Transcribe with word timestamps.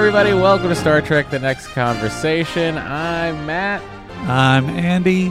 Everybody, 0.00 0.32
welcome 0.32 0.70
to 0.70 0.74
Star 0.74 1.02
Trek 1.02 1.28
The 1.28 1.38
Next 1.38 1.66
Conversation. 1.68 2.78
I'm 2.78 3.44
Matt. 3.44 3.82
I'm 4.26 4.66
Andy. 4.70 5.30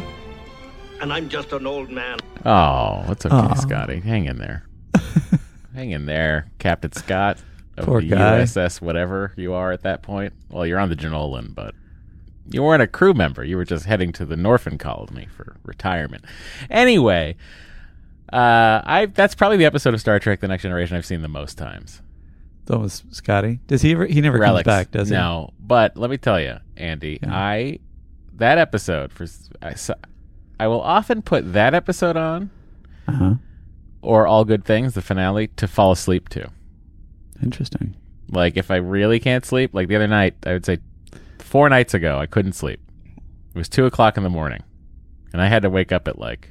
and 1.02 1.12
I'm 1.12 1.28
just 1.28 1.52
an 1.54 1.66
old 1.66 1.90
man. 1.90 2.20
Oh, 2.46 3.04
it's 3.10 3.26
okay, 3.26 3.36
Aw. 3.36 3.56
Scotty. 3.56 4.00
Hang 4.00 4.26
in 4.26 4.38
there. 4.38 4.68
Hang 5.74 5.90
in 5.90 6.06
there, 6.06 6.52
Captain 6.60 6.92
Scott 6.92 7.42
of 7.78 7.88
Poor 7.88 8.00
the 8.00 8.10
guy. 8.10 8.42
USS, 8.42 8.80
whatever 8.80 9.34
you 9.36 9.54
are 9.54 9.72
at 9.72 9.82
that 9.82 10.04
point. 10.04 10.34
Well, 10.52 10.68
you're 10.68 10.80
on 10.80 10.90
the 10.90 10.96
Jenolan, 10.96 11.56
but 11.56 11.74
you 12.48 12.62
weren't 12.62 12.84
a 12.84 12.88
crew 12.88 13.16
member. 13.16 13.44
You 13.44 13.58
were 13.58 13.66
just 13.66 13.86
heading 13.86 14.12
to 14.14 14.26
the 14.26 14.38
Norpin 14.38 14.78
colony 14.78 15.28
for 15.36 15.56
retirement. 15.66 16.26
Anyway, 16.70 17.38
uh, 18.32 18.82
I 18.86 19.08
that's 19.08 19.34
probably 19.34 19.58
the 19.58 19.66
episode 19.66 19.96
of 19.96 20.00
Star 20.00 20.20
Trek: 20.20 20.42
The 20.42 20.48
Next 20.48 20.62
Generation 20.62 20.96
I've 20.96 21.08
seen 21.08 21.24
the 21.24 21.28
most 21.28 21.58
times. 21.58 22.04
That 22.70 22.80
was 22.80 23.04
Scotty. 23.12 23.60
Does 23.68 23.82
he 23.82 23.92
ever? 23.94 24.06
He 24.06 24.22
never 24.22 24.38
Relics. 24.38 24.66
comes 24.66 24.74
back, 24.78 24.92
does 24.92 25.10
he? 25.10 25.16
no, 25.16 25.52
but 25.60 25.98
let 25.98 26.10
me 26.10 26.18
tell 26.18 26.40
you, 26.40 26.58
Andy, 26.78 27.20
Yeah. 27.22 27.36
I 27.36 27.80
that 28.36 28.58
episode 28.58 29.12
for 29.12 29.26
I, 29.62 29.76
I 30.60 30.68
will 30.68 30.82
often 30.82 31.22
put 31.22 31.52
that 31.54 31.74
episode 31.74 32.16
on 32.16 32.50
Uh-huh. 33.08 33.34
or 34.02 34.28
All 34.28 34.46
Good 34.46 34.64
Things, 34.66 34.94
the 34.94 35.02
finale, 35.02 35.48
to 35.58 35.68
fall 35.68 35.92
asleep 35.92 36.30
to. 36.30 36.50
Interesting. 37.44 37.96
Like 38.32 38.56
if 38.56 38.70
I 38.70 38.76
really 38.78 39.20
can't 39.20 39.44
sleep, 39.46 39.74
like 39.74 39.88
the 39.88 39.96
other 39.96 40.08
night, 40.08 40.36
I 40.46 40.54
would 40.54 40.66
say 40.66 40.78
four 41.40 41.68
nights 41.70 41.94
ago, 41.96 42.20
I 42.20 42.28
couldn't 42.28 42.54
sleep. 42.54 42.80
It 43.18 43.58
was 43.58 43.68
two 43.68 43.86
o'clock 43.88 44.16
in 44.16 44.24
the 44.24 44.30
morning, 44.30 44.62
and 45.34 45.42
I 45.42 45.48
had 45.48 45.64
to 45.64 45.70
wake 45.72 45.92
up 45.92 46.08
at 46.08 46.20
like 46.20 46.50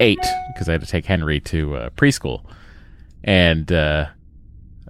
eight 0.00 0.18
because 0.52 0.68
I 0.68 0.72
had 0.72 0.80
to 0.80 0.86
take 0.86 1.06
Henry 1.06 1.38
to 1.40 1.76
uh, 1.76 1.90
preschool, 1.90 2.42
and 3.22 3.70
uh, 3.70 4.06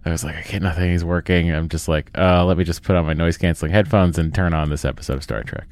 I 0.07 0.11
was 0.11 0.23
like, 0.25 0.37
I 0.37 0.43
can't. 0.43 0.63
Nothing 0.63 0.93
is 0.93 1.05
working. 1.05 1.51
I'm 1.53 1.69
just 1.69 1.89
like, 1.89 2.11
uh, 2.17 2.45
let 2.45 2.57
me 2.57 2.65
just 2.65 2.83
put 2.83 2.95
on 2.97 3.07
my 3.07 3.13
noise 3.13 3.37
canceling 3.37 3.73
headphones 3.73 4.19
and 4.19 4.33
turn 4.35 4.55
on 4.55 4.71
this 4.71 4.85
episode 4.85 5.15
of 5.15 5.23
Star 5.23 5.43
Trek. 5.43 5.67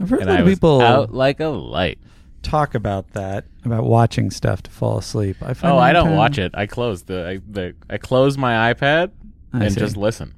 I've 0.00 0.08
heard 0.10 0.20
And 0.20 0.30
a 0.30 0.32
lot 0.32 0.40
I 0.40 0.42
was 0.42 0.54
people 0.54 0.80
out 0.80 1.12
like 1.14 1.40
a 1.40 1.46
light. 1.48 1.98
talk 2.42 2.74
about 2.74 3.12
that, 3.12 3.44
about 3.64 3.84
watching 3.84 4.30
stuff 4.30 4.62
to 4.64 4.70
fall 4.70 4.98
asleep. 4.98 5.36
I 5.42 5.54
find 5.54 5.72
Oh, 5.72 5.76
that 5.76 5.82
I 5.84 5.92
don't 5.92 6.16
watch 6.16 6.38
it. 6.38 6.52
I 6.54 6.66
close 6.66 7.02
the 7.04 7.28
I, 7.28 7.40
the 7.48 7.74
I 7.88 7.98
close 7.98 8.36
my 8.38 8.72
iPad 8.72 9.12
I 9.52 9.64
and 9.66 9.72
see. 9.74 9.80
just 9.80 9.96
listen. 9.96 10.34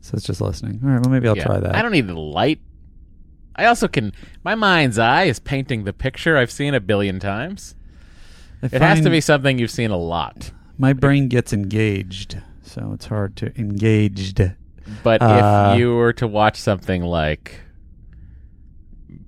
So 0.00 0.12
it's 0.16 0.24
just 0.26 0.40
listening. 0.40 0.80
All 0.82 0.90
right. 0.90 1.00
Well, 1.00 1.10
maybe 1.10 1.28
I'll 1.28 1.36
Yeah. 1.36 1.44
try 1.44 1.60
that. 1.60 1.74
I 1.76 1.82
don't 1.82 1.92
need 1.92 2.06
the 2.06 2.14
light. 2.18 2.60
I 3.54 3.66
also 3.66 3.86
can. 3.88 4.12
My 4.44 4.54
mind's 4.54 4.98
eye 4.98 5.24
is 5.24 5.38
painting 5.38 5.84
the 5.84 5.92
picture 5.92 6.36
I've 6.36 6.50
seen 6.50 6.74
a 6.74 6.80
billion 6.80 7.18
times. 7.20 7.74
I 8.62 8.66
It 8.66 8.72
has 8.72 8.98
to 8.98 9.02
find 9.04 9.12
be 9.12 9.20
something 9.20 9.58
you've 9.58 9.70
seen 9.70 9.90
a 9.90 9.96
lot. 9.96 10.50
My 10.78 10.92
brain 10.92 11.28
gets 11.28 11.52
engaged, 11.54 12.38
so 12.66 12.92
it's 12.92 13.06
hard 13.06 13.36
to 13.36 13.58
engaged. 13.58 14.40
But 15.02 15.22
Uh, 15.22 15.72
if 15.74 15.78
you 15.80 15.94
were 15.94 16.12
to 16.14 16.26
watch 16.26 16.56
something 16.60 17.02
like 17.02 17.60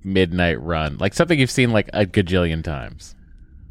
Midnight 0.03 0.61
Run, 0.61 0.97
like 0.97 1.13
something 1.13 1.39
you've 1.39 1.51
seen 1.51 1.71
like 1.71 1.89
a 1.93 2.05
gajillion 2.05 2.63
times. 2.63 3.15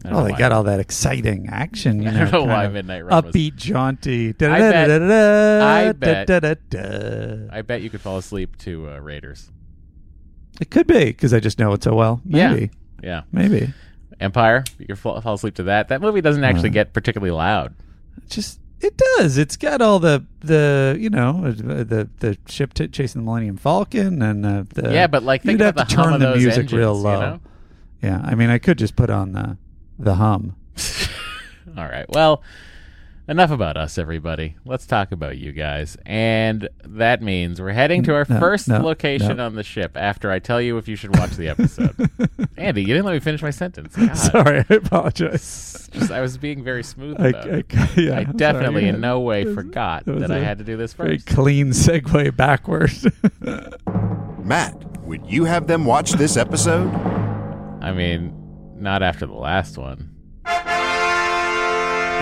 Oh, 0.04 0.22
they 0.24 0.30
why. 0.32 0.38
got 0.38 0.52
all 0.52 0.62
that 0.64 0.78
exciting 0.80 1.48
action. 1.48 2.02
You 2.02 2.08
I 2.08 2.12
know, 2.12 2.18
don't 2.30 2.32
know 2.48 2.54
why 2.54 2.68
Midnight 2.68 3.04
Run 3.04 3.24
was. 3.24 3.34
upbeat, 3.34 3.56
jaunty. 3.56 4.32
bet- 4.32 4.50
I 4.50 5.92
bet- 5.92 6.74
I 6.74 7.58
I 7.58 7.62
bet 7.62 7.82
you 7.82 7.90
could 7.90 8.00
fall 8.00 8.18
asleep 8.18 8.56
to 8.58 8.90
uh, 8.90 8.98
Raiders. 9.00 9.50
It 10.60 10.70
could 10.70 10.86
be 10.86 11.04
because 11.06 11.32
I 11.34 11.40
just 11.40 11.58
know 11.58 11.72
it 11.72 11.82
so 11.82 11.94
well. 11.94 12.20
Yeah. 12.24 12.52
Maybe. 12.52 12.70
Yeah, 13.02 13.22
Maybe. 13.32 13.72
Empire. 14.20 14.64
You 14.78 14.86
could 14.86 14.98
fall, 14.98 15.20
fall 15.20 15.34
asleep 15.34 15.54
to 15.56 15.62
that. 15.64 15.88
That 15.88 16.00
movie 16.00 16.20
doesn't 16.20 16.42
actually 16.42 16.70
Uh. 16.70 16.72
get 16.72 16.92
particularly 16.92 17.30
loud. 17.30 17.74
just 18.28 18.60
it 18.80 18.96
does. 18.96 19.38
It's 19.38 19.56
got 19.56 19.80
all 19.80 19.98
the 19.98 20.24
the 20.40 20.96
you 20.98 21.10
know 21.10 21.44
uh, 21.46 21.50
the 21.84 22.08
the 22.20 22.38
ship 22.48 22.74
t- 22.74 22.88
chasing 22.88 23.20
the 23.22 23.24
Millennium 23.24 23.56
Falcon 23.56 24.22
and 24.22 24.44
uh, 24.46 24.64
the 24.74 24.92
yeah, 24.92 25.06
but 25.06 25.22
like 25.22 25.42
think 25.42 25.58
you'd 25.60 25.66
about 25.66 25.78
have 25.80 25.88
to 25.88 25.94
turn 26.04 26.14
of 26.14 26.20
the 26.20 26.26
those 26.26 26.38
music 26.38 26.60
engines, 26.60 26.78
real 26.78 26.96
you 26.96 27.02
low. 27.02 27.20
know? 27.20 27.40
yeah. 28.02 28.20
I 28.24 28.34
mean, 28.34 28.50
I 28.50 28.58
could 28.58 28.78
just 28.78 28.96
put 28.96 29.10
on 29.10 29.32
the 29.32 29.56
the 29.98 30.14
hum. 30.16 30.54
All 31.76 31.84
right. 31.84 32.06
Well, 32.08 32.42
enough 33.28 33.50
about 33.50 33.76
us, 33.76 33.98
everybody. 33.98 34.56
Let's 34.64 34.86
talk 34.86 35.12
about 35.12 35.36
you 35.38 35.52
guys. 35.52 35.96
And 36.06 36.68
that 36.84 37.22
means 37.22 37.60
we're 37.60 37.72
heading 37.72 38.02
to 38.04 38.14
our 38.14 38.26
No, 38.28 38.40
first 38.40 38.68
no, 38.68 38.78
location 38.80 39.36
no. 39.36 39.46
on 39.46 39.54
the 39.54 39.62
ship 39.62 39.96
after 39.96 40.30
I 40.30 40.38
tell 40.38 40.60
you 40.60 40.78
if 40.78 40.88
you 40.88 40.96
should 40.96 41.16
watch 41.16 41.32
the 41.32 41.48
episode. 41.48 41.94
Andy, 42.56 42.80
you 42.80 42.88
didn't 42.88 43.04
let 43.04 43.12
me 43.12 43.20
finish 43.20 43.42
my 43.42 43.50
sentence. 43.50 43.94
God. 43.96 44.14
Sorry, 44.16 44.64
I 44.68 44.74
apologize. 44.74 45.88
Just, 45.92 46.10
I 46.10 46.20
was 46.20 46.38
being 46.38 46.64
very 46.64 46.82
smooth 46.82 47.20
I, 47.20 47.28
about 47.28 47.46
I, 47.46 47.56
it. 47.58 47.66
yeah, 47.96 48.18
I 48.18 48.24
definitely 48.24 48.82
sorry. 48.82 48.88
in 48.88 49.00
no 49.00 49.20
way 49.20 49.44
was- 49.44 49.54
forgot 49.54 50.04
that 50.06 50.12
was 50.14 50.20
that 50.22 50.32
I 50.32 50.38
a 50.38 50.44
had 50.44 50.58
to 50.58 50.64
do 50.64 50.76
this 50.76 50.92
Very 50.94 51.18
first. 51.18 51.26
clean 51.28 51.68
segue 51.68 52.34
backward. 52.36 52.90
Matt, 54.44 55.00
would 55.02 55.26
you 55.26 55.44
have 55.44 55.66
them 55.66 55.84
watch 55.84 56.12
this 56.12 56.36
episode? 56.36 56.88
I 57.80 57.92
mean, 57.92 58.32
not 58.76 59.02
after 59.02 59.26
the 59.26 59.34
last 59.34 59.76
one. 59.78 60.14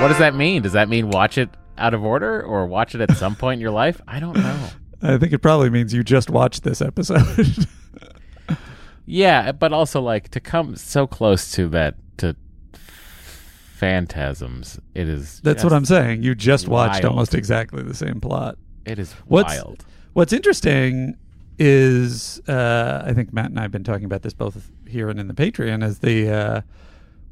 What 0.00 0.08
does 0.08 0.18
that 0.18 0.34
mean? 0.34 0.62
Does 0.62 0.72
that 0.72 0.88
mean 0.88 1.10
watch 1.10 1.36
it 1.38 1.48
out 1.78 1.92
of 1.94 2.04
order 2.04 2.42
or 2.42 2.66
watch 2.66 2.94
it 2.94 3.00
at 3.00 3.16
some 3.16 3.34
point 3.42 3.54
in 3.58 3.60
your 3.60 3.70
life? 3.70 4.00
I 4.06 4.20
don't 4.20 4.36
know. 4.36 4.68
I 5.02 5.18
think 5.18 5.32
it 5.32 5.38
probably 5.38 5.68
means 5.70 5.92
you 5.92 6.04
just 6.04 6.30
watched 6.30 6.62
this 6.62 6.80
episode. 6.80 7.66
Yeah, 9.08 9.52
but 9.52 9.72
also 9.72 10.00
like 10.02 10.30
to 10.30 10.40
come 10.40 10.74
so 10.74 11.06
close 11.06 11.52
to 11.52 11.68
that 11.68 11.94
to 12.16 12.34
phantasms. 13.76 14.80
It 14.96 15.08
is. 15.08 15.40
That's 15.44 15.62
what 15.62 15.72
I'm 15.72 15.84
saying. 15.84 16.24
You 16.24 16.34
just 16.34 16.66
watched 16.66 17.04
wild. 17.04 17.12
almost 17.12 17.32
exactly 17.32 17.84
the 17.84 17.94
same 17.94 18.20
plot. 18.20 18.58
It 18.84 18.98
is 18.98 19.12
What's- 19.26 19.54
wild. 19.54 19.84
What's 20.14 20.32
interesting 20.32 21.16
is 21.56 22.40
uh, 22.48 23.04
I 23.06 23.12
think 23.12 23.32
Matt 23.32 23.46
and 23.50 23.60
I 23.60 23.62
have 23.62 23.70
been 23.70 23.84
talking 23.84 24.06
about 24.06 24.22
this 24.22 24.32
both 24.34 24.72
here 24.88 25.08
and 25.08 25.20
in 25.20 25.28
the 25.28 25.34
Patreon. 25.34 25.84
Is 25.84 26.00
the 26.00 26.28
uh, 26.28 26.60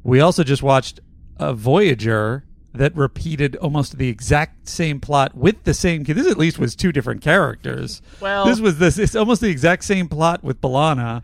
we 0.03 0.21
also 0.21 0.45
just 0.45 0.63
watched 0.63 1.01
a 1.39 1.53
Voyager 1.53 2.45
that 2.77 2.95
repeated 2.95 3.55
almost 3.57 3.97
the 3.97 4.07
exact 4.09 4.67
same 4.69 4.99
plot 4.99 5.35
with 5.35 5.63
the 5.63 5.73
same. 5.73 6.03
This 6.03 6.27
at 6.27 6.37
least 6.37 6.59
was 6.59 6.75
two 6.75 6.91
different 6.91 7.21
characters. 7.21 8.01
Well- 8.21 8.45
this 8.45 8.59
was 8.59 8.77
this. 8.79 8.97
It's 8.97 9.15
almost 9.15 9.41
the 9.41 9.49
exact 9.49 9.83
same 9.83 10.07
plot 10.07 10.43
with 10.43 10.61
B'Elanna. 10.61 11.23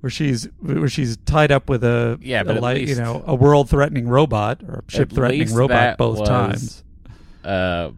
Where 0.00 0.10
she's 0.10 0.44
where 0.60 0.86
she's 0.88 1.16
tied 1.24 1.50
up 1.50 1.70
with 1.70 1.82
a 1.82 2.18
Yeah, 2.20 2.42
but 2.42 2.56
a 2.56 2.58
at 2.58 2.62
li- 2.62 2.74
least- 2.80 2.90
you 2.90 3.02
know 3.02 3.24
a 3.26 3.34
world 3.34 3.70
threatening 3.70 4.06
robot 4.06 4.62
or 4.62 4.84
ship 4.88 5.10
threatening 5.10 5.54
robot 5.54 5.68
that 5.76 5.98
both 5.98 6.18
was 6.20 6.28
times. 6.28 6.84
Uh, 7.42 7.90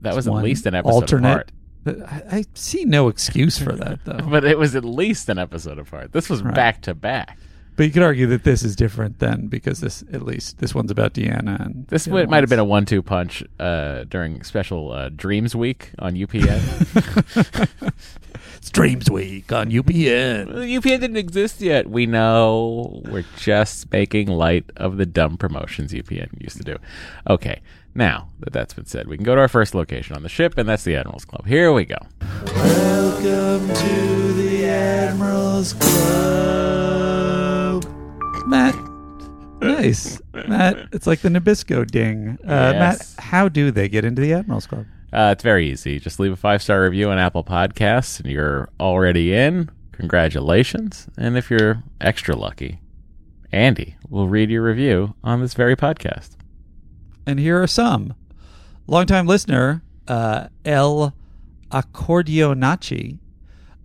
that 0.00 0.14
was 0.14 0.26
One 0.28 0.38
at 0.38 0.44
least 0.44 0.64
an 0.66 0.74
episode 0.74 0.92
alternate. 0.94 1.50
apart. 1.86 2.02
I, 2.30 2.38
I 2.38 2.44
see 2.54 2.84
no 2.86 3.08
excuse 3.08 3.58
for 3.58 3.72
that 3.72 4.00
though. 4.04 4.18
But 4.30 4.44
it 4.44 4.58
was 4.58 4.74
at 4.74 4.84
least 4.84 5.28
an 5.28 5.38
episode 5.38 5.78
apart. 5.78 6.12
This 6.12 6.30
was 6.30 6.40
back 6.42 6.80
to 6.82 6.94
back. 6.94 7.38
But 7.76 7.84
you 7.84 7.92
could 7.92 8.02
argue 8.02 8.26
that 8.28 8.44
this 8.44 8.62
is 8.62 8.74
different 8.74 9.18
then 9.18 9.48
because 9.48 9.80
this 9.80 10.02
at 10.12 10.22
least 10.22 10.58
this 10.58 10.74
one's 10.74 10.90
about 10.90 11.12
Deanna 11.12 11.64
and 11.64 11.86
This 11.88 12.06
the 12.06 12.26
might 12.26 12.42
have 12.42 12.48
been 12.48 12.58
a 12.58 12.64
one-two 12.64 13.02
punch 13.02 13.44
uh, 13.60 14.04
during 14.04 14.42
special 14.42 14.92
uh, 14.92 15.10
Dreams 15.10 15.54
Week 15.54 15.90
on 15.98 16.14
UPN. 16.14 17.68
It's 18.56 18.70
Dreams 18.72 19.08
Week 19.08 19.52
on 19.52 19.70
UPN. 19.70 20.48
UPN 20.48 21.00
didn't 21.00 21.16
exist 21.16 21.60
yet. 21.60 21.88
We 21.88 22.06
know. 22.06 23.00
We're 23.04 23.24
just 23.36 23.92
making 23.92 24.26
light 24.26 24.64
of 24.76 24.96
the 24.96 25.06
dumb 25.06 25.36
promotions 25.36 25.92
UPN 25.92 26.42
used 26.42 26.56
to 26.56 26.64
do. 26.64 26.76
Okay, 27.30 27.60
now 27.94 28.28
that 28.40 28.52
that's 28.52 28.74
been 28.74 28.86
said, 28.86 29.06
we 29.06 29.16
can 29.16 29.24
go 29.24 29.36
to 29.36 29.40
our 29.40 29.48
first 29.48 29.72
location 29.74 30.16
on 30.16 30.24
the 30.24 30.28
ship, 30.28 30.58
and 30.58 30.68
that's 30.68 30.82
the 30.82 30.96
Admirals 30.96 31.24
Club. 31.24 31.46
Here 31.46 31.72
we 31.72 31.84
go. 31.84 31.98
Welcome 32.46 33.68
to 33.72 34.32
the 34.32 34.66
Admirals 34.66 35.72
Club. 35.74 37.05
Matt, 38.46 38.76
nice. 39.60 40.20
Matt, 40.46 40.88
it's 40.92 41.06
like 41.06 41.20
the 41.20 41.28
Nabisco 41.28 41.86
ding. 41.90 42.38
Uh, 42.44 42.72
Yes. 42.74 43.16
Matt, 43.16 43.24
how 43.24 43.48
do 43.48 43.70
they 43.70 43.88
get 43.88 44.04
into 44.04 44.22
the 44.22 44.32
Admirals 44.32 44.66
Club? 44.66 44.86
Uh, 45.12 45.30
it's 45.32 45.42
very 45.42 45.70
easy. 45.70 45.98
Just 45.98 46.20
leave 46.20 46.32
a 46.32 46.36
five 46.36 46.62
star 46.62 46.82
review 46.82 47.10
on 47.10 47.18
Apple 47.18 47.44
Podcasts, 47.44 48.20
and 48.20 48.30
you're 48.30 48.68
already 48.78 49.32
in. 49.34 49.70
Congratulations! 49.92 51.08
And 51.16 51.36
if 51.38 51.50
you're 51.50 51.82
extra 52.00 52.36
lucky, 52.36 52.80
Andy 53.50 53.96
will 54.10 54.28
read 54.28 54.50
your 54.50 54.62
review 54.62 55.14
on 55.24 55.40
this 55.40 55.54
very 55.54 55.74
podcast. 55.74 56.30
And 57.26 57.38
here 57.40 57.60
are 57.62 57.66
some. 57.66 58.14
Longtime 58.86 59.26
listener, 59.26 59.82
uh, 60.06 60.48
El 60.64 61.14
Accordionacci 61.70 63.18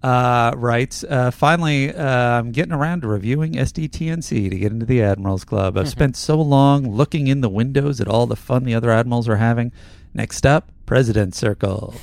uh, 0.03 0.51
writes, 0.56 1.03
uh, 1.03 1.31
finally, 1.31 1.94
uh, 1.94 2.03
I'm 2.39 2.51
getting 2.51 2.74
around 2.74 3.01
to 3.01 3.07
reviewing 3.07 3.53
SDTNC 3.53 4.50
to 4.50 4.57
get 4.57 4.71
into 4.71 4.86
the 4.86 5.01
Admirals 5.01 5.44
Club. 5.44 5.77
I've 5.77 5.89
spent 5.89 6.15
so 6.18 6.42
long 6.42 6.89
looking 6.92 7.27
in 7.27 7.42
the 7.42 7.50
windows 7.50 8.01
at 8.01 8.07
all 8.07 8.25
the 8.27 8.36
fun 8.36 8.63
the 8.63 8.74
other 8.74 8.89
Admirals 8.92 9.30
are 9.30 9.38
having. 9.38 9.71
Next 10.13 10.45
up, 10.45 10.71
President's 10.86 11.38
Circle. 11.38 11.94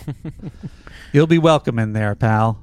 You'll 1.13 1.27
be 1.27 1.39
welcome 1.39 1.79
in 1.79 1.93
there, 1.93 2.15
pal. 2.15 2.63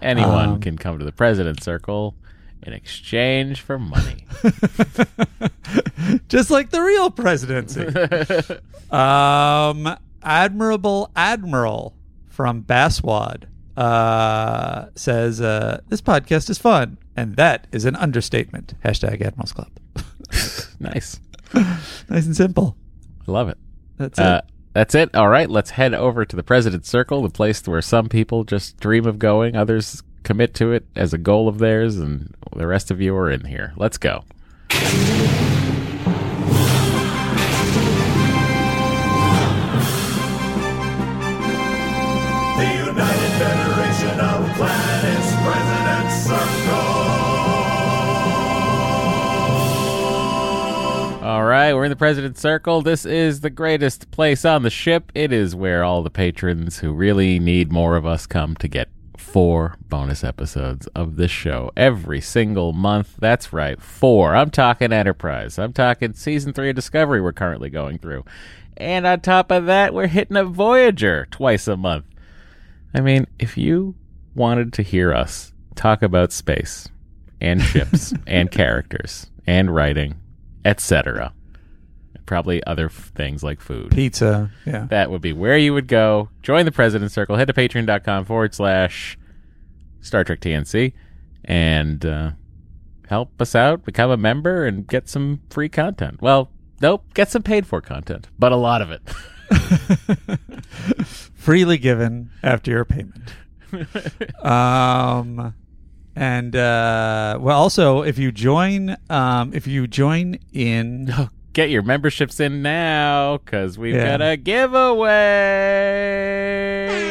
Anyone 0.00 0.48
Um, 0.48 0.60
can 0.60 0.76
come 0.78 0.98
to 0.98 1.04
the 1.04 1.12
president's 1.12 1.64
circle 1.64 2.14
in 2.62 2.72
exchange 2.72 3.60
for 3.60 3.78
money. 3.78 4.26
Just 6.28 6.50
like 6.50 6.70
the 6.70 6.80
real 6.82 7.10
presidency. 7.10 7.86
um, 8.90 9.96
Admirable 10.22 11.10
Admiral 11.16 11.94
from 12.28 12.62
Basswad 12.62 13.44
uh, 13.76 14.86
says, 14.94 15.40
uh, 15.40 15.80
This 15.88 16.00
podcast 16.00 16.50
is 16.50 16.58
fun. 16.58 16.98
And 17.16 17.36
that 17.36 17.66
is 17.70 17.84
an 17.84 17.94
understatement. 17.96 18.74
Hashtag 18.84 19.22
Admirals 19.24 19.52
Club. 19.52 19.70
nice. 20.80 21.20
nice 21.54 22.26
and 22.26 22.36
simple. 22.36 22.76
I 23.26 23.30
love 23.30 23.48
it. 23.48 23.56
That's 23.98 24.18
Uh, 24.18 24.40
it. 24.44 24.52
that's 24.72 24.94
it. 24.96 25.14
All 25.14 25.28
right, 25.28 25.48
let's 25.48 25.70
head 25.70 25.94
over 25.94 26.24
to 26.24 26.34
the 26.34 26.42
President's 26.42 26.88
Circle, 26.88 27.22
the 27.22 27.30
place 27.30 27.64
where 27.68 27.80
some 27.82 28.08
people 28.08 28.42
just 28.42 28.80
dream 28.80 29.06
of 29.06 29.20
going, 29.20 29.54
others 29.56 30.02
commit 30.24 30.54
to 30.54 30.72
it 30.72 30.86
as 30.96 31.12
a 31.14 31.18
goal 31.18 31.46
of 31.46 31.58
theirs, 31.58 31.98
and 31.98 32.34
the 32.56 32.66
rest 32.66 32.90
of 32.90 33.00
you 33.00 33.14
are 33.14 33.30
in 33.30 33.44
here. 33.44 33.72
Let's 33.76 33.98
go. 33.98 34.24
All 51.34 51.42
right, 51.42 51.74
we're 51.74 51.82
in 51.82 51.90
the 51.90 51.96
President's 51.96 52.40
Circle. 52.40 52.82
This 52.82 53.04
is 53.04 53.40
the 53.40 53.50
greatest 53.50 54.12
place 54.12 54.44
on 54.44 54.62
the 54.62 54.70
ship. 54.70 55.10
It 55.16 55.32
is 55.32 55.56
where 55.56 55.82
all 55.82 56.04
the 56.04 56.08
patrons 56.08 56.78
who 56.78 56.92
really 56.92 57.40
need 57.40 57.72
more 57.72 57.96
of 57.96 58.06
us 58.06 58.24
come 58.24 58.54
to 58.54 58.68
get 58.68 58.88
four 59.16 59.76
bonus 59.88 60.22
episodes 60.22 60.86
of 60.94 61.16
this 61.16 61.32
show 61.32 61.72
every 61.76 62.20
single 62.20 62.72
month. 62.72 63.16
That's 63.18 63.52
right, 63.52 63.82
four. 63.82 64.36
I'm 64.36 64.50
talking 64.50 64.92
Enterprise. 64.92 65.58
I'm 65.58 65.72
talking 65.72 66.12
season 66.12 66.52
three 66.52 66.70
of 66.70 66.76
Discovery 66.76 67.20
we're 67.20 67.32
currently 67.32 67.68
going 67.68 67.98
through. 67.98 68.24
And 68.76 69.04
on 69.04 69.20
top 69.20 69.50
of 69.50 69.66
that, 69.66 69.92
we're 69.92 70.06
hitting 70.06 70.36
a 70.36 70.44
Voyager 70.44 71.26
twice 71.32 71.66
a 71.66 71.76
month. 71.76 72.04
I 72.94 73.00
mean, 73.00 73.26
if 73.40 73.58
you 73.58 73.96
wanted 74.36 74.72
to 74.74 74.82
hear 74.82 75.12
us 75.12 75.52
talk 75.74 76.00
about 76.00 76.30
space 76.30 76.86
and 77.40 77.60
ships 77.60 78.14
and 78.28 78.52
characters 78.52 79.32
and 79.48 79.74
writing, 79.74 80.20
etc., 80.64 81.32
probably 82.26 82.64
other 82.64 82.86
f- 82.86 83.12
things 83.14 83.42
like 83.42 83.60
food, 83.60 83.90
Pizza. 83.90 84.50
Yeah. 84.64 84.86
that 84.90 85.10
would 85.10 85.20
be 85.20 85.32
where 85.32 85.58
you 85.58 85.74
would 85.74 85.88
go. 85.88 86.30
Join 86.42 86.64
the 86.64 86.72
President's 86.72 87.14
Circle. 87.14 87.36
Head 87.36 87.48
to 87.48 87.52
patreon.com 87.52 88.24
forward 88.24 88.54
slash 88.54 89.18
Star 90.00 90.24
Trek 90.24 90.40
TNC 90.40 90.92
and 91.44 92.04
uh, 92.06 92.30
help 93.08 93.40
us 93.40 93.54
out, 93.54 93.84
become 93.84 94.10
a 94.10 94.16
member, 94.16 94.64
and 94.64 94.86
get 94.86 95.08
some 95.08 95.40
free 95.50 95.68
content. 95.68 96.22
Well, 96.22 96.50
nope, 96.80 97.04
get 97.14 97.30
some 97.30 97.42
paid 97.42 97.66
for 97.66 97.80
content, 97.80 98.28
but 98.38 98.52
a 98.52 98.56
lot 98.56 98.80
of 98.80 98.90
it. 98.90 99.02
Freely 101.34 101.76
given 101.78 102.30
after 102.42 102.70
your 102.70 102.84
payment. 102.86 103.34
um, 104.44 105.54
and 106.16 106.54
uh, 106.56 107.36
well, 107.40 107.58
also 107.58 108.02
if 108.02 108.18
you 108.18 108.32
join, 108.32 108.96
um, 109.10 109.52
if 109.54 109.66
you 109.66 109.86
join 109.86 110.38
in, 110.52 111.12
Get 111.54 111.70
your 111.70 111.82
memberships 111.82 112.40
in 112.40 112.62
now 112.62 113.36
because 113.38 113.78
we've 113.78 113.94
Yeah. 113.94 114.18
got 114.18 114.28
a 114.28 114.36
giveaway. 114.36 115.06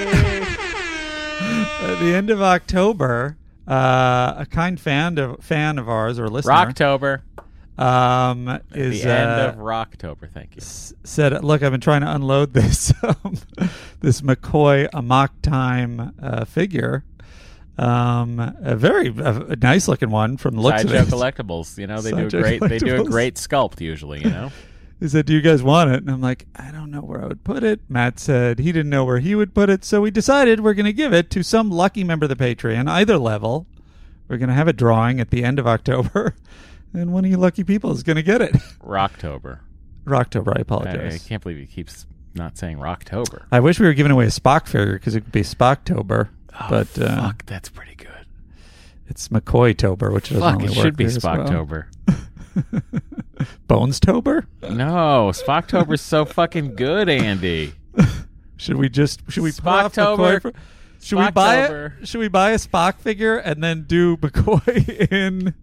at 1.83 1.99
the 1.99 2.13
end 2.13 2.29
of 2.29 2.41
October, 2.41 3.37
uh, 3.67 4.33
a 4.37 4.45
kind 4.49 4.79
fan 4.79 5.17
of 5.17 5.41
fan 5.43 5.77
of 5.79 5.87
ours 5.87 6.19
or 6.19 6.27
listener, 6.27 6.53
Rocktober. 6.53 7.21
um, 7.77 8.59
is 8.73 9.03
the 9.03 9.09
end 9.11 9.31
uh, 9.31 9.51
of 9.53 9.55
Rocktober. 9.55 10.29
Thank 10.29 10.55
you. 10.55 10.61
s- 10.61 10.93
said, 11.05 11.41
"Look, 11.43 11.63
I've 11.63 11.71
been 11.71 11.79
trying 11.81 12.01
to 12.01 12.13
unload 12.13 12.53
this 12.53 12.93
um, 13.03 13.37
this 14.01 14.21
McCoy 14.21 14.89
Amok 14.93 15.31
Time 15.41 16.13
uh, 16.21 16.43
figure, 16.45 17.05
um, 17.77 18.39
a 18.61 18.75
very 18.75 19.07
a, 19.07 19.55
nice 19.55 19.87
looking 19.87 20.09
one 20.09 20.37
from 20.37 20.55
the 20.55 20.61
looks 20.61 20.83
Sideshow 20.83 21.01
of 21.01 21.07
it." 21.07 21.11
Collectibles. 21.11 21.77
You 21.77 21.87
know 21.87 22.01
they 22.01 22.11
do 22.11 22.27
a 22.27 22.29
great. 22.29 22.61
They 22.61 22.79
do 22.79 23.01
a 23.01 23.05
great 23.05 23.35
sculpt 23.35 23.81
usually. 23.81 24.21
You 24.23 24.29
know. 24.29 24.51
He 24.99 25.09
said, 25.09 25.25
"Do 25.25 25.33
you 25.33 25.41
guys 25.41 25.61
want 25.61 25.89
it?" 25.89 25.97
And 25.97 26.09
I'm 26.09 26.21
like, 26.21 26.47
"I 26.55 26.71
don't 26.71 26.89
know 26.89 27.01
where 27.01 27.21
I 27.21 27.27
would 27.27 27.43
put 27.43 27.61
it." 27.61 27.81
Matt 27.89 28.19
said 28.19 28.57
he 28.57 28.71
didn't 28.71 28.89
know 28.89 29.03
where 29.03 29.19
he 29.19 29.35
would 29.35 29.53
put 29.53 29.69
it, 29.69 29.83
so 29.83 29.99
we 29.99 30.11
decided 30.11 30.61
we're 30.61 30.73
going 30.73 30.85
to 30.85 30.93
give 30.93 31.13
it 31.13 31.29
to 31.31 31.43
some 31.43 31.69
lucky 31.69 32.05
member 32.05 32.23
of 32.23 32.29
the 32.29 32.37
Patreon, 32.37 32.87
either 32.87 33.17
level. 33.17 33.67
We're 34.29 34.37
going 34.37 34.47
to 34.47 34.55
have 34.55 34.69
a 34.69 34.73
drawing 34.73 35.19
at 35.19 35.29
the 35.29 35.43
end 35.43 35.59
of 35.59 35.67
October, 35.67 36.35
and 36.93 37.11
one 37.11 37.25
of 37.25 37.31
you 37.31 37.35
lucky 37.35 37.65
people 37.65 37.91
is 37.91 38.01
going 38.01 38.15
to 38.15 38.23
get 38.23 38.41
it. 38.41 38.53
Rocktober. 38.81 39.59
Rocktober, 40.05 40.53
I 40.55 40.89
I, 40.89 41.15
I 41.15 41.17
can't 41.17 41.43
believe 41.43 41.57
he 41.57 41.65
keeps 41.65 42.05
not 42.33 42.57
saying 42.57 42.77
Rocktober. 42.77 43.43
I 43.51 43.59
wish 43.59 43.81
we 43.81 43.85
were 43.85 43.93
giving 43.93 44.11
away 44.11 44.25
a 44.25 44.29
Spock 44.29 44.67
figure 44.67 44.93
because 44.93 45.15
it 45.15 45.21
could 45.21 45.31
be 45.33 45.41
Spocktober, 45.41 46.29
Oh, 46.59 46.67
but 46.69 46.99
uh, 46.99 47.21
fuck, 47.21 47.45
that's 47.45 47.69
pretty 47.69 47.95
good. 47.95 48.25
it's 49.07 49.29
McCoy 49.29 49.75
Tober, 49.75 50.11
which 50.11 50.29
doesn't 50.29 50.41
Fuck, 50.41 50.59
really 50.61 50.71
it 50.73 50.77
work 50.77 50.85
should 50.85 50.97
be 50.97 51.07
very 51.07 51.37
well. 51.43 51.85
Bones 53.67 53.99
Tober. 53.99 54.45
no, 54.61 55.31
Spocktober's 55.33 56.01
so 56.01 56.25
fucking 56.25 56.75
good, 56.75 57.09
Andy. 57.09 57.73
Should 58.57 58.77
we 58.77 58.89
just 58.89 59.21
should 59.29 59.43
we 59.43 59.51
Spocktober. 59.51 60.41
For, 60.41 60.53
should 61.01 61.19
we 61.19 61.31
buy 61.31 61.65
it? 61.65 62.07
Should 62.07 62.19
we 62.19 62.27
buy 62.29 62.51
a 62.51 62.57
Spock 62.57 62.95
figure 62.99 63.37
and 63.37 63.63
then 63.63 63.83
do 63.83 64.15
McCoy 64.17 65.11
in 65.11 65.53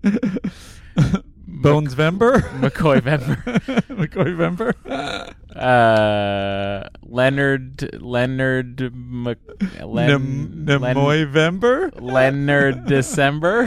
Bones 1.62 1.94
Vember? 1.94 2.40
McCoy 2.60 3.00
Vember. 3.00 3.42
McCoy 3.88 4.34
Vember. 4.36 5.34
Uh, 5.50 6.88
Leonard 7.02 8.00
Leonard 8.00 8.94
Mc, 8.94 9.36
Len, 9.82 10.64
Nem- 10.64 10.80
Nimoy 10.80 11.30
Vember. 11.30 11.90
Leonard 12.00 12.86
December. 12.86 13.64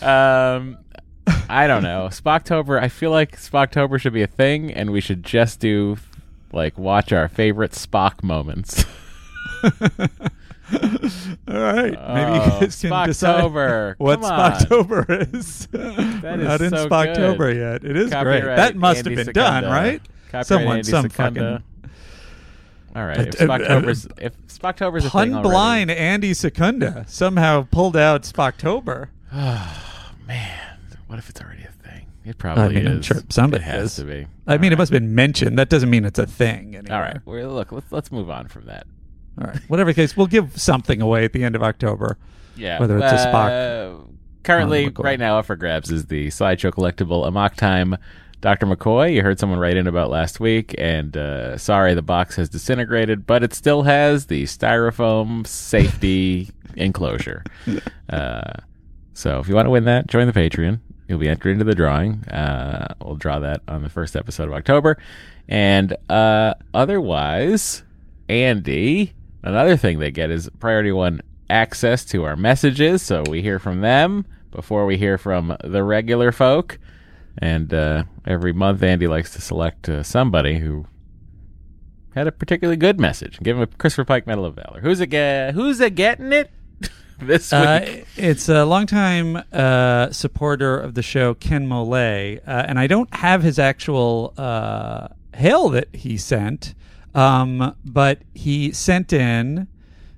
um, 0.00 0.78
I 1.50 1.66
don't 1.66 1.82
know. 1.82 2.08
Spocktober. 2.12 2.80
I 2.80 2.88
feel 2.88 3.10
like 3.10 3.36
Spocktober 3.36 4.00
should 4.00 4.12
be 4.12 4.22
a 4.22 4.28
thing, 4.28 4.72
and 4.72 4.90
we 4.92 5.00
should 5.00 5.24
just 5.24 5.58
do 5.58 5.96
like 6.52 6.78
watch 6.78 7.12
our 7.12 7.26
favorite 7.28 7.72
Spock 7.72 8.22
moments. 8.22 8.84
All 11.48 11.54
right, 11.58 11.92
maybe 11.92 12.32
you 12.32 12.40
Oh, 12.42 12.58
guys 12.60 12.80
can 12.80 12.90
Spocktober. 12.90 13.06
decide 13.06 13.94
what 13.98 14.20
Spocktober 14.20 15.34
is. 15.34 15.66
That 15.68 16.22
We're 16.22 16.36
not 16.36 16.60
in 16.60 16.70
so 16.70 16.88
Spocktober 16.88 17.38
good. 17.38 17.56
yet. 17.56 17.84
It 17.90 17.96
is 17.96 18.10
Copyright 18.10 18.42
great. 18.42 18.56
That 18.56 18.76
must 18.76 18.98
Andy 18.98 19.14
have 19.16 19.26
been 19.26 19.32
done, 19.32 19.64
right? 19.64 20.02
Copyright 20.26 20.46
Someone, 20.46 20.76
Andy 20.78 20.90
some 20.90 21.08
Secunda. 21.08 21.62
fucking 21.82 21.92
All 22.96 23.06
right. 23.06 23.34
If 23.34 23.40
Uh, 23.40 23.44
uh, 23.44 23.58
Spocktober's 23.58 24.08
if 24.18 24.46
Spocktober's 24.48 25.04
a 25.06 25.10
thing 25.10 25.32
pun 25.32 25.42
blind 25.42 25.90
Andy 25.90 26.34
Secunda 26.34 27.04
somehow 27.08 27.66
pulled 27.70 27.96
out 27.96 28.22
Spocktober. 28.24 29.08
Oh 29.32 30.12
man, 30.26 30.78
what 31.06 31.18
if 31.18 31.30
it's 31.30 31.40
already 31.40 31.62
a 31.62 31.70
thing? 31.88 32.06
It 32.26 32.36
probably 32.36 32.74
mean, 32.74 32.86
I'm 32.88 32.98
is. 32.98 33.06
sure 33.06 33.18
somebody 33.30 33.62
it 33.62 33.66
has 33.66 33.92
is. 33.92 33.96
to 33.96 34.04
be. 34.04 34.26
I 34.46 34.58
mean, 34.58 34.70
All 34.70 34.74
it 34.74 34.78
must 34.78 34.92
have 34.92 35.00
been 35.00 35.14
mentioned. 35.14 35.58
That 35.58 35.70
doesn't 35.70 35.88
mean 35.88 36.04
it's 36.04 36.18
a 36.18 36.26
thing. 36.26 36.76
Anymore. 36.76 36.96
All 36.96 37.02
right. 37.02 37.18
Well, 37.24 37.48
look, 37.50 37.72
let's 37.72 37.90
let's 37.90 38.12
move 38.12 38.28
on 38.28 38.48
from 38.48 38.66
that. 38.66 38.86
All 39.40 39.46
right. 39.46 39.60
Whatever 39.68 39.92
case, 39.92 40.16
we'll 40.16 40.26
give 40.26 40.60
something 40.60 41.00
away 41.00 41.24
at 41.24 41.32
the 41.32 41.44
end 41.44 41.54
of 41.54 41.62
October. 41.62 42.18
Yeah. 42.56 42.80
Whether 42.80 42.98
it's 42.98 43.12
a 43.12 43.26
Spock 43.26 44.00
uh, 44.00 44.04
Currently, 44.42 44.88
right 44.98 45.18
now, 45.18 45.38
up 45.38 45.46
for 45.46 45.56
grabs 45.56 45.90
is 45.90 46.06
the 46.06 46.30
sideshow 46.30 46.70
collectible 46.70 47.26
Amok 47.26 47.54
Time 47.56 47.96
Dr. 48.40 48.66
McCoy. 48.66 49.14
You 49.14 49.22
heard 49.22 49.38
someone 49.38 49.58
write 49.58 49.76
in 49.76 49.86
about 49.86 50.10
last 50.10 50.40
week, 50.40 50.74
and 50.78 51.16
uh, 51.16 51.58
sorry, 51.58 51.94
the 51.94 52.02
box 52.02 52.36
has 52.36 52.48
disintegrated, 52.48 53.26
but 53.26 53.42
it 53.42 53.52
still 53.52 53.82
has 53.82 54.26
the 54.26 54.44
styrofoam 54.44 55.46
safety 55.46 56.50
enclosure. 56.76 57.44
Uh, 58.08 58.52
so 59.12 59.38
if 59.40 59.48
you 59.48 59.54
want 59.54 59.66
to 59.66 59.70
win 59.70 59.84
that, 59.84 60.06
join 60.06 60.26
the 60.26 60.32
Patreon. 60.32 60.80
You'll 61.08 61.18
be 61.18 61.28
entered 61.28 61.50
into 61.50 61.64
the 61.64 61.74
drawing. 61.74 62.24
Uh, 62.28 62.94
we'll 63.02 63.16
draw 63.16 63.38
that 63.40 63.62
on 63.66 63.82
the 63.82 63.88
first 63.88 64.14
episode 64.14 64.48
of 64.48 64.54
October. 64.54 64.98
And 65.48 65.96
uh, 66.08 66.54
otherwise, 66.74 67.82
Andy, 68.28 69.14
another 69.42 69.76
thing 69.76 69.98
they 69.98 70.10
get 70.10 70.30
is 70.30 70.48
priority 70.58 70.92
one 70.92 71.20
access 71.50 72.04
to 72.06 72.24
our 72.24 72.36
messages. 72.36 73.02
So 73.02 73.22
we 73.28 73.42
hear 73.42 73.58
from 73.58 73.80
them 73.80 74.26
before 74.50 74.86
we 74.86 74.96
hear 74.98 75.18
from 75.18 75.56
the 75.64 75.82
regular 75.82 76.32
folk. 76.32 76.78
And 77.40 77.72
uh, 77.72 78.04
every 78.26 78.52
month, 78.52 78.82
Andy 78.82 79.06
likes 79.06 79.32
to 79.34 79.40
select 79.40 79.88
uh, 79.88 80.02
somebody 80.02 80.58
who 80.58 80.86
had 82.14 82.26
a 82.26 82.32
particularly 82.32 82.76
good 82.76 82.98
message 82.98 83.36
and 83.36 83.44
give 83.44 83.56
him 83.56 83.62
a 83.62 83.66
Christopher 83.66 84.04
Pike 84.04 84.26
Medal 84.26 84.44
of 84.44 84.56
Valor. 84.56 84.80
Who's 84.80 85.00
a 85.00 85.06
ge- 85.06 85.54
Who's 85.54 85.80
a 85.80 85.88
getting 85.90 86.32
it? 86.32 86.50
this 87.20 87.52
Uh, 87.52 87.84
week? 87.86 88.06
it's 88.16 88.48
a 88.48 88.64
longtime 88.64 89.40
uh, 89.52 90.10
supporter 90.10 90.78
of 90.80 90.94
the 90.94 91.02
show, 91.02 91.34
Ken 91.34 91.66
Molay, 91.68 92.38
uh, 92.46 92.64
and 92.66 92.78
I 92.78 92.86
don't 92.88 93.12
have 93.14 93.42
his 93.42 93.58
actual 93.58 94.34
uh, 94.36 95.08
hail 95.34 95.68
that 95.70 95.94
he 95.94 96.16
sent, 96.16 96.74
um, 97.18 97.74
but 97.84 98.22
he 98.32 98.70
sent 98.72 99.12
in. 99.12 99.66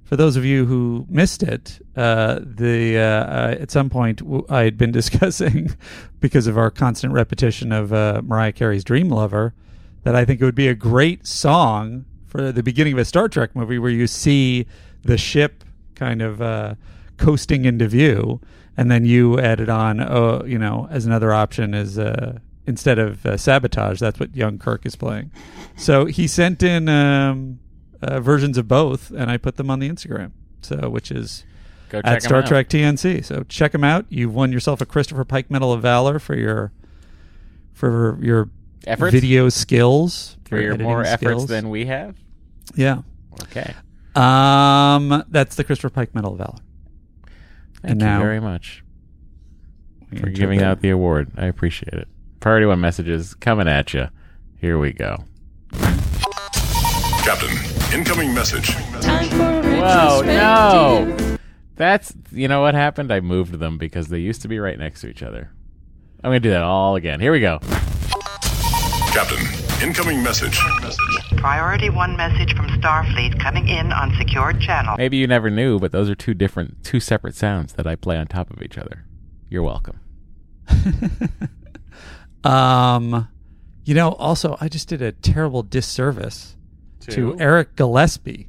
For 0.04 0.16
those 0.16 0.34
of 0.36 0.44
you 0.44 0.66
who 0.66 1.06
missed 1.08 1.42
it, 1.42 1.80
uh, 1.96 2.40
the 2.42 2.98
uh, 2.98 3.00
uh, 3.02 3.56
at 3.60 3.70
some 3.70 3.88
point 3.88 4.18
w- 4.18 4.44
I 4.50 4.64
had 4.64 4.76
been 4.76 4.90
discussing 5.00 5.70
because 6.18 6.46
of 6.46 6.58
our 6.58 6.70
constant 6.70 7.12
repetition 7.12 7.72
of 7.72 7.92
uh, 7.92 8.20
Mariah 8.24 8.52
Carey's 8.52 8.84
"Dream 8.84 9.08
Lover" 9.08 9.54
that 10.02 10.14
I 10.16 10.24
think 10.24 10.40
it 10.40 10.44
would 10.44 10.54
be 10.54 10.68
a 10.68 10.74
great 10.74 11.26
song 11.26 12.04
for 12.26 12.52
the 12.52 12.62
beginning 12.62 12.92
of 12.94 12.98
a 12.98 13.04
Star 13.04 13.28
Trek 13.28 13.56
movie 13.56 13.78
where 13.78 13.90
you 13.90 14.06
see 14.06 14.66
the 15.04 15.16
ship 15.16 15.64
kind 15.94 16.20
of 16.20 16.42
uh, 16.42 16.74
coasting 17.16 17.64
into 17.64 17.86
view, 17.88 18.40
and 18.76 18.90
then 18.90 19.04
you 19.04 19.38
added 19.38 19.68
on, 19.68 20.00
oh, 20.00 20.44
you 20.44 20.58
know, 20.58 20.88
as 20.90 21.06
another 21.06 21.32
option 21.32 21.72
is 21.72 21.98
uh, 21.98 22.38
instead 22.70 22.98
of 22.98 23.26
uh, 23.26 23.36
sabotage, 23.36 24.00
that's 24.00 24.18
what 24.18 24.34
young 24.34 24.58
Kirk 24.58 24.86
is 24.86 24.96
playing. 24.96 25.30
So 25.76 26.06
he 26.06 26.26
sent 26.26 26.62
in 26.62 26.88
um, 26.88 27.58
uh, 28.00 28.20
versions 28.20 28.56
of 28.56 28.66
both, 28.68 29.10
and 29.10 29.30
I 29.30 29.36
put 29.36 29.56
them 29.56 29.68
on 29.70 29.78
the 29.80 29.88
Instagram. 29.90 30.30
So 30.62 30.88
which 30.88 31.10
is 31.10 31.44
Go 31.90 32.00
check 32.00 32.06
at 32.12 32.22
Star 32.22 32.38
out. 32.38 32.46
Trek 32.46 32.68
TNC. 32.68 33.24
So 33.24 33.44
check 33.48 33.72
them 33.72 33.84
out. 33.84 34.06
You've 34.08 34.34
won 34.34 34.52
yourself 34.52 34.80
a 34.80 34.86
Christopher 34.86 35.24
Pike 35.24 35.50
Medal 35.50 35.72
of 35.72 35.82
Valor 35.82 36.18
for 36.18 36.36
your 36.36 36.72
for 37.72 38.18
your 38.22 38.48
Efforts? 38.86 39.12
video 39.12 39.48
skills 39.48 40.36
for 40.44 40.58
your 40.60 40.72
editing 40.74 40.86
more 40.86 41.02
efforts 41.02 41.22
skills. 41.22 41.46
than 41.46 41.68
we 41.70 41.86
have. 41.86 42.16
yeah. 42.74 43.02
Okay. 43.42 43.74
Um, 44.14 45.24
that's 45.28 45.56
the 45.56 45.64
Christopher 45.64 45.90
Pike 45.90 46.14
Medal 46.14 46.32
of 46.32 46.38
Valor. 46.38 46.58
Thank 47.82 47.92
And 47.92 48.00
you 48.00 48.06
now- 48.06 48.20
very 48.20 48.40
much 48.40 48.84
for 50.18 50.28
giving 50.28 50.60
out 50.62 50.80
the 50.82 50.90
award. 50.90 51.30
I 51.36 51.46
appreciate 51.46 51.94
it. 51.94 52.08
Priority 52.40 52.64
one 52.64 52.80
messages 52.80 53.34
coming 53.34 53.68
at 53.68 53.92
you. 53.92 54.08
Here 54.56 54.78
we 54.78 54.94
go. 54.94 55.24
Captain, 57.22 57.54
incoming 57.92 58.32
message. 58.32 58.72
Whoa, 58.72 60.22
no! 60.24 61.36
That's 61.76 62.14
you 62.32 62.48
know 62.48 62.62
what 62.62 62.74
happened. 62.74 63.12
I 63.12 63.20
moved 63.20 63.58
them 63.58 63.76
because 63.76 64.08
they 64.08 64.20
used 64.20 64.40
to 64.40 64.48
be 64.48 64.58
right 64.58 64.78
next 64.78 65.02
to 65.02 65.08
each 65.08 65.22
other. 65.22 65.50
I'm 66.24 66.30
gonna 66.30 66.40
do 66.40 66.48
that 66.48 66.62
all 66.62 66.96
again. 66.96 67.20
Here 67.20 67.30
we 67.30 67.40
go. 67.40 67.58
Captain, 69.12 69.46
incoming 69.86 70.22
message. 70.22 70.58
Priority 71.36 71.90
one 71.90 72.16
message 72.16 72.56
from 72.56 72.68
Starfleet 72.68 73.38
coming 73.38 73.68
in 73.68 73.92
on 73.92 74.14
secured 74.16 74.62
channel. 74.62 74.96
Maybe 74.96 75.18
you 75.18 75.26
never 75.26 75.50
knew, 75.50 75.78
but 75.78 75.92
those 75.92 76.08
are 76.08 76.14
two 76.14 76.32
different, 76.32 76.84
two 76.84 77.00
separate 77.00 77.34
sounds 77.34 77.74
that 77.74 77.86
I 77.86 77.96
play 77.96 78.16
on 78.16 78.28
top 78.28 78.50
of 78.50 78.62
each 78.62 78.78
other. 78.78 79.04
You're 79.50 79.62
welcome. 79.62 80.00
Um, 82.44 83.28
you 83.84 83.94
know, 83.94 84.12
also 84.12 84.56
I 84.60 84.68
just 84.68 84.88
did 84.88 85.02
a 85.02 85.12
terrible 85.12 85.62
disservice 85.62 86.56
to, 87.00 87.10
To? 87.12 87.40
Eric 87.40 87.76
Gillespie. 87.76 88.48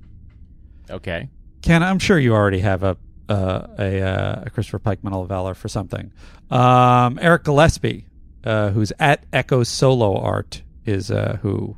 Okay. 0.89 1.29
Ken, 1.61 1.83
I'm 1.83 1.99
sure 1.99 2.19
you 2.19 2.33
already 2.33 2.59
have 2.59 2.83
a 2.83 2.97
uh, 3.29 3.67
a, 3.79 4.01
uh, 4.01 4.43
a 4.45 4.49
Christopher 4.49 4.79
Pike 4.79 5.03
Medal 5.03 5.21
of 5.21 5.29
Valor 5.29 5.53
for 5.53 5.69
something. 5.69 6.11
Um, 6.49 7.17
Eric 7.21 7.45
Gillespie, 7.45 8.05
uh, 8.43 8.71
who's 8.71 8.91
at 8.99 9.23
Echo 9.31 9.63
Solo 9.63 10.17
Art, 10.17 10.63
is 10.85 11.11
uh, 11.11 11.37
who 11.41 11.77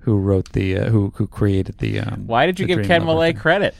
who 0.00 0.18
wrote 0.18 0.52
the 0.52 0.78
uh, 0.78 0.90
who 0.90 1.12
who 1.16 1.26
created 1.26 1.78
the. 1.78 2.00
Um, 2.00 2.26
Why 2.26 2.46
did 2.46 2.60
you 2.60 2.66
give 2.66 2.84
Ken 2.84 3.04
Malay 3.04 3.32
credit? 3.32 3.74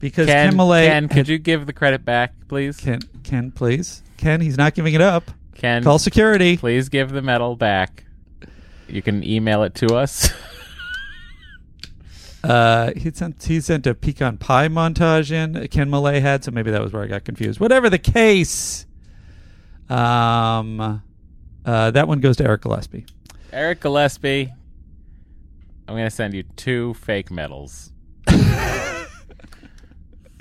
Because 0.00 0.26
Ken, 0.26 0.50
Ken 0.50 0.56
Malay. 0.56 0.86
Ken, 0.86 1.08
could 1.08 1.26
you 1.28 1.38
give 1.38 1.66
the 1.66 1.72
credit 1.72 2.04
back, 2.04 2.34
please? 2.48 2.76
Ken, 2.76 3.00
Ken, 3.24 3.50
please, 3.50 4.02
Ken, 4.16 4.40
he's 4.40 4.56
not 4.56 4.74
giving 4.74 4.94
it 4.94 5.00
up. 5.00 5.30
Ken, 5.56 5.82
Call 5.82 5.98
security. 5.98 6.56
please 6.56 6.88
give 6.88 7.10
the 7.10 7.22
medal 7.22 7.56
back. 7.56 8.04
You 8.88 9.02
can 9.02 9.24
email 9.24 9.62
it 9.62 9.74
to 9.76 9.94
us. 9.96 10.30
Uh, 12.44 12.92
he 12.96 13.10
sent 13.10 13.42
he 13.42 13.60
sent 13.60 13.88
a 13.88 13.94
pecan 13.94 14.36
pie 14.36 14.68
montage 14.68 15.32
in 15.32 15.66
Ken 15.66 15.90
Malay 15.90 16.20
had, 16.20 16.44
so 16.44 16.52
maybe 16.52 16.70
that 16.70 16.80
was 16.80 16.92
where 16.92 17.02
I 17.02 17.08
got 17.08 17.24
confused. 17.24 17.58
Whatever 17.58 17.90
the 17.90 17.98
case, 17.98 18.86
um, 19.88 21.02
uh, 21.64 21.90
that 21.90 22.06
one 22.06 22.20
goes 22.20 22.36
to 22.36 22.44
Eric 22.44 22.62
Gillespie. 22.62 23.04
Eric 23.52 23.80
Gillespie, 23.80 24.52
I'm 25.88 25.94
going 25.94 26.04
to 26.06 26.10
send 26.10 26.34
you 26.34 26.44
two 26.54 26.94
fake 26.94 27.32
medals 27.32 27.90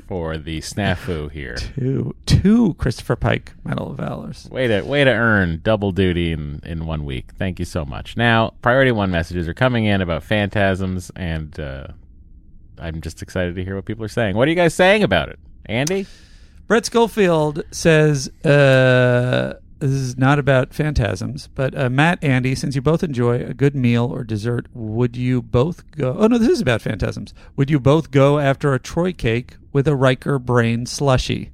for 0.08 0.38
the 0.38 0.62
snafu 0.62 1.32
here. 1.34 1.56
Two 1.56 2.16
two 2.26 2.74
Christopher 2.76 3.16
Pike 3.16 3.54
Medal 3.64 3.92
of 3.92 3.98
Valors. 3.98 4.48
Way 4.50 4.68
to 4.68 4.82
way 4.82 5.04
to 5.04 5.12
earn 5.12 5.62
double 5.64 5.92
duty 5.92 6.32
in, 6.32 6.62
in 6.64 6.86
one 6.86 7.06
week. 7.06 7.32
Thank 7.38 7.60
you 7.60 7.66
so 7.66 7.86
much. 7.86 8.18
Now, 8.18 8.54
priority 8.62 8.92
one 8.92 9.12
messages 9.12 9.48
are 9.48 9.54
coming 9.54 9.86
in 9.86 10.02
about 10.02 10.24
phantasms, 10.24 11.12
and 11.16 11.60
uh, 11.60 11.88
I'm 12.78 13.02
just 13.02 13.22
excited 13.22 13.56
to 13.56 13.64
hear 13.64 13.76
what 13.76 13.86
people 13.86 14.04
are 14.06 14.10
saying. 14.10 14.36
What 14.36 14.48
are 14.48 14.52
you 14.52 14.58
guys 14.58 14.74
saying 14.74 15.04
about 15.04 15.30
it, 15.30 15.40
Andy? 15.66 16.06
Brett 16.68 16.86
Schofield 16.86 17.64
says 17.72 18.28
uh, 18.44 19.54
this 19.88 20.00
is 20.00 20.18
not 20.18 20.40
about 20.40 20.74
phantasms, 20.74 21.48
but 21.54 21.78
uh, 21.78 21.90
Matt, 21.90 22.24
Andy, 22.24 22.56
since 22.56 22.76
you 22.76 22.82
both 22.82 23.04
enjoy 23.04 23.42
a 23.42 23.54
good 23.54 23.76
meal 23.76 24.06
or 24.06 24.24
dessert, 24.24 24.68
would 24.74 25.16
you 25.16 25.42
both 25.42 25.90
go? 25.92 26.16
Oh 26.18 26.28
no, 26.28 26.38
this 26.38 26.50
is 26.50 26.62
about 26.62 26.82
phantasms. 26.82 27.34
Would 27.56 27.70
you 27.70 27.80
both 27.80 28.12
go 28.12 28.40
after 28.40 28.74
a 28.74 28.80
Troi 28.80 29.16
cake 29.16 29.58
with 29.72 29.88
a 29.88 29.96
Riker 29.96 30.40
brain 30.40 30.86
slushy? 30.86 31.52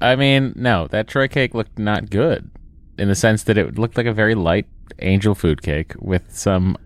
I 0.00 0.16
mean, 0.16 0.52
no, 0.56 0.86
that 0.88 1.08
Troy 1.08 1.28
cake 1.28 1.54
looked 1.54 1.78
not 1.78 2.10
good 2.10 2.50
in 2.98 3.08
the 3.08 3.14
sense 3.14 3.42
that 3.44 3.58
it 3.58 3.78
looked 3.78 3.96
like 3.96 4.06
a 4.06 4.12
very 4.12 4.34
light 4.34 4.66
angel 5.00 5.34
food 5.34 5.62
cake 5.62 5.94
with 6.00 6.34
some 6.36 6.76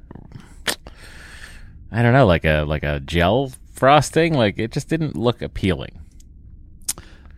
I 1.94 2.02
don't 2.02 2.14
know, 2.14 2.26
like 2.26 2.44
a 2.44 2.62
like 2.62 2.82
a 2.82 3.00
gel 3.00 3.52
frosting, 3.72 4.32
like 4.32 4.58
it 4.58 4.72
just 4.72 4.88
didn't 4.88 5.16
look 5.16 5.42
appealing. 5.42 6.01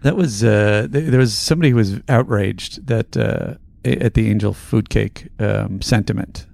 That 0.04 0.16
was 0.16 0.44
uh, 0.44 0.86
th- 0.92 1.10
there 1.10 1.18
was 1.18 1.32
somebody 1.36 1.70
who 1.70 1.76
was 1.76 1.98
outraged 2.08 2.86
that 2.86 3.16
uh, 3.16 3.54
at 3.84 4.14
the 4.14 4.30
angel 4.30 4.52
food 4.52 4.88
cake 4.90 5.28
um, 5.38 5.80
sentiment. 5.82 6.46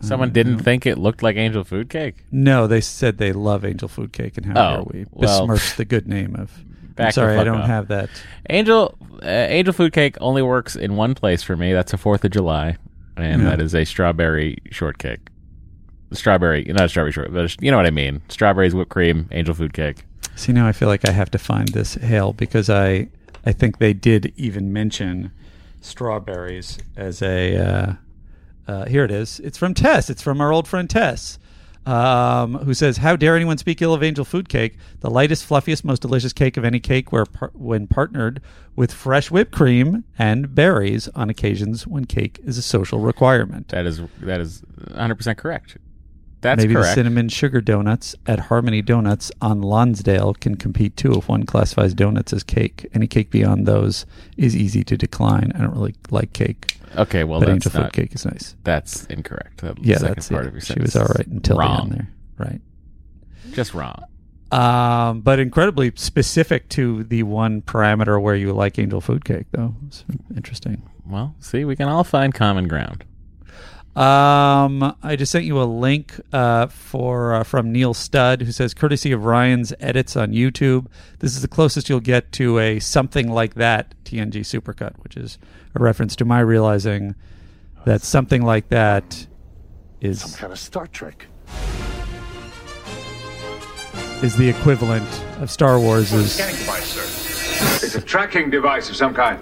Someone 0.00 0.30
didn't 0.30 0.58
think 0.58 0.84
it 0.84 0.98
looked 0.98 1.22
like 1.22 1.36
angel 1.36 1.64
food 1.64 1.88
cake. 1.88 2.16
No, 2.30 2.66
they 2.66 2.82
said 2.82 3.16
they 3.18 3.32
love 3.32 3.64
angel 3.64 3.88
food 3.88 4.12
cake 4.12 4.36
and 4.36 4.44
how 4.46 4.52
Oh, 4.52 4.74
dare 4.76 4.84
we 4.84 5.06
well, 5.10 5.46
besmirch 5.46 5.76
the 5.76 5.84
good 5.86 6.06
name 6.06 6.34
of. 6.36 6.50
back 6.94 7.04
I'm 7.04 7.08
the 7.08 7.12
sorry, 7.12 7.32
I 7.34 7.36
fuck 7.38 7.44
don't 7.46 7.60
off. 7.62 7.66
have 7.66 7.88
that. 7.88 8.10
Angel 8.50 8.94
uh, 9.22 9.26
angel 9.26 9.72
food 9.72 9.92
cake 9.94 10.16
only 10.20 10.42
works 10.42 10.76
in 10.76 10.96
one 10.96 11.14
place 11.14 11.42
for 11.42 11.56
me. 11.56 11.72
That's 11.72 11.92
a 11.94 11.98
Fourth 11.98 12.24
of 12.24 12.30
July, 12.30 12.76
and 13.16 13.42
Yeah. 13.42 13.48
that 13.50 13.60
is 13.60 13.74
a 13.74 13.84
strawberry 13.86 14.58
shortcake. 14.70 15.28
Strawberry, 16.12 16.64
not 16.68 16.84
a 16.84 16.88
strawberry 16.88 17.12
short, 17.12 17.32
but 17.32 17.56
you 17.62 17.70
know 17.70 17.76
what 17.78 17.86
I 17.86 17.90
mean. 17.90 18.22
Strawberries, 18.28 18.74
whipped 18.74 18.90
cream, 18.90 19.28
angel 19.32 19.54
food 19.54 19.72
cake. 19.72 20.04
See, 20.36 20.52
now 20.52 20.66
I 20.66 20.72
feel 20.72 20.88
like 20.88 21.08
I 21.08 21.12
have 21.12 21.30
to 21.30 21.38
find 21.38 21.68
this 21.68 21.94
hail 21.94 22.32
because 22.34 22.68
I 22.68 23.08
I 23.44 23.52
think 23.52 23.78
they 23.78 23.94
did 23.94 24.32
even 24.36 24.72
mention 24.72 25.32
strawberries 25.80 26.78
as 26.96 27.22
a. 27.22 27.56
Uh, 27.56 27.92
uh, 28.68 28.84
here 28.86 29.04
it 29.04 29.10
is. 29.10 29.40
It's 29.40 29.56
from 29.56 29.72
Tess. 29.74 30.10
It's 30.10 30.20
from 30.20 30.40
our 30.40 30.52
old 30.52 30.66
friend 30.66 30.90
Tess, 30.90 31.38
um, 31.86 32.54
who 32.58 32.74
says, 32.74 32.98
"How 32.98 33.16
dare 33.16 33.34
anyone 33.36 33.56
speak 33.58 33.80
ill 33.80 33.94
of 33.94 34.02
angel 34.02 34.24
food 34.24 34.48
cake? 34.48 34.76
The 35.00 35.08
lightest, 35.08 35.44
fluffiest, 35.44 35.84
most 35.84 36.02
delicious 36.02 36.32
cake 36.32 36.56
of 36.56 36.64
any 36.64 36.80
cake, 36.80 37.12
where 37.12 37.24
par- 37.24 37.52
when 37.54 37.86
partnered 37.86 38.42
with 38.74 38.92
fresh 38.92 39.30
whipped 39.30 39.52
cream 39.52 40.04
and 40.18 40.54
berries 40.54 41.08
on 41.14 41.30
occasions 41.30 41.86
when 41.86 42.04
cake 42.04 42.40
is 42.44 42.58
a 42.58 42.62
social 42.62 42.98
requirement." 42.98 43.68
That 43.68 43.86
is 43.86 44.02
that 44.20 44.40
is 44.40 44.62
100 44.88 45.14
percent 45.14 45.38
correct. 45.38 45.78
That's 46.46 46.62
Maybe 46.62 46.74
correct. 46.74 46.90
the 46.90 46.94
cinnamon 46.94 47.28
sugar 47.28 47.60
donuts 47.60 48.14
at 48.28 48.38
Harmony 48.38 48.80
Donuts 48.82 49.32
on 49.42 49.62
Lonsdale 49.62 50.32
can 50.34 50.54
compete 50.54 50.96
too 50.96 51.14
if 51.14 51.28
one 51.28 51.44
classifies 51.44 51.92
donuts 51.92 52.32
as 52.32 52.44
cake. 52.44 52.88
Any 52.94 53.08
cake 53.08 53.30
beyond 53.32 53.66
those 53.66 54.06
is 54.36 54.54
easy 54.54 54.84
to 54.84 54.96
decline. 54.96 55.50
I 55.56 55.58
don't 55.58 55.72
really 55.72 55.96
like 56.10 56.32
cake, 56.34 56.78
okay, 56.96 57.24
well 57.24 57.40
but 57.40 57.46
that's 57.46 57.66
angel 57.66 57.80
not 57.80 57.92
food 57.92 58.00
cake 58.00 58.14
is 58.14 58.24
nice. 58.24 58.54
that's 58.62 59.06
incorrect. 59.06 59.60
That 59.62 59.84
Yeah, 59.84 59.96
second 59.98 60.14
that's 60.14 60.28
part 60.28 60.44
it. 60.44 60.48
of 60.48 60.54
your 60.54 60.60
She 60.60 60.78
was 60.80 60.94
all 60.94 61.06
right 61.06 61.26
until 61.26 61.58
wrong. 61.58 61.76
the 61.76 61.82
end 61.82 61.92
there. 62.38 62.46
Right. 62.46 62.60
Just 63.52 63.74
wrong. 63.74 64.04
Um, 64.52 65.22
but 65.22 65.40
incredibly 65.40 65.90
specific 65.96 66.68
to 66.70 67.02
the 67.02 67.24
one 67.24 67.62
parameter 67.62 68.22
where 68.22 68.36
you 68.36 68.52
like 68.52 68.78
angel 68.78 69.00
food 69.00 69.24
cake, 69.24 69.46
though. 69.50 69.74
It's 69.88 70.04
interesting. 70.36 70.82
Well, 71.04 71.34
see, 71.40 71.64
we 71.64 71.74
can 71.74 71.88
all 71.88 72.04
find 72.04 72.32
common 72.32 72.68
ground. 72.68 73.04
Um, 73.96 74.94
I 75.02 75.16
just 75.16 75.32
sent 75.32 75.46
you 75.46 75.58
a 75.60 75.64
link 75.64 76.20
uh, 76.30 76.66
for 76.66 77.32
uh, 77.32 77.44
from 77.44 77.72
Neil 77.72 77.94
Studd, 77.94 78.42
who 78.42 78.52
says, 78.52 78.74
courtesy 78.74 79.10
of 79.10 79.24
Ryan's 79.24 79.72
edits 79.80 80.16
on 80.16 80.32
YouTube. 80.32 80.86
This 81.20 81.34
is 81.34 81.40
the 81.40 81.48
closest 81.48 81.88
you'll 81.88 82.00
get 82.00 82.30
to 82.32 82.58
a 82.58 82.78
something 82.78 83.30
like 83.30 83.54
that 83.54 83.94
TNG 84.04 84.40
supercut, 84.40 84.92
which 84.98 85.16
is 85.16 85.38
a 85.74 85.78
reference 85.78 86.14
to 86.16 86.26
my 86.26 86.40
realizing 86.40 87.14
that 87.86 88.02
something 88.02 88.42
like 88.42 88.68
that 88.68 89.26
is 90.02 90.20
some 90.20 90.32
kind 90.32 90.52
of 90.52 90.58
Star 90.58 90.86
Trek. 90.88 91.26
is 94.22 94.36
the 94.36 94.48
equivalent 94.48 95.08
of 95.40 95.50
Star 95.50 95.80
Wars's. 95.80 96.32
Scanning 96.32 96.56
device, 96.56 96.84
sir. 96.84 97.86
It's 97.86 97.94
a 97.94 98.02
tracking 98.02 98.50
device 98.50 98.90
of 98.90 98.96
some 98.96 99.14
kind. 99.14 99.40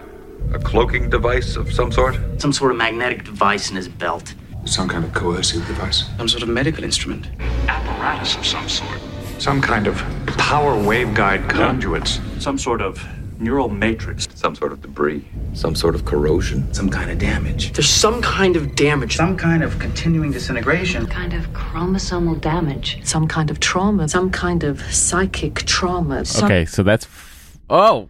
A 0.53 0.61
cloaking 0.61 1.11
device 1.11 1.57
of 1.57 1.73
some 1.73 1.91
sort? 1.91 2.17
Some 2.41 2.53
sort 2.53 2.71
of 2.71 2.77
magnetic 2.77 3.25
device 3.25 3.71
in 3.71 3.75
his 3.75 3.89
belt. 3.89 4.35
Some 4.65 4.89
kind 4.89 5.05
of 5.05 5.13
coercive 5.13 5.67
device. 5.67 6.05
Some 6.17 6.29
sort 6.29 6.43
of 6.43 6.49
medical 6.49 6.85
instrument. 6.85 7.29
Apparatus 7.69 8.37
of 8.37 8.47
some 8.47 8.69
sort. 8.69 8.99
Some 9.39 9.61
kind 9.61 9.87
of 9.87 9.97
power 10.39 10.75
waveguide 10.75 11.49
conduits. 11.51 12.21
Some 12.39 12.57
sort 12.59 12.81
of 12.81 13.05
neural 13.39 13.69
matrix. 13.69 14.27
Some 14.35 14.55
sort 14.55 14.73
of 14.73 14.81
debris. 14.81 15.25
Some 15.53 15.75
sort 15.75 15.95
of 15.95 16.05
corrosion. 16.07 16.73
Some 16.73 16.89
kind 16.89 17.11
of 17.11 17.19
damage. 17.19 17.73
There's 17.73 17.89
some 17.89 18.23
kind 18.23 18.57
of 18.57 18.75
damage. 18.75 19.17
Some 19.17 19.37
kind 19.37 19.63
of 19.63 19.79
continuing 19.79 20.33
disintegration. 20.33 21.03
Some 21.03 21.11
Kind 21.11 21.35
of 21.35 21.47
chromosomal 21.53 22.41
damage. 22.41 23.01
Some 23.05 23.29
kind 23.29 23.51
of 23.51 23.61
trauma. 23.61 24.09
Some 24.09 24.31
kind 24.31 24.65
of 24.65 24.81
psychic 24.93 25.57
trauma. 25.67 26.25
Some- 26.25 26.47
Okay, 26.47 26.65
so 26.65 26.83
that's. 26.83 27.05
F- 27.05 27.59
oh! 27.69 28.09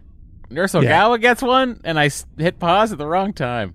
Nurse 0.49 0.73
Ogawa 0.73 1.19
gets 1.19 1.41
one, 1.41 1.81
and 1.83 1.99
I 1.99 2.09
hit 2.37 2.59
pause 2.59 2.91
at 2.93 2.97
the 2.97 3.07
wrong 3.07 3.33
time. 3.33 3.73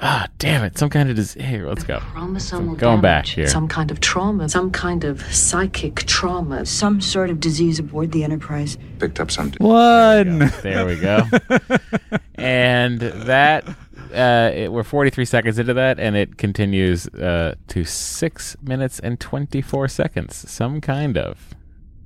Ah, 0.00 0.26
damn 0.38 0.64
it. 0.64 0.76
Some 0.76 0.90
kind 0.90 1.08
of 1.08 1.16
disease. 1.16 1.42
Here, 1.42 1.68
let's 1.68 1.84
go. 1.84 1.98
Chromosomal 1.98 2.76
Going 2.76 3.00
back 3.00 3.26
here. 3.26 3.46
Some 3.46 3.68
kind 3.68 3.90
of 3.90 4.00
trauma. 4.00 4.48
Some 4.48 4.70
kind 4.70 5.04
of 5.04 5.22
psychic 5.34 5.96
trauma. 6.06 6.66
Some 6.66 7.00
sort 7.00 7.30
of 7.30 7.38
disease 7.40 7.78
aboard 7.78 8.10
the 8.12 8.24
Enterprise. 8.24 8.76
Picked 8.98 9.20
up 9.20 9.30
some. 9.30 9.52
One. 9.58 10.50
There 10.62 10.84
we 10.84 10.98
go. 10.98 11.20
and 12.34 13.00
that 13.00 13.68
uh, 14.12 14.50
it, 14.52 14.72
we're 14.72 14.82
43 14.82 15.24
seconds 15.24 15.58
into 15.58 15.74
that, 15.74 16.00
and 16.00 16.16
it 16.16 16.38
continues 16.38 17.06
uh, 17.08 17.54
to 17.68 17.84
six 17.84 18.56
minutes 18.62 18.98
and 18.98 19.20
24 19.20 19.88
seconds. 19.88 20.50
Some 20.50 20.80
kind 20.80 21.16
of. 21.16 21.54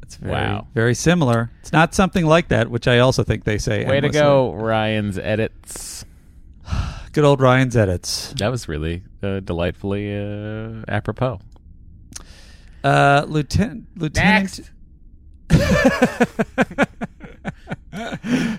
It's 0.02 0.16
very, 0.16 0.32
Wow. 0.32 0.66
very 0.74 0.94
similar. 0.94 1.50
It's 1.60 1.72
not 1.72 1.94
something 1.94 2.26
like 2.26 2.48
that, 2.48 2.70
which 2.70 2.86
I 2.86 2.98
also 2.98 3.24
think 3.24 3.44
they 3.44 3.58
say. 3.58 3.84
Way 3.86 4.00
to 4.00 4.08
go, 4.10 4.52
Ryan's 4.52 5.18
edits. 5.18 6.04
Good 7.12 7.24
old 7.24 7.40
Ryan's 7.40 7.76
edits. 7.76 8.34
That 8.38 8.48
was 8.48 8.68
really 8.68 9.02
uh, 9.22 9.40
delightfully 9.40 10.14
uh, 10.14 10.84
apropos. 10.88 11.40
Uh, 12.84 13.24
Lieutenant. 13.26 13.86
Lieutenant. 13.96 14.70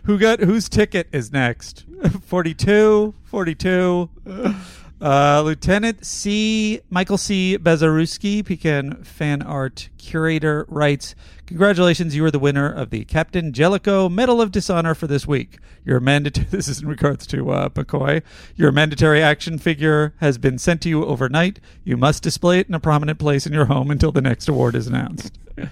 Who 0.04 0.18
got 0.18 0.40
whose 0.40 0.68
ticket 0.68 1.08
is 1.12 1.32
next? 1.32 1.86
42, 2.26 3.14
42. 3.26 4.10
Uh, 5.02 5.42
Lieutenant 5.46 6.06
C. 6.06 6.82
Michael 6.90 7.18
C. 7.18 7.58
Bezaruski, 7.58 8.46
Pecan 8.46 9.02
fan 9.04 9.42
art 9.42 9.88
curator, 9.98 10.66
writes 10.68 11.16
Congratulations, 11.46 12.16
you 12.16 12.26
are 12.26 12.32
the 12.32 12.38
winner 12.38 12.70
of 12.70 12.90
the 12.90 13.06
Captain 13.06 13.54
Jellicoe 13.54 14.10
Medal 14.10 14.42
of 14.42 14.52
Dishonor 14.52 14.94
for 14.94 15.08
this 15.08 15.26
week. 15.26 15.58
Your 15.86 16.02
mandatory, 16.02 16.48
this 16.52 16.68
is 16.68 16.82
in 16.82 16.88
regards 16.90 17.26
to 17.28 17.50
uh, 17.50 17.70
McCoy. 17.70 18.22
Your 18.58 18.74
mandatory 18.74 19.24
action 19.24 19.58
figure 19.58 20.14
has 20.18 20.38
been 20.38 20.58
sent 20.58 20.82
to 20.82 20.90
you 20.90 21.06
overnight. 21.06 21.62
You 21.86 21.96
must 21.96 22.22
display 22.22 22.60
it 22.60 22.68
in 22.68 22.74
a 22.74 22.80
prominent 22.80 23.20
place 23.20 23.48
in 23.48 23.54
your 23.54 23.66
home 23.66 23.90
until 23.90 24.12
the 24.12 24.22
next 24.22 24.50
award 24.50 24.76
is 24.76 24.88
announced. 24.88 25.38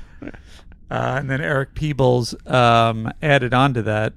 Uh, 0.89 1.17
and 1.19 1.29
then 1.29 1.41
Eric 1.41 1.73
Peebles 1.73 2.33
um, 2.47 3.11
added 3.21 3.53
on 3.53 3.73
to 3.73 3.81
that. 3.81 4.13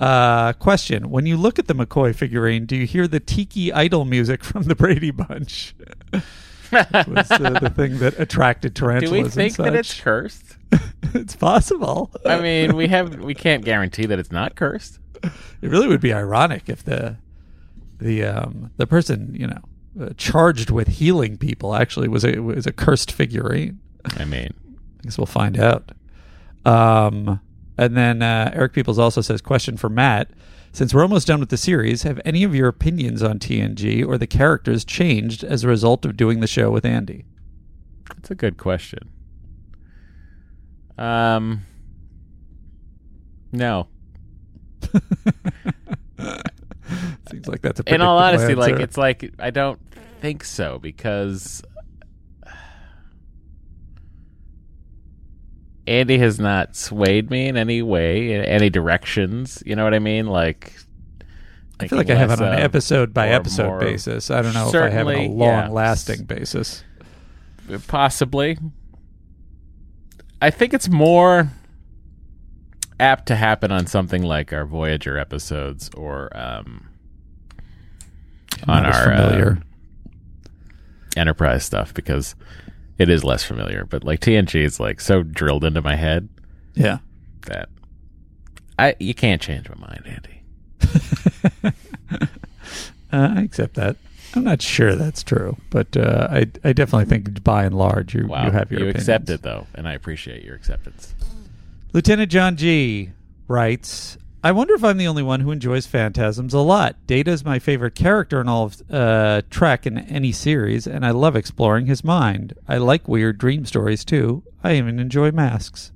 Uh, 0.00 0.52
question: 0.54 1.10
When 1.10 1.26
you 1.26 1.36
look 1.36 1.58
at 1.58 1.68
the 1.68 1.74
McCoy 1.74 2.14
figurine, 2.14 2.66
do 2.66 2.76
you 2.76 2.86
hear 2.86 3.06
the 3.06 3.20
tiki 3.20 3.72
idol 3.72 4.04
music 4.04 4.42
from 4.44 4.64
the 4.64 4.74
Brady 4.74 5.10
Bunch? 5.10 5.74
Was 6.72 7.30
uh, 7.30 7.58
the 7.60 7.70
thing 7.76 7.98
that 7.98 8.18
attracted 8.18 8.74
tarantulas. 8.74 9.10
Do 9.10 9.14
we 9.14 9.20
and 9.20 9.32
think 9.32 9.56
that 9.56 9.74
it's 9.74 10.00
cursed? 10.00 10.56
it's 11.14 11.36
possible. 11.36 12.10
I 12.24 12.40
mean, 12.40 12.74
we 12.74 12.88
have 12.88 13.16
we 13.20 13.34
can't 13.34 13.64
guarantee 13.64 14.06
that 14.06 14.18
it's 14.18 14.32
not 14.32 14.56
cursed. 14.56 14.98
It 15.22 15.70
really 15.70 15.88
would 15.88 16.00
be 16.00 16.12
ironic 16.12 16.68
if 16.68 16.84
the 16.84 17.16
the 17.98 18.24
um, 18.24 18.70
the 18.76 18.86
person 18.86 19.34
you 19.34 19.46
know 19.46 19.60
uh, 20.00 20.10
charged 20.16 20.70
with 20.70 20.88
healing 20.88 21.36
people 21.36 21.74
actually 21.74 22.08
was 22.08 22.24
a 22.24 22.40
was 22.40 22.66
a 22.66 22.72
cursed 22.72 23.12
figurine. 23.12 23.78
I 24.16 24.24
mean, 24.24 24.52
I 25.00 25.02
guess 25.04 25.18
we'll 25.18 25.26
find 25.26 25.58
out. 25.58 25.92
Um, 26.64 27.40
and 27.76 27.96
then 27.96 28.22
uh, 28.22 28.50
Eric 28.54 28.72
Peoples 28.72 28.98
also 28.98 29.20
says, 29.20 29.40
question 29.40 29.76
for 29.76 29.88
Matt. 29.88 30.30
Since 30.72 30.92
we're 30.92 31.02
almost 31.02 31.28
done 31.28 31.38
with 31.38 31.50
the 31.50 31.56
series, 31.56 32.02
have 32.02 32.20
any 32.24 32.42
of 32.42 32.54
your 32.54 32.68
opinions 32.68 33.22
on 33.22 33.38
TNG 33.38 34.04
or 34.06 34.18
the 34.18 34.26
characters 34.26 34.84
changed 34.84 35.44
as 35.44 35.62
a 35.62 35.68
result 35.68 36.04
of 36.04 36.16
doing 36.16 36.40
the 36.40 36.48
show 36.48 36.70
with 36.70 36.84
Andy? 36.84 37.24
That's 38.08 38.30
a 38.30 38.34
good 38.34 38.56
question. 38.56 39.10
Um, 40.98 41.62
no. 43.52 43.88
Seems 47.30 47.48
like 47.48 47.62
that's 47.62 47.80
a 47.80 47.94
In 47.94 48.00
all 48.00 48.18
honesty, 48.18 48.54
like 48.54 48.80
it's 48.80 48.96
like 48.96 49.32
I 49.38 49.50
don't 49.50 49.80
think 50.20 50.44
so 50.44 50.78
because 50.78 51.62
Andy 55.86 56.18
has 56.18 56.38
not 56.38 56.76
swayed 56.76 57.30
me 57.30 57.46
in 57.48 57.56
any 57.56 57.82
way, 57.82 58.32
in 58.32 58.44
any 58.44 58.70
directions. 58.70 59.62
You 59.66 59.76
know 59.76 59.84
what 59.84 59.94
I 59.94 59.98
mean? 59.98 60.26
Like, 60.26 60.72
I 61.80 61.88
feel 61.88 61.98
like 61.98 62.10
I 62.10 62.14
have 62.14 62.30
it 62.30 62.40
on 62.40 62.54
an 62.54 62.60
episode 62.60 63.12
by 63.12 63.28
episode 63.28 63.66
more- 63.66 63.80
basis. 63.80 64.30
I 64.30 64.40
don't 64.42 64.54
know 64.54 64.68
if 64.68 64.74
I 64.74 64.88
have 64.88 64.92
it 64.92 64.98
on 64.98 65.08
a 65.08 65.12
Certainly, 65.16 65.22
yeah. 65.26 65.62
long 65.62 65.72
lasting 65.72 66.24
basis. 66.24 66.84
Possibly. 67.86 68.58
I 70.40 70.50
think 70.50 70.74
it's 70.74 70.88
more 70.88 71.50
apt 73.00 73.26
to 73.26 73.36
happen 73.36 73.72
on 73.72 73.86
something 73.86 74.22
like 74.22 74.52
our 74.52 74.64
Voyager 74.64 75.18
episodes 75.18 75.90
or 75.96 76.34
um, 76.36 76.88
on 78.68 78.86
our 78.86 79.12
uh. 79.12 79.54
Enterprise 81.16 81.64
stuff 81.64 81.94
because 81.94 82.34
it 82.98 83.08
is 83.08 83.24
less 83.24 83.42
familiar. 83.44 83.84
But 83.84 84.04
like 84.04 84.20
TNG 84.20 84.62
is 84.62 84.78
like 84.80 85.00
so 85.00 85.22
drilled 85.22 85.64
into 85.64 85.82
my 85.82 85.96
head 85.96 86.28
Yeah. 86.74 86.98
that 87.46 87.68
I 88.78 88.94
you 88.98 89.14
can't 89.14 89.40
change 89.42 89.68
my 89.68 89.76
mind, 89.76 90.02
Andy. 90.06 91.74
Uh, 93.12 93.32
I 93.36 93.42
accept 93.42 93.74
that. 93.74 93.96
I'm 94.34 94.42
not 94.42 94.60
sure 94.60 94.96
that's 94.96 95.22
true, 95.22 95.56
but 95.70 95.96
uh, 95.96 96.26
I 96.30 96.46
I 96.64 96.72
definitely 96.72 97.04
think 97.04 97.44
by 97.44 97.64
and 97.64 97.76
large 97.76 98.12
you, 98.12 98.26
Wow, 98.26 98.46
you 98.46 98.50
have 98.50 98.72
your 98.72 98.80
you 98.80 98.86
opinions. 98.88 99.02
accept 99.08 99.30
it 99.30 99.42
though, 99.42 99.68
and 99.76 99.86
I 99.86 99.92
appreciate 99.92 100.42
your 100.44 100.56
acceptance. 100.56 101.14
Lieutenant 101.92 102.32
John 102.32 102.56
G 102.56 103.10
writes, 103.46 104.18
I 104.44 104.52
wonder 104.52 104.74
if 104.74 104.84
I'm 104.84 104.98
the 104.98 105.06
only 105.08 105.22
one 105.22 105.40
who 105.40 105.50
enjoys 105.50 105.86
Phantasms 105.86 106.52
a 106.52 106.58
lot. 106.58 106.96
Data 107.06 107.30
is 107.30 107.46
my 107.46 107.58
favorite 107.58 107.94
character 107.94 108.42
in 108.42 108.48
all 108.48 108.64
of 108.64 108.82
uh, 108.90 109.40
Trek 109.48 109.86
in 109.86 109.96
any 109.96 110.32
series, 110.32 110.86
and 110.86 111.04
I 111.06 111.12
love 111.12 111.34
exploring 111.34 111.86
his 111.86 112.04
mind. 112.04 112.52
I 112.68 112.76
like 112.76 113.08
weird 113.08 113.38
dream 113.38 113.64
stories 113.64 114.04
too. 114.04 114.42
I 114.62 114.74
even 114.74 114.98
enjoy 115.00 115.30
masks. 115.30 115.92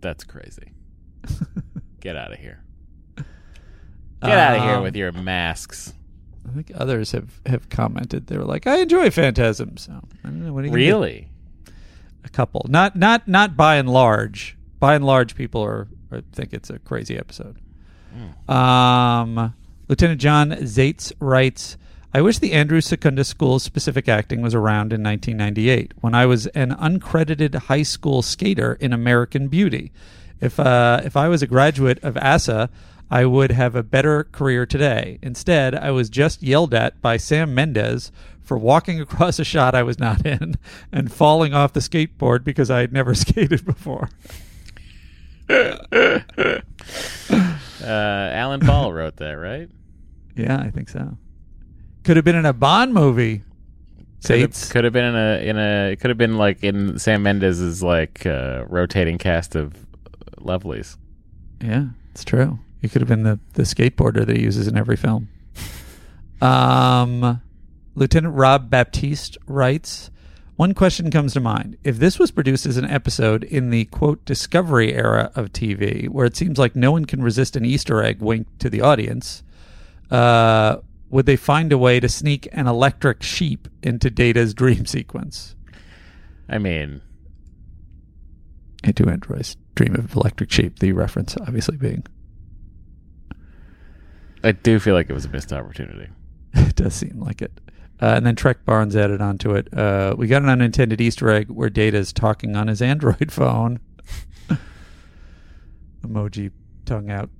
That's 0.00 0.24
crazy. 0.24 0.72
Get 2.00 2.16
out 2.16 2.32
of 2.32 2.38
here. 2.40 2.64
Get 3.16 4.32
out 4.38 4.56
of 4.56 4.62
here 4.64 4.74
Um, 4.74 4.82
with 4.82 4.96
your 4.96 5.12
masks. 5.12 5.94
I 6.48 6.52
think 6.52 6.72
others 6.74 7.12
have, 7.12 7.40
have 7.46 7.68
commented. 7.68 8.26
They 8.26 8.36
were 8.36 8.44
like, 8.44 8.66
I 8.66 8.78
enjoy 8.80 9.10
Phantasms. 9.10 9.82
So, 9.82 9.92
I 10.24 10.28
don't 10.28 10.44
know. 10.44 10.52
What 10.52 10.64
are 10.64 10.66
you 10.66 10.70
gonna 10.72 10.82
do? 10.82 10.86
Really? 10.88 11.28
A 12.24 12.28
couple. 12.28 12.66
Not 12.68 12.96
not 12.96 13.26
not 13.28 13.56
by 13.56 13.76
and 13.76 13.88
large. 13.88 14.56
By 14.82 14.96
and 14.96 15.04
large, 15.04 15.36
people 15.36 15.62
are, 15.62 15.86
are 16.10 16.22
think 16.32 16.52
it's 16.52 16.68
a 16.68 16.80
crazy 16.80 17.16
episode. 17.16 17.56
Um, 18.50 19.54
Lieutenant 19.86 20.20
John 20.20 20.50
Zaitz 20.50 21.12
writes, 21.20 21.76
I 22.12 22.20
wish 22.20 22.40
the 22.40 22.50
Andrew 22.52 22.80
Secunda 22.80 23.22
School's 23.22 23.62
specific 23.62 24.08
acting 24.08 24.42
was 24.42 24.56
around 24.56 24.92
in 24.92 25.00
1998 25.00 25.92
when 26.00 26.16
I 26.16 26.26
was 26.26 26.48
an 26.48 26.72
uncredited 26.72 27.54
high 27.54 27.84
school 27.84 28.22
skater 28.22 28.76
in 28.80 28.92
American 28.92 29.46
Beauty. 29.46 29.92
If 30.40 30.58
uh, 30.58 31.00
if 31.04 31.16
I 31.16 31.28
was 31.28 31.42
a 31.42 31.46
graduate 31.46 32.02
of 32.02 32.16
ASA, 32.16 32.68
I 33.08 33.24
would 33.24 33.52
have 33.52 33.76
a 33.76 33.84
better 33.84 34.24
career 34.24 34.66
today. 34.66 35.20
Instead, 35.22 35.76
I 35.76 35.92
was 35.92 36.10
just 36.10 36.42
yelled 36.42 36.74
at 36.74 37.00
by 37.00 37.18
Sam 37.18 37.54
Mendes 37.54 38.10
for 38.42 38.58
walking 38.58 39.00
across 39.06 39.38
a 39.38 39.44
shot 39.44 39.76
I 39.76 39.84
was 39.84 40.00
not 40.00 40.26
in 40.26 40.56
and 40.90 41.12
falling 41.12 41.54
off 41.54 41.72
the 41.72 41.78
skateboard 41.78 42.42
because 42.42 42.68
I 42.68 42.80
had 42.80 42.92
never 42.92 43.14
skated 43.24 43.64
before. 43.64 44.08
Uh, 47.82 48.30
Alan 48.32 48.60
Paul 48.60 48.92
wrote 48.92 49.16
that, 49.16 49.32
right? 49.32 49.68
Yeah, 50.36 50.56
I 50.56 50.70
think 50.70 50.88
so. 50.88 51.16
Could 52.04 52.16
have 52.16 52.24
been 52.24 52.36
in 52.36 52.46
a 52.46 52.52
Bond 52.52 52.94
movie. 52.94 53.42
Could 54.24 54.40
have, 54.40 54.70
could 54.70 54.84
have 54.84 54.92
been 54.92 55.04
in 55.04 55.16
a 55.16 55.48
in 55.48 55.58
a 55.58 55.90
it 55.90 55.96
could 56.00 56.10
have 56.10 56.18
been 56.18 56.38
like 56.38 56.62
in 56.62 56.96
Sam 57.00 57.24
Mendes's 57.24 57.82
like 57.82 58.24
uh, 58.24 58.64
rotating 58.68 59.18
cast 59.18 59.56
of 59.56 59.74
lovelies. 60.38 60.96
Yeah, 61.60 61.86
it's 62.12 62.24
true. 62.24 62.60
He 62.80 62.88
could 62.88 63.00
have 63.00 63.08
been 63.08 63.24
the, 63.24 63.40
the 63.54 63.62
skateboarder 63.62 64.24
that 64.26 64.36
he 64.36 64.42
uses 64.42 64.66
in 64.66 64.76
every 64.76 64.96
film. 64.96 65.28
Um, 66.40 67.40
Lieutenant 67.94 68.34
Rob 68.34 68.68
Baptiste 68.68 69.38
writes, 69.46 70.10
One 70.62 70.74
question 70.74 71.10
comes 71.10 71.32
to 71.32 71.40
mind. 71.40 71.76
If 71.82 71.98
this 71.98 72.20
was 72.20 72.30
produced 72.30 72.66
as 72.66 72.76
an 72.76 72.84
episode 72.84 73.42
in 73.42 73.70
the 73.70 73.86
quote 73.86 74.24
discovery 74.24 74.94
era 74.94 75.32
of 75.34 75.52
TV, 75.52 76.08
where 76.08 76.24
it 76.24 76.36
seems 76.36 76.56
like 76.56 76.76
no 76.76 76.92
one 76.92 77.04
can 77.04 77.20
resist 77.20 77.56
an 77.56 77.64
Easter 77.64 78.00
egg 78.00 78.20
wink 78.20 78.46
to 78.60 78.70
the 78.70 78.80
audience, 78.80 79.42
uh, 80.12 80.76
would 81.10 81.26
they 81.26 81.34
find 81.34 81.72
a 81.72 81.78
way 81.78 81.98
to 81.98 82.08
sneak 82.08 82.46
an 82.52 82.68
electric 82.68 83.24
sheep 83.24 83.66
into 83.82 84.08
Data's 84.08 84.54
dream 84.62 84.86
sequence? 84.86 85.56
I 86.48 86.58
mean, 86.58 87.02
Into 88.84 89.10
Android's 89.10 89.56
dream 89.74 89.96
of 89.96 90.14
electric 90.14 90.52
sheep, 90.52 90.78
the 90.78 90.92
reference 90.92 91.36
obviously 91.38 91.76
being. 91.76 92.06
I 94.44 94.52
do 94.52 94.78
feel 94.78 94.94
like 94.94 95.10
it 95.10 95.12
was 95.12 95.24
a 95.24 95.28
missed 95.28 95.52
opportunity. 95.52 96.08
it 96.54 96.76
does 96.76 96.94
seem 96.94 97.18
like 97.18 97.42
it. 97.42 97.50
Uh, 98.00 98.14
and 98.16 98.26
then 98.26 98.34
Trek 98.34 98.64
Barnes 98.64 98.96
added 98.96 99.20
onto 99.20 99.54
it. 99.54 99.72
Uh, 99.72 100.14
we 100.16 100.26
got 100.26 100.42
an 100.42 100.48
unintended 100.48 101.00
Easter 101.00 101.30
egg 101.30 101.50
where 101.50 101.70
Data 101.70 101.96
is 101.98 102.12
talking 102.12 102.56
on 102.56 102.68
his 102.68 102.82
Android 102.82 103.30
phone. 103.32 103.78
Emoji 106.04 106.50
tongue 106.84 107.10
out. 107.10 107.30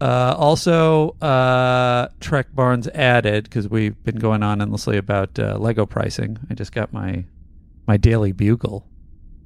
Uh, 0.00 0.34
also, 0.38 1.10
uh, 1.20 2.08
Trek 2.20 2.54
Barnes 2.54 2.88
added 2.88 3.44
because 3.44 3.68
we've 3.68 4.02
been 4.04 4.16
going 4.16 4.42
on 4.42 4.62
endlessly 4.62 4.96
about 4.96 5.38
uh, 5.38 5.56
Lego 5.58 5.86
pricing. 5.86 6.38
I 6.50 6.54
just 6.54 6.72
got 6.72 6.92
my 6.92 7.24
my 7.86 7.96
Daily 7.96 8.32
Bugle 8.32 8.86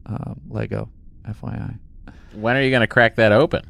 um, 0.07 0.41
Lego, 0.49 0.89
FYI. 1.29 1.79
When 2.35 2.57
are 2.57 2.63
you 2.63 2.71
going 2.71 2.81
to 2.81 2.87
crack 2.87 3.17
that 3.17 3.33
open? 3.33 3.63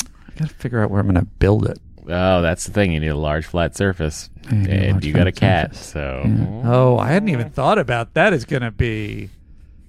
I 0.00 0.38
got 0.38 0.48
to 0.48 0.54
figure 0.54 0.80
out 0.82 0.90
where 0.90 1.00
I'm 1.00 1.06
going 1.06 1.16
to 1.16 1.30
build 1.38 1.66
it. 1.66 1.78
Oh, 2.08 2.42
that's 2.42 2.66
the 2.66 2.72
thing. 2.72 2.92
You 2.92 3.00
need 3.00 3.08
a 3.08 3.16
large 3.16 3.46
flat 3.46 3.76
surface, 3.76 4.28
Yeah, 4.44 4.52
you 4.52 4.68
and 4.68 5.04
you 5.04 5.12
got 5.12 5.26
a 5.26 5.32
cat, 5.32 5.74
surface. 5.74 5.86
so 5.86 6.22
Yeah. 6.26 6.62
Oh, 6.70 6.98
I 6.98 7.08
hadn't 7.08 7.30
even 7.30 7.50
thought 7.50 7.78
about 7.78 8.14
that. 8.14 8.32
Is 8.32 8.44
going 8.44 8.62
to 8.62 8.70
be 8.70 9.30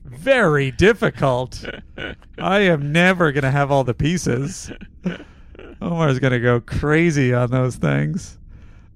very 0.06 0.72
difficult. 0.72 1.66
I 2.38 2.60
am 2.60 2.92
never 2.92 3.32
going 3.32 3.44
to 3.44 3.52
have 3.52 3.70
all 3.72 3.84
the 3.84 3.94
pieces. 3.94 4.72
Omar's 5.82 6.20
going 6.20 6.32
to 6.34 6.40
go 6.40 6.60
crazy 6.62 7.34
on 7.34 7.52
those 7.52 7.76
things. 7.76 8.38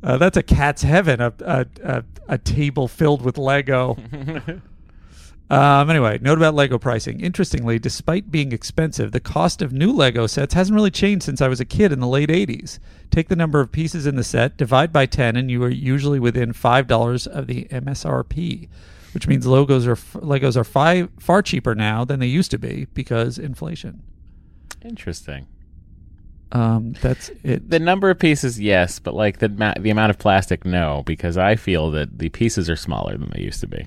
Uh, 0.02 0.18
that's 0.18 0.38
a 0.38 0.44
cat's 0.44 0.82
heaven. 0.82 1.20
A 1.20 1.34
a, 1.42 1.66
a, 1.84 2.04
a 2.30 2.38
table 2.38 2.88
filled 2.88 3.22
with 3.22 3.38
Lego. 3.38 3.98
Um, 5.50 5.90
anyway, 5.90 6.20
note 6.22 6.38
about 6.38 6.54
Lego 6.54 6.78
pricing. 6.78 7.22
Interestingly, 7.22 7.80
despite 7.80 8.30
being 8.30 8.52
expensive, 8.52 9.12
the 9.12 9.20
cost 9.20 9.64
of 9.64 9.74
new 9.74 9.92
Lego 9.92 10.28
sets 10.28 10.54
hasn't 10.54 10.76
really 10.76 10.92
changed 10.92 11.26
since 11.26 11.42
I 11.42 11.48
was 11.48 11.60
a 11.60 11.66
kid 11.66 11.92
in 11.92 12.00
the 12.00 12.08
late 12.08 12.30
80s. 12.30 12.78
Take 13.10 13.30
the 13.30 13.36
number 13.36 13.60
of 13.60 13.72
pieces 13.72 14.06
in 14.06 14.16
the 14.16 14.24
set, 14.24 14.58
divide 14.58 14.94
by 14.94 15.08
10, 15.08 15.36
and 15.36 15.50
you 15.50 15.64
are 15.64 15.70
usually 15.70 16.20
within 16.20 16.54
$5 16.54 17.28
of 17.28 17.48
the 17.48 17.66
MSRP, 17.72 18.70
which 19.16 19.28
means 19.28 19.48
Legos 19.48 19.88
are, 19.88 19.96
Legos 20.20 20.56
are 20.56 20.64
fi- 20.64 21.08
far 21.20 21.42
cheaper 21.42 21.74
now 21.74 22.06
than 22.06 22.20
they 22.20 22.28
used 22.28 22.52
to 22.52 22.60
be 22.60 22.86
because 22.94 23.40
inflation. 23.40 24.04
interesting. 24.84 25.48
Um, 26.52 26.94
that's 27.02 27.30
it. 27.44 27.70
The 27.70 27.80
number 27.80 28.10
of 28.10 28.18
pieces, 28.18 28.60
yes, 28.60 28.98
but 28.98 29.14
like 29.14 29.38
the 29.38 29.50
ma- 29.50 29.76
the 29.80 29.92
amount 29.92 30.10
of 30.10 30.18
plastic, 30.18 30.66
no, 30.66 31.04
because 31.06 31.38
I 31.38 31.56
feel 31.56 31.92
that 31.92 32.18
the 32.18 32.30
pieces 32.30 32.72
are 32.72 32.76
smaller 32.76 33.16
than 33.18 33.30
they 33.36 33.42
used 33.44 33.62
to 33.62 33.68
be 33.68 33.86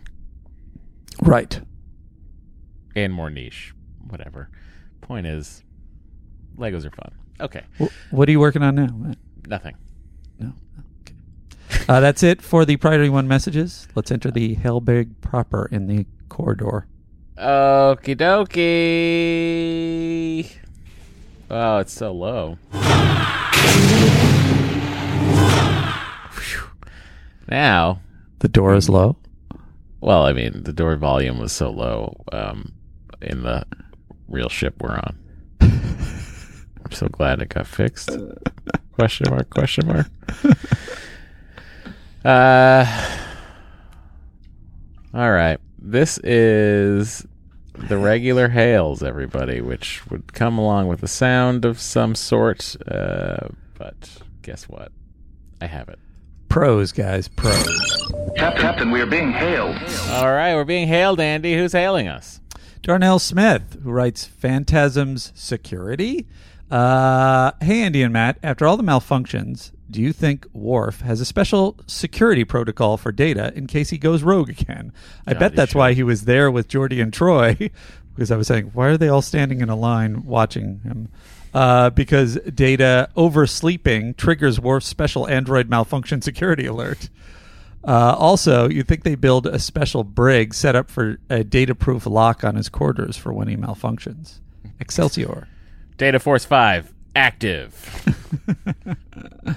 Right. 1.20 1.60
and 2.94 3.12
more 3.12 3.30
niche. 3.30 3.74
Whatever. 4.08 4.48
Point 5.00 5.26
is, 5.26 5.64
Legos 6.56 6.84
are 6.84 6.90
fun. 6.90 7.12
Okay, 7.40 7.62
Wh- 7.80 7.88
what 8.12 8.28
are 8.28 8.32
you 8.32 8.38
working 8.40 8.62
on 8.62 8.74
now? 8.76 8.86
Matt? 8.88 9.18
nothing. 9.46 9.74
No. 10.38 10.52
Okay. 11.02 11.14
Uh, 11.88 11.98
that's 12.00 12.22
it 12.22 12.40
for 12.42 12.64
the 12.64 12.76
Priority 12.76 13.08
One 13.08 13.26
messages. 13.26 13.88
Let's 13.94 14.10
enter 14.12 14.30
the 14.30 14.54
Hellbig 14.56 15.20
proper 15.20 15.68
in 15.72 15.86
the 15.88 16.06
corridor. 16.28 16.86
Okie 17.38 18.16
dokie. 18.16 18.52
Oh, 21.50 21.78
it's 21.78 21.92
so 21.92 22.12
low. 22.12 22.58
Now, 27.48 28.00
The 28.38 28.48
door 28.48 28.74
is 28.74 28.88
low. 28.88 29.16
Well, 30.02 30.24
I 30.24 30.32
mean, 30.32 30.64
the 30.64 30.72
door 30.72 30.96
volume 30.96 31.38
was 31.38 31.52
so 31.52 31.70
low 31.70 32.16
um, 32.32 32.72
in 33.22 33.44
the 33.44 33.64
real 34.28 34.48
ship 34.48 34.74
we're 34.80 34.90
on. 34.96 35.16
I'm 35.60 36.90
so 36.90 37.06
glad 37.08 37.40
it 37.40 37.50
got 37.50 37.68
fixed. 37.68 38.10
question 38.92 39.30
mark? 39.30 39.48
Question 39.50 39.86
mark? 39.86 40.06
Uh, 42.24 42.86
all 45.12 45.32
right. 45.32 45.58
This 45.76 46.18
is 46.18 47.26
the 47.74 47.98
regular 47.98 48.48
hails, 48.48 49.02
everybody, 49.02 49.60
which 49.60 50.08
would 50.08 50.32
come 50.32 50.56
along 50.56 50.86
with 50.86 51.02
a 51.02 51.08
sound 51.08 51.64
of 51.64 51.80
some 51.80 52.14
sort. 52.14 52.76
Uh, 52.86 53.48
but 53.76 54.22
guess 54.42 54.68
what? 54.68 54.92
I 55.60 55.66
have 55.66 55.88
it. 55.88 55.98
Pros, 56.52 56.92
guys, 56.92 57.28
pros. 57.28 58.12
Captain, 58.36 58.90
we 58.90 59.00
are 59.00 59.06
being 59.06 59.32
hailed. 59.32 59.74
All 60.10 60.30
right, 60.30 60.54
we're 60.54 60.66
being 60.66 60.86
hailed, 60.86 61.18
Andy. 61.18 61.56
Who's 61.56 61.72
hailing 61.72 62.08
us? 62.08 62.42
Darnell 62.82 63.18
Smith, 63.18 63.78
who 63.82 63.90
writes 63.90 64.26
Phantasm's 64.26 65.32
Security. 65.34 66.26
Uh, 66.70 67.52
hey, 67.62 67.80
Andy 67.80 68.02
and 68.02 68.12
Matt, 68.12 68.36
after 68.42 68.66
all 68.66 68.76
the 68.76 68.82
malfunctions, 68.82 69.72
do 69.90 70.02
you 70.02 70.12
think 70.12 70.46
Worf 70.52 71.00
has 71.00 71.22
a 71.22 71.24
special 71.24 71.80
security 71.86 72.44
protocol 72.44 72.98
for 72.98 73.12
Data 73.12 73.50
in 73.56 73.66
case 73.66 73.88
he 73.88 73.96
goes 73.96 74.22
rogue 74.22 74.50
again? 74.50 74.92
I 75.26 75.32
God, 75.32 75.40
bet 75.40 75.56
that's 75.56 75.72
should. 75.72 75.78
why 75.78 75.94
he 75.94 76.02
was 76.02 76.26
there 76.26 76.50
with 76.50 76.68
Geordi 76.68 77.02
and 77.02 77.14
Troi, 77.14 77.70
because 78.14 78.30
I 78.30 78.36
was 78.36 78.48
saying, 78.48 78.72
why 78.74 78.88
are 78.88 78.98
they 78.98 79.08
all 79.08 79.22
standing 79.22 79.62
in 79.62 79.70
a 79.70 79.74
line 79.74 80.26
watching 80.26 80.80
him? 80.80 81.08
Uh, 81.54 81.90
because 81.90 82.36
Data 82.54 83.10
oversleeping 83.14 84.14
triggers 84.16 84.58
Worf's 84.58 84.86
special 84.86 85.28
Android 85.28 85.68
malfunction 85.68 86.22
security 86.22 86.64
alert. 86.64 87.10
Uh, 87.84 88.14
also, 88.18 88.68
you 88.70 88.82
think 88.82 89.02
they 89.02 89.16
build 89.16 89.46
a 89.46 89.58
special 89.58 90.02
brig 90.02 90.54
set 90.54 90.74
up 90.74 90.90
for 90.90 91.18
a 91.28 91.44
data-proof 91.44 92.06
lock 92.06 92.42
on 92.42 92.54
his 92.54 92.68
quarters 92.68 93.16
for 93.16 93.32
when 93.32 93.48
he 93.48 93.56
malfunctions. 93.56 94.40
Excelsior. 94.80 95.46
Data 95.98 96.18
Force 96.18 96.44
5, 96.46 96.90
active. 97.14 98.06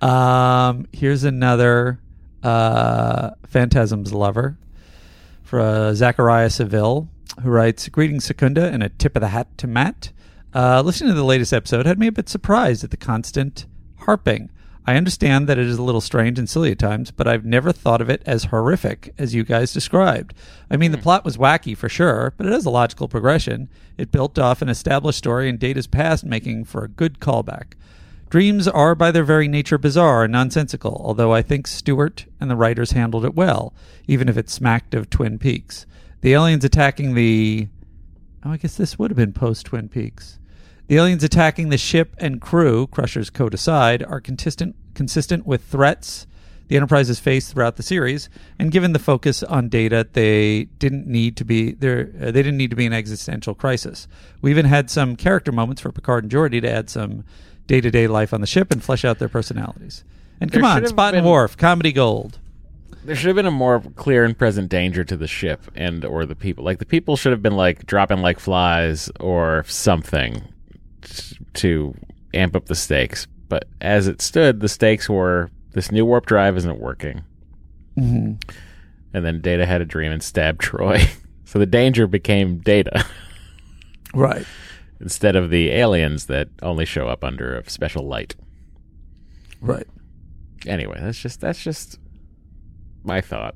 Um, 0.00 0.86
here's 0.92 1.24
another 1.24 2.00
uh, 2.42 3.30
Phantasm's 3.46 4.12
lover 4.12 4.56
for 5.42 5.60
uh, 5.60 5.94
Zachariah 5.94 6.50
Seville, 6.50 7.08
who 7.42 7.50
writes 7.50 7.88
Greetings, 7.88 8.24
Secunda, 8.24 8.66
and 8.70 8.82
a 8.82 8.88
tip 8.88 9.16
of 9.16 9.22
the 9.22 9.28
hat 9.28 9.56
to 9.58 9.66
Matt. 9.66 10.12
Uh, 10.54 10.80
listening 10.82 11.10
to 11.10 11.14
the 11.14 11.24
latest 11.24 11.52
episode 11.52 11.86
had 11.86 11.98
me 11.98 12.06
a 12.06 12.12
bit 12.12 12.28
surprised 12.28 12.82
at 12.82 12.90
the 12.90 12.96
constant 12.96 13.66
harping. 14.00 14.50
I 14.86 14.96
understand 14.96 15.46
that 15.46 15.58
it 15.58 15.66
is 15.66 15.76
a 15.76 15.82
little 15.82 16.00
strange 16.00 16.38
and 16.38 16.48
silly 16.48 16.72
at 16.72 16.78
times, 16.78 17.10
but 17.10 17.28
I've 17.28 17.44
never 17.44 17.72
thought 17.72 18.00
of 18.00 18.08
it 18.08 18.22
as 18.24 18.44
horrific 18.44 19.12
as 19.18 19.34
you 19.34 19.44
guys 19.44 19.74
described. 19.74 20.32
I 20.70 20.78
mean, 20.78 20.92
the 20.92 20.98
plot 20.98 21.26
was 21.26 21.36
wacky 21.36 21.76
for 21.76 21.90
sure, 21.90 22.32
but 22.38 22.46
it 22.46 22.52
has 22.52 22.64
a 22.64 22.70
logical 22.70 23.06
progression. 23.06 23.68
It 23.98 24.10
built 24.10 24.38
off 24.38 24.62
an 24.62 24.70
established 24.70 25.18
story 25.18 25.50
and 25.50 25.58
Data's 25.58 25.86
past, 25.86 26.24
making 26.24 26.64
for 26.64 26.82
a 26.82 26.88
good 26.88 27.20
callback. 27.20 27.74
Dreams 28.30 28.66
are 28.66 28.94
by 28.94 29.10
their 29.10 29.24
very 29.24 29.46
nature 29.46 29.76
bizarre 29.76 30.24
and 30.24 30.32
nonsensical, 30.32 31.02
although 31.04 31.34
I 31.34 31.42
think 31.42 31.66
Stewart 31.66 32.24
and 32.40 32.50
the 32.50 32.56
writers 32.56 32.92
handled 32.92 33.26
it 33.26 33.34
well, 33.34 33.74
even 34.06 34.26
if 34.26 34.38
it 34.38 34.48
smacked 34.48 34.94
of 34.94 35.10
Twin 35.10 35.38
Peaks. 35.38 35.84
The 36.22 36.32
aliens 36.32 36.64
attacking 36.64 37.14
the. 37.14 37.68
Oh, 38.44 38.50
I 38.50 38.56
guess 38.56 38.76
this 38.76 38.98
would 38.98 39.10
have 39.10 39.16
been 39.16 39.32
post 39.32 39.66
Twin 39.66 39.88
Peaks. 39.88 40.38
The 40.86 40.96
aliens 40.96 41.24
attacking 41.24 41.68
the 41.68 41.78
ship 41.78 42.14
and 42.18 42.40
crew, 42.40 42.86
Crusher's 42.86 43.30
code 43.30 43.52
aside, 43.54 44.02
are 44.02 44.20
consistent, 44.20 44.74
consistent 44.94 45.46
with 45.46 45.64
threats 45.64 46.26
the 46.68 46.76
Enterprise 46.76 47.08
has 47.08 47.18
faced 47.18 47.52
throughout 47.52 47.76
the 47.76 47.82
series, 47.82 48.28
and 48.58 48.70
given 48.70 48.92
the 48.92 48.98
focus 48.98 49.42
on 49.42 49.70
data, 49.70 50.06
they 50.12 50.64
didn't 50.78 51.06
need 51.06 51.34
to 51.38 51.44
be 51.44 51.72
there. 51.72 52.10
Uh, 52.20 52.26
they 52.26 52.42
didn't 52.42 52.58
need 52.58 52.68
to 52.70 52.76
be 52.76 52.84
an 52.84 52.92
existential 52.92 53.54
crisis. 53.54 54.06
We 54.42 54.50
even 54.50 54.66
had 54.66 54.90
some 54.90 55.16
character 55.16 55.50
moments 55.50 55.80
for 55.80 55.90
Picard 55.90 56.24
and 56.24 56.32
Geordi 56.32 56.60
to 56.60 56.70
add 56.70 56.90
some 56.90 57.24
day-to-day 57.66 58.06
life 58.06 58.34
on 58.34 58.42
the 58.42 58.46
ship 58.46 58.70
and 58.70 58.82
flesh 58.82 59.02
out 59.02 59.18
their 59.18 59.30
personalities. 59.30 60.04
And 60.42 60.52
come 60.52 60.60
There 60.62 60.70
on, 60.70 60.86
Spot 60.86 61.14
and 61.14 61.24
been- 61.24 61.30
Worf, 61.30 61.56
comedy 61.56 61.90
gold. 61.90 62.38
There 63.08 63.16
should 63.16 63.28
have 63.28 63.36
been 63.36 63.46
a 63.46 63.50
more 63.50 63.80
clear 63.96 64.22
and 64.26 64.36
present 64.36 64.68
danger 64.68 65.02
to 65.02 65.16
the 65.16 65.26
ship 65.26 65.62
and 65.74 66.04
or 66.04 66.26
the 66.26 66.34
people. 66.36 66.62
Like 66.62 66.78
the 66.78 66.84
people 66.84 67.16
should 67.16 67.32
have 67.32 67.40
been 67.42 67.56
like 67.56 67.86
dropping 67.86 68.18
like 68.18 68.38
flies 68.38 69.10
or 69.18 69.64
something 69.66 70.42
t- 71.00 71.38
to 71.54 71.94
amp 72.34 72.54
up 72.54 72.66
the 72.66 72.74
stakes. 72.74 73.26
But 73.48 73.64
as 73.80 74.08
it 74.08 74.20
stood, 74.20 74.60
the 74.60 74.68
stakes 74.68 75.08
were 75.08 75.50
this 75.72 75.90
new 75.90 76.04
warp 76.04 76.26
drive 76.26 76.58
isn't 76.58 76.78
working, 76.80 77.22
Mhm. 77.96 78.42
and 79.14 79.24
then 79.24 79.40
Data 79.40 79.64
had 79.64 79.80
a 79.80 79.86
dream 79.86 80.12
and 80.12 80.22
stabbed 80.22 80.60
Troi. 80.60 81.08
so 81.46 81.58
the 81.58 81.64
danger 81.64 82.06
became 82.06 82.58
Data 82.58 83.06
Right. 84.14 84.44
instead 85.00 85.34
of 85.34 85.48
the 85.48 85.70
aliens 85.70 86.26
that 86.26 86.48
only 86.60 86.84
show 86.84 87.08
up 87.08 87.24
under 87.24 87.56
a 87.56 87.70
special 87.70 88.06
light. 88.06 88.34
Right. 89.62 89.86
Anyway, 90.66 90.98
that's 91.00 91.18
just 91.22 91.40
that's 91.40 91.62
just 91.64 91.98
my 93.04 93.20
thought. 93.20 93.54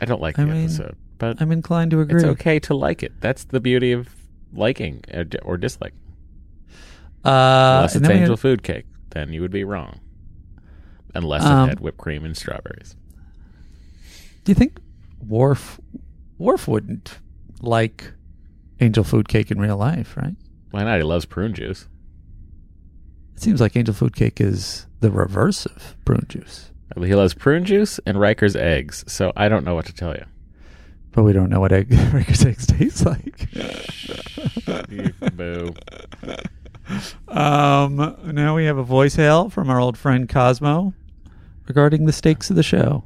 I 0.00 0.04
don't 0.06 0.20
like 0.20 0.38
I 0.38 0.44
the 0.44 0.50
mean, 0.52 0.64
episode. 0.64 0.96
but 1.18 1.40
I'm 1.40 1.52
inclined 1.52 1.90
to 1.92 2.00
agree. 2.00 2.16
it's 2.16 2.24
okay 2.24 2.58
to 2.60 2.74
like 2.74 3.02
it. 3.02 3.12
That's 3.20 3.44
the 3.44 3.60
beauty 3.60 3.92
of 3.92 4.08
liking 4.52 5.02
or, 5.44 5.56
dislike. 5.56 5.94
Uh, 7.24 7.78
Unless 7.78 7.96
it's 7.96 8.08
angel 8.08 8.34
had- 8.36 8.40
food 8.40 8.62
cake, 8.62 8.86
then 9.10 9.32
you 9.32 9.40
would 9.40 9.50
be 9.50 9.64
wrong. 9.64 10.00
Unless 11.14 11.44
Um, 11.44 11.66
it 11.66 11.68
had 11.70 11.80
whipped 11.80 11.98
cream 11.98 12.24
and 12.24 12.36
strawberries. 12.36 12.96
Do 14.44 14.50
you 14.50 14.54
think 14.54 14.78
Worf 15.26 15.80
Worf 16.38 16.66
wouldn't 16.68 17.18
like 17.62 18.12
angel 18.80 19.04
food 19.04 19.28
cake 19.28 19.50
in 19.50 19.58
real 19.60 19.76
life, 19.76 20.16
right? 20.16 20.34
Why 20.72 20.82
not? 20.82 20.98
He 20.98 21.04
loves 21.04 21.24
prune 21.24 21.54
juice. 21.54 21.86
It 23.36 23.40
seems 23.42 23.60
like 23.60 23.76
angel 23.76 23.94
food 23.94 24.14
cake 24.16 24.40
is 24.40 24.86
the 25.00 25.10
reverse 25.10 25.64
of 25.66 25.96
prune 26.04 26.26
juice, 26.28 26.72
He 27.02 27.14
loves 27.14 27.34
prune 27.34 27.64
juice 27.64 27.98
and 28.06 28.18
Riker's 28.20 28.56
eggs. 28.56 29.04
So 29.06 29.32
I 29.36 29.48
don't 29.48 29.64
know 29.64 29.74
what 29.74 29.86
to 29.86 29.94
tell 29.94 30.14
you. 30.14 30.24
but 31.12 31.22
we 31.24 31.32
don't 31.32 31.50
know 31.50 31.60
what 31.60 31.72
egg 31.72 31.92
Riker's 32.12 32.44
eggs 32.44 32.66
taste 32.66 33.04
like. 33.06 33.48
Boo. 35.36 35.74
Um, 37.28 38.16
now 38.34 38.54
we 38.56 38.64
have 38.66 38.78
a 38.78 38.82
voice 38.82 39.14
hail 39.14 39.48
from 39.50 39.70
our 39.70 39.80
old 39.80 39.96
friend 39.96 40.28
Cosmo 40.28 40.92
regarding 41.66 42.06
the 42.06 42.12
stakes 42.12 42.50
of 42.50 42.56
the 42.56 42.62
show. 42.62 43.04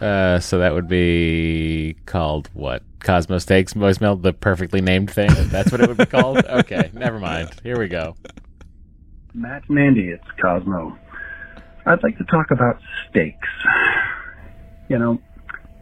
Uh, 0.00 0.38
so 0.40 0.58
that 0.58 0.72
would 0.74 0.88
be 0.88 1.96
called 2.06 2.48
what? 2.54 2.82
Cosmo 3.00 3.38
Steaks 3.38 3.72
voicemail, 3.72 4.20
the 4.20 4.32
perfectly 4.32 4.80
named 4.82 5.10
thing. 5.10 5.30
That's 5.48 5.72
what 5.72 5.80
it 5.80 5.88
would 5.88 5.96
be 5.96 6.06
called. 6.06 6.44
Okay, 6.50 6.90
never 6.92 7.18
mind. 7.18 7.50
Here 7.62 7.78
we 7.78 7.88
go. 7.88 8.14
Matt 9.32 9.62
and 9.68 9.78
Andy, 9.78 10.08
it's 10.08 10.24
Cosmo. 10.42 10.98
I'd 11.86 12.02
like 12.02 12.18
to 12.18 12.24
talk 12.24 12.50
about 12.50 12.78
stakes. 13.08 13.48
You 14.88 14.98
know, 14.98 15.18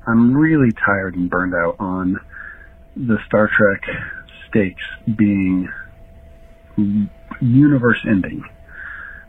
I'm 0.06 0.36
really 0.36 0.72
tired 0.72 1.16
and 1.16 1.28
burned 1.28 1.54
out 1.54 1.76
on 1.78 2.18
the 2.96 3.18
Star 3.26 3.48
Trek 3.48 3.82
stakes 4.48 4.82
being 5.16 5.68
universe 7.40 7.98
ending. 8.08 8.42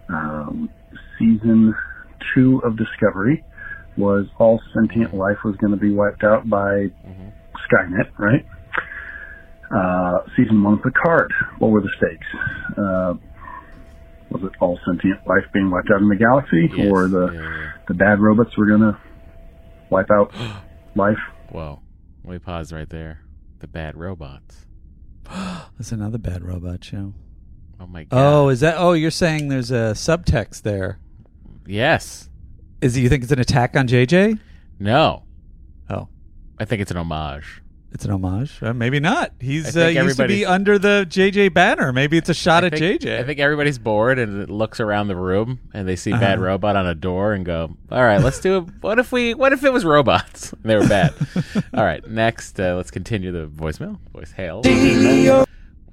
Um, 0.09 0.69
season 1.17 1.75
two 2.33 2.59
of 2.63 2.77
Discovery 2.77 3.43
was 3.97 4.27
all 4.37 4.61
sentient 4.73 5.13
life 5.13 5.37
was 5.43 5.55
going 5.57 5.71
to 5.71 5.77
be 5.77 5.91
wiped 5.91 6.23
out 6.23 6.49
by 6.49 6.87
Skynet, 7.67 8.09
right? 8.17 8.45
Uh, 9.75 10.19
season 10.35 10.63
one 10.63 10.73
of 10.73 10.83
Picard, 10.83 11.31
what 11.59 11.69
were 11.69 11.81
the 11.81 11.89
stakes? 11.97 12.27
Uh, 12.77 13.13
was 14.31 14.43
it 14.43 14.51
all 14.59 14.79
sentient 14.85 15.25
life 15.27 15.45
being 15.53 15.71
wiped 15.71 15.89
out 15.93 16.01
in 16.01 16.09
the 16.09 16.15
galaxy, 16.15 16.69
or 16.89 17.07
the 17.07 17.73
the 17.87 17.93
bad 17.93 18.19
robots 18.19 18.55
were 18.57 18.65
going 18.65 18.81
to 18.81 18.97
wipe 19.89 20.11
out 20.11 20.33
life? 20.95 21.17
Whoa. 21.49 21.81
Let 22.23 22.33
me 22.33 22.39
pause 22.39 22.71
right 22.71 22.89
there. 22.89 23.21
The 23.59 23.67
bad 23.67 23.97
robots. 23.97 24.65
That's 25.25 25.91
another 25.91 26.17
bad 26.17 26.43
robot 26.43 26.83
show. 26.83 27.13
Oh 27.79 27.87
my 27.87 28.01
oh, 28.01 28.05
god. 28.05 28.33
Oh, 28.33 28.49
is 28.49 28.59
that? 28.59 28.75
Oh, 28.77 28.93
you're 28.93 29.11
saying 29.11 29.47
there's 29.47 29.71
a 29.71 29.93
subtext 29.93 30.61
there. 30.63 30.99
Yes. 31.65 32.29
Is 32.81 32.95
it, 32.95 33.01
you 33.01 33.09
think 33.09 33.23
it's 33.23 33.31
an 33.31 33.39
attack 33.39 33.75
on 33.75 33.87
JJ? 33.87 34.39
No. 34.79 35.23
Oh, 35.89 36.07
I 36.59 36.65
think 36.65 36.81
it's 36.81 36.91
an 36.91 36.97
homage. 36.97 37.61
It's 37.91 38.05
an 38.05 38.11
homage. 38.11 38.61
Uh, 38.61 38.73
maybe 38.73 38.99
not. 38.99 39.31
He's 39.39 39.73
think 39.73 39.97
uh, 39.97 40.01
used 40.03 40.17
to 40.17 40.27
be 40.27 40.45
under 40.45 40.77
the 40.77 41.05
JJ 41.09 41.53
banner. 41.53 41.91
Maybe 41.91 42.17
it's 42.17 42.29
a 42.29 42.33
shot 42.33 42.63
I 42.63 42.67
at 42.67 42.77
think, 42.77 43.01
JJ. 43.01 43.19
I 43.19 43.23
think 43.23 43.39
everybody's 43.39 43.79
bored 43.79 44.19
and 44.19 44.41
it 44.41 44.49
looks 44.49 44.79
around 44.79 45.07
the 45.07 45.15
room 45.15 45.59
and 45.73 45.87
they 45.87 45.95
see 45.95 46.11
Uh-huh. 46.13 46.19
bad 46.21 46.39
robot 46.39 46.75
on 46.75 46.85
a 46.87 46.93
door 46.95 47.33
and 47.33 47.45
go, 47.45 47.75
"All 47.91 48.03
right, 48.03 48.21
let's 48.21 48.39
do 48.39 48.57
it. 48.57 48.61
What 48.81 48.99
if 48.99 49.11
we? 49.11 49.33
What 49.33 49.53
if 49.53 49.63
it 49.63 49.73
was 49.73 49.85
robots? 49.85 50.53
they 50.63 50.75
were 50.75 50.87
bad. 50.87 51.13
All 51.73 51.83
right, 51.83 52.05
next, 52.07 52.59
uh, 52.59 52.75
let's 52.75 52.91
continue 52.91 53.31
the 53.31 53.47
voicemail. 53.47 53.99
Voice 54.13 54.31
hail. 54.31 54.61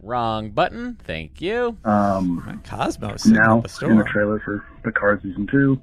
Wrong 0.02 0.50
button. 0.50 0.94
Thank 1.02 1.40
you. 1.40 1.76
Um, 1.84 2.62
Cosmo 2.64 3.16
now 3.26 3.60
the 3.60 3.68
store. 3.68 3.90
in 3.90 3.98
the 3.98 4.04
trailer 4.04 4.38
for 4.38 4.64
Picard 4.84 5.20
season 5.22 5.48
two. 5.50 5.80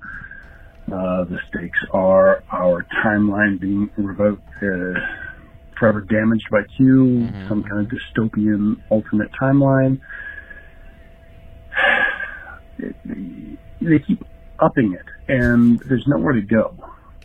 Uh, 0.92 1.24
the 1.26 1.40
stakes 1.50 1.80
are 1.92 2.44
our 2.52 2.86
timeline 3.04 3.60
being 3.60 3.90
revoked, 3.98 4.48
uh, 4.62 5.00
forever 5.78 6.02
damaged 6.02 6.48
by 6.52 6.62
Q, 6.78 7.30
some 7.48 7.64
kind 7.64 7.86
of 7.86 7.92
dystopian 7.92 8.82
alternate 8.90 9.30
timeline. 9.40 10.00
It- 12.80 12.96
they 13.82 14.00
keep 14.00 14.24
upping 14.60 14.94
it, 14.94 15.06
and 15.32 15.80
there's 15.90 16.06
nowhere 16.08 16.34
to 16.34 16.42
go. 16.42 16.74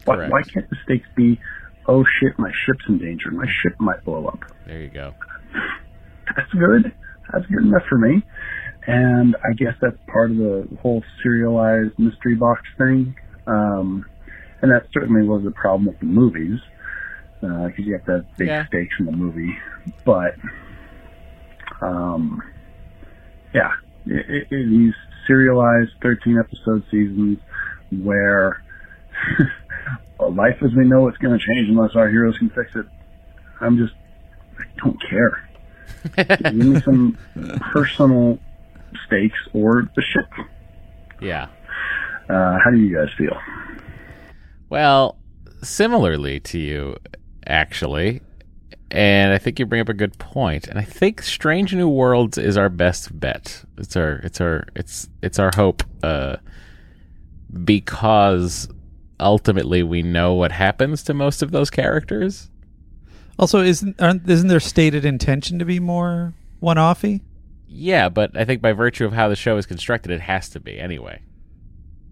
Why, 0.05 0.17
why 0.29 0.43
can't 0.43 0.69
the 0.71 0.77
stakes 0.85 1.07
be, 1.15 1.39
oh 1.87 2.05
shit, 2.21 2.39
my 2.39 2.51
ship's 2.67 2.85
in 2.89 2.99
danger, 2.99 3.31
my 3.31 3.47
ship 3.63 3.75
might 3.79 4.03
blow 4.05 4.27
up? 4.27 4.41
There 4.67 4.81
you 4.83 4.89
go. 4.89 5.15
that's 6.37 6.53
good. 6.53 6.93
That's 7.33 7.47
good 7.47 7.63
enough 7.65 7.83
for 7.89 7.99
me. 7.99 8.23
And 8.87 9.37
I 9.45 9.53
guess 9.55 9.75
that's 9.83 9.97
part 10.11 10.31
of 10.31 10.39
the 10.39 10.67
whole 10.81 11.05
serialized 11.23 11.99
mystery 11.99 12.35
box 12.37 12.63
thing. 12.79 13.15
Um, 13.47 14.05
and 14.63 14.73
that 14.73 14.87
certainly 14.93 15.27
was 15.29 15.45
a 15.47 15.51
problem 15.51 15.87
with 15.87 15.99
the 16.01 16.07
movies, 16.07 16.59
because 17.41 17.79
you 17.79 17.93
have 17.95 18.05
to 18.07 18.13
have 18.13 18.37
big 18.37 18.49
Yeah. 18.49 18.67
stakes 18.67 18.95
in 18.99 19.07
the 19.07 19.13
movie. 19.13 19.57
But, 20.05 20.35
um, 21.81 22.43
yeah, 23.55 23.73
it, 24.07 24.29
it, 24.29 24.47
it, 24.51 24.71
these 24.71 24.95
serialized 25.27 25.93
13 26.03 26.39
episode 26.39 26.83
seasons 26.91 27.39
where 27.91 28.63
life 30.31 30.57
as 30.63 30.73
we 30.75 30.85
know 30.85 31.09
it's 31.09 31.19
going 31.19 31.39
to 31.39 31.45
change 31.45 31.69
unless 31.69 31.95
our 31.95 32.09
heroes 32.09 32.37
can 32.39 32.51
fix 32.51 32.75
it. 32.75 32.87
I'm 33.61 33.77
just, 33.77 33.95
I 34.59 34.65
don't 34.85 34.99
care. 35.09 35.49
Give 36.43 36.55
me 36.55 36.81
some 36.81 37.19
personal 37.73 38.39
stakes 39.07 39.39
or 39.53 39.91
the 39.97 40.03
ship. 40.03 40.29
Yeah. 41.21 41.49
Uh, 42.29 42.59
how 42.63 42.71
do 42.71 42.77
you 42.77 42.95
guys 42.97 43.09
feel? 43.17 43.37
Well, 44.69 45.19
similarly 45.63 46.41
to 46.41 46.59
you, 46.59 46.97
actually, 47.49 48.21
and 48.91 49.33
I 49.33 49.39
think 49.39 49.59
you 49.59 49.67
bring 49.67 49.81
up 49.81 49.89
a 49.89 49.95
good 49.95 50.19
point. 50.19 50.69
And 50.69 50.79
I 50.79 50.83
think 50.83 51.23
Strange 51.23 51.75
New 51.75 51.89
Worlds 51.89 52.39
is 52.39 52.57
our 52.57 52.69
best 52.69 53.19
bet. 53.19 53.65
It's 53.77 53.97
our, 53.97 54.13
it's 54.23 54.41
our, 54.41 54.67
it's, 54.77 55.09
it's 55.23 55.39
our 55.39 55.51
hope, 55.57 55.83
uh, 56.03 56.37
because 57.65 58.69
ultimately 59.19 59.83
we 59.83 60.03
know 60.03 60.35
what 60.35 60.53
happens 60.53 61.03
to 61.05 61.15
most 61.15 61.43
of 61.43 61.51
those 61.51 61.71
characters. 61.71 62.51
Also, 63.39 63.61
isn't 63.61 64.01
aren't, 64.01 64.29
isn't 64.29 64.49
there 64.49 64.61
stated 64.61 65.05
intention 65.05 65.59
to 65.59 65.65
be 65.65 65.81
more 65.81 66.35
one-offy? 66.61 67.21
Yeah, 67.69 68.09
but 68.09 68.37
I 68.37 68.45
think 68.45 68.63
by 68.63 68.73
virtue 68.73 69.05
of 69.05 69.13
how 69.13 69.29
the 69.29 69.37
show 69.37 69.57
is 69.57 69.67
constructed, 69.67 70.11
it 70.11 70.21
has 70.23 70.49
to 70.51 70.61
be 70.61 70.79
anyway. 70.79 71.21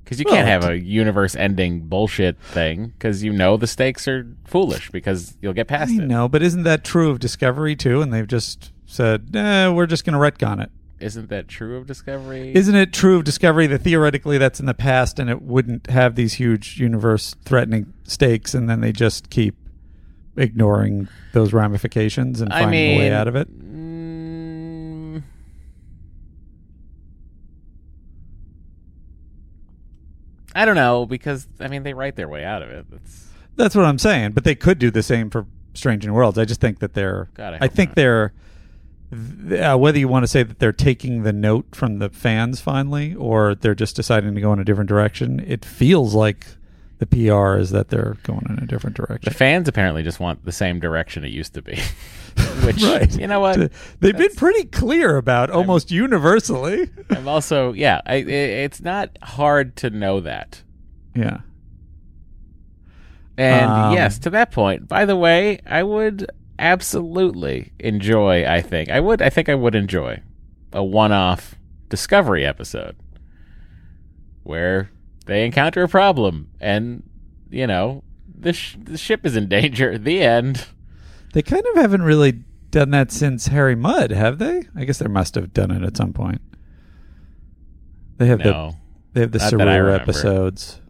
Because 0.06 0.20
you 0.20 0.24
Well, 0.28 0.36
can't 0.36 0.46
have 0.46 0.70
a 0.70 0.78
universe-ending 0.78 1.88
bullshit 1.88 2.38
thing. 2.40 2.92
Because 2.96 3.24
you 3.24 3.32
know 3.32 3.56
the 3.56 3.66
stakes 3.66 4.06
are 4.06 4.24
foolish. 4.44 4.88
Because 4.92 5.36
you'll 5.42 5.52
get 5.52 5.66
past 5.66 5.90
I 5.90 5.94
it. 6.04 6.06
know, 6.06 6.28
but 6.28 6.42
isn't 6.42 6.62
that 6.62 6.84
true 6.84 7.10
of 7.10 7.18
Discovery 7.18 7.74
too? 7.74 8.00
And 8.02 8.14
they've 8.14 8.26
just 8.26 8.70
said, 8.86 9.34
eh, 9.34 9.68
we're 9.68 9.86
just 9.86 10.04
going 10.04 10.12
to 10.12 10.20
retcon 10.20 10.62
it. 10.62 10.70
Isn't 11.00 11.28
that 11.30 11.48
true 11.48 11.76
of 11.76 11.88
Discovery? 11.88 12.54
Isn't 12.54 12.76
it 12.76 12.92
true 12.92 13.16
of 13.16 13.24
Discovery 13.24 13.66
that 13.66 13.80
theoretically 13.80 14.38
that's 14.38 14.60
in 14.60 14.66
the 14.66 14.74
past 14.74 15.18
and 15.18 15.28
it 15.28 15.42
wouldn't 15.42 15.88
have 15.90 16.14
these 16.14 16.34
huge 16.34 16.78
universe 16.78 17.34
threatening 17.44 17.92
stakes 18.04 18.54
and 18.54 18.70
then 18.70 18.82
they 18.82 18.92
just 18.92 19.28
keep 19.28 19.56
ignoring 20.36 21.08
those 21.32 21.52
ramifications 21.52 22.40
and 22.40 22.52
I 22.52 22.62
finding 22.62 22.94
a 22.94 22.98
way 22.98 23.10
out 23.12 23.26
of 23.26 23.34
it? 23.34 23.48
mm, 23.60 25.22
I 30.56 30.64
don't 30.64 30.74
know 30.74 31.06
because 31.06 31.46
I 31.60 31.68
mean 31.68 31.82
they 31.82 31.94
write 31.94 32.16
their 32.16 32.28
way 32.28 32.44
out 32.44 32.62
of 32.62 32.70
it. 32.70 32.86
It's 32.92 33.28
That's 33.56 33.74
what 33.74 33.84
I'm 33.84 33.98
saying. 33.98 34.32
But 34.32 34.44
they 34.44 34.54
could 34.54 34.78
do 34.78 34.90
the 34.90 35.02
same 35.02 35.30
for 35.30 35.46
Strange 35.74 36.06
New 36.06 36.14
Worlds. 36.14 36.38
I 36.38 36.44
just 36.44 36.60
think 36.60 36.78
that 36.80 36.94
they're. 36.94 37.28
God, 37.34 37.54
I 37.54 37.58
I 37.66 37.68
think 37.68 37.94
they're. 37.94 38.32
Uh, 39.12 39.76
whether 39.76 39.98
you 39.98 40.08
want 40.08 40.24
to 40.24 40.26
say 40.26 40.42
that 40.42 40.58
they're 40.58 40.72
taking 40.72 41.22
the 41.22 41.32
note 41.32 41.76
from 41.76 42.00
the 42.00 42.08
fans 42.08 42.60
finally, 42.60 43.14
or 43.14 43.54
they're 43.54 43.74
just 43.74 43.94
deciding 43.94 44.34
to 44.34 44.40
go 44.40 44.52
in 44.52 44.58
a 44.58 44.64
different 44.64 44.88
direction, 44.88 45.38
it 45.46 45.64
feels 45.64 46.12
like 46.12 46.46
the 46.98 47.06
PR 47.06 47.56
is 47.58 47.70
that 47.70 47.88
they're 47.88 48.16
going 48.22 48.46
in 48.48 48.58
a 48.62 48.66
different 48.66 48.96
direction. 48.96 49.30
the 49.30 49.36
fans 49.36 49.68
apparently 49.68 50.02
just 50.02 50.18
want 50.18 50.44
the 50.44 50.52
same 50.52 50.80
direction 50.80 51.24
it 51.24 51.30
used 51.30 51.54
to 51.54 51.62
be. 51.62 51.76
Which 52.64 52.82
right. 52.82 53.18
you 53.18 53.26
know 53.26 53.40
what? 53.40 53.72
They've 54.00 54.16
been 54.16 54.34
pretty 54.34 54.64
clear 54.64 55.16
about 55.16 55.50
almost 55.50 55.90
universally. 55.90 56.90
I'm 57.10 57.28
also 57.28 57.72
yeah. 57.72 58.00
I, 58.06 58.16
it, 58.16 58.28
it's 58.28 58.80
not 58.80 59.16
hard 59.22 59.76
to 59.76 59.90
know 59.90 60.20
that. 60.20 60.62
Yeah. 61.14 61.38
And 63.38 63.70
Um, 63.70 63.92
yes, 63.92 64.18
to 64.20 64.30
that 64.30 64.50
point. 64.50 64.88
By 64.88 65.04
the 65.04 65.16
way, 65.16 65.60
I 65.66 65.82
would 65.82 66.30
absolutely 66.58 67.72
enjoy. 67.78 68.46
I 68.46 68.62
think 68.62 68.90
I 68.90 69.00
would. 69.00 69.20
I 69.20 69.28
think 69.28 69.48
I 69.48 69.54
would 69.54 69.74
enjoy 69.74 70.22
a 70.72 70.82
one-off 70.82 71.54
Discovery 71.88 72.44
episode 72.44 72.96
where 74.42 74.90
they 75.26 75.44
encounter 75.44 75.82
a 75.82 75.88
problem, 75.88 76.48
and 76.60 77.02
you 77.50 77.66
know 77.66 78.02
the 78.38 78.52
sh- 78.52 78.76
the 78.82 78.98
ship 78.98 79.24
is 79.26 79.36
in 79.36 79.48
danger. 79.48 79.98
The 79.98 80.22
end. 80.22 80.66
They 81.32 81.42
kind 81.42 81.64
of 81.74 81.76
haven't 81.76 82.02
really 82.02 82.32
done 82.70 82.90
that 82.90 83.12
since 83.12 83.48
Harry 83.48 83.74
Mudd, 83.76 84.10
have 84.10 84.38
they? 84.38 84.62
I 84.74 84.84
guess 84.84 84.98
they 84.98 85.08
must 85.08 85.34
have 85.34 85.52
done 85.52 85.70
it 85.70 85.82
at 85.82 85.96
some 85.96 86.12
point. 86.12 86.40
They 88.18 88.26
have 88.26 88.38
No. 88.38 88.70
the 88.70 88.76
they 89.12 89.20
have 89.20 89.32
the 89.32 89.38
Subaru 89.38 89.94
episodes. 89.94 90.80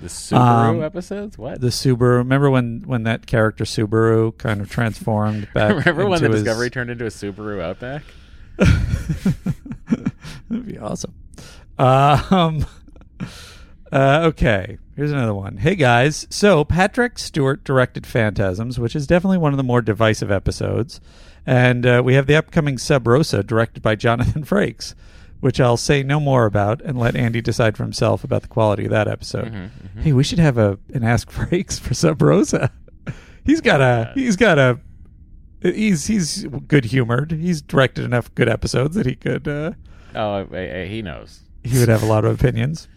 The 0.00 0.08
Subaru 0.08 0.76
Um, 0.76 0.82
episodes? 0.82 1.36
What? 1.36 1.60
The 1.60 1.68
Subaru. 1.68 2.18
Remember 2.18 2.48
when 2.50 2.82
when 2.86 3.02
that 3.02 3.26
character 3.26 3.64
Subaru 3.64 4.36
kind 4.38 4.60
of 4.60 4.70
transformed 4.70 5.48
back? 5.54 5.76
Remember 5.84 6.06
when 6.08 6.22
the 6.22 6.28
his- 6.30 6.42
Discovery 6.44 6.70
turned 6.70 6.90
into 6.90 7.04
a 7.04 7.08
Subaru 7.10 7.60
Outback? 7.60 8.02
That'd 10.48 10.66
be 10.66 10.78
awesome. 10.78 11.14
Um, 11.78 12.66
uh, 13.92 14.20
okay, 14.24 14.78
here's 14.96 15.10
another 15.12 15.34
one. 15.34 15.56
Hey 15.58 15.74
guys, 15.74 16.26
so 16.30 16.64
Patrick 16.64 17.18
Stewart 17.18 17.64
directed 17.64 18.06
Phantasms, 18.06 18.78
which 18.78 18.94
is 18.94 19.06
definitely 19.06 19.38
one 19.38 19.52
of 19.52 19.56
the 19.56 19.62
more 19.64 19.82
divisive 19.82 20.30
episodes, 20.30 21.00
and 21.46 21.84
uh, 21.86 22.02
we 22.04 22.14
have 22.14 22.26
the 22.26 22.36
upcoming 22.36 22.78
Sub 22.78 23.06
Rosa, 23.06 23.42
directed 23.42 23.82
by 23.82 23.96
Jonathan 23.96 24.44
Frakes, 24.46 24.94
which 25.40 25.60
I'll 25.60 25.76
say 25.76 26.02
no 26.02 26.20
more 26.20 26.46
about 26.46 26.80
and 26.82 26.98
let 26.98 27.16
Andy 27.16 27.40
decide 27.40 27.76
for 27.76 27.82
himself 27.82 28.22
about 28.24 28.42
the 28.42 28.48
quality 28.48 28.84
of 28.84 28.90
that 28.90 29.08
episode. 29.08 29.52
Mm-hmm, 29.52 30.00
Hey, 30.02 30.12
we 30.12 30.22
should 30.22 30.38
have 30.38 30.56
a 30.58 30.78
an 30.94 31.02
Ask 31.02 31.30
Frakes 31.32 31.80
for 31.80 31.94
Sub 31.94 32.20
Rosa. 32.22 32.70
he's 33.44 33.60
got 33.60 33.80
a 33.80 34.12
he's 34.14 34.36
got 34.36 34.58
a 34.58 34.78
he's 35.62 36.06
he's 36.06 36.44
good 36.68 36.84
humored. 36.86 37.32
He's 37.32 37.60
directed 37.62 38.04
enough 38.04 38.32
good 38.34 38.48
episodes 38.48 38.94
that 38.96 39.06
he 39.06 39.16
could. 39.16 39.48
Uh, 39.48 39.72
Oh, 40.14 40.44
he 40.44 41.02
knows. 41.02 41.40
he 41.62 41.78
would 41.78 41.88
have 41.88 42.02
a 42.02 42.06
lot 42.06 42.24
of 42.24 42.34
opinions. 42.38 42.88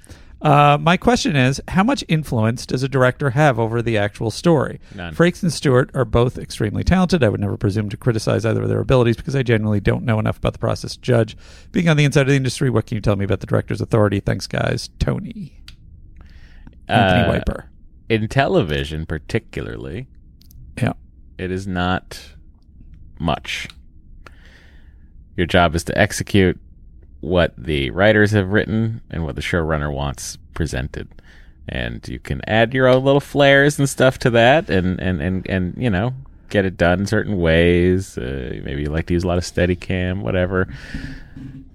Uh, 0.43 0.77
my 0.77 0.97
question 0.97 1.37
is, 1.37 1.61
how 1.69 1.83
much 1.83 2.03
influence 2.09 2.65
does 2.65 2.83
a 2.83 2.89
director 2.89 3.29
have 3.29 3.57
over 3.57 3.81
the 3.81 3.97
actual 3.97 4.29
story? 4.29 4.79
None. 4.93 5.15
Frakes 5.15 5.41
and 5.41 5.53
Stewart 5.53 5.89
are 5.93 6.03
both 6.03 6.37
extremely 6.37 6.83
talented. 6.83 7.23
I 7.23 7.29
would 7.29 7.39
never 7.39 7.55
presume 7.55 7.87
to 7.89 7.95
criticize 7.97 8.45
either 8.45 8.63
of 8.63 8.67
their 8.67 8.81
abilities 8.81 9.15
because 9.15 9.37
I 9.37 9.43
genuinely 9.43 9.79
don't 9.79 10.03
know 10.03 10.19
enough 10.19 10.37
about 10.37 10.51
the 10.51 10.59
process 10.59 10.95
to 10.95 11.01
judge. 11.01 11.37
Being 11.71 11.87
on 11.87 11.95
the 11.95 12.03
inside 12.03 12.21
of 12.23 12.27
the 12.27 12.35
industry, 12.35 12.69
what 12.69 12.85
can 12.85 12.95
you 12.95 13.01
tell 13.01 13.15
me 13.15 13.23
about 13.23 13.39
the 13.39 13.47
director's 13.47 13.79
authority? 13.79 14.19
Thanks, 14.19 14.45
guys. 14.45 14.89
Tony. 14.99 15.61
Anthony 16.89 17.21
Uh, 17.23 17.29
Wiper. 17.29 17.69
In 18.09 18.27
television, 18.27 19.05
particularly, 19.05 20.07
Yeah. 20.77 20.93
it 21.37 21.51
is 21.51 21.65
not 21.65 22.19
much. 23.17 23.69
Your 25.37 25.47
job 25.47 25.73
is 25.73 25.85
to 25.85 25.97
execute 25.97 26.59
what 27.23 27.53
the 27.57 27.89
writers 27.91 28.31
have 28.31 28.51
written 28.51 29.01
and 29.09 29.23
what 29.23 29.35
the 29.35 29.41
showrunner 29.41 29.91
wants 29.91 30.37
presented. 30.53 31.07
And 31.69 32.05
you 32.05 32.19
can 32.19 32.41
add 32.47 32.73
your 32.73 32.89
own 32.89 33.05
little 33.05 33.21
flares 33.21 33.79
and 33.79 33.87
stuff 33.87 34.19
to 34.19 34.29
that 34.31 34.69
and, 34.69 34.99
and, 34.99 35.21
and, 35.21 35.47
and 35.47 35.73
you 35.77 35.89
know, 35.89 36.13
get 36.49 36.65
it 36.65 36.75
done 36.75 37.05
certain 37.05 37.37
ways. 37.37 38.17
Uh, 38.17 38.59
maybe 38.65 38.81
you 38.81 38.89
like 38.89 39.05
to 39.05 39.13
use 39.13 39.23
a 39.23 39.27
lot 39.27 39.37
of 39.37 39.45
steady 39.45 39.77
cam, 39.77 40.21
whatever. 40.21 40.67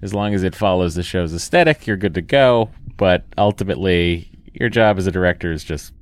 As 0.03 0.13
long 0.13 0.35
as 0.35 0.43
it 0.43 0.53
follows 0.53 0.93
the 0.93 1.01
show's 1.01 1.33
aesthetic, 1.33 1.87
you're 1.87 1.97
good 1.97 2.13
to 2.13 2.21
go. 2.21 2.69
But 2.95 3.25
ultimately, 3.35 4.29
your 4.53 4.69
job 4.69 4.99
as 4.99 5.07
a 5.07 5.11
director 5.11 5.51
is 5.51 5.63
just 5.63 5.93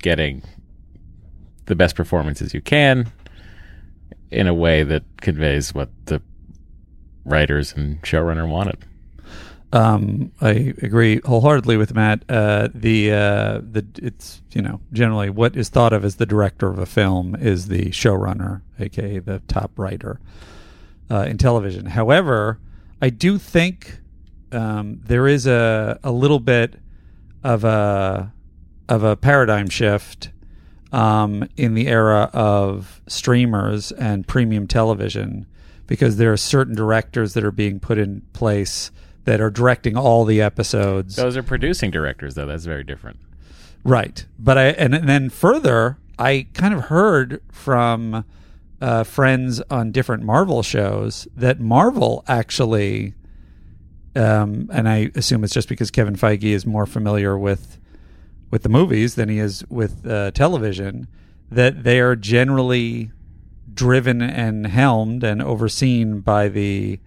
getting 0.00 0.42
the 1.66 1.76
best 1.76 1.94
performances 1.94 2.52
you 2.52 2.60
can 2.60 3.12
in 4.32 4.48
a 4.48 4.54
way 4.54 4.82
that 4.82 5.04
conveys 5.20 5.72
what 5.72 5.88
the 6.06 6.20
writers 7.28 7.74
and 7.74 8.00
showrunner 8.02 8.48
wanted. 8.48 8.84
Um, 9.72 10.32
I 10.40 10.74
agree 10.82 11.20
wholeheartedly 11.24 11.76
with 11.76 11.94
Matt. 11.94 12.24
Uh, 12.28 12.68
the 12.74 13.12
uh, 13.12 13.60
the 13.62 13.84
it's 14.02 14.40
you 14.52 14.62
know 14.62 14.80
generally 14.92 15.28
what 15.28 15.56
is 15.56 15.68
thought 15.68 15.92
of 15.92 16.04
as 16.04 16.16
the 16.16 16.24
director 16.24 16.68
of 16.68 16.78
a 16.78 16.86
film 16.86 17.34
is 17.36 17.68
the 17.68 17.90
showrunner, 17.90 18.62
aka 18.78 19.18
the 19.18 19.40
top 19.46 19.78
writer 19.78 20.20
uh, 21.10 21.26
in 21.28 21.36
television. 21.36 21.84
However, 21.84 22.58
I 23.02 23.10
do 23.10 23.36
think 23.36 24.00
um, 24.52 25.00
there 25.04 25.28
is 25.28 25.46
a 25.46 26.00
a 26.02 26.12
little 26.12 26.40
bit 26.40 26.76
of 27.44 27.62
a 27.64 28.32
of 28.88 29.04
a 29.04 29.16
paradigm 29.16 29.68
shift 29.68 30.30
um, 30.92 31.46
in 31.58 31.74
the 31.74 31.88
era 31.88 32.30
of 32.32 33.02
streamers 33.06 33.92
and 33.92 34.26
premium 34.26 34.66
television 34.66 35.46
because 35.88 36.18
there 36.18 36.32
are 36.32 36.36
certain 36.36 36.76
directors 36.76 37.34
that 37.34 37.42
are 37.42 37.50
being 37.50 37.80
put 37.80 37.98
in 37.98 38.20
place 38.32 38.92
that 39.24 39.40
are 39.40 39.50
directing 39.50 39.96
all 39.96 40.24
the 40.24 40.40
episodes. 40.40 41.16
Those 41.16 41.36
are 41.36 41.42
producing 41.42 41.90
directors, 41.90 42.34
though. 42.34 42.46
That's 42.46 42.64
very 42.64 42.84
different. 42.84 43.18
Right. 43.82 44.24
But 44.38 44.58
I 44.58 44.66
and, 44.68 44.94
and 44.94 45.08
then 45.08 45.30
further, 45.30 45.98
I 46.18 46.46
kind 46.54 46.72
of 46.72 46.84
heard 46.84 47.42
from 47.50 48.24
uh, 48.80 49.04
friends 49.04 49.60
on 49.70 49.90
different 49.90 50.22
Marvel 50.22 50.62
shows 50.62 51.26
that 51.34 51.58
Marvel 51.58 52.24
actually, 52.28 53.14
um, 54.14 54.70
and 54.72 54.88
I 54.88 55.10
assume 55.14 55.42
it's 55.42 55.54
just 55.54 55.68
because 55.68 55.90
Kevin 55.90 56.14
Feige 56.14 56.44
is 56.44 56.66
more 56.66 56.86
familiar 56.86 57.36
with 57.36 57.78
with 58.50 58.62
the 58.62 58.68
movies 58.68 59.14
than 59.14 59.28
he 59.28 59.38
is 59.38 59.64
with 59.68 60.06
uh, 60.06 60.30
television, 60.30 61.06
that 61.50 61.84
they 61.84 62.00
are 62.00 62.16
generally 62.16 63.10
driven 63.78 64.20
and 64.20 64.66
helmed 64.66 65.22
and 65.22 65.40
overseen 65.40 66.18
by 66.18 66.48
the 66.48 66.98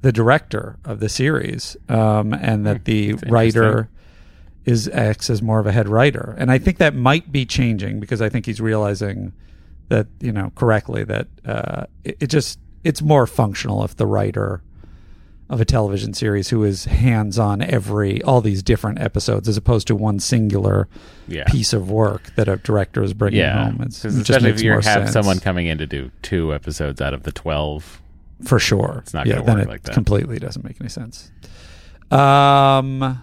the 0.00 0.12
director 0.12 0.78
of 0.84 1.00
the 1.00 1.08
series, 1.08 1.76
um, 1.88 2.32
and 2.32 2.64
that 2.66 2.86
the 2.86 3.12
That's 3.12 3.30
writer 3.30 3.88
is 4.64 4.88
acts 4.88 5.28
as 5.28 5.42
more 5.42 5.58
of 5.58 5.66
a 5.66 5.72
head 5.72 5.88
writer. 5.88 6.34
And 6.38 6.50
I 6.50 6.58
think 6.58 6.78
that 6.78 6.94
might 6.94 7.30
be 7.30 7.44
changing 7.44 8.00
because 8.00 8.22
I 8.22 8.28
think 8.28 8.46
he's 8.46 8.60
realizing 8.60 9.32
that 9.88 10.06
you 10.20 10.32
know 10.32 10.52
correctly 10.54 11.04
that 11.04 11.28
uh, 11.44 11.84
it, 12.02 12.16
it 12.20 12.26
just 12.28 12.58
it's 12.82 13.02
more 13.02 13.26
functional 13.26 13.84
if 13.84 13.96
the 13.96 14.06
writer 14.06 14.62
of 15.48 15.60
a 15.60 15.64
television 15.64 16.12
series 16.12 16.48
who 16.48 16.64
is 16.64 16.86
hands 16.86 17.38
on 17.38 17.62
every 17.62 18.20
all 18.24 18.40
these 18.40 18.62
different 18.62 18.98
episodes 19.00 19.46
as 19.48 19.56
opposed 19.56 19.86
to 19.86 19.94
one 19.94 20.18
singular 20.18 20.88
Yeah. 21.28 21.44
piece 21.44 21.72
of 21.72 21.88
work 21.90 22.34
that 22.34 22.48
a 22.48 22.56
director 22.56 23.02
is 23.04 23.14
bringing 23.14 23.38
Yeah, 23.40 23.66
home. 23.70 23.80
It's, 23.82 24.04
it 24.04 24.08
just 24.10 24.28
especially 24.30 24.50
if 24.50 24.60
you 24.62 24.72
have 24.72 24.82
sense. 24.84 25.12
someone 25.12 25.38
coming 25.38 25.66
in 25.66 25.78
to 25.78 25.86
do 25.86 26.10
two 26.22 26.52
episodes 26.52 27.00
out 27.00 27.14
of 27.14 27.22
the 27.22 27.30
twelve. 27.32 28.00
for 28.44 28.58
sure. 28.58 28.98
It's 29.02 29.14
not 29.14 29.26
yeah, 29.26 29.34
gonna 29.36 29.46
then 29.46 29.58
work 29.58 29.68
like 29.68 29.82
that. 29.84 29.94
Completely 29.94 30.38
doesn't 30.38 30.64
make 30.64 30.80
any 30.80 30.88
sense. 30.90 31.30
Um. 32.10 33.22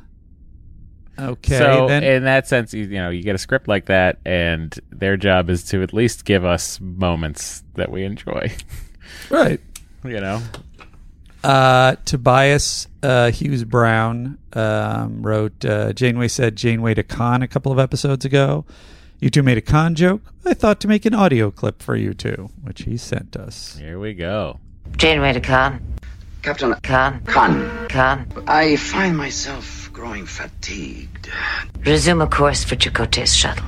Okay. 1.19 1.57
so 1.59 1.87
then, 1.87 2.03
in 2.03 2.23
that 2.23 2.47
sense, 2.47 2.73
you, 2.73 2.85
you 2.85 2.95
know, 2.97 3.09
you 3.11 3.21
get 3.21 3.35
a 3.35 3.37
script 3.37 3.67
like 3.67 3.85
that, 3.85 4.17
and 4.25 4.77
their 4.91 5.15
job 5.15 5.49
is 5.49 5.63
to 5.65 5.83
at 5.83 5.93
least 5.93 6.25
give 6.25 6.43
us 6.43 6.79
moments 6.81 7.63
that 7.75 7.91
we 7.91 8.03
enjoy. 8.03 8.51
right. 9.29 9.59
you 10.03 10.19
know, 10.19 10.41
Uh, 11.43 11.95
Tobias 12.05 12.87
uh, 13.01 13.29
Hughes 13.31 13.63
Brown 13.65 14.37
um, 14.53 15.21
wrote 15.21 15.65
uh, 15.65 15.91
Janeway 15.93 16.29
said 16.29 16.55
Janeway 16.55 16.93
to 16.93 17.03
Khan 17.03 17.41
a 17.41 17.47
couple 17.47 17.71
of 17.71 17.79
episodes 17.79 18.23
ago. 18.23 18.65
You 19.19 19.29
two 19.29 19.43
made 19.43 19.57
a 19.57 19.61
Khan 19.61 19.95
joke. 19.95 20.21
I 20.45 20.53
thought 20.53 20.79
to 20.81 20.87
make 20.87 21.05
an 21.05 21.13
audio 21.13 21.51
clip 21.51 21.81
for 21.81 21.95
you 21.95 22.13
two, 22.13 22.49
which 22.61 22.83
he 22.83 22.97
sent 22.97 23.35
us. 23.35 23.77
here 23.77 23.99
we 23.99 24.13
go. 24.13 24.59
Janeway 24.97 25.33
to 25.33 25.41
Khan. 25.41 25.81
Captain 26.41 26.73
Khan. 26.83 27.21
Khan, 27.25 27.87
Khan. 27.87 28.27
I 28.47 28.75
find 28.75 29.15
myself 29.15 29.89
growing 29.93 30.25
fatigued. 30.25 31.29
Resume 31.85 32.21
a 32.21 32.27
course 32.27 32.63
for 32.65 32.75
Chakotay's 32.75 33.33
shuttle. 33.33 33.65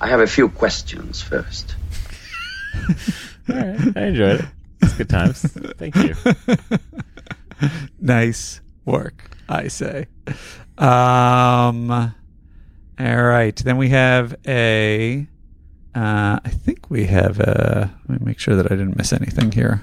I 0.00 0.08
have 0.08 0.20
a 0.20 0.26
few 0.26 0.48
questions 0.48 1.20
first. 1.20 1.74
All 3.48 3.56
right, 3.56 3.96
I 3.96 4.06
enjoyed 4.06 4.40
it. 4.40 4.46
It's 4.86 4.94
good 4.94 5.08
times. 5.08 5.42
Thank 5.78 5.96
you. 5.96 6.14
nice 8.00 8.60
work, 8.84 9.30
I 9.48 9.68
say. 9.68 10.06
Um, 10.78 11.90
all 11.90 12.12
right. 12.98 13.56
Then 13.56 13.76
we 13.76 13.88
have 13.90 14.36
a. 14.46 15.26
Uh, 15.94 16.38
I 16.44 16.48
think 16.50 16.90
we 16.90 17.06
have 17.06 17.40
a. 17.40 17.92
Let 18.08 18.20
me 18.20 18.26
make 18.26 18.38
sure 18.38 18.54
that 18.56 18.66
I 18.66 18.76
didn't 18.76 18.96
miss 18.96 19.12
anything 19.12 19.52
here. 19.52 19.82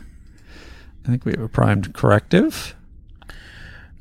I 1.05 1.09
think 1.09 1.25
we 1.25 1.31
have 1.31 1.41
a 1.41 1.49
primed 1.49 1.93
corrective. 1.93 2.75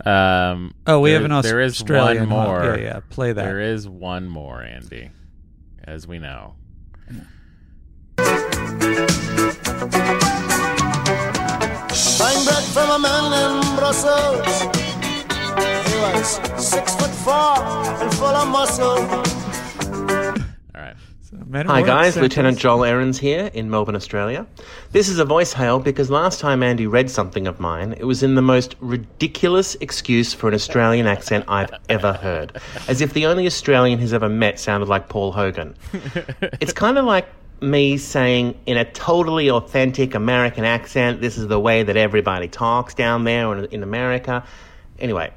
Um, 0.05 0.74
Oh, 0.86 1.00
we 1.00 1.11
there- 1.11 1.20
have 1.22 1.30
an 1.30 1.42
There 1.42 1.61
is 1.61 1.74
Australian 1.80 2.28
one 2.30 2.36
one. 2.38 2.46
more. 2.48 2.64
Yeah, 2.76 2.82
yeah, 2.82 3.00
play 3.11 3.32
that. 3.32 3.44
There 3.44 3.61
is 3.61 3.88
one 3.88 4.28
more, 4.28 4.62
Andy, 4.62 5.11
as 5.84 6.07
we 6.07 6.18
know. 6.18 6.55
Buying 12.23 12.45
bread 12.45 12.62
from 12.62 12.89
a 12.89 12.99
man 13.01 13.33
in 13.43 13.77
Brussels. 13.77 14.61
He 15.89 15.99
was 15.99 16.37
six 16.57 16.95
foot 16.95 17.11
four 17.11 17.59
and 18.01 18.14
full 18.14 18.27
of 18.29 18.49
muscle. 18.49 19.33
Hi 21.53 21.83
guys, 21.83 22.16
Lieutenant 22.16 22.59
Joel 22.59 22.85
Ahrens 22.85 23.18
here 23.18 23.51
in 23.53 23.68
Melbourne, 23.70 23.97
Australia. 23.97 24.47
This 24.93 25.09
is 25.09 25.18
a 25.18 25.25
voice 25.25 25.53
hail 25.53 25.81
because 25.81 26.11
last 26.11 26.39
time 26.39 26.62
Andy 26.62 26.87
read 26.87 27.11
something 27.11 27.49
of 27.49 27.59
mine, 27.59 27.93
it 27.99 28.05
was 28.05 28.23
in 28.23 28.37
the 28.37 28.43
most 28.43 28.77
ridiculous 28.79 29.75
excuse 29.81 30.33
for 30.33 30.47
an 30.47 30.55
Australian 30.55 31.09
accent 31.09 31.45
I've 31.49 31.73
ever 31.89 32.12
heard. 32.12 32.57
As 32.87 33.01
if 33.01 33.14
the 33.14 33.27
only 33.27 33.47
Australian 33.47 33.99
he's 33.99 34.12
ever 34.12 34.29
met 34.29 34.61
sounded 34.61 34.89
like 34.89 35.09
Paul 35.09 35.33
Hogan. 35.33 35.75
It's 36.61 36.73
kind 36.73 36.99
of 36.99 37.05
like 37.05 37.27
me 37.63 37.97
saying 37.97 38.59
in 38.67 38.77
a 38.77 38.85
totally 38.85 39.51
authentic 39.51 40.15
American 40.15 40.65
accent, 40.65 41.21
this 41.21 41.39
is 41.39 41.47
the 41.49 41.61
way 41.61 41.83
that 41.83 41.97
everybody 41.97 42.49
talks 42.49 42.95
down 42.95 43.25
there 43.25 43.53
in 43.65 43.83
America. 43.83 44.45
Anyway, 44.99 45.33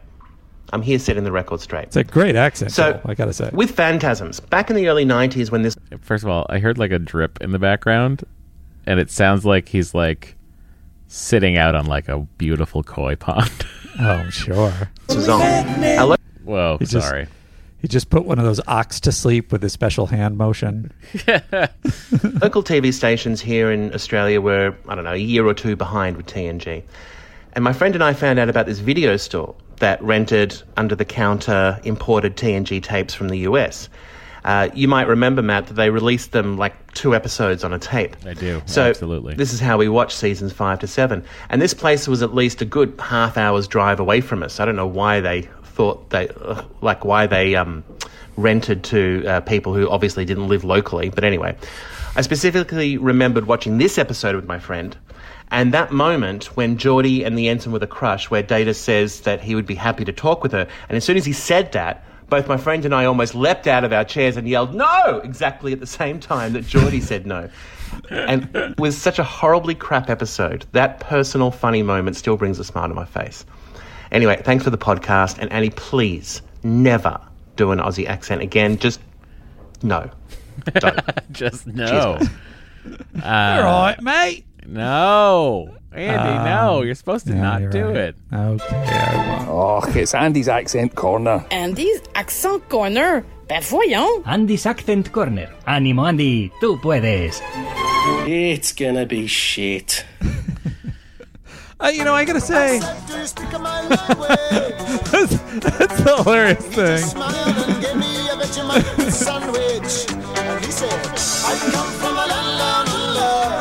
I'm 0.74 0.82
here 0.82 1.00
setting 1.00 1.24
the 1.24 1.32
record 1.32 1.62
straight. 1.62 1.86
It's 1.86 1.96
a 1.96 2.04
great 2.04 2.36
accent, 2.36 2.72
So- 2.72 2.94
Joel, 2.94 3.02
I 3.06 3.14
gotta 3.14 3.34
say. 3.34 3.50
With 3.54 3.72
Phantasms, 3.72 4.40
back 4.40 4.70
in 4.70 4.76
the 4.76 4.88
early 4.88 5.06
90s 5.06 5.52
when 5.52 5.62
this 5.62 5.76
First 6.02 6.24
of 6.24 6.30
all, 6.30 6.46
I 6.50 6.60
heard 6.60 6.78
like 6.78 6.92
a 6.92 7.00
drip 7.00 7.40
in 7.42 7.52
the 7.52 7.60
background, 7.60 8.24
and 8.86 9.00
it 9.00 9.10
sounds 9.12 9.46
like 9.46 9.70
he's 9.70 9.94
like 9.94 10.36
sitting 11.08 11.58
out 11.58 11.76
on 11.76 11.86
like 11.86 12.08
a 12.10 12.20
beautiful 12.38 12.84
koi 12.84 13.16
pond. 13.16 13.52
Oh, 13.98 14.30
sure. 14.30 14.74
was 15.08 15.30
on. 15.30 15.42
I 15.42 16.02
lo- 16.04 16.16
Whoa, 16.44 16.76
He 16.80 16.86
just- 16.86 17.08
sorry. 17.08 17.28
He 17.86 17.88
just 17.88 18.10
put 18.10 18.26
one 18.26 18.40
of 18.40 18.46
those 18.46 18.60
ox 18.66 19.00
to 19.02 19.12
sleep 19.12 19.52
with 19.52 19.62
his 19.62 19.72
special 19.72 20.08
hand 20.08 20.40
motion. 20.40 20.92
Local 22.42 22.64
TV 22.64 22.92
stations 22.92 23.40
here 23.40 23.72
in 23.72 23.94
Australia 23.94 24.42
were, 24.42 24.76
I 24.88 24.96
don't 24.96 25.04
know, 25.04 25.14
a 25.14 25.18
year 25.18 25.46
or 25.46 25.54
two 25.54 25.76
behind 25.76 26.18
with 26.18 26.26
TNG. 26.26 26.82
And 27.54 27.64
my 27.64 27.74
friend 27.74 27.94
and 27.94 28.04
I 28.04 28.14
found 28.14 28.40
out 28.40 28.50
about 28.50 28.66
this 28.66 28.80
video 28.80 29.18
store 29.18 29.54
that 29.82 30.02
rented 30.02 30.64
under 30.78 30.96
the 30.96 31.06
counter 31.06 31.80
imported 31.84 32.38
TNG 32.38 32.82
tapes 32.82 33.14
from 33.14 33.30
the 33.30 33.38
US. 33.50 33.88
Uh, 34.44 34.70
you 34.74 34.88
might 34.88 35.08
remember, 35.08 35.44
Matt, 35.44 35.68
that 35.68 35.76
they 35.76 35.92
released 35.92 36.32
them 36.32 36.58
like 36.58 36.96
two 36.96 37.14
episodes 37.14 37.64
on 37.64 37.72
a 37.72 37.78
tape. 37.78 38.16
I 38.26 38.34
do. 38.34 38.64
So 38.66 38.82
absolutely. 38.82 39.36
this 39.36 39.54
is 39.54 39.60
how 39.60 39.78
we 39.78 39.90
watched 39.90 40.18
seasons 40.18 40.52
five 40.54 40.80
to 40.80 40.88
seven. 40.88 41.24
And 41.52 41.62
this 41.62 41.76
place 41.76 42.08
was 42.08 42.24
at 42.24 42.34
least 42.34 42.64
a 42.64 42.66
good 42.66 43.00
half 43.00 43.38
hour's 43.38 43.68
drive 43.68 44.00
away 44.00 44.22
from 44.22 44.42
us. 44.42 44.60
I 44.60 44.66
don't 44.66 44.76
know 44.76 44.88
why 44.88 45.20
they 45.20 45.48
thought 45.76 46.10
they, 46.10 46.30
like, 46.82 47.06
why 47.06 47.28
they 47.28 47.56
um, 47.56 47.84
rented 48.38 48.84
to 48.86 49.26
uh, 49.28 49.42
people 49.42 49.74
who 49.74 49.90
obviously 49.90 50.26
didn't 50.26 50.48
live 50.48 50.64
locally. 50.64 51.10
But 51.10 51.24
anyway, 51.24 51.56
I 52.16 52.22
specifically 52.22 52.98
remembered 52.98 53.46
watching 53.46 53.78
this 53.78 53.98
episode 53.98 54.36
with 54.36 54.46
my 54.46 54.60
friend. 54.60 54.96
And 55.52 55.74
that 55.74 55.92
moment 55.92 56.46
when 56.58 56.78
Geordi 56.78 57.26
and 57.26 57.38
the 57.38 57.50
ensign 57.50 57.72
were 57.72 57.80
the 57.80 57.88
crush, 57.88 58.32
where 58.32 58.42
Data 58.42 58.74
says 58.74 59.22
that 59.22 59.42
he 59.42 59.54
would 59.54 59.68
be 59.68 59.76
happy 59.76 60.06
to 60.06 60.14
talk 60.14 60.42
with 60.42 60.54
her. 60.54 60.68
And 60.90 60.98
as 60.98 61.04
soon 61.04 61.18
as 61.18 61.26
he 61.26 61.34
said 61.34 61.74
that, 61.74 62.04
both 62.30 62.48
my 62.48 62.58
friend 62.58 62.84
and 62.86 62.96
I 62.96 63.06
almost 63.06 63.36
leapt 63.36 63.68
out 63.68 63.84
of 63.84 63.94
our 63.94 64.04
chairs 64.04 64.38
and 64.38 64.48
yelled, 64.48 64.74
No! 64.74 65.22
exactly 65.24 65.74
at 65.74 65.80
the 65.80 65.88
same 65.88 66.20
time 66.20 66.54
that 66.54 66.64
Geordi 66.64 67.02
said 67.02 67.28
no. 67.28 67.50
And 68.10 68.50
it 68.56 68.80
was 68.80 68.98
such 68.98 69.20
a 69.20 69.24
horribly 69.24 69.76
crap 69.76 70.10
episode. 70.10 70.66
That 70.72 71.00
personal 71.00 71.52
funny 71.52 71.84
moment 71.84 72.16
still 72.16 72.38
brings 72.38 72.58
a 72.60 72.64
smile 72.64 72.88
to 72.88 72.96
my 72.96 73.06
face. 73.06 73.46
Anyway, 74.16 74.42
thanks 74.46 74.64
for 74.64 74.70
the 74.70 74.78
podcast. 74.78 75.40
And 75.40 75.52
Annie, 75.52 75.72
please 75.72 76.42
never 76.64 77.20
do 77.58 77.72
an 77.72 77.80
Aussie 77.80 78.08
accent 78.08 78.42
again. 78.42 78.78
Just 78.78 79.02
no. 79.84 80.10
Don't. 80.74 81.00
just 81.32 81.66
Cheers, 81.66 81.76
no. 81.76 82.18
guys. 82.18 82.30
Uh, 83.22 83.26
All 83.26 83.64
right, 83.64 84.02
mate. 84.02 84.46
No, 84.66 85.76
Andy, 85.92 86.50
no. 86.50 86.80
Um, 86.80 86.86
You're 86.86 86.96
supposed 86.96 87.28
to 87.28 87.34
yeah, 87.34 87.42
not 87.42 87.72
do 87.72 87.88
right. 87.88 87.96
it. 87.98 88.16
Okay, 88.34 88.84
I. 88.88 89.46
Oh, 89.50 89.82
it's 89.94 90.14
Andy's 90.14 90.48
accent 90.48 90.96
corner. 90.96 91.46
Andy's 91.52 92.02
Accent 92.16 92.70
Corner. 92.70 93.26
Ben 93.48 93.62
voyons. 93.64 94.24
Andy's 94.26 94.66
Accent 94.66 95.12
Corner. 95.12 95.54
Ánimo, 95.68 96.08
Andy, 96.08 96.52
tú 96.62 96.80
puedes. 96.82 97.42
It's 98.28 98.72
gonna 98.72 99.06
be 99.06 99.28
shit. 99.28 100.06
Uh, 101.80 101.88
you 101.94 102.04
know, 102.06 102.14
I 102.14 102.24
gotta 102.26 102.40
say, 102.42 102.80
that's, 102.80 102.96
that's 105.60 106.02
the 106.04 106.16
hilarious 106.24 106.66
thing. 106.66 107.04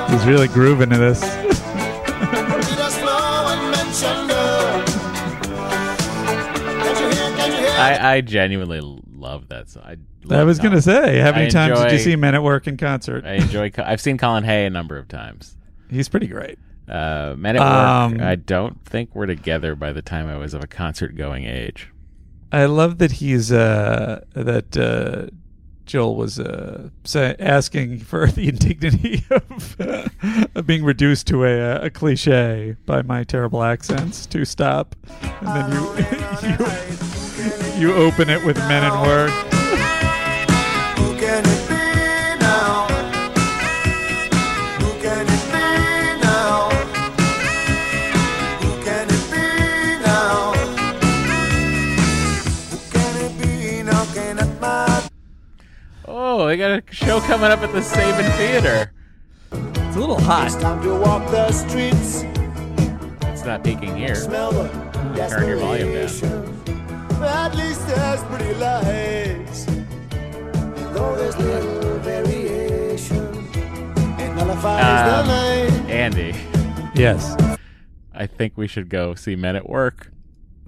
He's 0.11 0.27
really 0.27 0.47
grooving 0.49 0.91
to 0.91 0.97
this. 0.97 1.21
I, 7.77 7.99
I 8.17 8.21
genuinely 8.21 8.81
love 9.12 9.49
that 9.49 9.69
song. 9.69 9.83
I, 9.85 9.93
I 9.93 9.97
love 10.25 10.47
was 10.47 10.59
gonna 10.59 10.81
say, 10.81 11.19
how 11.19 11.31
I 11.31 11.33
many 11.33 11.51
times 11.51 11.79
did 11.79 11.85
you 11.87 11.91
enjoy- 11.91 12.05
see 12.05 12.17
Men 12.17 12.35
at 12.35 12.43
Work 12.43 12.67
in 12.67 12.77
concert? 12.77 13.25
I 13.25 13.35
enjoy. 13.35 13.71
I've 13.79 14.01
seen 14.01 14.17
Colin 14.19 14.45
Hay 14.45 14.67
a 14.67 14.71
number 14.71 14.97
of 14.97 15.09
times. 15.09 15.57
He's 15.91 16.09
pretty 16.09 16.29
great. 16.29 16.59
Uh, 16.89 17.35
Men 17.39 17.57
at 17.57 17.62
Work. 17.62 18.20
Um, 18.20 18.26
I 18.26 18.35
don't 18.35 18.85
think 18.85 19.14
we're 19.14 19.26
together 19.26 19.74
by 19.74 19.93
the 19.93 20.03
time 20.03 20.26
I 20.26 20.37
was 20.37 20.55
of 20.55 20.62
a 20.62 20.66
concert 20.66 21.16
going 21.16 21.45
age. 21.45 21.89
I 22.53 22.66
love 22.66 22.99
that 22.99 23.12
he's 23.12 23.51
uh, 23.51 24.22
that 24.35 24.76
uh, 24.76 25.30
Joel 25.87 26.16
was 26.16 26.39
uh, 26.39 26.91
asking 27.39 28.01
for 28.01 28.26
the 28.28 28.49
indignity 28.49 29.24
of, 29.30 29.76
of 30.55 30.66
being 30.66 30.85
reduced 30.85 31.26
to 31.28 31.45
a, 31.45 31.87
a 31.87 31.91
cliche 31.91 32.76
by 32.87 33.03
my 33.03 33.24
terrible 33.24 33.62
accents 33.62 34.26
to 34.26 34.45
stop, 34.45 34.95
and 35.41 35.49
then 35.49 35.72
you 35.72 35.80
you, 37.80 37.89
you 37.89 37.95
open 37.95 38.28
it 38.30 38.45
with 38.45 38.57
Men 38.59 38.85
at 38.85 39.07
Work. 39.07 39.64
Oh, 56.37 56.49
they 56.49 56.57
got 56.57 56.72
a 56.72 56.82
show 56.93 57.20
coming 57.20 57.49
up 57.53 57.61
at 57.61 57.70
the 57.70 57.78
Saban 57.78 58.28
Theater. 58.37 58.91
It's 59.53 59.97
a 59.97 60.01
little 60.01 60.18
hot. 60.20 60.47
It's 60.49 60.57
time 60.57 60.82
to 60.82 60.93
walk 60.99 61.30
the 61.30 61.53
streets. 61.53 62.24
It's 63.28 63.45
not 63.45 63.62
peaking 63.62 63.95
here. 63.97 64.16
Smell 64.16 64.51
the 64.51 64.68
Turn 65.28 65.47
your 65.47 65.59
volume 65.59 65.93
down. 65.93 67.22
At 67.22 67.55
least 67.55 67.87
there's 67.87 68.20
pretty 68.24 68.53
lights. 68.55 69.66
Though 70.93 71.14
there's 71.14 71.37
little 71.39 71.99
variation. 72.01 73.16
It 74.18 74.35
nullifies 74.35 74.82
the 74.82 75.16
Um, 75.20 75.26
night. 75.28 75.89
Andy, 75.89 76.35
Yes, 76.97 77.37
I 78.12 78.26
think 78.26 78.55
we 78.57 78.66
should 78.66 78.89
go 78.89 79.14
see 79.14 79.37
Men 79.37 79.55
at 79.55 79.68
Work. 79.70 80.11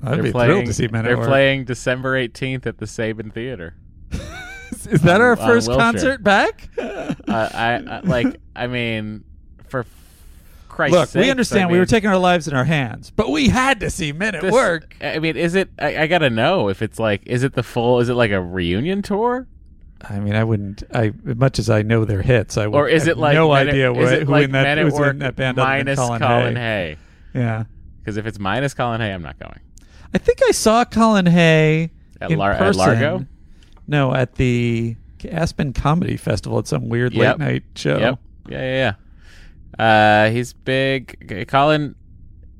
I'd 0.05 0.15
They're 0.15 0.23
be 0.23 0.31
playing, 0.31 0.49
thrilled 0.53 0.67
to 0.67 0.75
see 0.75 0.87
Men 0.87 1.07
at 1.07 1.11
Work. 1.11 1.19
They're 1.23 1.27
playing 1.29 1.65
December 1.65 2.13
18th 2.17 2.67
at 2.67 2.79
the 2.79 2.87
Saban 2.87 3.33
Theater. 3.33 3.75
Is 4.89 5.03
that 5.03 5.21
our 5.21 5.37
first 5.37 5.69
Wilshire. 5.69 5.83
concert 5.83 6.23
back? 6.23 6.69
uh, 6.79 7.15
I, 7.29 7.83
I 7.87 8.01
like. 8.01 8.41
I 8.55 8.67
mean, 8.67 9.25
for 9.69 9.85
Christ's 10.69 11.15
Look, 11.15 11.23
we 11.25 11.31
understand 11.31 11.65
I 11.69 11.73
we 11.73 11.79
were 11.79 11.87
taking 11.87 12.11
our 12.11 12.19
lives 12.19 12.49
in 12.49 12.55
our 12.55 12.65
hands, 12.65 13.11
but 13.11 13.31
we 13.31 13.49
had 13.49 13.81
to 13.81 13.91
see 13.91 14.13
Men 14.13 14.35
at 14.35 14.43
this- 14.43 14.53
Work. 14.53 14.97
I 15.01 15.19
mean, 15.19 15.37
is 15.37 15.55
it? 15.55 15.71
I, 15.79 16.03
I 16.03 16.07
gotta 16.07 16.31
know 16.31 16.69
if 16.69 16.83
it's 16.83 16.99
like. 16.99 17.23
Is 17.27 17.43
it 17.43 17.55
the 17.55 17.63
full? 17.63 18.01
Is 18.01 18.09
it 18.09 18.15
like 18.15 18.31
a 18.31 18.41
reunion 18.41 19.03
tour? 19.03 19.47
I 20.03 20.21
mean, 20.21 20.35
I 20.35 20.45
wouldn't. 20.45 20.83
I 20.93 21.13
as 21.27 21.37
much 21.37 21.59
as 21.59 21.71
I 21.71 21.83
know 21.83 22.05
their 22.05 22.23
hits, 22.23 22.59
I 22.59 22.67
would, 22.67 22.77
Or 22.77 22.87
is 22.89 23.05
have 23.05 23.13
it 23.17 23.19
like 23.19 23.35
no 23.35 23.53
Men 23.53 23.69
idea 23.69 23.93
is 23.93 23.97
what, 23.97 24.23
who 24.23 24.33
like 24.33 24.45
in 24.45 24.53
that 24.53 24.67
at 24.67 24.79
who's 24.79 24.93
Work 24.93 25.11
in 25.13 25.19
that 25.21 25.37
band 25.37 25.57
minus 25.57 25.99
Colin, 25.99 26.21
Colin 26.21 26.57
Hay. 26.57 26.97
Hay? 27.33 27.41
Yeah, 27.41 27.65
Because 28.01 28.17
if 28.19 28.27
it's 28.27 28.39
minus 28.39 28.75
Colin 28.75 29.01
Hay, 29.01 29.13
I'm 29.13 29.23
not 29.23 29.39
going. 29.39 29.59
I 30.15 30.19
think 30.19 30.41
I 30.47 30.51
saw 30.53 30.85
Colin 30.85 31.27
Hay 31.27 31.91
At 32.21 32.31
Lar- 32.31 32.53
at. 32.53 32.77
Largo? 32.77 33.27
No, 33.89 34.15
at 34.15 34.35
the 34.37 34.97
Aspen 35.31 35.73
Comedy 35.73 36.17
Festival 36.17 36.59
at 36.59 36.67
some 36.67 36.89
weird 36.89 37.15
Yep. 37.15 37.39
late 37.39 37.47
night 37.47 37.63
show. 37.75 37.99
Yep. 37.99 38.19
Yeah, 38.49 38.61
yeah, 38.61 38.93
yeah. 39.79 40.25
Uh, 40.27 40.31
he's 40.31 40.53
big. 40.53 41.47
Colin 41.49 41.95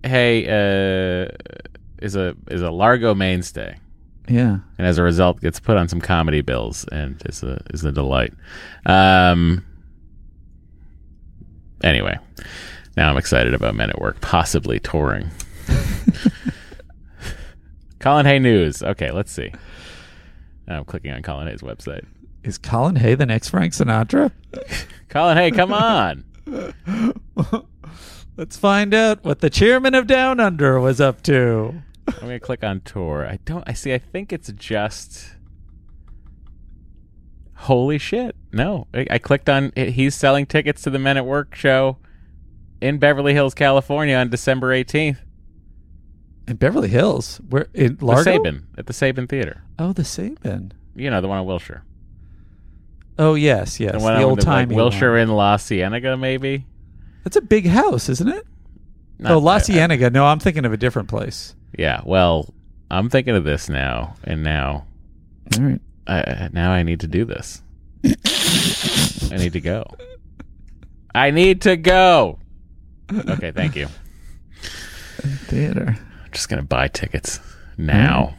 Hay 0.05 0.45
uh, 0.47 1.29
is 2.01 2.17
a 2.17 2.35
is 2.51 2.63
a 2.63 2.71
Largo 2.71 3.15
mainstay. 3.15 3.77
Yeah. 4.29 4.59
and 4.77 4.87
as 4.89 4.99
a 4.99 5.05
result 5.05 5.41
gets 5.41 5.61
put 5.61 5.77
on 5.77 5.87
some 5.87 6.01
comedy 6.01 6.41
bills 6.41 6.85
and 6.91 7.23
is 7.27 7.45
a 7.45 7.61
is 7.73 7.85
a 7.85 7.93
delight. 7.93 8.35
Um. 8.85 9.65
Anyway, 11.85 12.19
now 12.97 13.11
I'm 13.11 13.17
excited 13.17 13.55
about 13.55 13.77
Men 13.77 13.91
at 13.91 14.01
Work 14.01 14.21
possibly 14.21 14.81
touring. 14.81 15.31
Colin 18.01 18.27
Hay 18.27 18.39
news. 18.39 18.83
Okay, 18.83 19.11
let's 19.11 19.33
see. 19.33 19.53
I'm 20.69 20.85
clicking 20.85 21.13
on 21.13 21.23
Colin 21.23 21.49
Hay's 21.49 21.63
website. 21.63 22.05
Is 22.43 22.59
Colin 22.59 22.97
Hay 22.97 23.15
the 23.15 23.27
next 23.27 23.49
Frank 23.49 23.73
Sinatra? 23.73 24.31
Colin 25.09 25.37
Hay, 25.37 25.51
come 25.51 25.73
on. 25.73 26.25
Let's 28.37 28.57
find 28.57 28.93
out 28.95 29.25
what 29.25 29.41
the 29.41 29.51
chairman 29.51 29.95
of 29.95 30.07
Down 30.07 30.41
Under 30.41 30.79
was 30.79 31.01
up 31.01 31.23
to. 31.23 31.83
I'm 32.07 32.21
gonna 32.21 32.39
click 32.39 32.63
on 32.63 32.81
tour. 32.83 33.27
I 33.27 33.39
don't. 33.45 33.65
I 33.67 33.73
see. 33.73 33.93
I 33.93 33.99
think 33.99 34.33
it's 34.33 34.53
just. 34.53 35.35
Holy 37.55 37.99
shit! 37.99 38.37
No, 38.53 38.87
I, 38.95 39.07
I 39.13 39.19
clicked 39.19 39.49
on. 39.49 39.73
He's 39.75 40.15
selling 40.15 40.47
tickets 40.47 40.83
to 40.83 40.91
the 40.91 40.99
Men 40.99 41.17
at 41.17 41.27
Work 41.27 41.55
show 41.55 41.97
in 42.81 42.99
Beverly 42.99 43.33
Hills, 43.33 43.55
California, 43.55 44.15
on 44.17 44.29
December 44.29 44.69
18th. 44.69 45.19
In 46.49 46.57
Beverly 46.57 46.89
Hills, 46.89 47.41
where 47.49 47.67
in 47.75 47.99
Largo, 48.01 48.23
The? 48.23 48.39
Saban 48.39 48.63
at 48.79 48.87
the 48.87 48.93
Saban 48.93 49.29
Theater. 49.29 49.63
Oh, 49.79 49.93
the 49.93 50.03
Saban. 50.03 50.73
You 50.95 51.11
know 51.11 51.21
the 51.21 51.29
one 51.29 51.39
on 51.39 51.47
Wilshire. 51.47 51.83
Oh 53.19 53.35
yes, 53.35 53.81
yes, 53.81 53.93
The 53.93 53.99
the, 53.99 54.05
one 54.05 54.15
on 54.15 54.23
old 54.23 54.39
like, 54.39 54.45
timey 54.45 54.75
Wilshire 54.77 55.17
in 55.17 55.29
La 55.29 55.57
Cienega, 55.57 56.17
maybe. 56.17 56.67
That's 57.25 57.37
a 57.37 57.41
big 57.41 57.67
house, 57.67 58.09
isn't 58.09 58.29
it? 58.29 58.47
Not 59.19 59.33
oh, 59.33 59.39
La. 59.39 59.59
Cienega. 59.59 60.11
No, 60.11 60.27
I'm 60.27 60.39
thinking 60.39 60.65
of 60.65 60.73
a 60.73 60.77
different 60.77 61.09
place. 61.09 61.55
Yeah. 61.77 62.03
Well, 62.05 62.53
I'm 62.91 63.09
thinking 63.09 63.35
of 63.35 63.45
this 63.45 63.69
now, 63.69 64.15
and 64.23 64.43
now, 64.43 64.87
All 65.57 65.65
right. 65.65 65.81
I, 66.07 66.51
now 66.53 66.71
I 66.71 66.83
need 66.83 67.01
to 67.01 67.09
do 67.09 67.25
this. 67.25 67.63
I 68.05 69.37
need 69.37 69.55
to 69.55 69.61
go. 69.61 69.85
I 71.15 71.31
need 71.31 71.63
to 71.63 71.77
go. 71.77 72.39
Okay, 73.13 73.53
thank 73.53 73.77
you. 73.77 73.87
Theater. 75.47 75.97
Just 76.37 76.51
gonna 76.51 76.63
buy 76.63 76.89
tickets 76.89 77.41
now, 77.79 78.35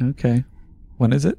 Okay. 0.00 0.44
When 0.98 1.12
is 1.12 1.24
it? 1.24 1.36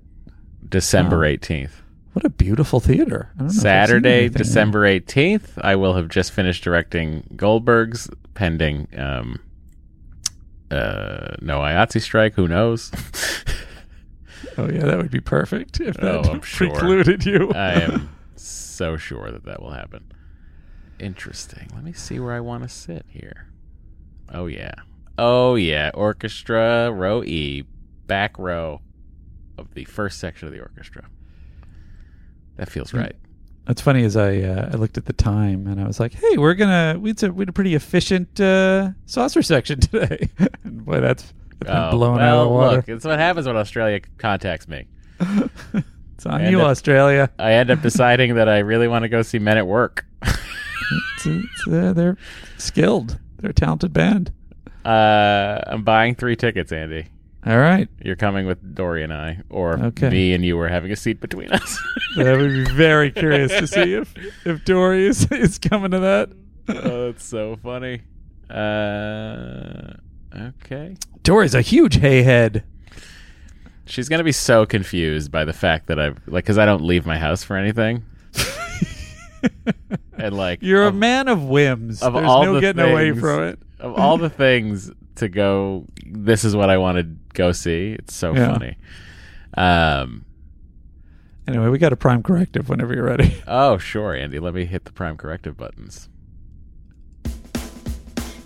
December 0.67 1.23
Oh. 1.23 1.29
18th. 1.29 1.71
What 2.11 2.25
a 2.25 2.29
beautiful 2.29 2.81
theater. 2.81 3.29
I 3.35 3.37
don't 3.37 3.39
know 3.39 3.45
if 3.45 3.49
I've 3.49 3.53
seen 3.53 3.61
Saturday. 3.61 4.27
December 4.29 4.81
18th, 4.85 5.57
I 5.61 5.77
will 5.77 5.93
have 5.93 6.09
just 6.09 6.33
finished 6.33 6.65
directing 6.65 7.23
Goldberg's 7.37 8.09
pending 8.33 8.87
um 8.97 9.39
uh 10.69 11.35
no 11.41 11.59
IATSE 11.59 12.01
strike, 12.01 12.33
who 12.33 12.47
knows? 12.47 12.91
Oh 14.57 14.69
yeah, 14.69 14.83
that 14.83 14.97
would 14.97 15.11
be 15.11 15.21
perfect 15.21 15.79
if 15.79 15.95
oh, 16.03 16.23
that 16.23 16.43
sure. 16.45 16.69
precluded 16.71 17.25
you. 17.25 17.51
I 17.53 17.73
am 17.83 18.09
so 18.35 18.97
sure 18.97 19.31
that 19.31 19.45
that 19.45 19.61
will 19.61 19.71
happen. 19.71 20.11
Interesting. 20.99 21.69
Let 21.73 21.85
me 21.85 21.93
see 21.93 22.19
where 22.19 22.33
I 22.33 22.41
want 22.41 22.63
to 22.63 22.69
sit 22.69 23.05
here. 23.07 23.47
Oh 24.27 24.47
yeah. 24.47 24.73
Oh 25.17 25.55
yeah, 25.55 25.91
orchestra 25.93 26.91
row 26.91 27.23
E, 27.23 27.63
back 28.07 28.37
row 28.39 28.81
of 29.57 29.73
the 29.73 29.85
first 29.85 30.19
section 30.19 30.47
of 30.47 30.53
the 30.53 30.59
orchestra. 30.61 31.03
That 32.57 32.69
feels 32.69 32.93
right. 32.93 33.15
That's 33.65 33.81
funny. 33.81 34.03
As 34.03 34.17
I 34.17 34.37
uh, 34.41 34.69
I 34.73 34.75
looked 34.75 34.97
at 34.97 35.05
the 35.05 35.13
time 35.13 35.67
and 35.67 35.79
I 35.79 35.85
was 35.85 35.99
like, 35.99 36.13
"Hey, 36.13 36.37
we're 36.37 36.55
gonna 36.55 36.97
we 36.99 37.09
had 37.11 37.23
a, 37.23 37.31
we 37.31 37.41
had 37.43 37.49
a 37.49 37.53
pretty 37.53 37.75
efficient 37.75 38.39
uh, 38.39 38.91
saucer 39.05 39.41
section 39.43 39.79
today." 39.81 40.29
and 40.63 40.83
boy, 40.85 40.99
that's, 40.99 41.33
that's 41.59 41.71
Oh, 41.71 41.91
blown 41.97 42.17
well, 42.17 42.39
out 42.39 42.41
of 42.43 42.47
the 42.47 42.53
water. 42.53 42.75
Look, 42.77 42.89
it's 42.89 43.05
what 43.05 43.19
happens 43.19 43.45
when 43.47 43.55
Australia 43.55 44.01
contacts 44.17 44.67
me. 44.67 44.87
it's 45.19 46.25
on 46.25 46.41
I 46.41 46.49
you, 46.49 46.61
up- 46.61 46.67
Australia. 46.69 47.29
I 47.37 47.53
end 47.53 47.69
up 47.69 47.81
deciding 47.81 48.35
that 48.35 48.49
I 48.49 48.59
really 48.59 48.87
want 48.87 49.03
to 49.03 49.09
go 49.09 49.21
see 49.21 49.37
Men 49.39 49.57
at 49.57 49.67
Work. 49.67 50.05
It's, 50.23 51.25
it's, 51.25 51.67
uh, 51.67 51.93
they're 51.93 52.17
skilled. 52.57 53.19
They're 53.37 53.51
a 53.51 53.53
talented 53.53 53.93
band. 53.93 54.33
Uh, 54.85 55.61
I'm 55.67 55.83
buying 55.83 56.15
three 56.15 56.35
tickets, 56.35 56.71
Andy. 56.71 57.07
All 57.45 57.57
right, 57.57 57.87
You're 58.03 58.15
coming 58.15 58.45
with 58.45 58.75
Dory 58.75 59.03
and 59.03 59.11
I, 59.11 59.39
or 59.49 59.79
Okay. 59.79 60.09
me 60.11 60.33
and 60.33 60.45
you 60.45 60.59
are 60.59 60.67
having 60.67 60.91
a 60.91 60.95
seat 60.95 61.19
between 61.19 61.49
us. 61.51 61.79
I 62.17 62.35
would 62.35 62.49
be 62.67 62.71
very 62.73 63.09
curious 63.09 63.51
to 63.51 63.65
see 63.65 63.93
if 63.95 64.13
if 64.45 64.63
Dory 64.63 65.07
is, 65.07 65.25
is 65.31 65.57
coming 65.57 65.89
to 65.89 65.99
that. 65.99 66.29
oh, 66.69 67.05
that's 67.07 67.23
so 67.25 67.57
funny. 67.63 68.01
Uh, 68.47 69.93
okay. 70.35 70.95
Dory's 71.23 71.55
a 71.55 71.61
huge 71.61 71.95
hay 71.99 72.21
head. 72.21 72.63
She's 73.85 74.07
gonna 74.07 74.23
be 74.23 74.31
so 74.31 74.67
confused 74.67 75.31
by 75.31 75.43
the 75.43 75.53
fact 75.53 75.87
that 75.87 75.99
I've 75.99 76.19
like, 76.27 76.43
because 76.43 76.59
I 76.59 76.65
don't 76.67 76.83
leave 76.83 77.07
my 77.07 77.17
house 77.17 77.43
for 77.43 77.55
anything. 77.57 78.03
and 80.17 80.37
like, 80.37 80.59
You're 80.61 80.83
of, 80.83 80.93
a 80.93 80.97
man 80.97 81.27
of 81.27 81.43
whims. 81.43 82.03
of 82.03 82.13
There's 82.13 82.25
all 82.25 82.45
no 82.45 82.53
the 82.55 82.61
getting 82.61 82.83
away 82.91 83.11
from 83.13 83.43
it. 83.45 83.59
Of 83.81 83.93
all 83.95 84.17
the 84.17 84.29
things 84.29 84.91
to 85.15 85.27
go, 85.27 85.85
this 86.05 86.43
is 86.45 86.55
what 86.55 86.69
I 86.69 86.77
want 86.77 86.97
to 86.97 87.03
go 87.33 87.51
see. 87.51 87.93
It's 87.99 88.13
so 88.15 88.33
Yeah. 88.33 88.53
funny. 88.53 88.77
Um. 89.55 90.25
Anyway, 91.47 91.67
we 91.69 91.77
got 91.79 91.91
a 91.91 91.97
prime 91.97 92.23
corrective 92.23 92.69
whenever 92.69 92.93
you're 92.93 93.03
ready. 93.03 93.35
Oh, 93.47 93.77
sure, 93.77 94.15
Andy. 94.15 94.39
Let 94.39 94.53
me 94.53 94.63
hit 94.65 94.85
the 94.85 94.91
prime 94.93 95.17
corrective 95.17 95.57
buttons. 95.57 96.07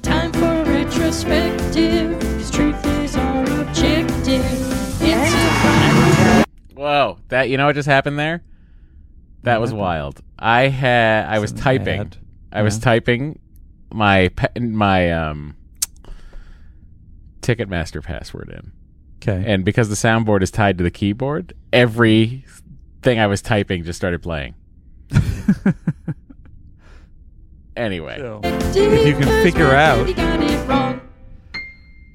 Time 0.01 0.31
for 0.31 0.45
a 0.45 0.63
retrospective, 0.65 2.19
'cause 2.19 2.51
truth 2.51 2.85
is 3.03 3.15
our 3.17 3.43
objective. 3.61 4.43
It's 5.01 5.33
a 5.33 6.45
Whoa, 6.75 7.17
that 7.29 7.49
you 7.49 7.57
know 7.57 7.65
what 7.67 7.75
just 7.75 7.87
happened 7.87 8.17
there? 8.17 8.41
That 9.43 9.61
was 9.61 9.73
wild. 9.73 10.21
I 10.39 10.67
had 10.69 11.25
I 11.27 11.39
was 11.39 11.51
typing. 11.51 12.03
bad. 12.03 12.17
I 12.51 12.61
was 12.63 12.79
typing 12.79 13.39
my 13.95 14.27
pe- 14.29 14.59
my 14.59 15.11
um 15.11 15.55
Ticketmaster 17.41 18.03
password 18.03 18.49
in. 18.49 18.71
Okay. 19.17 19.43
And 19.51 19.63
because 19.65 19.89
the 19.89 19.95
soundboard 19.95 20.41
is 20.43 20.51
tied 20.51 20.77
to 20.79 20.83
the 20.83 20.91
keyboard, 20.91 21.53
every 21.73 22.45
thing 23.01 23.19
I 23.19 23.27
was 23.27 23.41
typing 23.41 23.83
just 23.83 23.97
started 23.97 24.21
playing. 24.21 24.55
anyway, 27.75 28.17
if 28.43 29.07
you 29.07 29.13
can 29.13 29.43
figure 29.43 29.71
out 29.71 30.07
He 30.07 30.13
got 30.13 30.41
it 30.41 30.67
wrong. 30.67 31.01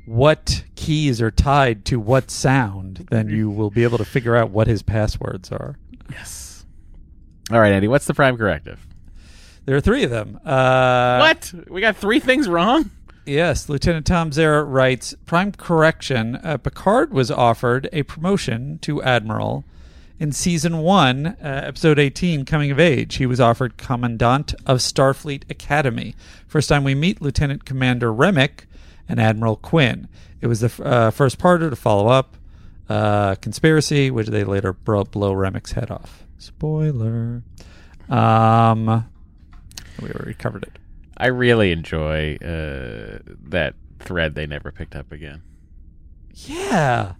what 0.07 0.65
keys 0.75 1.21
are 1.21 1.31
tied 1.31 1.85
to 1.87 2.01
what 2.01 2.31
sound, 2.31 3.07
then 3.11 3.29
you 3.29 3.51
will 3.51 3.71
be 3.71 3.83
able 3.85 3.99
to 3.99 4.05
figure 4.05 4.37
out 4.37 4.51
what 4.51 4.67
his 4.67 4.83
passwords 4.83 5.51
are. 5.53 5.77
yes. 6.11 6.65
All 7.51 7.61
right, 7.61 7.73
Andy, 7.73 7.89
what's 7.89 8.07
the 8.07 8.15
prime 8.15 8.37
corrective? 8.37 8.87
There 9.71 9.77
are 9.77 9.81
three 9.81 10.03
of 10.03 10.11
them. 10.11 10.41
Uh, 10.45 11.19
what? 11.19 11.55
We 11.69 11.81
got 11.81 11.95
three 11.95 12.19
things 12.19 12.49
wrong? 12.49 12.91
Yes, 13.25 13.69
Lieutenant 13.69 14.05
Tom 14.05 14.33
Zera 14.33 14.65
writes 14.67 15.15
Prime 15.27 15.53
correction 15.53 16.35
uh, 16.43 16.57
Picard 16.57 17.13
was 17.13 17.31
offered 17.31 17.89
a 17.93 18.03
promotion 18.03 18.81
to 18.81 19.01
Admiral 19.01 19.65
in 20.19 20.33
season 20.33 20.79
one, 20.79 21.25
uh, 21.41 21.63
episode 21.67 22.01
18, 22.01 22.45
Coming 22.47 22.73
of 22.73 22.81
Age. 22.81 23.15
He 23.19 23.27
was 23.27 23.39
offered 23.41 23.77
Commandant 23.77 24.55
of 24.67 24.79
Starfleet 24.79 25.49
Academy. 25.49 26.17
First 26.49 26.69
time 26.69 26.83
we 26.83 26.97
meet 26.97 27.23
Lieutenant 27.23 27.65
Commander 27.65 28.13
Remmick 28.13 28.65
and 29.09 29.21
Admiral 29.21 29.55
Quinn. 29.55 30.09
It 30.41 30.49
was 30.49 30.63
the 30.63 30.67
f- 30.67 30.81
uh, 30.81 31.11
first 31.13 31.39
parter 31.39 31.71
to 31.71 31.77
follow 31.77 32.09
up 32.09 32.37
uh, 32.89 33.37
Conspiracy, 33.37 34.11
which 34.11 34.27
they 34.27 34.43
later 34.43 34.73
bro- 34.73 35.05
blow 35.05 35.33
Remmick's 35.33 35.71
head 35.71 35.93
off. 35.93 36.25
Spoiler. 36.39 37.45
Um, 38.09 39.07
we 40.01 40.11
already 40.11 40.35
covered 40.35 40.65
it. 40.65 40.79
I 41.17 41.27
really 41.27 41.73
enjoy 41.73 42.37
uh, 42.37 43.19
that 43.49 43.75
thread 43.99 44.35
they 44.35 44.47
never 44.47 44.73
picked 44.73 44.97
up 44.97 45.13
again. 45.13 45.43
Yeah. 46.33 47.15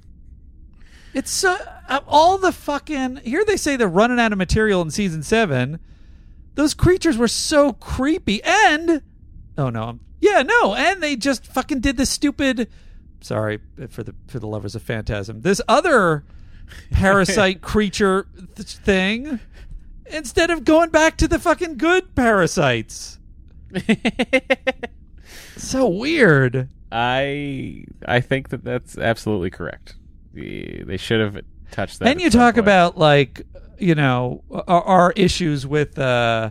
It's 1.13 1.31
so 1.31 1.57
uh, 1.89 2.01
all 2.07 2.39
the 2.39 2.53
fucking 2.53 3.17
here 3.25 3.45
they 3.45 3.57
say 3.57 3.77
they're 3.77 3.89
running 3.89 4.21
out 4.21 4.33
of 4.33 4.39
material 4.39 4.81
in 4.81 4.91
season 4.91 5.23
7. 5.23 5.79
Those 6.55 6.75
creatures 6.75 7.17
were 7.17 7.29
so 7.29 7.73
creepy 7.73 8.43
and 8.45 9.03
oh 9.59 9.71
no, 9.71 9.83
I'm, 9.85 10.01
yeah, 10.21 10.43
no, 10.43 10.75
and 10.75 11.03
they 11.03 11.17
just 11.17 11.47
fucking 11.47 11.81
did 11.81 11.97
this 11.97 12.11
stupid 12.11 12.69
sorry 13.21 13.59
for 13.89 14.03
the 14.03 14.15
for 14.29 14.39
the 14.39 14.47
lovers 14.47 14.75
of 14.75 14.83
phantasm. 14.83 15.43
This 15.43 15.61
other 15.69 16.25
parasite 16.91 17.61
creature 17.61 18.27
th- 18.57 18.69
thing 18.69 19.41
instead 20.11 20.51
of 20.51 20.65
going 20.65 20.91
back 20.91 21.17
to 21.19 21.29
the 21.29 21.39
fucking 21.39 21.77
good 21.77 22.15
parasites. 22.15 23.19
so 25.57 25.87
weird. 25.89 26.69
I 26.93 27.85
I 28.07 28.21
think 28.21 28.49
that 28.51 28.65
that's 28.65 28.99
absolutely 28.99 29.51
correct. 29.51 29.95
The, 30.33 30.83
they 30.85 30.97
should 30.97 31.21
have 31.21 31.41
touched 31.71 32.01
that. 32.01 32.09
and 32.09 32.21
you 32.21 32.31
talk 32.31 32.55
point. 32.55 32.65
about 32.65 32.99
like 32.99 33.43
you 33.79 33.95
know 33.95 34.43
our, 34.51 34.83
our 34.83 35.13
issues 35.13 35.67
with 35.67 35.99
uh 35.99 36.51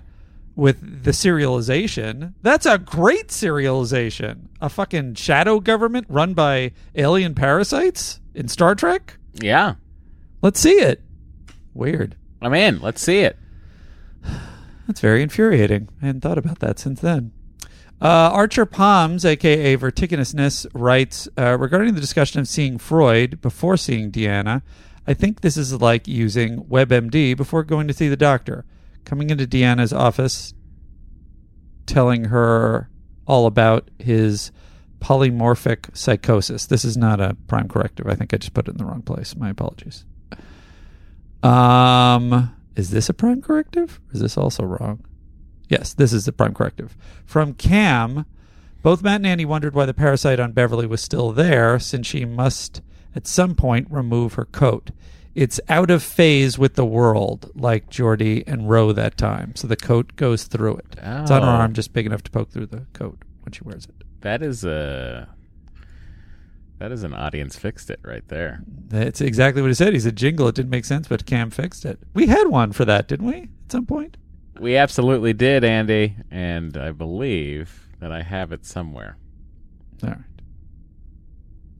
with 0.56 1.04
the 1.04 1.12
serialization 1.12 2.34
that's 2.42 2.66
a 2.66 2.78
great 2.78 3.30
serialization 3.30 4.48
a 4.60 4.68
fucking 4.68 5.14
shadow 5.14 5.60
government 5.62 6.06
run 6.10 6.34
by 6.34 6.72
alien 6.96 7.34
parasites 7.34 8.20
in 8.34 8.50
star 8.50 8.76
trek 8.76 9.18
yeah, 9.36 9.76
let's 10.42 10.60
see 10.60 10.74
it 10.74 11.02
weird 11.74 12.16
I'm 12.42 12.54
in. 12.54 12.80
Let's 12.80 13.02
see 13.02 13.20
it. 13.20 13.38
That's 14.90 15.02
very 15.02 15.22
infuriating 15.22 15.88
i 16.02 16.08
hadn't 16.08 16.22
thought 16.22 16.38
about 16.38 16.60
that 16.60 16.80
since 16.80 17.00
then 17.00 17.32
uh, 18.02 18.32
Archer 18.32 18.66
Palms, 18.66 19.26
aka 19.26 19.76
Vertiginousness, 19.76 20.66
writes 20.74 21.28
uh, 21.38 21.58
regarding 21.60 21.96
the 21.96 22.00
discussion 22.00 22.40
of 22.40 22.48
seeing 22.48 22.78
Freud 22.78 23.42
before 23.42 23.76
seeing 23.76 24.10
Deanna. 24.10 24.62
I 25.06 25.14
think 25.14 25.42
this 25.42 25.58
is 25.58 25.74
like 25.74 26.08
using 26.08 26.64
WebMD 26.64 27.36
before 27.36 27.64
going 27.66 27.90
to 27.90 27.94
see 27.94 28.08
the 28.08 28.16
doctor. 28.16 28.64
Coming 29.04 29.30
into 29.30 29.46
Deanna's 29.46 29.92
office, 29.92 30.54
telling 31.88 32.26
her 32.26 32.90
all 33.28 33.46
about 33.48 33.90
his 34.00 34.52
polymorphic 35.00 35.96
psychosis. 35.96 36.68
This 36.68 36.86
is 36.86 36.96
not 36.96 37.20
a 37.20 37.36
prime 37.48 37.68
corrective. 37.68 38.08
I 38.08 38.16
think 38.16 38.34
I 38.34 38.38
just 38.38 38.54
put 38.54 38.68
it 38.68 38.72
in 38.72 38.78
the 38.78 38.86
wrong 38.86 39.02
place. 39.02 39.36
My 39.36 39.50
apologies. 39.50 40.06
Um, 41.44 42.56
is 42.80 42.90
this 42.92 43.10
a 43.10 43.14
prime 43.14 43.42
corrective? 43.42 44.00
Is 44.14 44.22
this 44.22 44.38
also 44.38 44.64
wrong? 44.64 45.04
Yes, 45.68 45.94
this 45.94 46.14
is 46.14 46.26
the 46.26 46.32
prime 46.32 46.54
corrective. 46.54 46.96
From 47.26 47.54
Cam, 47.54 48.26
both 48.82 49.04
Matt 49.04 49.18
and 49.18 49.28
Annie 49.28 49.46
wondered 49.46 49.76
why 49.76 49.86
the 49.86 49.94
parasite 49.94 50.40
on 50.40 50.54
Beverly 50.54 50.88
was 50.88 51.02
still 51.02 51.32
there, 51.32 51.78
since 51.80 52.08
she 52.08 52.26
must 52.26 52.82
at 53.16 53.28
some 53.28 53.54
point 53.56 53.88
remove 53.92 54.34
her 54.34 54.46
coat. 54.46 54.92
it's 55.36 55.60
out 55.70 55.92
of 55.92 56.02
phase 56.02 56.58
with 56.58 56.74
the 56.74 56.84
world, 56.86 57.52
like 57.56 57.90
Geordi 57.90 58.44
and 58.48 58.68
Ro 58.70 58.92
that 58.92 59.16
time. 59.16 59.56
So 59.56 59.68
the 59.68 59.76
coat 59.78 60.16
goes 60.16 60.46
through 60.46 60.78
it. 60.78 60.96
It's 60.98 61.32
on 61.32 61.44
her 61.44 61.48
Oh. 61.48 61.52
arm, 61.62 61.74
just 61.74 61.94
big 61.94 62.06
enough 62.08 62.24
to 62.24 62.32
poke 62.32 62.50
through 62.50 62.66
the 62.66 62.86
coat 62.94 63.20
when 63.44 63.54
she 63.54 63.62
wears 63.64 63.86
it. 63.86 64.04
That 64.22 64.42
is 64.42 64.64
a 64.66 65.30
that 66.80 66.92
is 66.92 67.04
an 67.04 67.14
audience 67.14 67.58
fixed 67.58 67.90
it 67.90 68.00
right 68.04 68.28
there. 68.30 68.62
That's 68.66 69.22
exactly 69.22 69.62
what 69.62 69.68
he 69.68 69.74
said. 69.74 69.94
He 69.94 70.00
said 70.00 70.16
jingle. 70.16 70.48
It 70.48 70.56
didn't 70.56 70.72
make 70.72 70.86
sense, 70.86 71.08
but 71.08 71.26
Cam 71.26 71.50
fixed 71.50 71.86
it. 71.86 72.00
We 72.14 72.28
had 72.28 72.48
one 72.48 72.72
for 72.72 72.86
that, 72.86 73.08
didn't 73.08 73.28
we? 73.28 73.50
At 73.66 73.72
some 73.72 73.86
point. 73.86 74.18
We 74.60 74.76
absolutely 74.76 75.34
did, 75.34 75.64
Andy, 75.64 76.16
and 76.32 76.76
I 76.76 76.92
believe 76.92 77.88
that 78.00 78.12
I 78.12 78.22
have 78.24 78.52
it 78.52 78.66
somewhere. 78.66 79.18
All 80.04 80.10
right. 80.10 80.20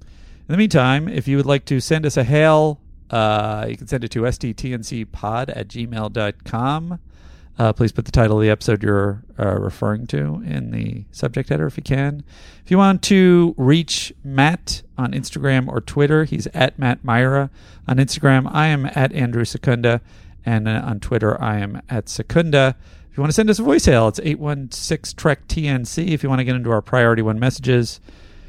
In 0.02 0.54
the 0.54 0.58
meantime, 0.58 1.08
if 1.08 1.28
you 1.28 1.38
would 1.38 1.46
like 1.46 1.66
to 1.66 1.80
send 1.80 2.06
us 2.06 2.18
a 2.18 2.24
hail, 2.24 2.82
uh, 3.10 3.68
you 3.70 3.78
can 3.78 3.88
send 3.88 4.04
it 4.04 4.12
to 4.12 4.22
sdtncpod 4.22 5.54
at 5.56 5.68
gmail.com. 5.68 7.00
Uh, 7.60 7.74
please 7.74 7.92
put 7.92 8.06
the 8.06 8.12
title 8.12 8.38
of 8.38 8.42
the 8.42 8.50
episode 8.50 8.82
you're 8.82 9.22
uh, 9.38 9.60
referring 9.60 10.08
to 10.08 10.42
in 10.46 10.72
the 10.72 11.04
subject 11.12 11.50
header 11.50 11.68
if 11.68 11.76
you 11.76 11.84
can. 11.84 12.24
If 12.64 12.72
you 12.72 12.78
want 12.78 13.04
to 13.04 13.54
reach 13.58 14.14
Matt 14.24 14.82
on 14.98 15.12
Instagram 15.12 15.68
or 15.68 15.82
Twitter, 15.82 16.24
he's 16.24 16.48
at 16.54 16.80
Matt 16.80 17.04
Mira. 17.04 17.50
On 17.86 17.98
Instagram, 17.98 18.50
I 18.50 18.68
am 18.68 18.86
at 18.86 19.12
Andrew 19.12 19.44
Secunda. 19.44 20.00
And 20.46 20.70
uh, 20.70 20.84
on 20.86 21.02
Twitter, 21.02 21.40
I 21.42 21.60
am 21.60 21.82
at 21.90 22.08
Secunda. 22.08 22.78
If 23.12 23.18
you 23.18 23.22
want 23.22 23.32
to 23.32 23.36
send 23.36 23.50
us 23.50 23.60
a 23.60 23.64
voicemail, 23.64 24.08
it's 24.08 24.22
816 24.22 25.18
Trek 25.18 25.46
TNC. 25.50 26.08
If 26.08 26.24
you 26.24 26.30
want 26.30 26.40
to 26.40 26.46
get 26.46 26.56
into 26.56 26.72
our 26.72 26.82
priority 26.82 27.22
one 27.22 27.40
messages, 27.40 28.00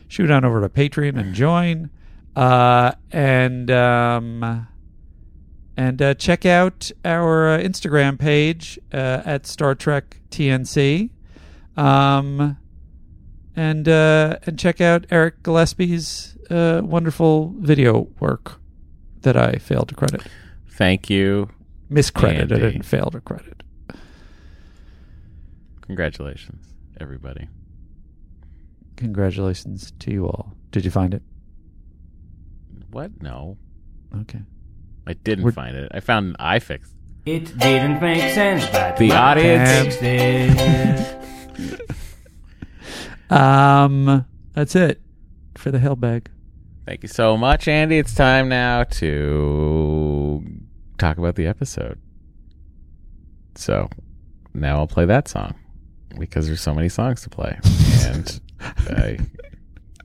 shoot 0.06 0.30
on 0.30 0.44
over 0.44 0.60
to 0.60 0.68
Patreon 0.68 1.18
and 1.18 1.34
join. 1.34 1.90
Uh, 2.36 2.92
and 3.10 3.72
um, 3.72 4.68
and 5.80 6.02
uh, 6.02 6.12
check 6.12 6.44
out 6.44 6.90
our 7.06 7.54
uh, 7.54 7.58
Instagram 7.58 8.18
page 8.18 8.78
uh, 8.92 9.22
at 9.24 9.46
Star 9.46 9.74
Trek 9.74 10.20
TNC. 10.30 11.08
Um, 11.74 12.58
and 13.56 13.88
uh, 13.88 14.36
and 14.44 14.58
check 14.58 14.82
out 14.82 15.06
Eric 15.10 15.42
Gillespie's 15.42 16.36
uh, 16.50 16.82
wonderful 16.84 17.54
video 17.58 18.08
work 18.20 18.60
that 19.22 19.38
I 19.38 19.54
failed 19.54 19.88
to 19.88 19.94
credit. 19.94 20.20
Thank 20.68 21.08
you. 21.08 21.48
Miscredited. 21.90 22.52
Andy. 22.52 22.60
didn't 22.60 22.82
fail 22.82 23.10
to 23.10 23.20
credit. 23.22 23.62
Congratulations, 25.80 26.66
everybody. 27.00 27.48
Congratulations 28.96 29.94
to 30.00 30.10
you 30.10 30.26
all. 30.26 30.52
Did 30.72 30.84
you 30.84 30.90
find 30.90 31.14
it? 31.14 31.22
What? 32.90 33.22
No. 33.22 33.56
Okay. 34.20 34.42
I 35.06 35.14
didn't 35.14 35.44
We're- 35.44 35.54
find 35.54 35.76
it. 35.76 35.90
I 35.94 36.00
found 36.00 36.26
an 36.28 36.36
iFix. 36.40 36.88
It 37.26 37.56
didn't 37.58 38.00
make 38.00 38.32
sense, 38.34 38.66
but 38.72 38.96
The 38.96 39.12
audience- 39.12 39.96
fixed 39.96 40.02
it. 40.02 41.90
Um, 43.30 44.24
that's 44.54 44.74
it 44.74 45.00
for 45.56 45.70
the 45.70 45.78
hell 45.78 45.96
bag. 45.96 46.30
Thank 46.86 47.02
you 47.02 47.08
so 47.08 47.36
much, 47.36 47.68
Andy. 47.68 47.98
It's 47.98 48.14
time 48.14 48.48
now 48.48 48.84
to 48.84 50.42
talk 50.98 51.18
about 51.18 51.36
the 51.36 51.46
episode. 51.46 51.98
So 53.54 53.88
now 54.54 54.78
I'll 54.78 54.86
play 54.88 55.04
that 55.04 55.28
song 55.28 55.54
because 56.18 56.46
there's 56.46 56.60
so 56.60 56.74
many 56.74 56.88
songs 56.88 57.20
to 57.22 57.28
play, 57.30 57.58
and 58.06 58.40
I 58.88 59.18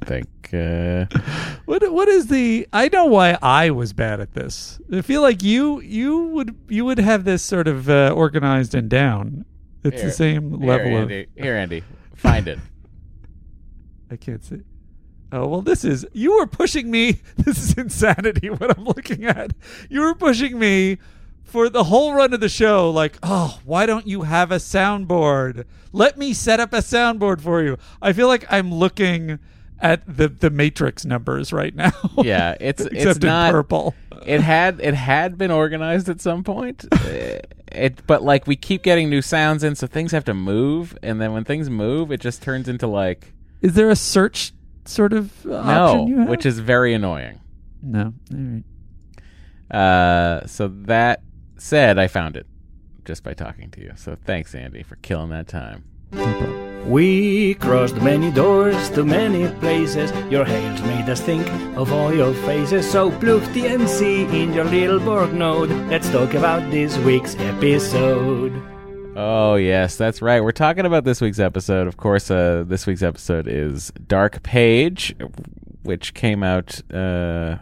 think 0.03 0.27
uh, 0.53 1.05
What 1.65 1.91
what 1.91 2.07
is 2.07 2.27
the? 2.27 2.67
I 2.73 2.89
know 2.89 3.05
why 3.05 3.37
I 3.41 3.69
was 3.71 3.93
bad 3.93 4.19
at 4.19 4.33
this. 4.33 4.79
I 4.91 5.01
feel 5.01 5.21
like 5.21 5.41
you 5.43 5.79
you 5.81 6.27
would 6.27 6.55
you 6.67 6.85
would 6.85 6.99
have 6.99 7.23
this 7.23 7.41
sort 7.43 7.67
of 7.67 7.89
uh, 7.89 8.13
organized 8.15 8.75
and 8.75 8.89
down. 8.89 9.45
It's 9.83 10.01
here- 10.01 10.09
the 10.09 10.11
same 10.15 10.59
here, 10.61 10.69
level 10.69 10.97
of. 11.03 11.09
Here, 11.09 11.55
Andy, 11.55 11.83
find 12.15 12.47
it. 12.47 12.59
I 14.11 14.15
can't 14.17 14.43
see. 14.43 14.61
Oh 15.31 15.47
well, 15.47 15.61
this 15.61 15.83
is 15.83 16.05
you 16.13 16.37
were 16.37 16.47
pushing 16.47 16.91
me. 16.91 17.21
This 17.37 17.57
is 17.57 17.73
insanity. 17.77 18.49
What 18.49 18.77
I'm 18.77 18.85
looking 18.85 19.25
at. 19.25 19.51
You 19.89 20.01
were 20.01 20.15
pushing 20.15 20.57
me 20.59 20.97
for 21.43 21.69
the 21.69 21.85
whole 21.85 22.13
run 22.13 22.33
of 22.33 22.39
the 22.39 22.49
show. 22.49 22.89
Like, 22.89 23.17
oh, 23.23 23.59
why 23.65 23.85
don't 23.85 24.07
you 24.07 24.23
have 24.23 24.51
a 24.51 24.57
soundboard? 24.57 25.65
Let 25.91 26.17
me 26.17 26.33
set 26.33 26.59
up 26.59 26.73
a 26.73 26.77
soundboard 26.77 27.41
for 27.41 27.63
you. 27.63 27.77
I 28.01 28.13
feel 28.13 28.27
like 28.27 28.45
I'm 28.51 28.73
looking 28.73 29.39
at 29.81 30.01
the 30.07 30.27
the 30.27 30.49
Matrix 30.49 31.05
numbers 31.05 31.51
right 31.53 31.75
now. 31.75 31.91
Yeah, 32.23 32.55
it's 32.59 32.81
except 32.81 33.07
it's 33.07 33.17
in 33.19 33.27
not 33.27 33.51
purple. 33.51 33.93
It 34.25 34.41
had 34.41 34.79
it 34.79 34.93
had 34.93 35.37
been 35.37 35.51
organized 35.51 36.09
at 36.09 36.21
some 36.21 36.43
point. 36.43 36.85
Uh, 36.91 36.97
it 37.71 38.05
but 38.07 38.23
like 38.23 38.47
we 38.47 38.55
keep 38.55 38.83
getting 38.83 39.09
new 39.09 39.21
sounds 39.21 39.63
in, 39.63 39.75
so 39.75 39.85
things 39.87 40.11
have 40.11 40.25
to 40.25 40.33
move, 40.33 40.97
and 41.03 41.21
then 41.21 41.33
when 41.33 41.43
things 41.43 41.69
move, 41.69 42.11
it 42.11 42.21
just 42.21 42.41
turns 42.41 42.67
into 42.67 42.87
like 42.87 43.33
Is 43.61 43.73
there 43.73 43.89
a 43.89 43.95
search 43.95 44.53
sort 44.85 45.13
of 45.13 45.43
no, 45.45 46.05
which 46.27 46.45
is 46.45 46.59
very 46.59 46.93
annoying. 46.93 47.41
no. 47.81 48.13
All 48.31 48.37
right. 48.37 48.63
Uh, 49.71 50.45
so 50.45 50.67
that 50.67 51.21
said, 51.57 51.97
I 51.97 52.07
found 52.07 52.37
it 52.37 52.45
just 53.03 53.23
by 53.23 53.33
talking 53.33 53.71
to 53.71 53.81
you. 53.81 53.93
So 53.95 54.15
thanks, 54.15 54.53
Andy, 54.53 54.83
for 54.83 54.95
killing 54.97 55.29
that 55.29 55.47
time. 55.47 55.83
We 56.87 57.55
crossed 57.55 57.95
many 57.97 58.31
doors 58.31 58.89
to 58.91 59.03
many 59.03 59.47
places. 59.59 60.11
Your 60.31 60.45
hails 60.45 60.81
made 60.83 61.09
us 61.09 61.19
think 61.19 61.47
of 61.75 61.91
all 61.91 62.13
your 62.13 62.33
faces. 62.45 62.89
So 62.89 63.09
plug 63.09 63.41
TNC 63.53 64.31
in 64.31 64.53
your 64.53 64.65
little 64.65 64.99
Borg 64.99 65.33
node. 65.33 65.71
Let's 65.89 66.07
talk 66.11 66.35
about 66.35 66.69
this 66.71 66.95
week's 66.99 67.35
episode. 67.39 68.53
Oh 69.15 69.55
yes, 69.55 69.95
that's 69.95 70.21
right. 70.21 70.41
We're 70.43 70.51
talking 70.51 70.85
about 70.85 71.05
this 71.05 71.21
week's 71.21 71.39
episode. 71.39 71.87
Of 71.87 71.97
course, 71.97 72.29
uh, 72.29 72.63
this 72.67 72.85
week's 72.85 73.01
episode 73.01 73.47
is 73.47 73.91
Dark 74.07 74.43
Page, 74.43 75.15
which 75.83 76.13
came 76.13 76.43
out. 76.43 76.81
Uh, 76.93 77.57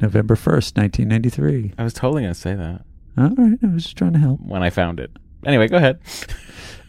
November 0.00 0.36
first, 0.36 0.76
nineteen 0.76 1.08
ninety 1.08 1.30
three. 1.30 1.72
I 1.76 1.82
was 1.82 1.94
totally 1.94 2.22
gonna 2.22 2.34
say 2.34 2.54
that 2.54 2.82
All 3.16 3.30
right. 3.30 3.58
I 3.60 3.66
was 3.74 3.82
just 3.84 3.96
trying 3.96 4.12
to 4.12 4.20
help. 4.20 4.38
when 4.40 4.62
I 4.62 4.70
found 4.70 5.00
it. 5.00 5.10
Anyway, 5.44 5.66
go 5.66 5.78
ahead. 5.78 5.98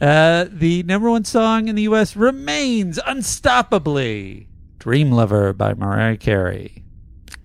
Uh, 0.01 0.45
the 0.49 0.83
number 0.83 1.09
one 1.09 1.25
song 1.25 1.67
in 1.67 1.75
the 1.75 1.81
U.S. 1.83 2.15
remains 2.15 2.97
unstoppably 2.99 4.47
"Dream 4.77 5.11
Lover" 5.11 5.51
by 5.53 5.73
Mariah 5.73 6.17
Carey. 6.17 6.83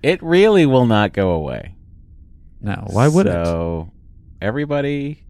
It 0.03 0.23
really 0.23 0.65
will 0.67 0.87
not 0.87 1.13
go 1.13 1.31
away. 1.33 1.75
No, 2.61 2.87
why 2.91 3.09
would 3.09 3.27
it? 3.27 3.33
so, 3.33 3.91
everybody, 4.41 5.25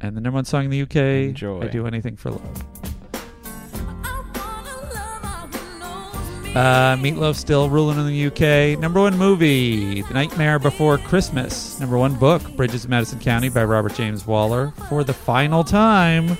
And 0.00 0.16
the 0.16 0.20
number 0.20 0.36
one 0.36 0.44
song 0.44 0.64
in 0.64 0.70
the 0.70 0.78
U.K. 0.78 1.28
Enjoy. 1.28 1.62
I 1.62 1.68
do 1.68 1.86
anything 1.86 2.16
for 2.16 2.30
love. 2.32 2.64
Uh, 6.54 6.96
Meatloaf 6.96 7.34
still 7.36 7.70
ruling 7.70 7.98
in 7.98 8.06
the 8.06 8.26
UK. 8.26 8.78
Number 8.78 9.00
one 9.00 9.16
movie, 9.16 10.02
The 10.02 10.12
Nightmare 10.12 10.58
Before 10.58 10.98
Christmas. 10.98 11.80
Number 11.80 11.96
one 11.96 12.14
book, 12.14 12.42
Bridges 12.56 12.84
of 12.84 12.90
Madison 12.90 13.18
County 13.20 13.48
by 13.48 13.64
Robert 13.64 13.94
James 13.94 14.26
Waller. 14.26 14.74
For 14.90 15.02
the 15.02 15.14
final 15.14 15.64
time, 15.64 16.36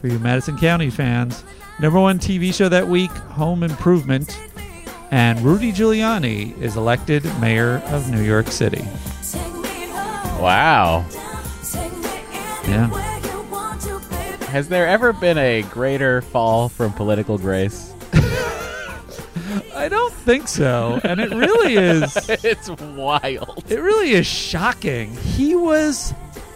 for 0.00 0.08
you 0.08 0.18
Madison 0.18 0.58
County 0.58 0.90
fans. 0.90 1.44
Number 1.80 1.98
one 1.98 2.18
TV 2.18 2.52
show 2.52 2.68
that 2.68 2.86
week, 2.86 3.10
Home 3.10 3.62
Improvement. 3.62 4.38
And 5.10 5.40
Rudy 5.40 5.72
Giuliani 5.72 6.60
is 6.60 6.76
elected 6.76 7.24
mayor 7.40 7.78
of 7.86 8.10
New 8.10 8.22
York 8.22 8.48
City. 8.48 8.84
wow. 10.38 11.06
Yeah. 12.68 12.88
Has 14.48 14.68
there 14.68 14.86
ever 14.86 15.14
been 15.14 15.38
a 15.38 15.62
greater 15.62 16.20
fall 16.20 16.68
from 16.68 16.92
political 16.92 17.38
grace? 17.38 17.94
I 19.86 19.88
don't 19.88 20.12
think 20.12 20.48
so. 20.48 21.00
And 21.04 21.20
it 21.20 21.30
really 21.30 21.74
is. 21.76 22.16
it's 22.44 22.68
wild. 22.68 23.64
It 23.70 23.78
really 23.80 24.10
is 24.10 24.26
shocking. 24.26 25.12
He 25.16 25.54
was 25.54 26.12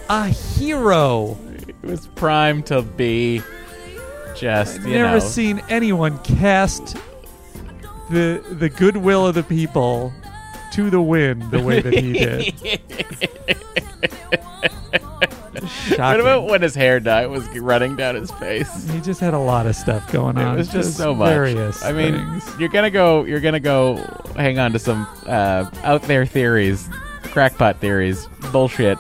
a 0.09 0.27
hero. 0.27 1.39
It 1.69 1.77
was 1.83 2.09
primed 2.09 2.67
to 2.67 2.83
be 2.83 3.41
just, 4.35 4.81
you 4.81 4.95
Never 4.95 5.13
know. 5.15 5.19
seen 5.21 5.63
anyone 5.69 6.19
cast 6.25 6.97
the 8.11 8.43
the 8.59 8.69
goodwill 8.69 9.25
of 9.29 9.37
the 9.37 9.45
people 9.45 10.13
to 10.73 10.91
the 10.91 11.01
wind 11.01 11.49
the 11.53 11.63
way 11.63 11.81
that 11.81 11.93
he 11.93 12.13
did. 12.15 12.81
What 15.89 16.21
about 16.21 16.45
when 16.47 16.63
his 16.63 16.75
hair 16.75 17.01
dye 17.01 17.27
was 17.27 17.47
running 17.59 17.97
down 17.97 18.15
his 18.15 18.31
face? 18.33 18.89
He 18.91 19.01
just 19.01 19.21
had 19.21 19.35
a 19.35 19.39
lot 19.39 19.67
of 19.67 19.75
stuff 19.77 20.11
going 20.13 20.39
on. 20.39 20.55
It 20.55 20.59
was 20.59 20.69
just 20.69 20.97
so 20.97 21.15
much. 21.15 21.31
Various 21.31 21.83
I 21.85 21.93
mean, 21.93 22.15
things. 22.15 22.59
you're 22.59 22.69
gonna 22.69 22.91
go. 22.91 23.25
You're 23.25 23.41
gonna 23.41 23.61
go. 23.61 23.97
Hang 24.37 24.59
on 24.59 24.73
to 24.73 24.79
some 24.79 25.07
uh, 25.27 25.71
out 25.83 26.03
there 26.03 26.27
theories, 26.27 26.89
crackpot 27.25 27.79
theories, 27.79 28.27
bullshit, 28.53 28.99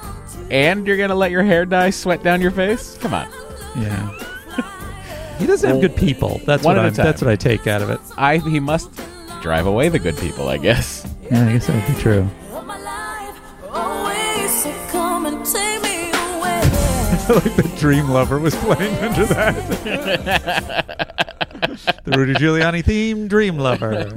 and 0.51 0.87
you're 0.87 0.97
gonna 0.97 1.15
let 1.15 1.31
your 1.31 1.43
hair 1.43 1.65
dye 1.65 1.91
sweat 1.91 2.23
down 2.23 2.41
your 2.41 2.51
face. 2.51 2.97
Come 2.99 3.15
on. 3.15 3.29
yeah. 3.77 4.17
He 5.39 5.47
doesn't 5.47 5.71
have 5.71 5.81
good 5.81 5.97
people. 5.97 6.39
That's 6.45 6.63
what 6.65 6.79
I'm, 6.79 6.93
that's 6.93 7.23
what 7.23 7.31
I 7.31 7.37
take 7.37 7.67
out 7.67 7.81
of 7.81 7.89
it. 7.89 7.99
I 8.19 8.39
he 8.39 8.61
must 8.61 8.91
drive 9.41 9.67
away 9.67 9.89
the 9.89 9.99
good 9.99 10.19
people. 10.19 10.49
I 10.49 10.59
guess. 10.59 11.07
Yeah, 11.31 11.47
I 11.49 11.53
guess 11.53 11.67
that 11.67 11.77
would 11.89 11.97
be 11.97 12.01
true. 12.03 12.29
like 17.35 17.55
the 17.57 17.73
Dream 17.79 18.09
Lover 18.11 18.39
was 18.39 18.55
playing 18.57 18.95
under 18.97 19.25
that. 19.27 19.57
the 22.05 22.11
Rudy 22.17 22.35
Giuliani 22.35 22.85
theme, 22.85 23.29
Dream 23.29 23.57
Lover. 23.59 24.07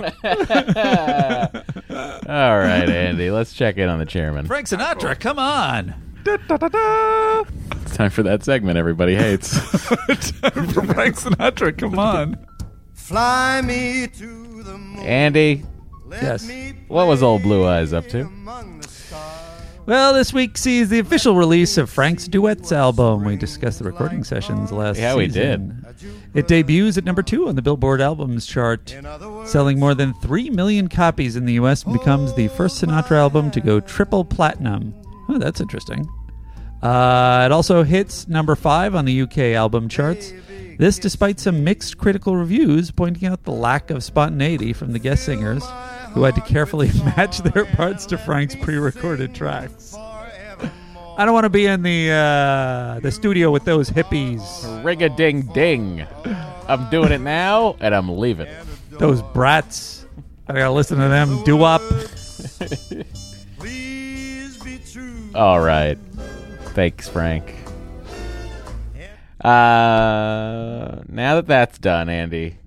All 2.27 2.57
right, 2.57 2.89
Andy, 2.89 3.29
let's 3.29 3.53
check 3.53 3.77
in 3.77 3.87
on 3.89 3.99
the 3.99 4.05
chairman. 4.05 4.47
Frank 4.47 4.67
Sinatra, 4.67 5.19
come 5.19 5.37
on. 5.37 5.93
It's 6.25 7.95
time 7.95 8.09
for 8.09 8.23
that 8.23 8.43
segment 8.43 8.77
everybody 8.77 9.15
hates. 9.15 9.57
For 9.57 9.95
Frank 9.97 11.15
Sinatra, 11.15 11.77
come 11.77 11.99
on. 11.99 12.37
Fly 12.93 13.61
me 13.61 14.07
to 14.07 14.63
the 14.63 14.77
moon. 14.77 15.05
Andy, 15.05 15.63
Yes. 16.09 16.49
what 16.87 17.07
was 17.07 17.21
old 17.21 17.41
Blue 17.43 17.65
Eyes 17.67 17.91
up 17.93 18.07
to? 18.09 18.23
Well, 19.85 20.13
this 20.13 20.31
week 20.31 20.57
sees 20.57 20.87
the 20.87 20.99
official 20.99 21.35
release 21.35 21.77
of 21.77 21.89
Frank's 21.89 22.25
Duets 22.29 22.71
album. 22.71 23.25
We 23.25 23.35
discussed 23.35 23.79
the 23.79 23.85
recording 23.85 24.23
sessions 24.23 24.71
last 24.71 24.97
Yeah, 24.97 25.13
we 25.13 25.27
season. 25.27 25.85
It 26.33 26.47
debuts 26.47 26.97
at 26.97 27.03
number 27.03 27.21
two 27.21 27.49
on 27.49 27.55
the 27.55 27.61
Billboard 27.61 27.99
Albums 27.99 28.45
chart, 28.45 28.95
selling 29.45 29.79
more 29.79 29.93
than 29.93 30.13
3 30.15 30.51
million 30.51 30.87
copies 30.87 31.35
in 31.35 31.43
the 31.45 31.53
U.S. 31.53 31.83
and 31.83 31.91
becomes 31.91 32.33
the 32.33 32.47
first 32.49 32.81
Sinatra 32.81 33.17
album 33.17 33.51
to 33.51 33.59
go 33.59 33.81
triple 33.81 34.23
platinum. 34.23 34.93
Oh, 35.27 35.37
that's 35.37 35.59
interesting. 35.59 36.07
Uh, 36.81 37.43
it 37.45 37.51
also 37.51 37.83
hits 37.83 38.27
number 38.29 38.55
five 38.55 38.95
on 38.95 39.03
the 39.03 39.21
UK 39.21 39.37
album 39.37 39.89
charts. 39.89 40.31
This 40.77 40.99
despite 40.99 41.39
some 41.39 41.63
mixed 41.63 41.97
critical 41.97 42.35
reviews 42.35 42.91
pointing 42.91 43.27
out 43.27 43.43
the 43.43 43.51
lack 43.51 43.89
of 43.89 44.03
spontaneity 44.03 44.73
from 44.73 44.93
the 44.93 44.99
guest 44.99 45.25
singers, 45.25 45.63
who 46.13 46.23
had 46.23 46.35
to 46.35 46.41
carefully 46.41 46.91
match 47.17 47.39
their 47.39 47.65
parts 47.65 48.05
to 48.07 48.17
Frank's 48.17 48.55
pre-recorded 48.55 49.33
tracks. 49.35 49.95
I 51.15 51.25
don't 51.25 51.33
want 51.33 51.43
to 51.43 51.49
be 51.49 51.67
in 51.67 51.83
the 51.83 52.09
uh, 52.11 52.99
the 53.01 53.11
studio 53.11 53.51
with 53.51 53.65
those 53.65 53.89
hippies, 53.89 54.83
Ring 54.83 55.03
a 55.03 55.09
ding 55.09 55.41
ding. 55.53 56.07
I'm 56.67 56.89
doing 56.89 57.11
it 57.11 57.21
now, 57.21 57.75
and 57.79 57.93
I'm 57.93 58.17
leaving. 58.17 58.47
those 58.89 59.21
brats. 59.21 60.07
I 60.47 60.53
gotta 60.53 60.71
listen 60.71 60.97
to 60.97 61.09
them 61.09 61.43
do 61.43 61.63
up. 61.63 61.81
All 65.35 65.59
right. 65.61 65.97
Thanks, 66.73 67.07
Frank. 67.09 67.53
Uh, 69.43 71.01
now 71.07 71.35
that 71.35 71.47
that's 71.47 71.77
done, 71.77 72.09
Andy, 72.09 72.57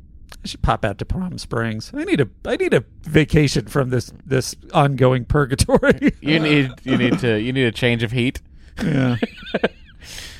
I 0.44 0.46
should 0.46 0.62
pop 0.62 0.84
out 0.84 0.98
to 0.98 1.04
Palm 1.04 1.38
Springs. 1.38 1.90
I 1.94 2.04
need 2.04 2.20
a 2.20 2.28
I 2.44 2.56
need 2.56 2.74
a 2.74 2.84
vacation 3.02 3.66
from 3.66 3.90
this 3.90 4.12
this 4.24 4.54
ongoing 4.74 5.24
purgatory. 5.24 6.12
you 6.20 6.38
need 6.40 6.72
you 6.84 6.96
need 6.98 7.18
to 7.20 7.40
you 7.40 7.52
need 7.52 7.64
a 7.64 7.72
change 7.72 8.02
of 8.02 8.12
heat. 8.12 8.40
yeah. 8.82 9.16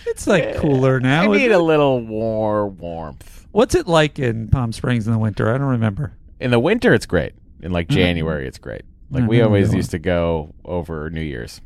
It's 0.08 0.26
like 0.26 0.56
cooler 0.58 0.98
now. 1.00 1.22
I 1.24 1.26
need 1.26 1.50
it? 1.50 1.50
a 1.50 1.58
little 1.58 2.00
more 2.00 2.68
warmth. 2.68 3.46
What's 3.50 3.74
it 3.74 3.86
like 3.88 4.18
in 4.18 4.48
Palm 4.48 4.72
Springs 4.72 5.06
in 5.06 5.12
the 5.12 5.18
winter? 5.18 5.52
I 5.52 5.58
don't 5.58 5.66
remember. 5.66 6.16
In 6.40 6.52
the 6.52 6.60
winter, 6.60 6.94
it's 6.94 7.04
great. 7.06 7.34
In 7.60 7.70
like 7.72 7.88
January, 7.88 8.46
it's 8.46 8.56
great. 8.56 8.82
Like 9.10 9.24
Mhm, 9.24 9.28
we 9.28 9.42
always 9.42 9.74
used 9.74 9.90
to 9.90 9.98
go 9.98 10.54
over 10.64 11.10
New 11.10 11.20
Year's. 11.20 11.60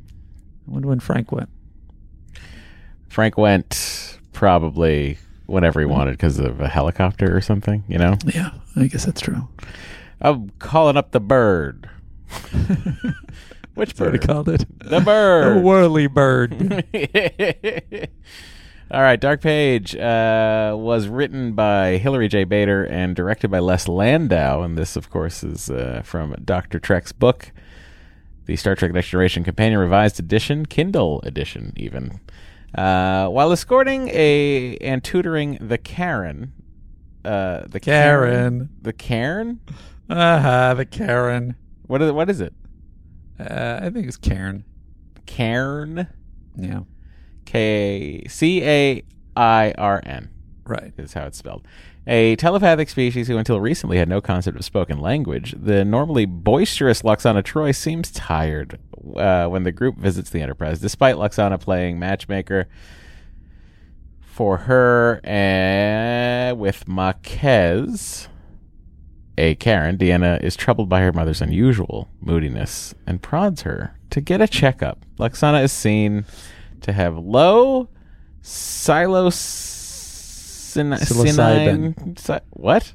I 0.66 0.70
wonder 0.72 0.88
when 0.88 1.00
Frank 1.00 1.30
went. 1.30 1.48
Frank 3.08 3.36
went 3.36 4.18
probably 4.40 5.18
whenever 5.44 5.80
he 5.80 5.86
wanted 5.86 6.12
because 6.12 6.38
of 6.38 6.62
a 6.62 6.66
helicopter 6.66 7.36
or 7.36 7.42
something. 7.42 7.84
You 7.86 7.98
know. 7.98 8.16
Yeah, 8.24 8.52
I 8.74 8.86
guess 8.86 9.04
that's 9.04 9.20
true. 9.20 9.46
I'm 10.22 10.50
calling 10.58 10.96
up 10.96 11.10
the 11.10 11.20
bird. 11.20 11.90
Which 13.74 13.90
That's 13.90 14.00
what 14.00 14.12
he 14.12 14.18
bird? 14.18 14.26
called 14.26 14.48
it. 14.48 14.64
The 14.78 15.00
bird. 15.00 15.58
The 15.58 15.60
whirly 15.60 16.06
bird. 16.06 16.54
All 18.90 19.02
right, 19.02 19.20
Dark 19.20 19.42
Page 19.42 19.94
uh, 19.94 20.74
was 20.76 21.06
written 21.06 21.52
by 21.52 21.98
Hilary 21.98 22.28
J. 22.28 22.44
Bader 22.44 22.84
and 22.84 23.14
directed 23.14 23.48
by 23.48 23.58
Les 23.58 23.88
Landau, 23.88 24.62
and 24.62 24.76
this, 24.76 24.96
of 24.96 25.10
course, 25.10 25.44
is 25.44 25.68
uh, 25.70 26.00
from 26.02 26.34
Dr. 26.44 26.80
Trek's 26.80 27.12
book, 27.12 27.52
the 28.46 28.56
Star 28.56 28.74
Trek 28.74 28.92
Next 28.92 29.10
Generation 29.10 29.44
Companion 29.44 29.78
Revised 29.78 30.18
Edition, 30.18 30.64
Kindle 30.66 31.20
edition, 31.24 31.72
even. 31.76 32.20
Uh, 32.74 33.28
while 33.28 33.50
escorting 33.52 34.08
a 34.08 34.76
and 34.80 35.02
tutoring 35.02 35.58
the 35.60 35.78
Karen, 35.78 36.52
uh, 37.24 37.62
the 37.66 37.80
Karen. 37.80 38.70
the 38.80 38.92
Karen. 38.92 39.60
Uh-huh, 40.08 40.74
the 40.74 40.84
Karen. 40.84 41.56
What 41.86 42.02
is 42.02 42.12
what 42.12 42.30
is 42.30 42.40
it? 42.40 42.54
Uh, 43.38 43.80
I 43.82 43.90
think 43.90 44.06
it's 44.06 44.16
Karen. 44.16 44.64
Cairn. 45.26 46.06
Yeah. 46.56 46.80
K 47.44 48.24
C 48.28 48.62
A 48.62 49.02
I 49.36 49.72
R 49.76 50.02
N. 50.04 50.30
Right. 50.64 50.92
Is 50.96 51.14
how 51.14 51.26
it's 51.26 51.38
spelled. 51.38 51.66
A 52.06 52.34
telepathic 52.36 52.88
species 52.88 53.28
who 53.28 53.36
until 53.36 53.60
recently 53.60 53.98
had 53.98 54.08
no 54.08 54.20
concept 54.20 54.56
of 54.56 54.64
spoken 54.64 54.98
language. 54.98 55.54
The 55.56 55.84
normally 55.84 56.24
boisterous 56.24 57.02
Lwaxana 57.02 57.42
Troi 57.42 57.74
seems 57.74 58.10
tired 58.10 58.78
uh, 59.16 59.46
when 59.46 59.64
the 59.64 59.72
group 59.72 59.96
visits 59.98 60.30
the 60.30 60.40
Enterprise, 60.40 60.80
despite 60.80 61.16
Lwaxana 61.16 61.60
playing 61.60 61.98
matchmaker 61.98 62.68
for 64.20 64.56
her 64.56 65.20
and 65.24 66.58
with 66.58 66.86
Maques. 66.86 68.28
A 69.36 69.54
Cairn, 69.54 69.96
Deanna 69.96 70.42
is 70.42 70.56
troubled 70.56 70.88
by 70.88 71.00
her 71.00 71.12
mother's 71.12 71.40
unusual 71.40 72.08
moodiness 72.20 72.94
and 73.06 73.22
prods 73.22 73.62
her 73.62 73.98
to 74.10 74.20
get 74.20 74.40
a 74.40 74.48
checkup. 74.48 75.04
Lwaxana 75.18 75.62
is 75.62 75.72
seen 75.72 76.24
to 76.80 76.92
have 76.92 77.16
low 77.16 77.88
psilocin- 80.74 80.98
Psilocybin. 80.98 81.94
cinine- 81.94 82.18
si- 82.18 82.44
what? 82.50 82.92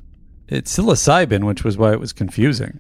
It's 0.47 0.78
psilocybin, 0.78 1.43
which 1.45 1.63
was 1.63 1.78
why 1.78 1.91
it 1.93 1.99
was 1.99 2.13
confusing. 2.13 2.80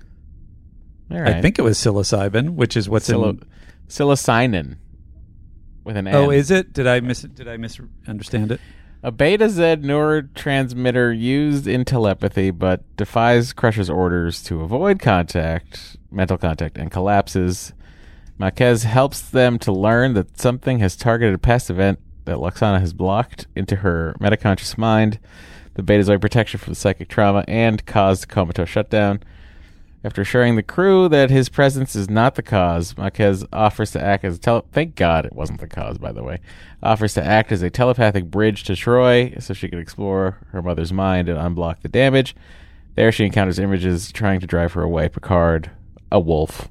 All 1.11 1.19
I 1.19 1.41
think 1.41 1.59
it 1.59 1.61
was 1.63 1.77
psilocybin, 1.77 2.51
which 2.51 2.75
is 2.75 2.89
what's 2.89 3.09
Psilo- 3.09 3.29
in. 3.41 3.43
psilocinin 3.87 4.77
with 5.83 5.97
an 5.97 6.07
oh, 6.07 6.11
N. 6.11 6.15
Oh, 6.15 6.29
is 6.31 6.51
it? 6.51 6.73
Did 6.73 6.87
I 6.87 6.99
miss? 6.99 7.23
It? 7.23 7.35
Did 7.35 7.47
I 7.47 7.57
misunderstand 7.57 8.51
it? 8.53 8.59
A 9.03 9.11
beta 9.11 9.49
Z 9.49 9.61
neurotransmitter 9.61 11.17
used 11.17 11.67
in 11.67 11.85
telepathy, 11.85 12.49
but 12.49 12.83
defies 12.97 13.53
Crusher's 13.53 13.89
orders 13.89 14.41
to 14.43 14.61
avoid 14.61 14.99
contact, 14.99 15.97
mental 16.11 16.37
contact, 16.39 16.77
and 16.77 16.89
collapses. 16.89 17.73
Maques 18.39 18.83
helps 18.83 19.21
them 19.21 19.59
to 19.59 19.71
learn 19.71 20.13
that 20.15 20.39
something 20.39 20.79
has 20.79 20.95
targeted 20.95 21.35
a 21.35 21.37
past 21.37 21.69
event 21.69 21.99
that 22.25 22.37
Lwaxana 22.37 22.79
has 22.79 22.93
blocked 22.93 23.47
into 23.55 23.77
her 23.77 24.15
metaconscious 24.19 24.77
mind, 24.77 25.19
the 25.75 25.83
Betazoid 25.83 26.21
protection 26.21 26.59
from 26.59 26.73
the 26.73 26.79
psychic 26.79 27.07
trauma, 27.07 27.43
and 27.47 27.85
caused 27.85 28.27
comatose 28.27 28.69
shutdown. 28.69 29.21
After 30.03 30.21
assuring 30.21 30.55
the 30.55 30.61
crew 30.61 31.09
that 31.09 31.31
his 31.31 31.49
presence 31.49 31.95
is 31.95 32.11
not 32.11 32.35
the 32.35 32.43
cause, 32.43 32.93
Maques 32.93 33.43
offers 33.51 33.89
to 33.91 34.03
act 34.03 34.23
as 34.23 34.35
a 34.35 34.39
tele- 34.39 34.65
thank 34.71 34.93
God 34.93 35.25
it 35.25 35.33
wasn't 35.33 35.61
the 35.61 35.67
cause, 35.67 35.97
by 35.97 36.11
the 36.11 36.21
way. 36.21 36.41
Offers 36.83 37.15
to 37.15 37.23
act 37.25 37.51
as 37.51 37.63
a 37.63 37.71
telepathic 37.71 38.25
bridge 38.25 38.63
to 38.65 38.73
Troi 38.73 39.41
so 39.41 39.55
she 39.55 39.67
can 39.67 39.79
explore 39.79 40.37
her 40.51 40.61
mother's 40.61 40.93
mind 40.93 41.27
and 41.27 41.39
unblock 41.39 41.81
the 41.81 41.89
damage. 41.89 42.35
There 42.93 43.11
she 43.11 43.25
encounters 43.25 43.57
images 43.57 44.11
trying 44.11 44.41
to 44.41 44.47
drive 44.47 44.73
her 44.73 44.83
away. 44.83 45.09
Picard, 45.09 45.71
a 46.11 46.19
wolf, 46.19 46.69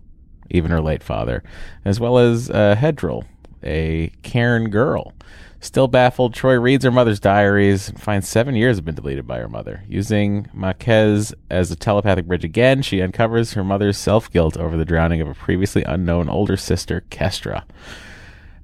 even 0.50 0.70
her 0.70 0.80
late 0.80 1.02
father, 1.02 1.42
as 1.84 1.98
well 1.98 2.18
as 2.18 2.50
uh, 2.50 2.76
Hedril, 2.78 3.24
a 3.64 4.12
Cairn 4.22 4.70
girl. 4.70 5.12
Still 5.64 5.88
baffled, 5.88 6.34
Troi 6.34 6.60
reads 6.62 6.84
her 6.84 6.90
mother's 6.90 7.18
diaries 7.18 7.88
and 7.88 7.98
finds 7.98 8.28
seven 8.28 8.54
years 8.54 8.76
have 8.76 8.84
been 8.84 8.94
deleted 8.94 9.26
by 9.26 9.38
her 9.38 9.48
mother. 9.48 9.82
Using 9.88 10.44
Maques 10.54 11.32
as 11.48 11.70
a 11.70 11.76
telepathic 11.76 12.26
bridge 12.26 12.44
again, 12.44 12.82
she 12.82 13.00
uncovers 13.00 13.54
her 13.54 13.64
mother's 13.64 13.96
self 13.96 14.30
guilt 14.30 14.58
over 14.58 14.76
the 14.76 14.84
drowning 14.84 15.22
of 15.22 15.28
a 15.28 15.34
previously 15.34 15.82
unknown 15.84 16.28
older 16.28 16.58
sister, 16.58 17.04
Kestra. 17.10 17.64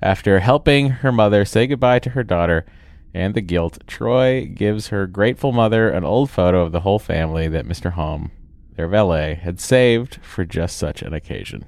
After 0.02 0.40
helping 0.40 0.90
her 0.90 1.10
mother 1.10 1.46
say 1.46 1.66
goodbye 1.66 2.00
to 2.00 2.10
her 2.10 2.22
daughter 2.22 2.66
and 3.14 3.32
the 3.34 3.40
guilt, 3.40 3.78
Troi 3.86 4.54
gives 4.54 4.88
her 4.88 5.06
grateful 5.06 5.52
mother 5.52 5.88
an 5.88 6.04
old 6.04 6.30
photo 6.30 6.62
of 6.62 6.72
the 6.72 6.80
whole 6.80 6.98
family 6.98 7.48
that 7.48 7.66
Mr. 7.66 7.94
Homn, 7.94 8.30
their 8.76 8.88
valet, 8.88 9.36
had 9.36 9.58
saved 9.58 10.16
for 10.22 10.44
just 10.44 10.76
such 10.76 11.00
an 11.00 11.14
occasion. 11.14 11.64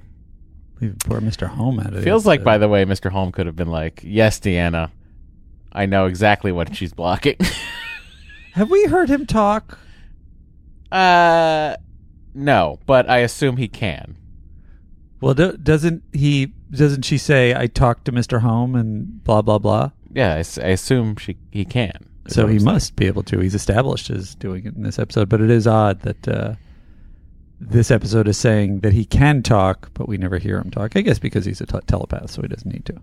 Leave 0.83 0.99
poor 0.99 1.21
Mr. 1.21 1.49
Homn 1.49 1.79
out 1.79 1.93
of 1.93 1.99
it. 1.99 2.03
Feels 2.03 2.27
like, 2.27 2.43
by 2.43 2.59
the 2.59 2.69
way, 2.69 2.85
Mr. 2.85 3.13
Homn 3.13 3.31
could 3.31 3.47
have 3.47 3.55
been 3.55 3.71
like, 3.71 4.01
"Yes, 4.03 4.41
Deanna, 4.41 4.91
I 5.73 5.87
know 5.87 6.07
exactly 6.07 6.51
what 6.51 6.75
she's 6.75 6.93
blocking." 6.93 7.37
Have 8.55 8.69
we 8.69 8.85
heard 8.87 9.09
him 9.09 9.25
talk? 9.25 9.79
uh, 10.91 11.77
no, 12.35 12.81
but 12.85 13.09
I 13.09 13.19
assume 13.19 13.57
he 13.59 13.69
can. 13.69 14.17
Well, 15.21 15.35
do, 15.35 15.57
doesn't 15.57 16.03
he? 16.13 16.53
Doesn't 16.73 17.05
she 17.05 17.17
say, 17.17 17.55
"I 17.55 17.69
talked 17.69 18.05
to 18.07 18.13
Mr. 18.13 18.41
Homn" 18.41 18.75
and 18.75 19.23
blah 19.23 19.43
blah 19.43 19.59
blah? 19.59 19.93
Yeah, 20.13 20.35
I 20.35 20.69
assume 20.69 21.17
she 21.17 21.37
he 21.53 21.65
can. 21.65 22.09
So 22.27 22.49
he 22.49 22.59
saying. 22.59 22.65
must 22.65 22.97
be 22.97 23.07
able 23.07 23.23
to. 23.25 23.39
He's 23.39 23.55
established 23.55 24.11
as 24.11 24.35
doing 24.35 24.67
it 24.67 24.75
in 24.75 24.83
this 24.83 24.99
episode, 24.99 25.29
but 25.29 25.41
it 25.41 25.51
is 25.51 25.69
odd 25.69 26.01
that 26.01 26.29
uh, 26.29 26.55
this 27.71 27.91
episode 27.91 28.29
is 28.29 28.37
saying 28.37 28.81
that 28.81 28.93
he 28.93 29.05
can 29.05 29.43
talk, 29.43 29.91
but 29.95 30.09
we 30.09 30.17
never 30.19 30.39
hear 30.39 30.59
him 30.59 30.71
talk. 30.71 30.97
I 30.97 31.01
guess 31.03 31.19
because 31.19 31.45
he's 31.45 31.61
a 31.61 31.67
t- 31.67 31.79
telepath, 31.87 32.31
so 32.31 32.43
he 32.43 32.49
doesn't 32.49 32.71
need 32.73 32.85
to. 32.87 33.01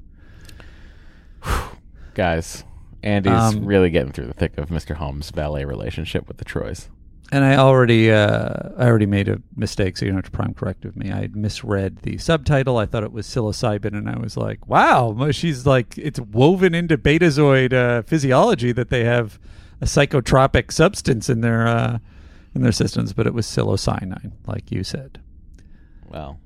guys. 2.13 2.63
Andy's 3.01 3.31
Um, 3.31 3.65
really 3.65 3.89
getting 3.89 4.11
through 4.11 4.27
the 4.27 4.33
thick 4.33 4.57
of 4.57 4.69
Mr. 4.69 4.95
Homn's 4.95 5.31
ballet 5.31 5.63
relationship 5.63 6.27
with 6.27 6.37
the 6.37 6.43
Trois. 6.45 6.87
And 7.31 7.45
I 7.45 7.55
already, 7.55 8.11
uh, 8.11 8.69
I 8.77 8.87
already 8.87 9.05
made 9.05 9.29
a 9.29 9.39
mistake, 9.55 9.95
so 9.95 10.03
you 10.05 10.11
don't 10.11 10.17
have 10.17 10.25
to 10.25 10.31
prime 10.31 10.53
correct 10.53 10.83
with 10.83 10.95
me. 10.97 11.11
I 11.11 11.29
misread 11.31 11.99
the 11.99 12.17
subtitle. 12.17 12.77
I 12.77 12.87
thought 12.87 13.03
it 13.03 13.13
was 13.13 13.27
psilocybin, 13.27 13.95
and 13.95 14.09
I 14.09 14.17
was 14.17 14.35
like, 14.35 14.67
"Wow, 14.67 15.29
she's 15.31 15.65
like, 15.65 15.95
it's 15.97 16.19
woven 16.19 16.73
into 16.73 16.97
Betazoid 16.97 17.71
uh, 17.71 18.01
physiology 18.01 18.71
that 18.71 18.89
they 18.89 19.05
have 19.05 19.39
a 19.79 19.85
psychotropic 19.85 20.71
substance 20.71 21.29
in 21.29 21.41
their 21.41 21.67
uh, 21.67 21.99
in 22.55 22.61
their 22.61 22.71
systems." 22.71 23.13
But 23.13 23.27
it 23.27 23.33
was 23.33 23.45
psilocyanine, 23.45 24.31
like 24.47 24.71
you 24.71 24.83
said. 24.83 25.21
Well, 26.07 26.39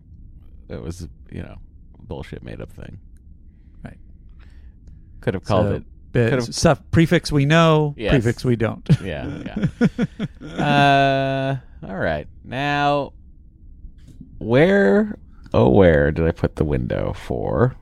it 0.70 0.82
was 0.82 1.08
you 1.32 1.42
know 1.42 1.58
bullshit 2.00 2.44
made 2.44 2.62
up 2.62 2.72
thing. 2.72 3.00
Right. 3.84 3.98
Could 5.22 5.34
have 5.36 5.44
called 5.44 5.68
So, 5.68 5.74
it. 5.76 5.84
bit- 6.12 6.30
could 6.30 6.40
have- 6.40 6.56
stuff 6.56 6.82
prefix 6.92 7.32
we 7.32 7.46
know, 7.46 7.94
Yes. 7.98 8.12
prefix 8.12 8.44
we 8.46 8.56
don't. 8.56 8.88
Yeah, 9.04 9.68
yeah. 10.42 11.58
uh, 11.82 11.88
all 11.88 11.98
right. 11.98 12.28
Now, 12.44 13.14
where, 14.38 15.18
oh, 15.54 15.70
where 15.70 16.12
did 16.12 16.28
I 16.28 16.32
put 16.32 16.56
the 16.58 16.66
window 16.66 17.14
for 17.14 17.76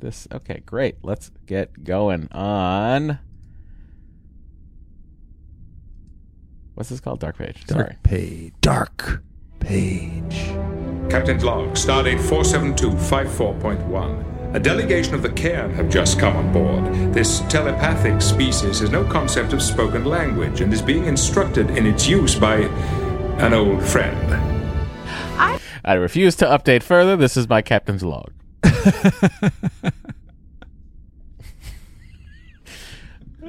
this? 0.00 0.26
Okay, 0.32 0.62
great. 0.64 0.96
Let's 1.02 1.30
get 1.46 1.84
going 1.84 2.28
on. 2.32 3.18
What's 6.80 6.88
this 6.88 6.98
called? 6.98 7.20
Dark 7.20 7.36
Page. 7.36 7.66
Dark 7.66 7.78
Sorry. 7.78 7.96
page. 8.02 8.54
Dark 8.62 9.22
page. 9.58 10.46
Captain's 11.10 11.44
log, 11.44 11.74
stardate 11.74 12.18
47254.1. 12.20 14.54
A 14.54 14.58
delegation 14.58 15.14
of 15.14 15.20
the 15.20 15.28
Cairn 15.28 15.74
have 15.74 15.90
just 15.90 16.18
come 16.18 16.34
on 16.38 16.50
board. 16.54 16.86
This 17.12 17.40
telepathic 17.50 18.22
species 18.22 18.80
has 18.80 18.88
no 18.88 19.04
concept 19.04 19.52
of 19.52 19.60
spoken 19.60 20.06
language 20.06 20.62
and 20.62 20.72
is 20.72 20.80
being 20.80 21.04
instructed 21.04 21.68
in 21.68 21.84
its 21.84 22.08
use 22.08 22.34
by 22.34 22.60
an 23.40 23.52
old 23.52 23.82
friend. 23.82 24.32
I, 25.38 25.60
I 25.84 25.92
refuse 25.92 26.34
to 26.36 26.46
update 26.46 26.82
further. 26.82 27.14
This 27.14 27.36
is 27.36 27.46
my 27.46 27.60
captain's 27.60 28.02
log. 28.02 28.32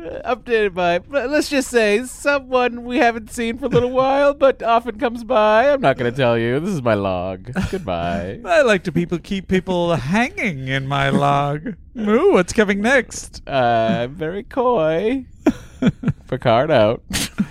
Updated 0.02 0.74
by, 0.74 1.00
let's 1.10 1.50
just 1.50 1.70
say, 1.70 2.04
someone 2.06 2.84
we 2.84 2.98
haven't 2.98 3.32
seen 3.32 3.58
for 3.58 3.66
a 3.66 3.70
little 3.70 3.92
while, 3.92 4.34
but 4.34 4.64
often 4.64 4.98
comes 4.98 5.24
by. 5.24 5.72
I'm 5.72 5.82
not 5.82 5.98
going 5.98 6.12
to 6.12 6.18
tell 6.18 6.38
you. 6.38 6.60
This 6.60 6.72
is 6.72 6.82
my 6.82 6.96
log. 6.96 7.52
Goodbye. 7.70 8.40
I 8.46 8.62
like 8.62 8.84
to 8.86 8.92
people 8.92 9.20
keep 9.20 9.48
people 9.48 9.96
hanging 9.96 10.68
in 10.68 10.88
my 10.88 11.10
log. 11.10 11.76
Moo, 11.94 12.32
what's 12.32 12.54
coming 12.54 12.82
next? 12.82 13.42
Uh, 13.48 14.02
I'm 14.04 14.16
very 14.16 14.44
coy. 14.44 15.26
Picard 16.28 16.72
out. 16.72 17.04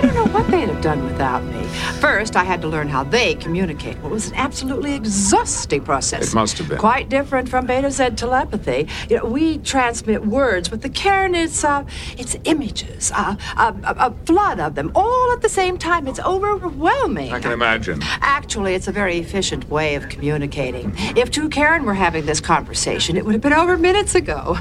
I 0.00 0.06
don't 0.06 0.14
know 0.14 0.32
what 0.32 0.50
they'd 0.50 0.68
have 0.68 0.80
done 0.80 1.04
without 1.04 1.44
me. 1.44 1.62
First, 2.00 2.34
I 2.34 2.42
had 2.42 2.62
to 2.62 2.68
learn 2.68 2.88
how 2.88 3.04
they 3.04 3.34
communicate. 3.34 3.98
It 3.98 4.02
was 4.02 4.28
an 4.28 4.36
absolutely 4.36 4.94
exhausting 4.94 5.84
process. 5.84 6.28
It 6.28 6.34
must 6.34 6.56
have 6.56 6.70
been. 6.70 6.78
Quite 6.78 7.10
different 7.10 7.50
from 7.50 7.66
Beta 7.66 7.90
Z 7.90 8.10
telepathy. 8.16 8.88
You 9.10 9.18
know, 9.18 9.26
we 9.26 9.58
transmit 9.58 10.24
words, 10.24 10.70
but 10.70 10.80
the 10.80 10.88
Cairn, 10.88 11.34
is 11.34 11.64
uh, 11.64 11.84
it's 12.16 12.34
images, 12.44 13.12
uh, 13.14 13.36
a, 13.58 13.74
a, 13.84 14.08
a 14.08 14.14
flood 14.24 14.58
of 14.58 14.74
them, 14.74 14.90
all 14.94 15.32
at 15.32 15.42
the 15.42 15.50
same 15.50 15.76
time. 15.76 16.08
It's 16.08 16.20
overwhelming. 16.20 17.32
I 17.32 17.40
can 17.40 17.52
imagine. 17.52 18.00
Actually, 18.22 18.74
it's 18.74 18.88
a 18.88 18.92
very 18.92 19.18
efficient 19.18 19.68
way 19.68 19.96
of 19.96 20.08
communicating. 20.08 20.94
If 21.14 21.30
two 21.30 21.50
Cairn 21.50 21.84
were 21.84 21.94
having 21.94 22.24
this 22.24 22.40
conversation, 22.40 23.18
it 23.18 23.26
would 23.26 23.34
have 23.34 23.42
been 23.42 23.52
over 23.52 23.76
minutes 23.76 24.14
ago. 24.14 24.56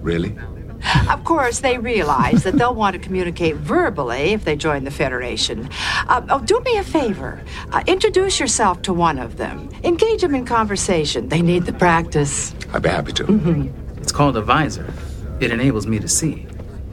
Really? 0.00 0.34
Of 1.08 1.24
course, 1.24 1.60
they 1.60 1.78
realize 1.78 2.44
that 2.44 2.54
they'll 2.54 2.74
want 2.74 2.94
to 2.94 2.98
communicate 2.98 3.56
verbally 3.56 4.32
if 4.32 4.44
they 4.44 4.56
join 4.56 4.84
the 4.84 4.90
Federation. 4.90 5.68
Uh, 6.08 6.22
oh, 6.30 6.40
do 6.40 6.60
me 6.60 6.78
a 6.78 6.84
favor. 6.84 7.42
Uh, 7.72 7.82
introduce 7.86 8.40
yourself 8.40 8.82
to 8.82 8.92
one 8.92 9.18
of 9.18 9.36
them. 9.36 9.68
Engage 9.84 10.22
them 10.22 10.34
in 10.34 10.44
conversation. 10.46 11.28
They 11.28 11.42
need 11.42 11.66
the 11.66 11.72
practice. 11.72 12.54
I'd 12.72 12.82
be 12.82 12.88
happy 12.88 13.12
to. 13.12 13.72
It's 13.98 14.12
called 14.12 14.36
a 14.36 14.42
visor. 14.42 14.92
It 15.40 15.50
enables 15.50 15.86
me 15.86 15.98
to 15.98 16.08
see. 16.08 16.46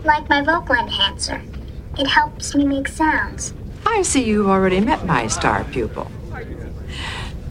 Like 0.03 0.27
my 0.29 0.41
vocal 0.41 0.75
enhancer. 0.75 1.41
It 1.97 2.07
helps 2.07 2.53
me 2.55 2.65
make 2.65 2.88
sounds. 2.88 3.53
I 3.85 4.01
see 4.01 4.23
you've 4.23 4.47
already 4.47 4.79
met 4.79 5.05
my 5.05 5.27
star 5.27 5.63
pupil. 5.65 6.11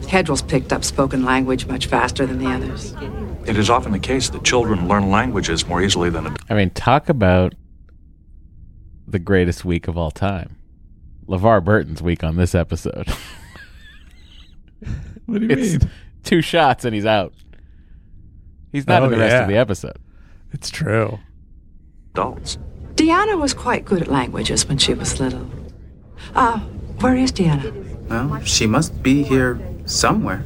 Hedril's 0.07 0.41
picked 0.41 0.71
up 0.71 0.85
spoken 0.85 1.25
language 1.25 1.65
much 1.67 1.87
faster 1.87 2.25
than 2.25 2.39
the 2.39 2.47
others. 2.47 2.93
It 3.47 3.57
is 3.57 3.69
often 3.69 3.91
the 3.93 3.99
case 3.99 4.29
that 4.29 4.43
children 4.43 4.87
learn 4.87 5.09
languages 5.09 5.65
more 5.67 5.81
easily 5.81 6.09
than 6.09 6.25
adults. 6.25 6.43
I 6.49 6.53
mean, 6.55 6.69
talk 6.71 7.07
about 7.09 7.55
the 9.07 9.19
greatest 9.19 9.63
week 9.63 9.87
of 9.87 9.97
all 9.97 10.11
time. 10.11 10.57
LeVar 11.27 11.63
Burton's 11.63 12.01
week 12.01 12.23
on 12.23 12.35
this 12.35 12.53
episode. 12.55 13.07
What 15.25 15.41
do 15.41 15.47
you 15.47 15.51
it's 15.51 15.83
mean? 15.83 15.91
two 16.23 16.41
shots 16.41 16.85
and 16.85 16.95
he's 16.95 17.05
out. 17.05 17.33
He's 18.71 18.87
not 18.87 19.01
Oh, 19.01 19.05
in 19.05 19.11
the 19.11 19.17
rest 19.17 19.35
of 19.41 19.49
the 19.49 19.57
episode. 19.57 19.97
It's 20.53 20.69
true. 20.69 21.19
adults. 22.13 22.57
Deanna 22.95 23.37
was 23.37 23.53
quite 23.53 23.83
good 23.83 24.01
at 24.03 24.07
languages 24.07 24.65
when 24.67 24.77
she 24.77 24.93
was 24.93 25.19
little. 25.19 25.49
Ah, 26.33 26.59
where 27.01 27.15
is 27.15 27.33
Deanna? 27.33 27.73
Well, 28.07 28.39
she 28.45 28.67
must 28.67 29.03
be 29.03 29.21
here 29.23 29.59
somewhere. 29.85 30.45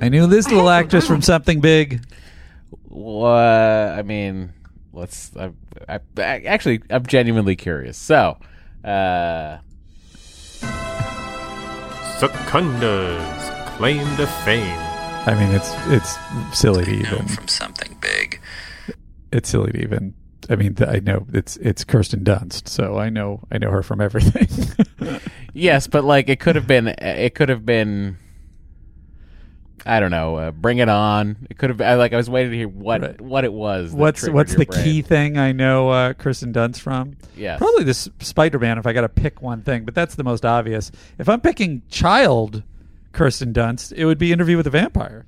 I 0.00 0.08
knew 0.08 0.28
this 0.28 0.48
little 0.48 0.68
actress 0.70 1.06
from 1.08 1.22
something 1.22 1.60
big. 1.60 2.00
What? 2.90 3.30
I 3.30 4.02
mean, 4.02 4.52
let's. 4.92 5.30
I, 5.36 5.52
I, 5.88 6.00
I 6.18 6.40
actually, 6.40 6.82
I'm 6.90 7.06
genuinely 7.06 7.54
curious. 7.54 7.96
So, 7.96 8.36
uh, 8.84 9.58
Secunda's 12.18 13.50
claim 13.76 14.04
to 14.16 14.26
fame. 14.44 14.76
I 15.26 15.34
mean, 15.38 15.54
it's 15.54 15.72
it's 15.86 16.58
silly 16.58 16.84
to 16.84 16.90
even. 16.90 17.28
From 17.28 17.46
something 17.46 17.96
big. 18.00 18.40
It's 19.32 19.48
silly 19.48 19.70
to 19.70 19.82
even. 19.82 20.14
I 20.48 20.56
mean, 20.56 20.76
I 20.80 20.98
know 20.98 21.26
it's 21.32 21.58
it's 21.58 21.84
Kirsten 21.84 22.24
Dunst, 22.24 22.68
so 22.68 22.98
I 22.98 23.08
know 23.08 23.40
I 23.52 23.58
know 23.58 23.70
her 23.70 23.84
from 23.84 24.00
everything. 24.00 24.48
yes, 25.52 25.86
but 25.86 26.02
like 26.02 26.28
it 26.28 26.40
could 26.40 26.56
have 26.56 26.66
been. 26.66 26.88
It 26.88 27.36
could 27.36 27.50
have 27.50 27.64
been. 27.64 28.18
I 29.86 29.98
don't 29.98 30.10
know. 30.10 30.36
Uh, 30.36 30.50
bring 30.50 30.78
it 30.78 30.88
on. 30.88 31.46
It 31.48 31.56
could 31.56 31.70
have. 31.70 31.78
been 31.78 31.98
like 31.98 32.12
I 32.12 32.16
was 32.16 32.28
waiting 32.28 32.52
to 32.52 32.56
hear 32.58 32.68
what 32.68 33.20
what 33.20 33.44
it 33.44 33.52
was. 33.52 33.92
what's 33.92 34.28
what's 34.28 34.54
the 34.54 34.66
brain. 34.66 34.84
key 34.84 35.02
thing 35.02 35.38
I 35.38 35.52
know 35.52 35.88
uh, 35.88 36.12
Kirsten 36.12 36.52
Dunst 36.52 36.80
from? 36.80 37.16
Yeah, 37.36 37.56
probably 37.56 37.84
this 37.84 38.08
Spider 38.20 38.58
Man. 38.58 38.78
If 38.78 38.86
I 38.86 38.92
got 38.92 39.02
to 39.02 39.08
pick 39.08 39.40
one 39.40 39.62
thing, 39.62 39.84
but 39.84 39.94
that's 39.94 40.14
the 40.16 40.24
most 40.24 40.44
obvious. 40.44 40.90
If 41.18 41.28
I'm 41.28 41.40
picking 41.40 41.82
child 41.88 42.62
Kirsten 43.12 43.52
Dunst, 43.52 43.92
it 43.92 44.04
would 44.04 44.18
be 44.18 44.32
Interview 44.32 44.56
with 44.56 44.66
a 44.66 44.70
Vampire. 44.70 45.26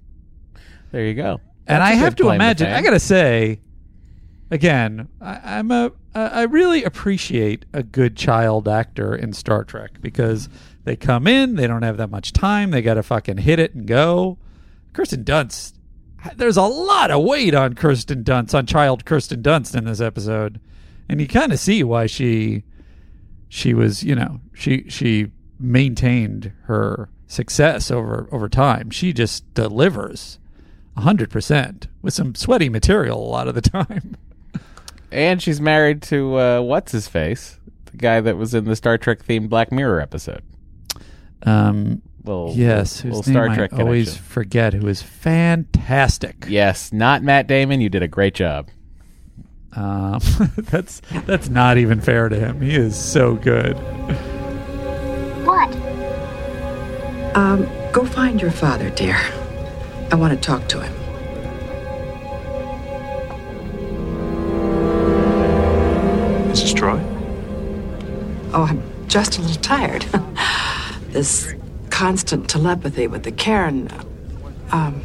There 0.91 1.05
you 1.07 1.15
go. 1.15 1.41
and 1.67 1.83
I 1.83 1.93
have 1.93 2.15
to 2.17 2.29
imagine. 2.31 2.71
I 2.71 2.83
gotta 2.83 3.01
say, 3.01 3.61
again, 4.51 5.09
I, 5.21 5.41
I'm 5.59 5.71
a. 5.71 5.93
I 6.15 6.21
I 6.27 6.43
really 6.43 6.85
appreciate 6.85 7.65
a 7.73 7.83
good 7.83 8.17
child 8.17 8.69
actor 8.69 9.15
in 9.15 9.33
Star 9.33 9.65
Trek 9.65 9.93
because 10.03 10.51
they 10.85 10.97
come 10.97 11.27
in, 11.27 11.55
they 11.55 11.67
don't 11.67 11.83
have 11.83 11.97
that 11.97 12.11
much 12.11 12.33
time, 12.33 12.71
they 12.71 12.83
got 12.83 12.95
to 12.95 13.03
fucking 13.03 13.39
hit 13.39 13.59
it 13.59 13.75
and 13.75 13.87
go. 13.87 14.39
Kirsten 14.93 15.25
Dunst, 15.25 15.75
there's 16.37 16.57
a 16.57 16.63
lot 16.63 17.11
of 17.11 17.23
weight 17.25 17.55
on 17.55 17.75
Kirsten 17.75 18.25
Dunst, 18.25 18.55
on 18.55 18.67
child 18.67 19.05
Kirsten 19.05 19.43
Dunst 19.43 19.77
in 19.77 19.85
this 19.85 20.01
episode, 20.01 20.61
and 21.09 21.21
you 21.21 21.29
kind 21.29 21.53
of 21.53 21.59
see 21.59 21.83
why 21.85 22.07
she, 22.07 22.65
she 23.49 23.75
was, 23.75 24.03
you 24.03 24.15
know, 24.15 24.41
she 24.53 24.85
she 24.89 25.31
maintained 25.59 26.53
her 26.65 27.09
success 27.27 27.91
over 27.91 28.29
over 28.33 28.49
time. 28.49 28.91
She 28.91 29.13
just 29.13 29.53
delivers 29.55 30.39
hundred 30.97 31.31
percent 31.31 31.89
with 32.03 32.13
some 32.13 32.35
sweaty 32.35 32.69
material 32.69 33.19
a 33.19 33.31
lot 33.31 33.49
of 33.49 33.55
the 33.55 33.61
time. 33.63 34.17
And 35.11 35.43
she's 35.43 35.61
married 35.61 36.03
to 36.05 36.39
uh, 36.39 36.61
what's 36.61 36.93
his 36.93 37.09
face, 37.09 37.59
the 37.87 37.97
guy 37.97 38.21
that 38.21 38.37
was 38.37 38.55
in 38.55 38.65
the 38.65 38.77
Star 38.77 38.97
Trek 38.99 39.25
themed 39.25 39.49
Black 39.49 39.71
Mirror 39.71 40.01
episode. 40.01 40.43
Um, 41.45 42.03
Little- 42.25 42.53
yes, 42.55 43.03
little 43.05 43.23
Star 43.25 43.49
name 43.49 43.57
Trek 43.57 43.73
I 43.73 43.79
always 43.83 44.11
connection. 44.11 44.25
forget. 44.27 44.73
Who 44.75 44.87
is 44.87 45.03
fantastic. 45.03 46.45
Yes, 46.49 46.93
not 46.93 47.23
Matt 47.25 47.49
Damon. 47.49 47.81
You 47.81 47.89
did 47.89 48.03
a 48.03 48.09
great 48.09 48.35
job. 48.35 48.69
Um, 49.75 50.21
that's 50.57 51.01
that's 51.27 51.49
not 51.49 51.79
even 51.79 52.01
fair 52.01 52.29
to 52.29 52.39
him. 52.39 52.61
He 52.61 52.75
is 52.77 52.97
so 52.97 53.35
good. 53.35 53.75
What? 55.45 55.75
Um, 57.37 57.67
go 57.93 58.05
find 58.05 58.41
your 58.41 58.51
father, 58.53 58.91
dear. 58.91 59.17
I 60.13 60.15
want 60.15 60.33
to 60.35 60.39
talk 60.41 60.69
to 60.69 60.81
him. 60.81 60.93
Mrs. 66.51 66.75
Troi? 66.75 67.01
Oh, 68.55 68.65
I'm 68.65 68.83
just 69.09 69.39
a 69.39 69.43
little 69.43 69.61
tired. 69.63 70.05
this 71.13 71.55
constant 71.91 72.49
telepathy 72.49 73.07
with 73.07 73.23
the 73.23 73.33
Cairn. 73.33 73.89
Um, 74.71 75.03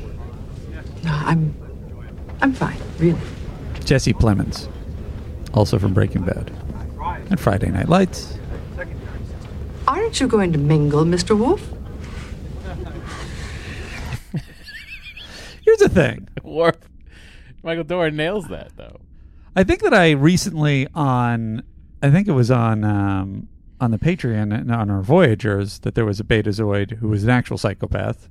no, 1.03 1.11
I'm, 1.11 1.55
I'm 2.41 2.53
fine, 2.53 2.77
really. 2.97 3.19
Jesse 3.83 4.13
Plemons, 4.13 4.69
also 5.53 5.77
from 5.77 5.93
Breaking 5.93 6.23
Bad, 6.23 6.51
and 7.29 7.39
Friday 7.39 7.69
Night 7.69 7.89
Lights. 7.89 8.37
Aren't 9.87 10.19
you 10.19 10.27
going 10.27 10.51
to 10.51 10.59
mingle, 10.59 11.05
Mr. 11.05 11.37
Wolf? 11.37 11.61
Here's 15.63 15.79
the 15.79 15.89
thing. 15.89 16.27
Worf. 16.43 16.77
Michael 17.63 17.83
Dorn 17.83 18.15
nails 18.15 18.47
that 18.47 18.71
though. 18.77 19.01
I 19.55 19.63
think 19.63 19.81
that 19.81 19.93
I 19.93 20.11
recently 20.11 20.87
on, 20.93 21.63
I 22.01 22.09
think 22.09 22.27
it 22.27 22.31
was 22.31 22.51
on 22.51 22.83
um, 22.83 23.47
on 23.79 23.91
the 23.91 23.99
Patreon 23.99 24.53
and 24.53 24.71
on 24.71 24.89
our 24.89 25.01
Voyagers 25.01 25.79
that 25.79 25.95
there 25.95 26.05
was 26.05 26.19
a 26.19 26.23
Betazoid 26.23 26.97
who 26.97 27.09
was 27.09 27.23
an 27.23 27.29
actual 27.29 27.57
psychopath. 27.57 28.29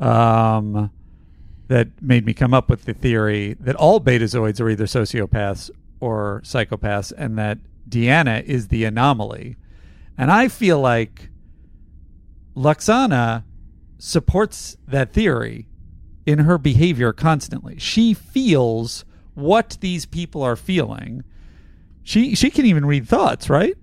Um, 0.00 0.90
that 1.68 1.88
made 2.02 2.26
me 2.26 2.34
come 2.34 2.52
up 2.52 2.68
with 2.68 2.84
the 2.84 2.94
theory 2.94 3.54
that 3.60 3.76
all 3.76 4.00
Betazoids 4.00 4.60
are 4.60 4.68
either 4.68 4.84
sociopaths 4.84 5.70
or 6.00 6.42
psychopaths, 6.44 7.12
and 7.16 7.38
that 7.38 7.58
Deanna 7.88 8.42
is 8.44 8.68
the 8.68 8.84
anomaly. 8.84 9.56
And 10.18 10.30
I 10.30 10.48
feel 10.48 10.80
like 10.80 11.30
Lwaxana 12.56 13.44
supports 13.98 14.76
that 14.86 15.12
theory 15.12 15.66
in 16.26 16.40
her 16.40 16.58
behavior 16.58 17.12
constantly. 17.12 17.78
She 17.78 18.12
feels 18.12 19.04
what 19.34 19.78
these 19.80 20.06
people 20.06 20.42
are 20.42 20.56
feeling. 20.56 21.24
She 22.02 22.34
she 22.34 22.50
can 22.50 22.66
even 22.66 22.84
read 22.84 23.08
thoughts, 23.08 23.48
right? 23.48 23.76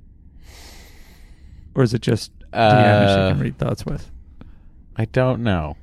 Or 1.75 1.83
is 1.83 1.93
it 1.93 2.01
just 2.01 2.31
Deanna 2.53 3.07
she 3.07 3.21
Uh, 3.21 3.29
can 3.31 3.39
read 3.39 3.57
thoughts 3.57 3.85
with? 3.85 4.11
I 4.97 5.05
don't 5.05 5.41
know. 5.41 5.77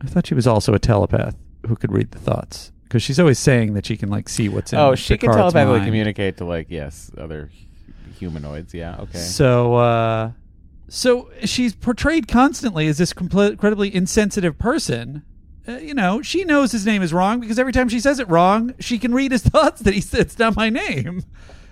I 0.00 0.06
thought 0.06 0.26
she 0.26 0.34
was 0.34 0.46
also 0.46 0.72
a 0.72 0.78
telepath 0.78 1.36
who 1.66 1.76
could 1.76 1.92
read 1.92 2.10
the 2.12 2.18
thoughts 2.18 2.72
because 2.84 3.02
she's 3.02 3.18
always 3.20 3.38
saying 3.38 3.74
that 3.74 3.84
she 3.86 3.96
can 3.96 4.08
like 4.08 4.28
see 4.28 4.48
what's 4.48 4.72
in. 4.72 4.78
Oh, 4.78 4.94
she 4.94 5.18
can 5.18 5.28
Picard's 5.30 5.36
telepathically 5.52 5.78
mind. 5.80 5.86
communicate 5.86 6.36
to 6.38 6.44
like 6.44 6.66
yes, 6.70 7.10
other 7.18 7.50
hu- 7.52 8.12
humanoids. 8.18 8.72
Yeah, 8.72 8.96
okay. 9.00 9.18
So, 9.18 9.74
uh, 9.74 10.30
so 10.88 11.30
she's 11.44 11.74
portrayed 11.74 12.28
constantly 12.28 12.86
as 12.86 12.98
this 12.98 13.12
compl- 13.12 13.50
incredibly 13.50 13.94
insensitive 13.94 14.58
person. 14.58 15.22
Uh, 15.68 15.72
you 15.72 15.92
know, 15.92 16.22
she 16.22 16.44
knows 16.44 16.72
his 16.72 16.86
name 16.86 17.02
is 17.02 17.12
wrong 17.12 17.38
because 17.40 17.58
every 17.58 17.72
time 17.72 17.88
she 17.88 18.00
says 18.00 18.18
it 18.18 18.28
wrong, 18.28 18.72
she 18.80 18.98
can 18.98 19.12
read 19.12 19.32
his 19.32 19.42
thoughts 19.46 19.82
that 19.82 19.92
he 19.92 20.00
said 20.00 20.20
it's 20.20 20.38
not 20.38 20.56
my 20.56 20.70
name, 20.70 21.22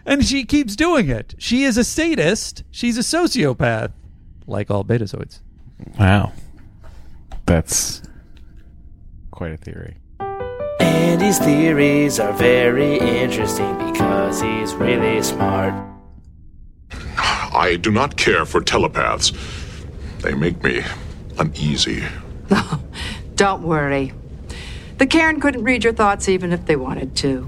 and 0.08 0.24
she 0.24 0.44
keeps 0.44 0.74
doing 0.74 1.08
it. 1.10 1.34
She 1.38 1.64
is 1.64 1.76
a 1.76 1.84
sadist. 1.84 2.64
She's 2.70 2.96
a 2.96 3.02
sociopath, 3.02 3.92
like 4.46 4.70
all 4.70 4.82
betazoids. 4.82 5.40
Wow, 5.98 6.32
that's 7.44 8.02
quite 9.30 9.52
a 9.52 9.58
theory. 9.58 9.98
Andy's 10.80 11.38
theories 11.38 12.18
are 12.18 12.32
very 12.32 12.98
interesting 12.98 13.76
because 13.92 14.40
he's 14.40 14.74
really 14.74 15.22
smart. 15.22 15.74
I 17.18 17.76
do 17.80 17.90
not 17.90 18.16
care 18.16 18.46
for 18.46 18.62
telepaths. 18.62 19.32
They 20.22 20.34
make 20.34 20.62
me 20.64 20.82
uneasy. 21.38 22.02
Don't 23.36 23.62
worry. 23.62 24.14
The 24.96 25.06
Cairn 25.06 25.38
couldn't 25.40 25.64
read 25.64 25.84
your 25.84 25.92
thoughts 25.92 26.28
even 26.28 26.52
if 26.52 26.64
they 26.64 26.76
wanted 26.76 27.14
to. 27.16 27.46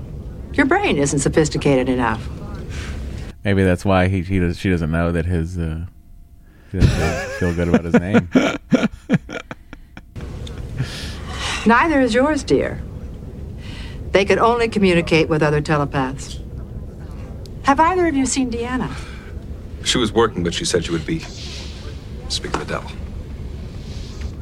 Your 0.52 0.66
brain 0.66 0.98
isn't 0.98 1.20
sophisticated 1.20 1.88
enough. 1.88 2.28
Maybe 3.44 3.62
that's 3.62 3.84
why 3.84 4.08
he, 4.08 4.22
he 4.22 4.38
does, 4.38 4.58
she 4.58 4.70
doesn't 4.70 4.90
know 4.90 5.12
that 5.12 5.26
his 5.26 5.58
uh, 5.58 5.84
he 6.70 6.78
doesn't 6.78 7.30
feel 7.38 7.54
good 7.54 7.68
about 7.68 7.84
his 7.84 7.94
name. 7.94 8.28
Neither 11.66 12.00
is 12.00 12.14
yours, 12.14 12.42
dear. 12.42 12.80
They 14.12 14.24
could 14.24 14.38
only 14.38 14.68
communicate 14.68 15.28
with 15.28 15.42
other 15.42 15.60
telepaths. 15.60 16.40
Have 17.64 17.80
either 17.80 18.06
of 18.06 18.14
you 18.14 18.26
seen 18.26 18.50
Deanna? 18.50 18.90
She 19.84 19.98
was 19.98 20.12
working, 20.12 20.42
but 20.42 20.54
she 20.54 20.64
said 20.64 20.84
she 20.84 20.90
would 20.90 21.06
be 21.06 21.20
speaking 22.28 22.52
to 22.52 22.58
the 22.60 22.64
devil. 22.64 22.90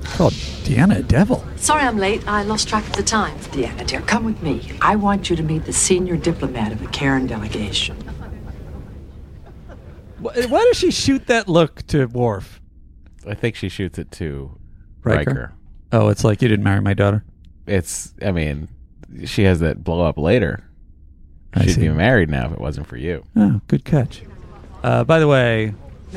Called 0.05 0.33
Deanna 0.33 0.99
a 0.99 1.03
devil. 1.03 1.45
Sorry 1.57 1.83
I'm 1.83 1.99
late. 1.99 2.27
I 2.27 2.43
lost 2.43 2.69
track 2.69 2.87
of 2.87 2.93
the 2.93 3.03
time. 3.03 3.37
Deanna, 3.39 3.87
dear, 3.87 4.01
come 4.03 4.25
with 4.25 4.43
me. 4.43 4.73
I 4.81 4.97
want 4.97 5.31
you 5.31 5.37
to 5.37 5.43
meet 5.43 5.65
the 5.65 5.73
senior 5.73 6.17
diplomat 6.17 6.73
of 6.73 6.81
the 6.81 6.89
Cairn 6.89 7.27
delegation. 7.27 7.97
Why, 10.21 10.47
why 10.47 10.65
does 10.65 10.77
she 10.79 10.91
shoot 10.91 11.27
that 11.27 11.49
look 11.49 11.87
to 11.89 12.07
Worf? 12.07 12.61
I 13.27 13.35
think 13.35 13.57
she 13.57 13.69
shoots 13.69 13.99
it 13.99 14.11
to 14.13 14.59
Riker? 15.03 15.31
Riker. 15.31 15.53
Oh, 15.93 16.09
it's 16.09 16.25
like 16.25 16.43
you 16.43 16.49
didn't 16.49 16.65
marry 16.65 16.81
my 16.81 16.95
daughter. 16.95 17.25
It's. 17.67 18.15
I 18.23 18.33
mean, 18.33 18.69
she 19.25 19.45
has 19.45 19.61
that 19.61 19.83
blow 19.85 20.05
up 20.07 20.19
later. 20.19 20.65
I 21.55 21.65
She'd 21.65 21.73
see. 21.75 21.81
be 21.83 21.89
married 21.91 22.29
now 22.31 22.47
if 22.47 22.53
it 22.53 22.61
wasn't 22.61 22.87
for 22.87 22.97
you. 22.97 23.25
Oh, 23.37 23.61
good 23.69 23.85
catch. 23.85 24.23
Uh, 24.83 25.05
by 25.05 25.19
the 25.19 25.27
way, 25.29 25.75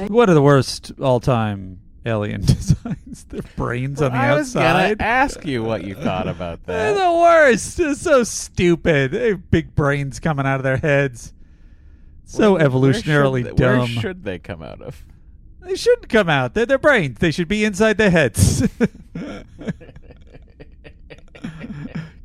what 0.08 0.30
are 0.30 0.34
the 0.34 0.42
worst 0.42 0.92
all-time 1.02 1.80
alien 2.06 2.42
designs? 2.46 3.24
Their 3.30 3.42
brains 3.56 4.02
on 4.02 4.12
the 4.12 4.18
I 4.18 4.36
was 4.36 4.56
outside. 4.56 4.98
gonna 5.00 5.10
ask 5.10 5.46
you 5.46 5.64
what 5.64 5.84
you 5.86 5.96
thought 5.96 6.28
about 6.28 6.64
They're 6.66 6.94
that. 6.94 7.02
the 7.02 7.14
worst. 7.14 7.78
They're 7.78 7.96
so 7.96 8.24
stupid. 8.24 9.12
They 9.12 9.30
have 9.30 9.50
big 9.50 9.74
brains 9.74 10.20
coming 10.20 10.46
out 10.46 10.58
of 10.60 10.64
their 10.64 10.78
heads. 10.78 11.34
So 12.32 12.54
Where- 12.54 12.68
evolutionarily 12.68 13.44
where 13.44 13.52
should, 13.52 13.58
dumb. 13.58 13.80
Where 13.80 13.88
should 13.88 14.24
they 14.24 14.40
come 14.40 14.64
out 14.64 14.82
of? 14.82 15.04
They 15.62 15.76
shouldn't 15.76 16.08
come 16.10 16.30
out. 16.30 16.54
They're 16.54 16.66
their 16.66 16.78
brains. 16.78 17.20
They 17.20 17.30
should 17.32 17.48
be 17.50 17.66
inside 17.66 17.98
their 17.98 18.10
heads. 18.10 18.68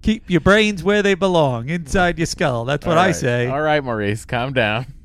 Keep 0.03 0.31
your 0.31 0.41
brains 0.41 0.85
where 0.85 1.03
they 1.03 1.15
belong, 1.15 1.69
inside 1.69 2.19
your 2.19 2.27
skull. 2.27 2.65
That's 2.65 2.87
what 2.87 2.97
All 2.97 3.05
I 3.05 3.11
say. 3.11 3.49
All 3.49 3.61
right, 3.61 3.83
Maurice, 3.83 4.25
calm 4.25 4.53
down. 4.53 4.87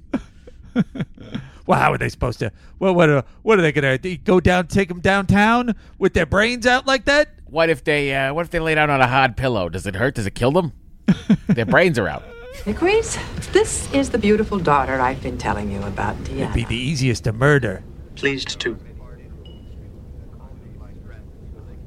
Well, 1.68 1.80
how 1.80 1.93
are 1.93 1.97
they 1.97 2.10
supposed 2.10 2.39
to? 2.39 2.52
Well, 2.80 2.93
what 2.95 3.08
are 3.10 3.24
what 3.43 3.58
are 3.58 3.62
they 3.62 3.72
gonna 3.72 3.97
go 3.97 4.39
down, 4.41 4.68
take 4.68 4.89
them 4.89 4.99
downtown 4.99 5.76
with 5.99 6.14
their 6.14 6.26
brains 6.26 6.66
out 6.66 6.86
like 6.88 7.06
that? 7.06 7.30
What 7.45 7.70
if 7.70 7.84
they? 7.84 8.14
Uh, 8.14 8.34
what 8.34 8.45
if 8.45 8.49
they 8.52 8.60
lay 8.60 8.76
down 8.76 8.89
on 8.89 8.99
a 8.99 9.08
hard 9.08 9.38
pillow? 9.38 9.70
Does 9.70 9.86
it 9.86 9.95
hurt? 9.95 10.16
Does 10.16 10.26
it 10.26 10.36
kill 10.36 10.52
them? 10.52 10.74
Their 11.47 11.66
brains 11.66 11.99
are 11.99 12.08
out. 12.10 12.24
Nicoise, 12.66 13.18
this 13.54 13.91
is 13.93 14.12
the 14.12 14.18
beautiful 14.18 14.60
daughter 14.60 14.99
I've 15.02 15.22
been 15.24 15.38
telling 15.38 15.72
you 15.72 15.82
about, 15.84 16.16
It'd 16.30 16.54
be 16.54 16.64
the 16.64 16.76
easiest 16.76 17.24
to 17.24 17.34
murder. 17.34 17.84
Pleased 18.16 18.60
to. 18.60 18.78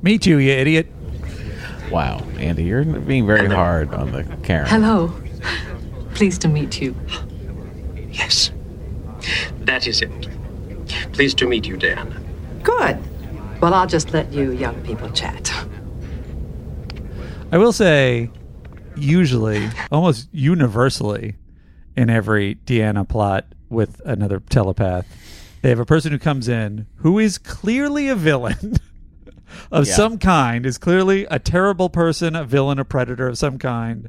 Meet 0.03 0.27
you, 0.27 0.39
you 0.39 0.51
idiot. 0.51 0.87
Wow, 1.91 2.19
Andy, 2.39 2.65
you're 2.65 2.85
being 2.85 3.27
very 3.27 3.49
hard 3.49 3.95
on 3.95 4.13
the 4.13 4.25
Cairn. 4.43 4.67
Hello. 4.67 5.13
Pleased 6.15 6.43
to 6.43 6.49
meet 6.49 6.81
you. 6.81 6.95
Yes. 8.11 8.51
That 9.61 9.87
is 9.87 10.03
it. 10.03 10.11
Pleased 11.13 11.39
to 11.39 11.47
meet 11.47 11.67
you, 11.67 11.77
Diana. 11.77 12.21
Good. 12.63 12.99
Well, 13.61 13.75
I'll 13.75 13.87
just 13.87 14.13
let 14.13 14.33
you 14.33 14.53
young 14.53 14.81
people 14.83 15.09
chat. 15.11 15.53
I 17.53 17.59
will 17.59 17.73
say, 17.73 18.31
usually, 18.97 19.69
almost 19.91 20.29
universally, 20.33 21.37
in 21.97 22.11
every 22.11 22.57
Deanna 22.67 23.09
plot 23.09 23.47
with 23.69 24.01
another 24.05 24.41
telepath, 24.41 25.07
they 25.63 25.69
have 25.71 25.79
a 25.81 25.87
person 25.87 26.13
who 26.13 26.19
comes 26.19 26.49
in 26.49 26.87
who 26.97 27.19
is 27.19 27.39
clearly 27.39 28.09
a 28.09 28.15
villain 28.15 28.77
of 29.73 29.87
Yeah. 29.87 29.95
some 29.95 30.19
kind, 30.19 30.67
is 30.67 30.77
clearly 30.79 31.27
a 31.31 31.39
terrible 31.39 31.89
person, 31.89 32.35
a 32.37 32.45
villain, 32.45 32.79
a 32.79 32.85
predator 32.85 33.29
of 33.29 33.39
some 33.39 33.59
kind, 33.59 34.09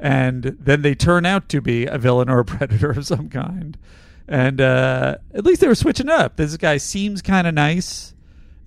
and 0.00 0.42
then 0.60 0.82
they 0.82 0.94
turn 0.94 1.26
out 1.26 1.48
to 1.50 1.60
be 1.60 1.86
a 1.86 1.98
villain 1.98 2.28
or 2.28 2.40
a 2.40 2.44
predator 2.46 2.90
of 2.90 3.06
some 3.06 3.28
kind. 3.28 3.76
And 4.26 4.60
uh, 4.60 5.16
at 5.34 5.44
least 5.44 5.60
they 5.60 5.68
were 5.68 5.74
switching 5.74 6.08
up. 6.08 6.36
This 6.36 6.56
guy 6.56 6.78
seems 6.78 7.20
kind 7.20 7.46
of 7.46 7.52
nice 7.54 8.14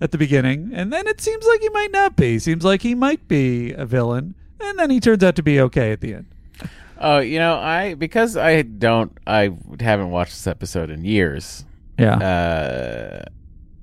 at 0.00 0.12
the 0.12 0.18
beginning, 0.18 0.70
and 0.72 0.92
then 0.92 1.08
it 1.08 1.20
seems 1.20 1.44
like 1.46 1.60
he 1.60 1.68
might 1.70 1.90
not 1.90 2.14
be. 2.14 2.38
Seems 2.38 2.64
like 2.64 2.82
he 2.82 2.94
might 2.94 3.26
be 3.26 3.72
a 3.72 3.84
villain, 3.84 4.36
and 4.60 4.78
then 4.78 4.90
he 4.90 5.00
turns 5.00 5.22
out 5.24 5.36
to 5.36 5.42
be 5.42 5.60
okay 5.60 5.92
at 5.92 6.00
the 6.00 6.14
end. 6.14 6.26
Oh, 7.00 7.18
you 7.20 7.38
know, 7.38 7.54
I 7.56 7.94
because 7.94 8.36
I 8.36 8.62
don't, 8.62 9.16
I 9.26 9.50
haven't 9.80 10.10
watched 10.10 10.32
this 10.32 10.46
episode 10.46 10.90
in 10.90 11.04
years. 11.04 11.64
Yeah. 11.98 12.14
Uh, 12.16 13.24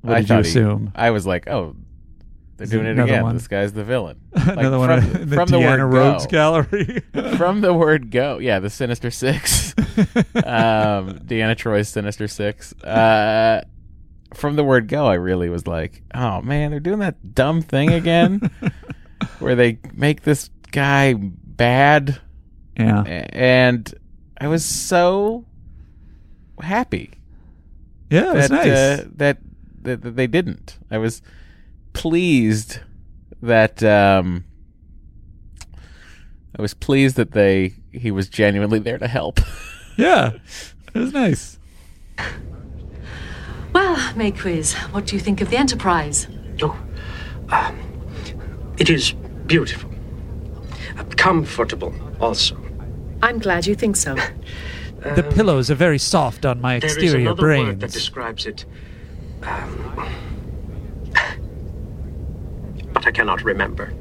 What 0.02 0.14
I 0.14 0.20
did 0.22 0.24
you 0.24 0.28
thought 0.36 0.44
he- 0.46 0.50
assume? 0.52 0.92
I 0.96 1.12
was 1.12 1.26
like, 1.26 1.48
oh, 1.50 1.76
they're 2.58 2.66
Is 2.66 2.72
doing 2.72 2.86
it 2.86 2.98
again. 3.00 3.24
one? 3.24 3.36
This 3.36 3.48
guy's 3.48 3.74
the 3.74 3.84
villain. 3.84 4.20
Like, 4.36 4.58
Another 4.60 4.80
one 4.80 5.02
from, 5.02 5.30
the 5.30 5.36
from 5.36 5.50
the 5.50 5.60
word 5.60 5.80
Rhodes 5.82 6.26
go. 6.26 6.30
gallery. 6.32 7.04
from 7.38 7.62
the 7.62 7.74
word 7.74 8.12
go, 8.12 8.38
yeah, 8.40 8.60
the 8.60 8.70
Sinister 8.70 9.10
Six, 9.12 9.74
um, 9.78 11.20
Deanna 11.26 11.56
Troi's 11.56 11.90
Sinister 11.90 12.28
Six. 12.28 12.74
Uh, 12.84 13.64
from 14.34 14.56
the 14.58 14.64
word 14.64 14.88
go, 14.90 15.06
I 15.08 15.14
really 15.16 15.50
was 15.50 15.68
like, 15.68 16.04
oh 16.14 16.42
man, 16.42 16.72
they're 16.72 16.80
doing 16.82 17.00
that 17.00 17.34
dumb 17.34 17.62
thing 17.62 17.92
again, 17.94 18.50
where 19.40 19.56
they 19.56 19.80
make 19.94 20.24
this 20.24 20.50
guy 20.76 21.14
bad. 21.14 22.20
Yeah. 22.78 23.02
And 23.30 23.94
I 24.40 24.48
was 24.48 24.66
so 24.66 25.46
happy. 26.62 27.12
Yeah, 28.10 28.32
it 28.32 28.36
was 28.36 28.50
that, 28.50 28.66
nice. 28.66 28.68
uh, 28.68 29.08
that, 29.16 29.38
that 29.82 30.02
that 30.02 30.16
they 30.16 30.28
didn't. 30.28 30.78
I 30.92 30.98
was 30.98 31.22
pleased 31.94 32.80
that 33.42 33.82
um 33.84 34.44
I 36.58 36.62
was 36.62 36.74
pleased 36.74 37.16
that 37.16 37.32
they 37.32 37.74
he 37.92 38.12
was 38.12 38.28
genuinely 38.30 38.80
there 38.80 38.98
to 38.98 39.08
help. 39.08 39.40
Yeah, 39.98 40.34
it 40.94 41.00
was 41.00 41.14
nice. 41.14 41.58
Well, 43.72 43.96
Maques, 44.16 44.74
what 44.92 45.06
do 45.06 45.16
you 45.16 45.22
think 45.22 45.40
of 45.40 45.50
the 45.50 45.56
Enterprise? 45.56 46.28
Oh, 46.62 46.78
um, 47.48 47.80
it 48.78 48.90
is 48.90 49.14
beautiful. 49.48 49.95
Comfortable, 51.18 51.94
also. 52.20 52.58
I'm 53.22 53.40
glad 53.40 53.66
you 53.66 53.76
think 53.76 53.96
so. 53.96 54.16
The 55.14 55.22
pillows 55.22 55.70
are 55.70 55.76
very 55.76 56.00
soft 56.00 56.48
on 56.48 56.60
my 56.60 56.76
exterior 56.76 56.96
There 56.96 56.98
is 56.98 57.14
exterior 57.14 57.28
another 57.28 57.66
word 57.68 57.80
that 57.82 57.92
describes 57.92 58.48
it. 58.48 58.66
Um, 59.44 60.10
but 62.92 63.06
I 63.06 63.12
cannot 63.12 63.44
remember. 63.44 63.94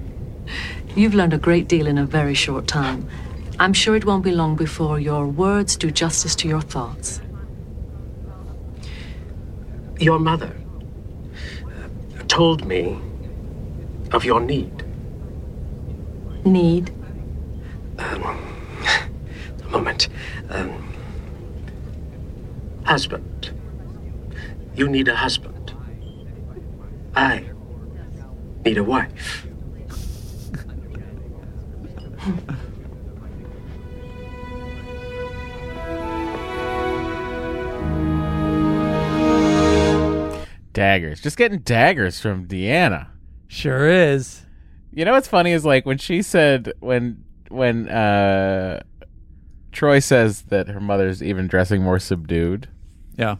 You've 0.96 1.14
learned 1.14 1.34
a 1.34 1.38
great 1.38 1.68
deal 1.68 1.86
in 1.86 1.98
a 1.98 2.06
very 2.06 2.32
short 2.32 2.66
time. 2.66 3.06
I'm 3.58 3.72
sure 3.72 3.94
it 3.96 4.06
won't 4.06 4.24
be 4.24 4.30
long 4.30 4.56
before 4.56 4.98
your 4.98 5.26
words 5.26 5.76
do 5.76 5.90
justice 5.90 6.34
to 6.36 6.48
your 6.48 6.62
thoughts. 6.62 7.20
Your 9.98 10.18
mother 10.18 10.56
uh, 11.66 12.22
told 12.28 12.64
me 12.66 12.98
of 14.12 14.24
your 14.24 14.40
need. 14.40 14.83
Need? 16.44 16.90
Um, 17.98 18.22
a 19.62 19.68
moment. 19.68 20.08
Um, 20.50 20.94
husband. 22.84 23.52
You 24.74 24.88
need 24.88 25.08
a 25.08 25.16
husband. 25.16 25.74
I 27.14 27.44
need 28.64 28.78
a 28.78 28.84
wife. 28.84 29.46
daggers. 40.74 41.20
Just 41.20 41.38
getting 41.38 41.60
daggers 41.60 42.20
from 42.20 42.46
Deanna. 42.46 43.08
Sure 43.48 43.88
is. 43.88 44.42
You 44.94 45.04
know 45.04 45.12
what's 45.12 45.28
funny 45.28 45.50
is 45.50 45.64
like 45.64 45.84
when 45.84 45.98
she 45.98 46.22
said 46.22 46.72
when 46.80 47.24
when 47.48 47.88
uh 47.88 48.82
Troi 49.72 50.02
says 50.02 50.42
that 50.42 50.68
her 50.68 50.80
mother's 50.80 51.22
even 51.22 51.48
dressing 51.48 51.82
more 51.82 51.98
subdued. 51.98 52.68
Yeah. 53.18 53.36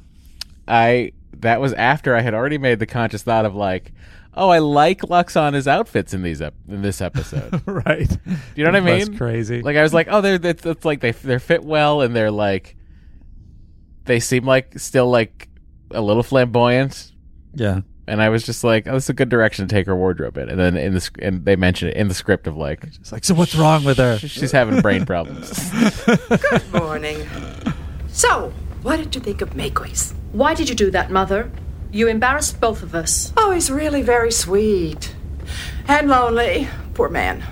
I 0.67 1.13
that 1.39 1.61
was 1.61 1.73
after 1.75 2.17
I 2.17 2.23
had 2.23 2.35
already 2.35 2.59
made 2.59 2.81
the 2.81 2.87
conscious 2.87 3.23
thought 3.23 3.45
of 3.45 3.55
like, 3.55 3.93
oh, 4.35 4.49
I 4.49 4.59
like 4.59 5.03
Lwaxana's 5.03 5.69
outfits 5.69 6.13
in 6.13 6.23
these 6.23 6.43
ep- 6.43 6.55
in 6.69 6.83
this 6.83 7.01
episode. 7.01 7.63
right. 7.67 8.09
Do 8.09 8.17
you 8.57 8.65
know 8.65 8.71
what 8.73 8.77
I 8.77 8.81
That's 8.81 9.09
mean? 9.11 9.19
crazy. 9.19 9.63
Like 9.63 9.77
I 9.77 9.83
was 9.83 9.95
like, 9.95 10.09
oh, 10.11 10.21
they're 10.21 10.41
it's, 10.43 10.67
it's 10.67 10.85
like 10.85 11.01
they 11.01 11.13
they 11.13 11.39
fit 11.39 11.63
well 11.65 12.01
and 12.01 12.17
they're 12.17 12.33
like 12.33 12.77
they 14.07 14.19
seem 14.19 14.45
like 14.45 14.79
still 14.79 15.09
like 15.09 15.49
a 15.93 16.01
little 16.03 16.25
flamboyant. 16.25 17.13
Yeah. 17.55 17.83
And 18.07 18.21
I 18.21 18.29
was 18.29 18.45
just 18.45 18.65
like, 18.65 18.87
oh, 18.87 18.93
this 18.93 19.05
is 19.05 19.11
a 19.11 19.15
good 19.15 19.29
direction 19.29 19.67
to 19.67 19.75
take 19.75 19.87
her 19.87 19.97
wardrobe 19.97 20.37
in. 20.37 20.49
And 20.49 20.59
then 20.59 20.77
in 20.77 20.95
the 20.95 21.11
and 21.21 21.45
they 21.45 21.57
mention 21.57 21.89
it 21.89 21.97
in 21.97 22.09
the 22.09 22.15
script 22.15 22.47
of 22.47 22.57
like, 22.57 22.85
it's 22.85 23.13
like, 23.13 23.25
so 23.25 23.35
what's 23.35 23.55
wrong 23.55 23.85
with 23.85 23.99
her? 23.99 24.19
She's 24.19 24.53
having 24.53 24.81
brain 24.81 25.07
problems. 25.07 25.71
Good 26.05 26.73
morning. 26.73 27.27
So, 28.09 28.53
what 28.83 28.97
did 28.99 29.15
you 29.15 29.21
think 29.21 29.41
of 29.41 29.51
Maques? 29.51 30.15
Why 30.33 30.55
did 30.55 30.69
you 30.69 30.75
do 30.75 30.91
that, 30.91 31.11
Mother? 31.11 31.51
You 31.93 32.09
embarrassed 32.09 32.61
both 32.61 32.83
of 32.83 32.95
us. 32.95 33.33
Oh, 33.37 33.53
he's 33.53 33.71
really 33.71 34.03
very 34.03 34.33
sweet. 34.33 35.15
And 35.89 36.09
lonely. 36.09 36.69
Poor 36.95 37.09
man. 37.09 37.45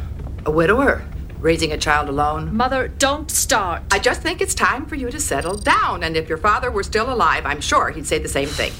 A 0.44 0.50
widower. 0.50 1.04
Raising 1.38 1.72
a 1.72 1.78
child 1.78 2.08
alone. 2.08 2.54
Mother, 2.54 2.88
don't 2.88 3.30
start. 3.30 3.82
I 3.90 3.98
just 3.98 4.20
think 4.20 4.40
it's 4.40 4.54
time 4.54 4.86
for 4.86 4.96
you 4.96 5.10
to 5.10 5.18
settle 5.20 5.56
down. 5.56 6.02
And 6.02 6.16
if 6.16 6.28
your 6.28 6.38
father 6.38 6.70
were 6.70 6.82
still 6.82 7.12
alive, 7.12 7.46
I'm 7.46 7.60
sure 7.60 7.90
he'd 7.90 8.06
say 8.06 8.18
the 8.18 8.28
same 8.28 8.48
thing. 8.48 8.72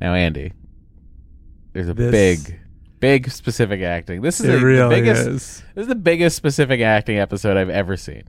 Now, 0.00 0.14
Andy, 0.14 0.52
there's 1.78 1.88
a 1.88 1.94
This- 1.94 2.10
big, 2.44 2.58
big 3.00 3.30
specific 3.30 3.80
acting. 3.82 4.20
This 4.20 4.40
is 4.40 4.46
a, 4.48 4.58
the 4.58 4.86
biggest. 4.88 5.26
is. 5.28 5.62
This 5.74 5.82
is 5.82 5.86
the 5.88 5.94
biggest 5.94 6.36
specific 6.36 6.80
acting 6.80 7.18
episode 7.18 7.56
I've 7.56 7.70
ever 7.70 7.96
seen. 7.96 8.24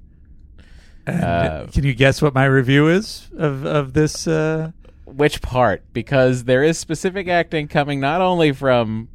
Uh, 1.08 1.66
can 1.74 1.84
you 1.84 1.96
guess 1.96 2.22
what 2.22 2.36
my 2.36 2.46
review 2.46 2.88
is 2.88 3.28
of 3.38 3.66
of 3.66 3.94
this? 3.94 4.28
Uh... 4.28 4.72
Which 5.06 5.42
part? 5.42 5.84
Because 5.92 6.44
there 6.44 6.62
is 6.64 6.78
specific 6.78 7.28
acting 7.28 7.68
coming 7.68 8.00
not 8.00 8.22
only 8.22 8.52
from 8.52 9.10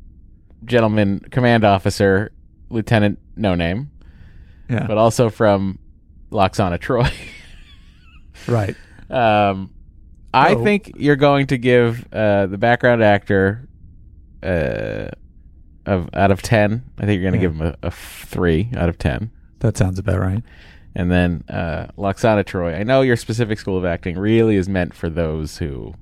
gentleman 0.64 1.20
command 1.30 1.62
officer 1.62 2.32
Lieutenant 2.68 3.20
No 3.36 3.54
Name, 3.54 3.92
Yeah. 4.68 4.88
but 4.88 4.98
also 4.98 5.30
from 5.30 5.78
Lwaxana 6.32 6.78
Troi. 6.80 7.08
Right. 8.48 8.74
Um, 9.08 9.70
I 10.34 10.54
Oh. 10.54 10.64
think 10.64 10.90
you're 10.96 11.14
going 11.16 11.46
to 11.46 11.56
give 11.58 12.04
uh, 12.12 12.46
the 12.46 12.58
background 12.58 13.02
actor 13.04 13.68
uh, 14.44 15.08
of 15.86 16.08
out 16.14 16.30
of 16.30 16.42
ten. 16.42 16.84
I 16.98 17.06
think 17.06 17.20
you're 17.20 17.30
going 17.30 17.40
to 17.40 17.46
give 17.46 17.56
him 17.56 17.74
a 17.82 17.90
three 17.90 18.70
out 18.76 18.88
of 18.88 18.98
ten. 18.98 19.30
That 19.60 19.76
sounds 19.76 19.98
about 19.98 20.20
right. 20.20 20.42
And 20.94 21.10
then 21.10 21.42
uh, 21.48 21.88
Lwaxana 21.98 22.44
Troi. 22.44 22.78
I 22.78 22.84
know 22.84 23.02
your 23.02 23.16
specific 23.16 23.58
school 23.58 23.76
of 23.76 23.84
acting 23.84 24.16
really 24.16 24.56
is 24.56 24.68
meant 24.68 24.94
for 24.94 25.10
those 25.10 25.58
who 25.58 25.94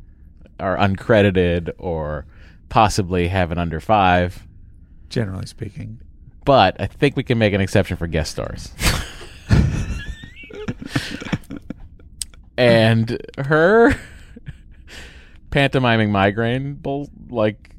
are 0.61 0.76
uncredited 0.76 1.70
or 1.78 2.26
possibly 2.68 3.28
have 3.28 3.51
an 3.53 3.59
under 3.59 3.80
five. 3.80 4.47
Generally 5.09 5.47
speaking, 5.47 6.01
But 6.45 6.80
I 6.80 6.86
think 6.86 7.16
we 7.16 7.22
can 7.22 7.38
make 7.38 7.53
an 7.53 7.61
exception 7.61 7.97
for 7.97 8.06
guest 8.06 8.32
stars. 8.32 8.73
and 12.56 13.20
her 13.39 13.94
pantomiming 15.51 16.10
migraine 16.10 16.74
bull 16.74 17.10
like 17.28 17.72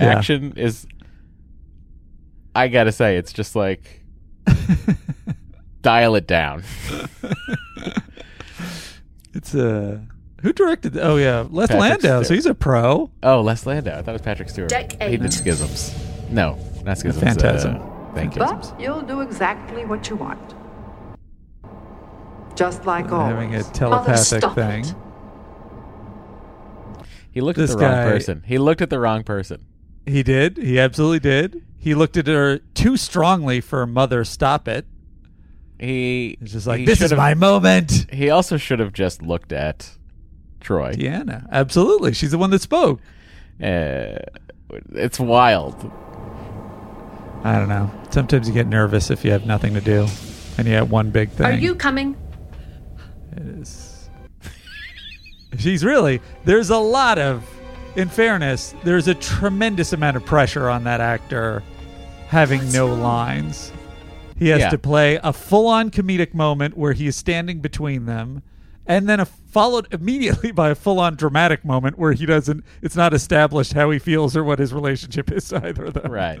Yeah. 0.00 0.14
action 0.14 0.52
is 0.56 0.86
I 2.54 2.68
gotta 2.68 2.92
say, 2.92 3.16
it's 3.16 3.32
just 3.32 3.56
like 3.56 4.04
dial 5.82 6.14
it 6.16 6.26
down. 6.26 6.62
it's 9.34 9.54
uh 9.54 9.98
who 10.42 10.52
directed? 10.52 10.92
th- 10.94 11.04
Oh 11.04 11.16
yeah, 11.16 11.46
Les 11.50 11.66
Patrick 11.66 11.80
Landau. 12.02 12.22
So 12.22 12.34
he's 12.34 12.46
a 12.46 12.54
pro. 12.54 13.10
Oh, 13.22 13.40
Les 13.42 13.66
Landau. 13.66 13.98
I 13.98 14.02
thought 14.02 14.10
it 14.10 14.12
was 14.12 14.22
Patrick 14.22 14.48
Stewart. 14.48 14.68
Deck 14.68 15.00
He 15.02 15.16
did 15.16 15.32
schisms. 15.32 15.94
No, 16.30 16.58
not 16.84 16.98
schisms. 16.98 17.22
Phantasm. 17.22 17.76
Uh, 17.76 18.14
thank 18.14 18.34
you. 18.36 18.40
But 18.40 18.74
you'll 18.78 19.02
do 19.02 19.20
exactly 19.20 19.84
what 19.84 20.08
you 20.08 20.16
want. 20.16 20.54
Just 22.56 22.84
like 22.86 23.10
always. 23.12 23.34
Having 23.34 23.54
a 23.54 23.62
telepathic 23.64 24.40
stop 24.40 24.54
thing. 24.54 24.84
it. 24.84 24.94
He 27.30 27.40
looked 27.40 27.58
This 27.58 27.70
at 27.72 27.78
the 27.78 27.84
wrong 27.84 28.10
person. 28.10 28.42
He 28.46 28.58
looked 28.58 28.82
at 28.82 28.90
the 28.90 28.98
wrong 28.98 29.22
person. 29.22 29.64
He 30.08 30.22
did. 30.22 30.56
He 30.56 30.78
absolutely 30.78 31.20
did. 31.20 31.62
He 31.78 31.94
looked 31.94 32.16
at 32.16 32.26
her 32.26 32.58
too 32.74 32.96
strongly 32.96 33.60
for 33.60 33.86
mother. 33.86 34.24
Stop 34.24 34.66
it. 34.68 34.86
He 35.78 36.36
He's 36.40 36.52
just 36.52 36.66
like, 36.66 36.80
he 36.80 36.86
this 36.86 37.00
is 37.00 37.10
should've- 37.10 37.16
my 37.16 37.34
moment. 37.34 38.06
He 38.12 38.30
also 38.30 38.56
should 38.56 38.80
have 38.80 38.92
just 38.92 39.22
looked 39.22 39.52
at 39.52 39.90
Troi. 40.60 40.94
Deanna, 40.96 41.46
absolutely. 41.52 42.12
She's 42.14 42.32
the 42.32 42.38
one 42.38 42.50
that 42.50 42.60
spoke. 42.62 43.00
Uh, 43.62 44.18
it's 44.94 45.20
wild. 45.20 45.74
I 47.44 47.56
don't 47.58 47.68
know. 47.68 47.90
Sometimes 48.10 48.48
you 48.48 48.54
get 48.54 48.66
nervous 48.66 49.10
if 49.10 49.24
you 49.24 49.30
have 49.30 49.46
nothing 49.46 49.74
to 49.74 49.80
do, 49.80 50.06
and 50.58 50.66
you 50.66 50.74
have 50.74 50.90
one 50.90 51.10
big 51.10 51.30
thing. 51.30 51.46
Are 51.46 51.52
you 51.52 51.74
coming? 51.76 52.16
It 53.36 53.42
is. 53.46 54.10
She's 55.58 55.84
really. 55.84 56.20
There's 56.44 56.70
a 56.70 56.76
lot 56.78 57.18
of. 57.18 57.44
In 57.98 58.08
fairness, 58.08 58.76
there's 58.84 59.08
a 59.08 59.14
tremendous 59.14 59.92
amount 59.92 60.16
of 60.16 60.24
pressure 60.24 60.68
on 60.68 60.84
that 60.84 61.00
actor 61.00 61.64
having 62.28 62.70
no 62.70 62.86
lines. 62.94 63.72
He 64.36 64.50
has 64.50 64.60
Yeah. 64.60 64.70
to 64.70 64.78
play 64.78 65.18
a 65.20 65.32
full-on 65.32 65.90
comedic 65.90 66.32
moment 66.32 66.76
where 66.76 66.92
he 66.92 67.08
is 67.08 67.16
standing 67.16 67.58
between 67.58 68.06
them, 68.06 68.42
and 68.86 69.08
then 69.08 69.18
a, 69.18 69.24
followed 69.24 69.88
immediately 69.92 70.52
by 70.52 70.68
a 70.70 70.76
full-on 70.76 71.16
dramatic 71.16 71.64
moment 71.64 71.98
where 71.98 72.12
he 72.12 72.24
doesn't. 72.24 72.62
It's 72.82 72.94
not 72.94 73.12
established 73.12 73.72
how 73.72 73.90
he 73.90 73.98
feels 73.98 74.36
or 74.36 74.44
what 74.44 74.60
his 74.60 74.72
relationship 74.72 75.32
is 75.36 75.48
to 75.48 75.56
either 75.66 75.86
of 75.86 75.94
them. 75.94 76.12
Right. 76.12 76.38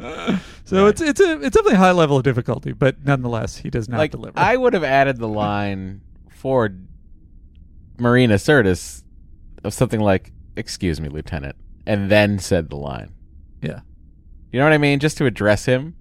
So 0.64 0.86
it's 0.86 1.00
it's 1.00 1.18
a 1.18 1.40
it's 1.40 1.56
definitely 1.56 1.74
a 1.74 1.78
high 1.78 1.90
level 1.90 2.18
of 2.18 2.22
difficulty, 2.22 2.70
but 2.70 3.04
nonetheless, 3.04 3.56
he 3.56 3.68
does 3.68 3.88
not 3.88 3.98
like 3.98 4.12
deliver. 4.12 4.38
I 4.38 4.56
would 4.56 4.74
have 4.74 4.84
added 4.84 5.16
the 5.18 5.26
line 5.26 6.02
for 6.30 6.70
Marina 7.98 8.34
Sirtis 8.34 9.02
of 9.64 9.74
something 9.74 9.98
like 9.98 10.30
"Excuse 10.58 11.00
me, 11.00 11.08
Lieutenant," 11.08 11.56
and 11.86 12.10
then 12.10 12.38
said 12.38 12.68
the 12.70 12.76
line. 12.76 13.12
yeah. 13.62 13.80
You 14.52 14.58
know 14.58 14.64
what 14.64 14.72
I 14.72 14.78
mean? 14.78 14.98
Just 14.98 15.18
to 15.18 15.26
address 15.26 15.66
him. 15.66 15.94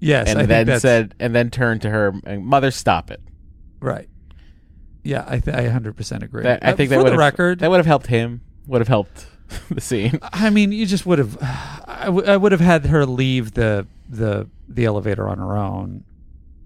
Yes, 0.00 0.28
and 0.30 0.38
I 0.38 0.46
think 0.46 0.66
then 0.66 0.80
said, 0.80 1.14
and 1.20 1.34
then 1.34 1.50
turned 1.50 1.82
to 1.82 1.90
her, 1.90 2.12
"Mother, 2.38 2.70
stop 2.70 3.10
it." 3.10 3.20
Right. 3.80 4.08
Yeah, 5.02 5.24
I 5.28 5.38
th- 5.40 5.54
I 5.56 5.68
100% 5.68 6.22
agree. 6.22 6.42
That, 6.42 6.64
I 6.64 6.72
Uh, 6.72 6.76
think 6.76 6.90
for 6.90 6.96
that 6.96 7.04
would 7.04 7.16
record, 7.16 7.60
that 7.60 7.70
would 7.70 7.76
have 7.76 7.86
helped 7.86 8.06
him. 8.08 8.40
Would 8.66 8.80
have 8.80 8.88
helped 8.88 9.26
the 9.70 9.80
scene. 9.80 10.18
I 10.32 10.50
mean, 10.50 10.72
you 10.72 10.86
just 10.86 11.06
would 11.06 11.18
have. 11.18 11.36
I, 11.42 12.06
w- 12.06 12.26
I 12.26 12.36
would 12.36 12.52
have 12.52 12.60
had 12.62 12.86
her 12.86 13.04
leave 13.06 13.52
the 13.52 13.86
the 14.08 14.48
the 14.68 14.84
elevator 14.86 15.28
on 15.28 15.38
her 15.38 15.56
own, 15.56 16.04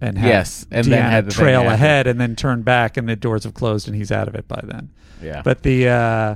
and 0.01 0.17
have 0.17 0.29
Yes, 0.29 0.65
and 0.71 0.87
Deanna 0.87 0.91
then 0.91 1.11
had 1.11 1.25
the 1.27 1.33
trail 1.33 1.69
ahead 1.69 2.07
and 2.07 2.21
then 2.21 2.35
turn 2.37 2.63
back 2.63 2.97
and 2.97 3.09
the 3.09 3.17
doors 3.17 3.43
have 3.45 3.55
closed 3.55 3.87
and 3.89 3.97
he's 3.97 4.11
out 4.13 4.29
of 4.29 4.35
it 4.35 4.47
by 4.49 4.61
then. 4.65 4.91
Yeah. 5.23 5.43
But 5.43 5.63
the 5.63 5.89
uh, 5.89 6.35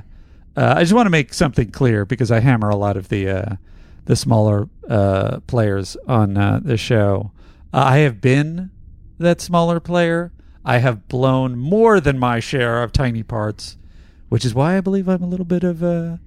uh, 0.57 0.73
I 0.77 0.81
just 0.81 0.93
want 0.93 1.05
to 1.07 1.11
make 1.11 1.33
something 1.33 1.71
clear 1.71 2.05
because 2.05 2.31
I 2.31 2.39
hammer 2.39 2.69
a 2.69 2.75
lot 2.75 2.97
of 2.97 3.09
the 3.09 3.29
uh, 3.29 3.55
the 4.05 4.15
smaller 4.15 4.67
uh, 4.89 5.39
players 5.47 5.97
on 6.07 6.37
uh, 6.37 6.59
the 6.63 6.77
show. 6.77 7.31
Uh, 7.73 7.83
I 7.85 7.97
have 7.99 8.21
been 8.21 8.71
that 9.17 9.41
smaller 9.41 9.79
player. 9.79 10.31
I 10.63 10.77
have 10.79 11.07
blown 11.07 11.57
more 11.57 11.99
than 11.99 12.17
my 12.17 12.39
share 12.39 12.81
of 12.83 12.91
tiny 12.91 13.21
parts, 13.23 13.77
which 14.29 14.45
is 14.45 14.53
why 14.55 14.77
I 14.77 14.81
believe 14.81 15.07
I'm 15.07 15.21
a 15.23 15.27
little 15.27 15.45
bit 15.45 15.63
of 15.63 15.83
a 15.83 16.19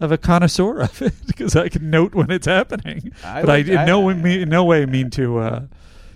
of 0.00 0.10
a 0.12 0.18
connoisseur 0.18 0.80
of 0.80 1.00
it 1.02 1.14
because 1.26 1.56
I 1.56 1.68
can 1.68 1.88
note 1.90 2.14
when 2.14 2.30
it's 2.30 2.46
happening. 2.46 3.12
I 3.24 3.40
but 3.42 3.50
I 3.50 3.56
in 3.58 3.86
no 3.86 4.02
I- 4.02 4.04
way 4.06 4.14
mean, 4.14 4.40
in 4.42 4.48
no 4.48 4.64
way 4.64 4.84
mean 4.86 5.10
to 5.10 5.38
uh, 5.38 5.62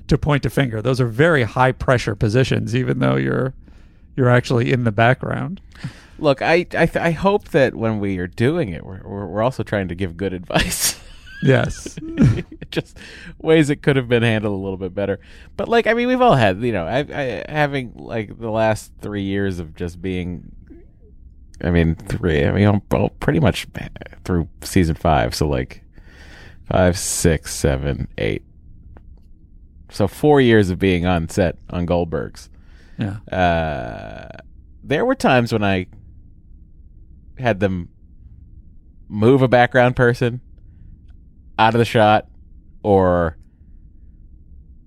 to 0.08 0.18
point 0.18 0.44
a 0.46 0.50
finger. 0.50 0.82
Those 0.82 1.00
are 1.00 1.06
very 1.06 1.44
high 1.44 1.72
pressure 1.72 2.14
positions, 2.14 2.74
even 2.76 2.98
though 2.98 3.16
you're 3.16 3.54
you're 4.16 4.28
actually 4.28 4.72
in 4.72 4.84
the 4.84 4.92
background. 4.92 5.60
Look, 6.18 6.42
I 6.42 6.54
I, 6.54 6.86
th- 6.86 6.96
I 6.96 7.10
hope 7.12 7.48
that 7.50 7.74
when 7.74 8.00
we 8.00 8.18
are 8.18 8.26
doing 8.26 8.70
it, 8.70 8.84
we're 8.84 9.02
we're, 9.04 9.42
also 9.42 9.62
trying 9.62 9.88
to 9.88 9.94
give 9.94 10.16
good 10.16 10.32
advice. 10.40 10.98
Yes. 11.42 11.96
just 12.70 12.98
ways 13.38 13.70
it 13.70 13.76
could 13.82 13.96
have 13.96 14.08
been 14.08 14.22
handled 14.22 14.54
a 14.54 14.62
little 14.62 14.76
bit 14.76 14.94
better. 14.94 15.20
But 15.56 15.68
like, 15.68 15.86
I 15.86 15.94
mean, 15.94 16.08
we've 16.08 16.20
all 16.20 16.34
had, 16.34 16.60
you 16.60 16.72
know, 16.72 16.86
I, 16.86 16.98
I 16.98 17.44
having 17.48 17.92
like 17.94 18.38
the 18.38 18.50
last 18.50 18.92
three 19.00 19.22
years 19.22 19.58
of 19.58 19.74
just 19.74 20.02
being. 20.02 20.52
I 21.62 21.70
mean, 21.70 21.96
three. 21.96 22.44
I 22.44 22.52
mean, 22.52 22.82
well, 22.90 23.10
pretty 23.20 23.40
much 23.40 23.66
through 24.24 24.48
season 24.62 24.94
five. 24.94 25.34
So 25.34 25.48
like, 25.48 25.82
five, 26.68 26.98
six, 26.98 27.54
seven, 27.54 28.08
eight. 28.18 28.42
So 29.90 30.06
four 30.06 30.40
years 30.40 30.70
of 30.70 30.78
being 30.78 31.06
on 31.06 31.28
set 31.28 31.56
on 31.70 31.86
Goldberg's. 31.86 32.50
Yeah. 32.98 33.18
Uh, 33.32 34.38
there 34.84 35.04
were 35.04 35.14
times 35.14 35.52
when 35.52 35.64
I 35.64 35.86
had 37.38 37.60
them 37.60 37.88
move 39.08 39.42
a 39.42 39.48
background 39.48 39.96
person 39.96 40.40
out 41.58 41.74
of 41.74 41.78
the 41.78 41.84
shot 41.84 42.26
or 42.82 43.36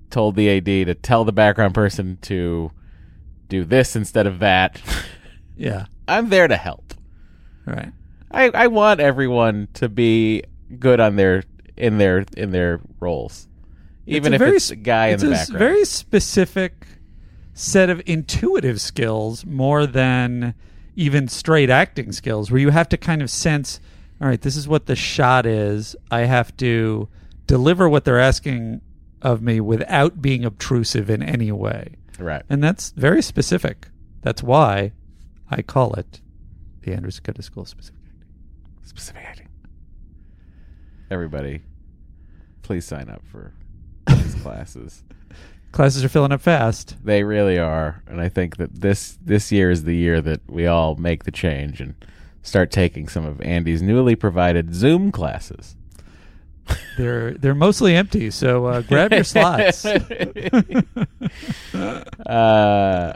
told 0.09 0.35
the 0.35 0.49
AD 0.57 0.65
to 0.65 0.95
tell 0.95 1.23
the 1.25 1.31
background 1.31 1.73
person 1.73 2.17
to 2.21 2.71
do 3.47 3.63
this 3.63 3.95
instead 3.95 4.27
of 4.27 4.39
that. 4.39 4.81
Yeah. 5.57 5.85
I'm 6.07 6.29
there 6.29 6.47
to 6.47 6.55
help. 6.57 6.95
Right. 7.67 7.91
I, 8.31 8.49
I 8.49 8.67
want 8.67 8.99
everyone 8.99 9.67
to 9.75 9.89
be 9.89 10.43
good 10.79 10.99
on 10.99 11.17
their 11.17 11.43
in 11.77 11.99
their 11.99 12.25
in 12.35 12.49
their 12.49 12.79
roles. 12.99 13.47
Even 14.07 14.33
a 14.33 14.35
if 14.35 14.39
very 14.39 14.55
it's 14.55 14.71
a 14.71 14.75
guy 14.75 15.07
in 15.09 15.19
the 15.19 15.27
background. 15.27 15.33
it's 15.41 15.49
a 15.49 15.53
background. 15.53 15.71
very 15.73 15.85
specific 15.85 16.87
set 17.53 17.91
of 17.91 18.01
intuitive 18.07 18.81
skills 18.81 19.45
more 19.45 19.85
than 19.85 20.55
even 20.95 21.27
straight 21.27 21.69
acting 21.69 22.11
skills 22.11 22.51
where 22.51 22.59
you 22.61 22.69
have 22.69 22.89
to 22.89 22.97
kind 22.97 23.21
of 23.21 23.29
sense 23.29 23.79
all 24.21 24.27
right 24.27 24.41
this 24.41 24.55
is 24.55 24.67
what 24.67 24.85
the 24.85 24.95
shot 24.95 25.45
is 25.45 25.95
i 26.11 26.21
have 26.21 26.55
to 26.57 27.07
deliver 27.47 27.87
what 27.89 28.03
they're 28.05 28.19
asking 28.19 28.81
of 29.21 29.41
me 29.41 29.59
without 29.59 30.21
being 30.21 30.43
obtrusive 30.45 31.09
in 31.09 31.21
any 31.23 31.51
way 31.51 31.95
Right. 32.19 32.43
and 32.49 32.63
that's 32.63 32.91
very 32.91 33.21
specific 33.21 33.87
that's 34.21 34.43
why 34.43 34.91
i 35.49 35.61
call 35.61 35.93
it 35.93 36.21
the 36.81 36.93
andrew 36.93 37.11
Secunda 37.11 37.41
school 37.41 37.65
specific 37.65 37.99
Specific 38.83 39.23
acting. 39.25 39.47
Everybody, 41.09 41.61
please 42.61 42.83
sign 42.85 43.09
up 43.09 43.21
for 43.25 43.53
these 44.07 44.35
classes. 44.35 45.03
classes 45.71 46.03
are 46.03 46.09
filling 46.09 46.31
up 46.31 46.41
fast 46.41 46.95
They 47.03 47.23
really 47.23 47.57
are, 47.57 48.03
and 48.07 48.21
I 48.21 48.29
think 48.29 48.57
that 48.57 48.81
this 48.81 49.17
this 49.23 49.51
year 49.51 49.71
is 49.71 49.83
the 49.83 49.95
year 49.95 50.21
that 50.21 50.41
we 50.47 50.67
all 50.67 50.95
make 50.95 51.23
the 51.23 51.31
change 51.31 51.81
and 51.81 51.95
start 52.43 52.71
taking 52.71 53.07
some 53.07 53.25
of 53.25 53.41
Andy's 53.41 53.81
newly 53.81 54.15
provided 54.15 54.75
Zoom 54.75 55.11
classes. 55.11 55.75
they're 56.97 57.33
they're 57.33 57.55
mostly 57.55 57.95
empty 57.95 58.29
so 58.29 58.67
uh, 58.67 58.81
grab 58.81 59.11
your 59.11 59.23
slots 59.23 59.83
uh, 62.25 63.13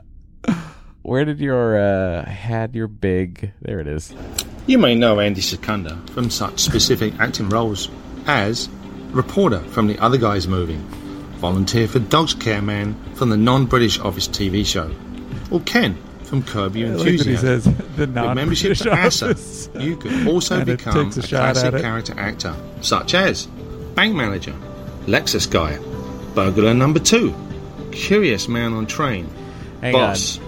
where 1.06 1.23
did 1.23 1.40
your 1.40 1.77
uh, 1.77 2.26
had 2.26 2.73
your 2.73 2.88
big? 2.88 3.52
There 3.61 3.80
it 3.80 3.88
is. 3.88 4.11
You 4.65 4.80
may 4.80 4.95
know 4.95 5.19
Andy 5.19 5.41
Secunda 5.41 5.95
from 6.14 6.32
such 6.32 6.60
specific 6.60 7.14
acting 7.19 7.48
roles 7.49 7.91
as 8.26 8.69
reporter 9.11 9.60
from 9.60 9.86
The 9.86 9.99
Other 9.99 10.18
Guys 10.18 10.48
movie, 10.48 10.80
volunteer 11.45 11.88
for 11.88 11.99
Dogs 11.99 12.34
Care 12.34 12.61
Man 12.63 12.95
from 13.13 13.30
the 13.30 13.38
non-British 13.38 13.99
Office 13.99 14.27
TV 14.27 14.65
show, 14.65 14.91
or 15.51 15.59
Ken 15.61 15.95
from 16.23 16.41
Curb 16.41 16.76
Your 16.76 16.89
I 16.89 16.93
like 16.93 17.07
Enthusiasm. 17.07 17.61
says 17.61 17.63
the 17.65 18.07
With 18.07 18.15
membership 18.15 18.69
non-British 18.69 18.80
to 18.80 18.91
ASSA, 18.91 19.30
office. 19.30 19.69
you 19.80 19.95
could 19.95 20.27
also 20.27 20.65
become 20.65 20.97
a, 20.97 21.19
a 21.19 21.22
classic 21.22 21.81
character 21.81 22.15
actor, 22.17 22.55
such 22.81 23.13
as 23.13 23.45
Bank 23.93 24.15
Manager, 24.15 24.55
Lexus 25.05 25.45
Guy, 25.49 25.77
Burglar 26.34 26.73
Number 26.73 26.99
Two, 26.99 27.31
Curious 27.91 28.47
Man 28.47 28.73
on 28.73 28.88
Train, 28.88 29.30
Hang 29.81 29.93
Boss, 29.93 30.39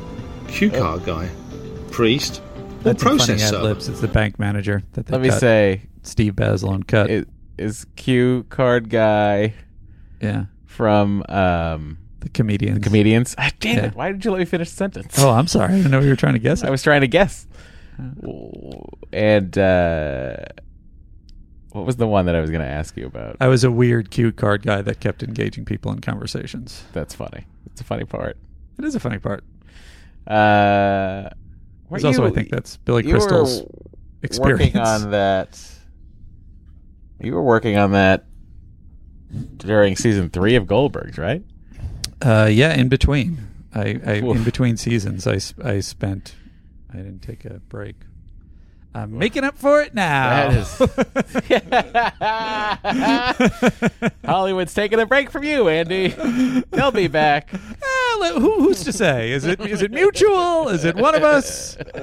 Q 0.48 0.72
Car 0.72 0.96
oh. 0.96 1.00
Guy, 1.00 1.30
Priest, 1.92 2.40
or 2.40 2.94
That's 2.94 3.04
some 3.04 3.20
funny 3.20 3.38
Process 3.38 3.44
ad 3.44 3.50
Server. 3.52 3.64
libs. 3.66 3.88
It's 3.88 4.02
the 4.02 4.08
bank 4.08 4.40
manager 4.40 4.82
that 4.94 5.06
they 5.06 5.12
Let 5.12 5.22
me 5.22 5.30
say, 5.30 5.84
Steve 6.02 6.34
Basilone 6.36 6.88
cut. 6.88 7.12
is, 7.12 7.26
is 7.60 7.86
Q 7.96 8.48
card 8.50 8.90
guy? 8.90 9.54
Yeah. 10.20 10.46
From 10.78 11.24
um 11.28 11.98
the 12.20 12.30
comedians. 12.30 12.84
comedians. 12.84 13.36
Ah, 13.38 13.52
damn 13.60 13.78
Yeah. 13.78 13.86
it! 13.88 13.96
Why 13.96 14.12
did 14.12 14.24
you 14.24 14.32
let 14.32 14.38
me 14.40 14.46
finish 14.46 14.70
the 14.70 14.76
sentence? 14.76 15.18
Oh, 15.20 15.30
I'm 15.32 15.48
sorry. 15.48 15.74
I 15.74 15.78
didn't 15.78 15.92
know 15.92 16.00
you 16.02 16.10
were 16.10 16.16
trying 16.16 16.34
to 16.34 16.40
guess. 16.40 16.64
I 16.64 16.68
It. 16.68 16.72
was 16.72 16.84
trying 16.84 17.02
to 17.02 17.08
guess. 17.08 17.48
And 19.12 19.58
uh, 19.58 20.38
what 21.72 21.86
was 21.86 21.96
the 21.98 22.08
one 22.08 22.26
that 22.28 22.36
I 22.36 22.42
was 22.42 22.50
going 22.52 22.62
to 22.62 22.68
ask 22.68 22.96
you 22.98 23.08
about? 23.08 23.38
I 23.40 23.48
was 23.48 23.64
a 23.64 23.72
weird 23.72 24.12
cute 24.12 24.36
card 24.36 24.62
guy 24.64 24.82
that 24.84 25.00
kept 25.00 25.24
engaging 25.24 25.66
people 25.66 25.92
in 25.92 26.00
conversations. 26.02 26.84
That's 26.94 27.16
funny. 27.16 27.46
It's 27.68 27.82
a 27.82 27.84
funny 27.84 28.06
part. 28.06 28.38
It 28.78 28.86
is 28.86 28.94
a 28.96 29.00
funny 29.00 29.18
part. 29.20 29.44
Uh, 30.28 31.30
There's 31.90 32.06
also, 32.06 32.26
I 32.26 32.32
think, 32.32 32.50
that's 32.50 32.78
Billy 32.78 33.04
you 33.08 33.14
were 33.14 33.20
Crystal's 33.20 33.64
experience. 34.22 34.76
Working 34.76 34.82
on 34.82 35.12
that. 35.12 35.60
You 37.20 37.34
were 37.34 37.42
working 37.44 37.78
on 37.78 37.94
that 37.94 38.26
during 39.58 39.96
season 39.96 40.30
three 40.30 40.56
of 40.56 40.68
Goldberg's, 40.68 41.18
right? 41.18 41.44
Uh, 42.22 42.50
yeah, 42.52 42.74
in 42.74 42.90
between. 42.90 43.48
I, 43.74 44.00
I 44.06 44.14
in 44.16 44.44
between 44.44 44.78
seasons, 44.78 45.28
I, 45.28 45.40
I 45.64 45.80
spent. 45.82 46.36
I 46.92 46.98
didn't 46.98 47.20
take 47.20 47.46
a 47.46 47.60
break. 47.70 47.96
I'm 48.96 49.18
making 49.18 49.44
up 49.44 49.58
for 49.58 49.82
it 49.82 49.94
now. 49.94 50.50
Hollywood's 54.26 54.74
taking 54.74 55.00
a 55.00 55.06
break 55.06 55.30
from 55.30 55.44
you, 55.44 55.68
Andy. 55.68 56.08
They'll 56.72 56.92
be 56.92 57.08
back. 57.08 57.54
Le- 57.54 58.40
who, 58.40 58.62
who's 58.62 58.84
to 58.86 58.92
say? 58.92 59.32
Is 59.32 59.46
it 59.46 59.60
is 59.60 59.84
it 59.84 59.92
mutual? 59.92 60.70
Is 60.70 60.84
it 60.86 60.96
one 60.96 61.14
of 61.14 61.22
us? 61.24 61.78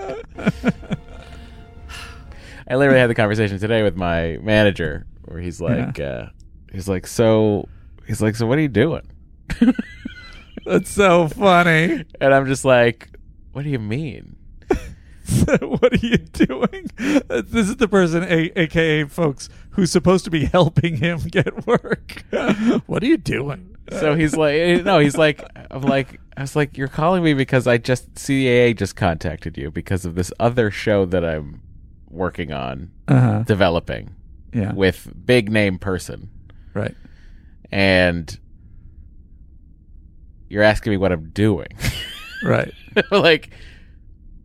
I 2.69 2.77
literally 2.77 3.01
had 3.01 3.11
the 3.11 3.15
conversation 3.15 3.59
today 3.59 3.83
with 3.83 3.97
my 3.97 4.39
manager 4.41 5.07
where 5.25 5.41
he's 5.41 5.61
like, 5.61 5.99
uh, 5.99 6.27
he's 6.75 6.89
like, 6.89 7.07
so, 7.07 7.69
he's 8.07 8.21
like, 8.21 8.37
so 8.37 8.47
what 8.47 8.59
are 8.59 8.63
you 8.63 8.69
doing? 8.69 9.03
That's 10.67 10.91
so 10.91 11.29
funny. 11.29 12.05
And 12.21 12.35
I'm 12.35 12.47
just 12.47 12.65
like, 12.65 13.11
what 13.53 13.63
do 13.65 13.71
you 13.71 13.79
mean? 13.79 14.37
what 15.61 15.93
are 15.93 16.07
you 16.07 16.17
doing? 16.19 16.91
Uh, 17.31 17.43
This 17.45 17.69
is 17.69 17.77
the 17.77 17.89
person, 17.89 18.23
a, 18.25 18.51
aka 18.59 19.05
folks, 19.05 19.49
who's 19.71 19.91
supposed 19.91 20.25
to 20.25 20.31
be 20.31 20.45
helping 20.47 20.97
him 20.97 21.19
get 21.31 21.67
work. 21.67 22.25
what 22.87 23.03
are 23.03 23.07
you 23.07 23.17
doing? 23.19 23.77
So 23.91 24.15
he's 24.15 24.35
like, 24.35 24.83
no, 24.85 24.99
he's 24.99 25.17
like, 25.19 25.45
I'm 25.71 25.83
like, 25.83 26.19
I 26.39 26.41
was 26.41 26.57
like, 26.57 26.79
you're 26.79 26.89
calling 26.89 27.23
me 27.23 27.35
because 27.35 27.67
I 27.67 27.77
just 27.77 28.15
CAA 28.15 28.75
just 28.77 28.97
contacted 28.97 29.59
you 29.59 29.71
because 29.71 30.07
of 30.07 30.15
this 30.15 30.33
other 30.41 30.71
show 30.71 31.05
that 31.07 31.23
I'm 31.25 31.61
working 32.09 32.51
on, 32.53 32.91
Uh-huh. 33.09 33.43
developing, 33.43 34.15
Yeah. 34.55 34.73
with 34.73 35.13
big 35.27 35.51
name 35.53 35.79
person, 35.79 36.31
Right. 36.75 36.95
and 37.71 38.39
you're 40.49 40.63
asking 40.63 40.91
me 40.93 40.97
what 40.97 41.13
I'm 41.13 41.31
doing, 41.31 41.69
Right. 42.45 42.73
like, 43.11 43.51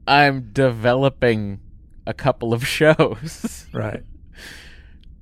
I'm 0.07 0.51
developing 0.53 1.59
a 2.07 2.13
couple 2.13 2.53
of 2.53 2.65
shows, 2.77 3.67
Right. 3.73 4.03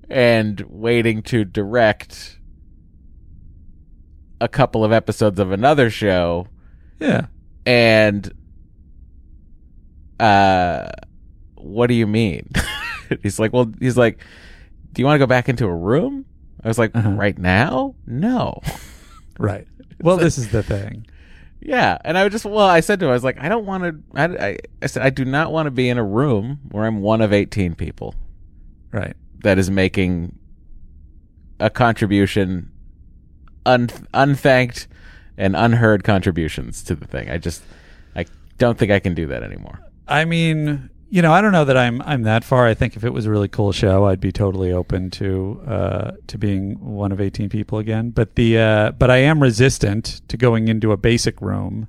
and 0.09 0.61
waiting 0.69 1.21
to 1.23 1.43
direct 1.45 2.39
a 4.39 4.47
couple 4.47 4.83
of 4.85 4.91
episodes 4.91 5.39
of 5.39 5.51
another 5.51 5.89
show. 5.89 6.47
Yeah. 6.99 7.25
And 7.65 8.31
uh 10.19 10.89
what 11.55 11.87
do 11.87 11.93
you 11.95 12.05
mean? 12.07 12.49
he's 13.23 13.39
like, 13.39 13.51
"Well, 13.53 13.71
he's 13.79 13.97
like, 13.97 14.19
do 14.93 15.01
you 15.01 15.05
want 15.05 15.15
to 15.15 15.19
go 15.19 15.27
back 15.27 15.49
into 15.49 15.65
a 15.65 15.75
room?" 15.75 16.25
I 16.67 16.69
was 16.69 16.77
like, 16.77 16.93
uh-huh. 16.93 17.11
"Right 17.11 17.37
now?" 17.37 17.95
No. 18.05 18.61
Right. 19.39 19.67
Well, 20.01 20.17
this 20.17 20.37
is 20.37 20.49
the 20.51 20.61
thing. 20.61 21.05
Yeah, 21.59 21.97
and 22.03 22.17
I 22.17 22.23
would 22.23 22.31
just 22.31 22.45
well, 22.45 22.67
I 22.67 22.81
said 22.81 22.99
to 22.99 23.05
him, 23.05 23.11
I 23.11 23.13
was 23.13 23.23
like, 23.23 23.39
I 23.39 23.49
don't 23.49 23.65
want 23.65 23.83
to. 23.83 24.19
I, 24.19 24.25
I, 24.49 24.57
I 24.81 24.85
said 24.87 25.01
I 25.03 25.09
do 25.09 25.25
not 25.25 25.51
want 25.51 25.65
to 25.67 25.71
be 25.71 25.89
in 25.89 25.97
a 25.97 26.03
room 26.03 26.59
where 26.69 26.85
I'm 26.85 27.01
one 27.01 27.21
of 27.21 27.33
18 27.33 27.73
people 27.75 28.13
Right. 28.91 29.15
that 29.43 29.57
is 29.57 29.71
making 29.71 30.37
a 31.59 31.69
contribution, 31.69 32.71
un, 33.65 33.89
unthanked 34.13 34.87
and 35.37 35.55
unheard 35.55 36.03
contributions 36.03 36.83
to 36.83 36.95
the 36.95 37.05
thing. 37.07 37.29
I 37.29 37.37
just, 37.37 37.63
I 38.15 38.25
don't 38.57 38.77
think 38.77 38.91
I 38.91 38.99
can 38.99 39.13
do 39.13 39.25
that 39.27 39.41
anymore. 39.43 39.79
I 40.07 40.25
mean, 40.25 40.89
you 41.09 41.21
know, 41.21 41.31
I 41.31 41.41
don't 41.41 41.51
know 41.51 41.65
that 41.65 41.77
I'm 41.77 42.01
I'm 42.01 42.23
that 42.23 42.43
far. 42.43 42.67
I 42.67 42.73
think 42.73 42.95
if 42.95 43.03
it 43.03 43.11
was 43.11 43.25
a 43.25 43.31
really 43.31 43.47
cool 43.47 43.71
show, 43.71 44.05
I'd 44.05 44.19
be 44.19 44.31
totally 44.31 44.71
open 44.71 45.09
to 45.11 45.61
uh, 45.65 46.11
to 46.27 46.37
being 46.37 46.79
one 46.79 47.11
of 47.11 47.21
18 47.21 47.49
people 47.49 47.77
again. 47.77 48.09
But 48.09 48.35
the 48.35 48.57
uh, 48.57 48.91
but 48.91 49.09
I 49.09 49.17
am 49.17 49.41
resistant 49.41 50.21
to 50.27 50.37
going 50.37 50.67
into 50.67 50.91
a 50.91 50.97
basic 50.97 51.41
room, 51.41 51.87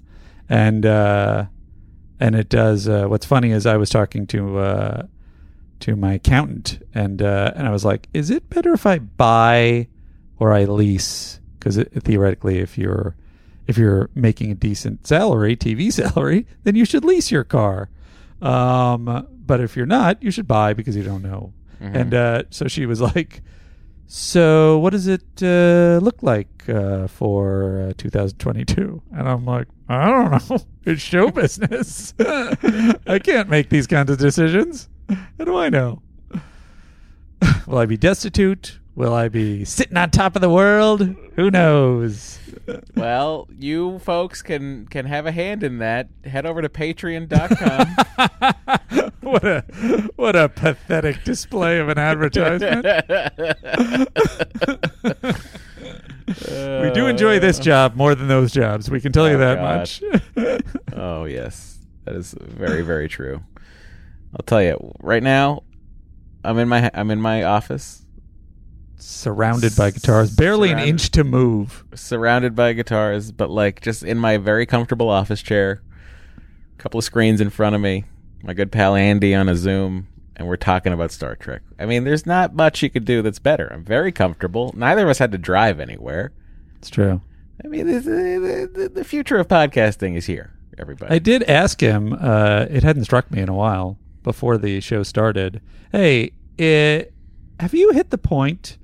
and 0.49 0.87
uh, 0.87 1.47
and 2.21 2.37
it 2.37 2.49
does. 2.49 2.89
Uh, 2.89 3.07
what's 3.07 3.27
funny 3.27 3.51
is 3.51 3.67
I 3.67 3.77
was 3.77 3.91
talking 3.91 4.27
to 4.29 4.59
uh, 4.59 5.07
to 5.81 5.97
my 5.97 6.15
accountant, 6.15 6.81
and 6.95 7.21
uh, 7.21 7.53
and 7.57 7.67
I 7.67 7.71
was 7.71 7.85
like, 7.85 8.09
is 8.13 8.31
it 8.31 8.49
better 8.51 8.73
if 8.73 8.87
I 8.87 8.99
buy 8.99 9.89
or 10.39 10.53
I 10.53 10.65
lease? 10.65 11.41
Because 11.59 11.77
theoretically, 11.77 12.59
if 12.59 12.79
you're 12.79 13.17
if 13.67 13.77
you're 13.77 14.11
making 14.15 14.53
a 14.53 14.55
decent 14.55 15.07
salary, 15.09 15.57
TV 15.57 15.93
salary, 16.13 16.47
then 16.63 16.77
you 16.77 16.85
should 16.85 17.05
lease 17.05 17.33
your 17.33 17.45
car. 17.45 17.89
Um, 18.41 19.27
but 19.47 19.61
if 19.61 19.77
you're 19.77 19.87
not, 19.87 20.23
you 20.23 20.31
should 20.31 20.47
buy 20.47 20.75
because 20.75 20.97
you 20.97 21.03
don't 21.03 21.23
know. 21.23 21.53
Mhm. 21.83 21.95
And 21.95 22.15
uh, 22.15 22.43
so 22.51 22.69
she 22.69 22.87
was 22.87 23.01
like, 23.15 23.43
"So 24.07 24.79
what 24.79 24.91
does 24.91 25.07
it 25.07 25.25
uh, 25.43 25.99
look 26.03 26.23
like 26.23 26.49
uh, 26.69 27.07
for 27.09 27.89
uh, 27.91 27.93
2022?" 27.97 29.03
And 29.13 29.29
I'm 29.29 29.45
like, 29.45 29.69
"I 29.89 30.07
don't 30.09 30.51
know. 30.51 30.59
It's 30.89 31.03
show 31.03 31.31
business. 31.43 32.15
I 32.19 33.19
can't 33.23 33.51
make 33.51 33.69
these 33.69 33.87
kinds 33.87 34.11
of 34.11 34.17
decisions. 34.19 34.89
How 35.39 35.45
do 35.45 35.55
I 35.57 35.69
know? 35.69 36.01
Will 37.67 37.77
I 37.79 37.85
be 37.87 37.99
destitute? 37.99 38.79
Will 38.99 39.15
I 39.15 39.29
be 39.29 39.65
sitting 39.65 39.97
on 39.97 40.11
top 40.11 40.35
of 40.35 40.43
the 40.43 40.51
world? 40.51 41.15
Who 41.37 41.53
knows?" 41.53 42.41
Well, 42.97 43.47
you 43.57 44.01
folks 44.01 44.43
can 44.43 44.87
can 44.87 45.07
have 45.07 45.25
a 45.25 45.31
hand 45.31 45.63
in 45.63 45.79
that. 45.79 46.09
Head 46.25 46.45
over 46.45 46.61
to 46.61 46.69
patreon.com. 46.69 49.11
what 49.21 49.45
a 49.45 49.61
what 50.17 50.35
a 50.35 50.49
pathetic 50.49 51.23
display 51.23 51.79
of 51.79 51.89
an 51.89 51.99
advertisement. 51.99 52.85
we 56.27 56.91
do 56.91 57.07
enjoy 57.07 57.39
this 57.39 57.59
job 57.61 57.95
more 57.95 58.15
than 58.17 58.27
those 58.29 58.53
jobs. 58.53 58.91
We 58.91 59.01
can 59.01 59.13
tell 59.13 59.29
you 59.29 59.37
Oh, 59.37 59.39
that 59.39 59.55
God. 59.57 59.79
much. 59.79 60.03
oh 60.95 61.25
yes, 61.25 61.79
that 62.05 62.17
is 62.17 62.35
very 62.41 62.83
very 62.83 63.09
true. 63.09 63.43
I'll 64.35 64.45
tell 64.45 64.63
you 64.63 64.93
right 65.01 65.23
now. 65.23 65.63
I'm 66.45 66.59
in 66.59 66.69
my 66.69 66.91
I'm 66.95 67.11
in 67.11 67.21
my 67.21 67.43
office, 67.45 68.05
Surrounded 69.01 69.77
by 69.77 69.91
guitars, 69.91 70.35
barely 70.35 70.71
an 70.71 70.77
Surrounded- 70.77 70.91
inch 70.91 71.11
to 71.13 71.25
move. 71.25 71.85
surrounded 71.95 72.55
by 72.55 72.73
guitars, 72.73 73.31
but 73.33 73.51
like 73.51 73.81
just 73.81 74.03
in 74.03 74.19
my 74.19 74.37
very 74.39 74.67
comfortable 74.67 75.09
office 75.09 75.41
chair. 75.43 75.83
A 76.37 76.83
couple 76.83 76.99
of 76.99 77.05
screens 77.05 77.41
in 77.41 77.51
front 77.51 77.75
of 77.75 77.81
me. 77.81 78.05
My 78.43 78.55
good 78.55 78.71
pal 78.71 78.95
Andy 78.95 79.35
on 79.35 79.49
a 79.49 79.57
Zoom, 79.57 80.07
and 80.37 80.47
we're 80.47 80.57
talking 80.57 80.93
about 80.93 81.11
Star 81.11 81.35
Trek. 81.37 81.63
I 81.79 81.87
mean, 81.87 82.05
there's 82.05 82.25
not 82.27 82.55
much 82.55 82.83
you 82.83 82.91
could 82.91 83.05
do 83.05 83.21
that's 83.23 83.39
better. 83.41 83.69
I'm 83.73 83.85
very 83.85 84.13
comfortable. 84.13 84.73
Neither 84.77 85.03
of 85.05 85.09
us 85.09 85.19
had 85.19 85.33
to 85.33 85.39
drive 85.39 85.81
anywhere. 85.81 86.33
It's 86.79 86.91
true. 86.91 87.21
I 87.65 87.69
mean, 87.69 87.87
this, 87.89 88.05
the, 88.05 88.71
the, 88.73 88.89
the 88.89 89.05
future 89.05 89.39
of 89.39 89.49
podcasting 89.49 90.15
is 90.17 90.27
here. 90.27 90.53
Everybody. 90.79 91.13
I 91.13 91.19
did 91.19 91.43
ask 91.45 91.81
him. 91.81 92.13
Uh, 92.13 92.67
it 92.71 92.85
hadn't 92.85 93.05
struck 93.05 93.29
me 93.33 93.41
in 93.41 93.49
a 93.49 93.55
while 93.55 93.99
before 94.23 94.57
the 94.59 94.81
show 94.81 95.03
started. 95.03 95.61
Hey, 95.91 96.31
have 96.61 97.75
you 97.75 97.91
hit 97.93 98.11
the 98.11 98.19
point 98.19 98.79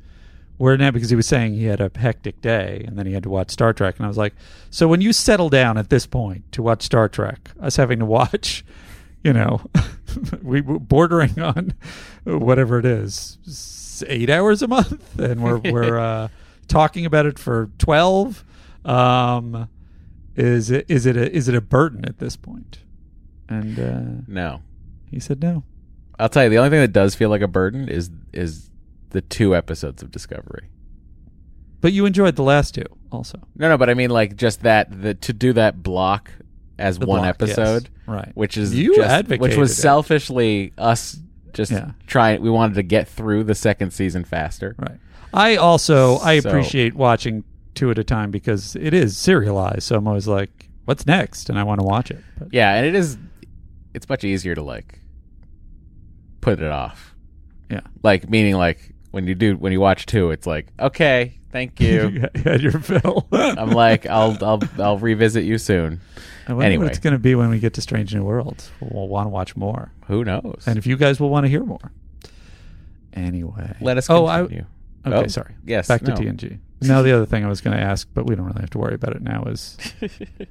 where 0.56 0.76
now? 0.76 0.90
Because 0.90 1.10
he 1.10 1.16
was 1.16 1.26
saying 1.26 1.55
he 1.55 1.64
had 1.64 1.81
a 1.81 1.90
hectic 1.94 2.40
day 2.40 2.85
and 2.86 2.98
then 2.98 3.06
he 3.06 3.12
had 3.12 3.22
to 3.24 3.31
watch 3.31 3.51
Star 3.51 3.72
Trek, 3.72 3.97
and 3.97 4.05
I 4.05 4.09
was 4.09 4.18
like, 4.18 4.35
so 4.70 4.89
when 4.89 5.01
you 5.01 5.12
settle 5.12 5.48
down 5.48 5.78
at 5.78 5.90
this 5.90 6.06
point 6.06 6.51
to 6.52 6.62
watch 6.62 6.82
Star 6.82 7.09
Trek, 7.09 7.51
us 7.60 7.76
having 7.76 7.98
to 7.98 8.05
watch, 8.05 8.64
you 9.22 9.32
know, 9.32 9.62
we 10.43 10.60
were 10.60 10.78
bordering 10.78 11.40
on 11.40 11.74
whatever 12.24 12.78
it 12.78 12.85
is, 12.85 14.05
eight 14.06 14.31
hours 14.31 14.62
a 14.62 14.68
month, 14.68 15.18
and 15.18 15.43
we're 15.43 15.59
we're 15.59 15.98
uh, 15.98 16.28
talking 16.68 17.06
about 17.06 17.26
it 17.26 17.39
for 17.39 17.70
twelve. 17.78 18.44
Um, 18.85 19.68
is 20.36 20.70
it 20.70 20.86
is 20.89 21.06
it 21.06 21.16
a 21.16 21.35
is 21.35 21.48
it 21.48 21.55
a 21.55 21.60
burden 21.60 22.05
at 22.05 22.18
this 22.18 22.36
point? 22.36 22.78
And 23.48 23.78
uh, 23.78 24.22
no. 24.26 24.62
he 25.10 25.20
said 25.20 25.43
no. 25.43 25.64
I'll 26.18 26.28
tell 26.28 26.44
you, 26.44 26.51
the 26.51 26.59
only 26.59 26.70
thing 26.70 26.81
that 26.81 26.93
does 26.93 27.14
feel 27.14 27.28
like 27.28 27.43
a 27.43 27.48
burden 27.48 27.89
is 27.89 28.10
is 28.32 28.70
the 29.15 29.23
two 29.23 29.55
episodes 29.57 30.03
of 30.03 30.11
Discovery. 30.11 30.69
But 31.81 31.93
you 31.93 32.05
enjoyed 32.05 32.36
the 32.36 32.43
last 32.43 32.74
two 32.74 32.85
also. 33.11 33.39
No, 33.57 33.69
no, 33.69 33.78
but 33.78 33.89
I 33.89 33.95
mean 33.95 34.11
like 34.11 34.36
just 34.36 34.62
that 34.62 35.03
the 35.03 35.15
to 35.15 35.32
do 35.32 35.53
that 35.55 35.82
block 35.82 36.31
as 36.78 36.99
The 36.99 37.07
one 37.07 37.20
block, 37.20 37.36
yes. 37.41 37.51
episode, 37.57 37.89
Right. 38.07 38.32
Which 38.35 38.57
is 38.57 38.74
You 38.74 38.97
just, 38.97 39.28
which 39.28 39.57
was 39.57 39.70
it. 39.70 39.74
selfishly 39.77 40.73
us 40.77 41.19
just 41.53 41.70
Yeah. 41.70 41.93
trying. 42.07 42.43
We 42.43 42.51
wanted 42.51 42.74
to 42.74 42.82
get 42.82 43.07
through 43.09 43.45
the 43.45 43.55
second 43.55 43.93
season 43.93 44.24
faster. 44.24 44.74
Right. 44.78 44.99
I 45.32 45.57
also 45.57 46.16
I 46.19 46.41
So- 46.41 46.49
appreciate 46.49 46.95
watching 46.97 47.45
two 47.74 47.91
at 47.91 47.99
a 47.99 48.05
time 48.05 48.31
because 48.32 48.77
it 48.77 48.93
is 48.95 49.16
serialized. 49.16 49.82
So 49.85 49.97
I'm 49.97 50.07
always 50.09 50.27
like, 50.27 50.69
what's 50.86 51.07
next? 51.07 51.49
And 51.49 51.59
I 51.59 51.62
want 51.62 51.81
to 51.81 51.86
watch 51.86 52.11
it. 52.11 52.23
But 52.39 52.49
Yeah, 52.53 52.74
and 52.74 52.85
it 52.86 52.95
is. 52.95 53.16
It's 53.95 54.09
much 54.09 54.24
easier 54.24 54.55
to 54.57 54.62
like 54.62 54.99
put 56.41 56.61
it 56.61 56.70
off. 56.70 57.15
Yeah. 57.70 57.81
Like 58.03 58.28
meaning 58.28 58.55
like 58.57 58.93
when 59.15 59.27
you 59.27 59.35
do 59.35 59.57
when 59.57 59.73
you 59.73 59.81
watch 59.81 60.07
two, 60.07 60.31
it's 60.31 60.47
like 60.47 60.66
okay, 60.78 61.39
thank 61.51 61.81
you. 61.81 62.09
you 62.35 62.43
had 62.43 62.61
your 62.61 62.73
fill. 62.73 63.27
I'm 63.32 63.70
like 63.70 64.07
I'll 64.07 64.36
I'll 64.45 64.61
I'll 64.78 64.99
revisit 64.99 65.45
you 65.45 65.57
soon. 65.59 66.01
I 66.47 66.53
wonder 66.53 66.66
anyway, 66.66 66.85
what 66.85 66.91
it's 66.91 66.99
going 66.99 67.15
to 67.15 67.19
be 67.19 67.35
when 67.35 67.49
we 67.49 67.59
get 67.59 67.73
to 67.74 67.81
Strange 67.81 68.15
New 68.15 68.23
Worlds. 68.24 68.70
We'll 68.81 69.09
want 69.09 69.24
to 69.27 69.31
watch 69.31 69.57
more. 69.57 69.93
who 70.09 70.24
knows? 70.24 70.65
And 70.66 70.77
if 70.77 70.86
you 70.86 70.97
guys 70.99 71.19
will 71.19 71.31
want 71.31 71.45
to 71.45 71.49
hear 71.49 71.65
more. 71.65 71.91
Anyway. 73.15 73.74
Let 73.81 73.97
us 73.97 74.11
Oh. 74.11 74.27
I, 74.27 74.41
okay, 74.43 74.65
Oh, 75.07 75.27
sorry. 75.28 75.55
yes, 75.65 75.89
Back 75.89 76.03
no. 76.03 76.15
to 76.15 76.23
TNG. 76.23 76.59
Now, 76.81 77.01
the 77.03 77.12
other 77.12 77.24
thing 77.27 77.45
I 77.45 77.49
was 77.49 77.61
going 77.61 77.77
to 77.77 77.82
ask, 77.82 78.09
but 78.12 78.27
we 78.27 78.35
don't 78.35 78.45
really 78.47 78.61
have 78.61 78.70
to 78.70 78.78
worry 78.78 78.95
about 78.95 79.15
it 79.16 79.23
now, 79.23 79.45
is 79.45 79.78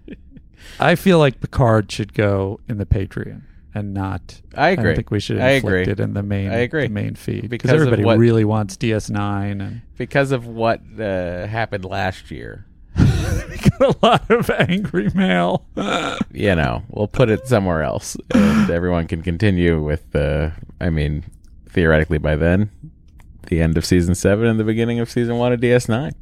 I 0.80 0.96
feel 0.96 1.20
like 1.20 1.40
Picard 1.42 1.92
should 1.92 2.14
go 2.14 2.60
in 2.68 2.78
the 2.78 2.86
Patreon 2.86 3.42
and 3.76 3.94
not. 3.94 4.42
I 4.56 4.70
agree. 4.70 4.86
don't 4.86 4.96
think 4.96 5.12
we 5.12 5.20
should 5.20 5.40
I 5.40 5.52
inflict 5.52 5.82
agree. 5.88 5.92
it 5.94 6.00
in 6.00 6.14
the 6.14 6.24
main. 6.24 6.52
I 6.52 6.58
agree. 6.58 6.84
The 6.88 6.94
main 6.94 7.16
feed 7.16 7.50
Because 7.50 7.70
because 7.70 7.72
everybody 7.82 8.04
what- 8.04 8.18
really 8.18 8.46
wants 8.46 8.78
DS9 8.78 9.52
and 9.62 9.82
because 9.98 10.32
of 10.32 10.46
what 10.48 10.82
uh, 11.00 11.48
happened 11.48 11.86
last 11.86 12.30
year. 12.32 12.66
got 12.96 13.82
a 13.82 13.96
lot 14.06 14.30
of 14.30 14.50
angry 14.52 15.10
mail. 15.16 15.66
you 16.32 16.56
know, 16.56 16.84
we'll 16.90 17.08
put 17.08 17.30
it 17.30 17.48
somewhere 17.48 17.82
else, 17.82 18.16
and 18.34 18.70
everyone 18.70 19.08
can 19.08 19.22
continue 19.24 19.82
with. 19.84 20.16
Uh, 20.16 20.52
I 20.80 20.90
mean, 20.92 21.24
theoretically, 21.70 22.20
by 22.20 22.36
then, 22.36 22.70
the 23.48 23.62
end 23.62 23.78
of 23.78 23.86
season 23.86 24.14
seven 24.16 24.46
and 24.48 24.60
the 24.60 24.64
beginning 24.64 25.00
of 25.00 25.10
season 25.10 25.38
one 25.38 25.52
of 25.54 25.60
DS9. 25.60 26.14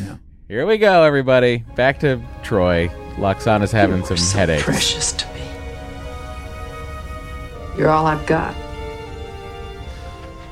Yeah. 0.00 0.16
Here 0.48 0.66
we 0.66 0.78
go, 0.78 1.02
everybody. 1.04 1.58
Back 1.76 2.00
to 2.00 2.20
Troi. 2.42 2.88
Lwaxana's 3.16 3.70
having 3.72 4.04
some 4.04 4.16
so 4.16 4.38
headaches. 4.38 4.62
precious 4.64 5.12
to 5.12 5.26
me. 5.34 5.37
You're 7.78 7.90
all 7.90 8.06
I've 8.06 8.26
got. 8.26 8.54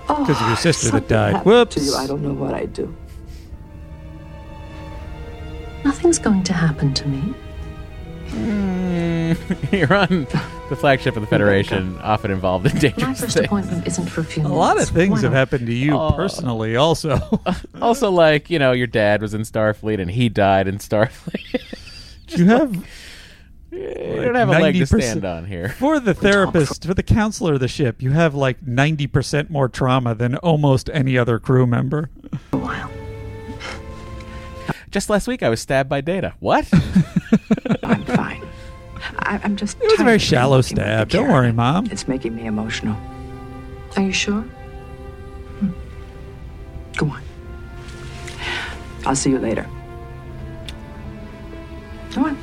Because 0.06 0.40
of 0.40 0.46
your 0.46 0.56
sister 0.56 0.86
that 0.86 0.90
Something 0.92 1.08
died. 1.08 1.32
happened 1.34 1.46
Whoops. 1.52 1.74
To 1.74 1.80
you, 1.82 1.94
I 1.96 2.06
don't 2.06 2.22
know 2.22 2.32
what 2.32 2.54
I'd 2.54 2.72
do. 2.72 2.94
Nothing's 5.84 6.18
going 6.18 6.42
to 6.44 6.52
happen 6.52 6.94
to 6.94 7.08
me. 7.08 7.34
Mm, 8.28 9.72
You're 9.78 9.94
on 9.94 10.26
the 10.68 10.76
flagship 10.76 11.16
of 11.16 11.22
the 11.22 11.26
Federation, 11.28 11.98
often 12.00 12.30
involved 12.32 12.66
in 12.66 12.76
dangerous 12.78 13.02
My 13.06 13.14
first 13.14 13.34
things. 13.34 13.46
appointment 13.46 13.86
isn't 13.86 14.06
for 14.06 14.20
a 14.20 14.24
few 14.24 14.42
A 14.42 14.44
minutes. 14.44 14.58
lot 14.58 14.80
of 14.80 14.88
things 14.88 15.10
Why 15.12 15.20
have 15.22 15.32
not? 15.32 15.38
happened 15.38 15.66
to 15.66 15.72
you 15.74 15.94
Oh. 15.96 16.12
personally, 16.12 16.76
also. 16.76 17.18
Also, 17.80 18.10
like 18.10 18.50
you 18.50 18.58
know, 18.58 18.72
your 18.72 18.86
dad 18.88 19.20
was 19.22 19.34
in 19.34 19.42
Starfleet 19.42 20.00
and 20.00 20.10
he 20.10 20.28
died 20.28 20.66
in 20.66 20.78
Starfleet. 20.78 21.60
Do 22.28 22.36
you 22.38 22.46
have. 22.46 22.86
you 23.76 24.22
don't 24.24 24.34
have 24.34 24.48
a 24.48 24.58
leg 24.58 24.74
to 24.74 24.86
stand 24.86 25.24
on 25.24 25.46
here. 25.46 25.70
For 25.70 26.00
the 26.00 26.14
therapist, 26.14 26.84
for 26.84 26.94
the 26.94 27.02
counselor 27.02 27.54
of 27.54 27.60
the 27.60 27.68
ship, 27.68 28.02
you 28.02 28.12
have 28.12 28.34
like 28.34 28.64
90% 28.64 29.50
more 29.50 29.68
trauma 29.68 30.14
than 30.14 30.36
almost 30.36 30.90
any 30.92 31.18
other 31.18 31.38
crew 31.38 31.66
member. 31.66 32.10
Just 34.90 35.10
last 35.10 35.28
week, 35.28 35.42
I 35.42 35.48
was 35.48 35.60
stabbed 35.60 35.90
by 35.90 36.00
Data. 36.00 36.34
What? 36.40 36.66
I'm 37.82 38.04
fine. 38.04 38.46
I, 39.18 39.40
I'm 39.42 39.56
just. 39.56 39.76
It 39.80 39.90
was 39.90 40.00
a 40.00 40.04
very 40.04 40.18
shallow 40.18 40.58
looking 40.58 40.78
at 40.78 40.84
the 40.84 40.90
stab. 40.96 41.08
Don't 41.10 41.30
worry, 41.30 41.52
Mom. 41.52 41.86
It's 41.90 42.08
making 42.08 42.34
me 42.34 42.46
emotional. 42.46 42.96
Are 43.96 44.02
you 44.02 44.12
sure? 44.12 44.40
Hmm. 44.40 45.70
Go 46.96 47.10
on. 47.10 47.22
I'll 49.04 49.16
see 49.16 49.30
you 49.30 49.38
later. 49.38 49.68
Come 52.12 52.24
on. 52.24 52.38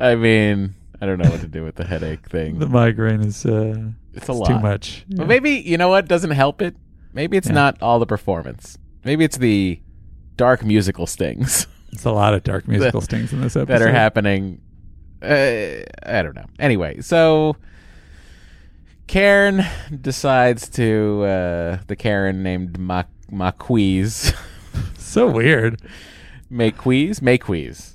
I 0.00 0.14
mean, 0.16 0.74
I 1.00 1.06
don't 1.06 1.18
know 1.22 1.30
what 1.30 1.40
to 1.42 1.46
do 1.48 1.62
with 1.62 1.76
the 1.76 1.84
headache 1.84 2.28
thing. 2.28 2.58
The 2.58 2.66
migraine 2.68 3.20
is 3.20 3.44
uh, 3.46 3.90
it's 4.14 4.28
a 4.28 4.32
it's 4.32 4.40
lot. 4.40 4.46
too 4.48 4.58
much. 4.58 5.04
But 5.10 5.28
maybe 5.28 5.50
you 5.52 5.76
know 5.78 5.88
what 5.88 6.08
doesn't 6.08 6.30
help 6.32 6.62
it. 6.62 6.74
Maybe 7.12 7.36
it's 7.36 7.48
Yeah. 7.48 7.54
not 7.54 7.82
all 7.82 7.98
the 7.98 8.06
performance. 8.06 8.78
Maybe 9.04 9.24
it's 9.24 9.36
the 9.38 9.80
dark 10.36 10.64
musical 10.64 11.06
stings 11.06 11.66
It's 11.92 12.04
a 12.04 12.12
lot 12.12 12.34
of 12.34 12.42
dark 12.44 12.66
musical 12.68 13.00
stings 13.00 13.32
in 13.32 13.40
this 13.40 13.56
episode 13.56 13.72
that 13.78 13.82
are 13.82 13.90
happening. 13.92 14.60
Uh, 15.20 15.82
I 16.06 16.22
don't 16.22 16.34
know. 16.36 16.46
Anyway, 16.58 17.00
so 17.02 17.56
Cairn 19.06 19.64
decides 20.00 20.68
to 20.70 21.24
uh, 21.24 21.78
the 21.88 21.96
Cairn 21.96 22.42
named 22.42 22.78
Ma- 22.78 23.02
Maques. 23.30 24.34
so 24.98 25.28
weird. 25.28 25.82
Maques, 26.50 27.20
Maques 27.20 27.89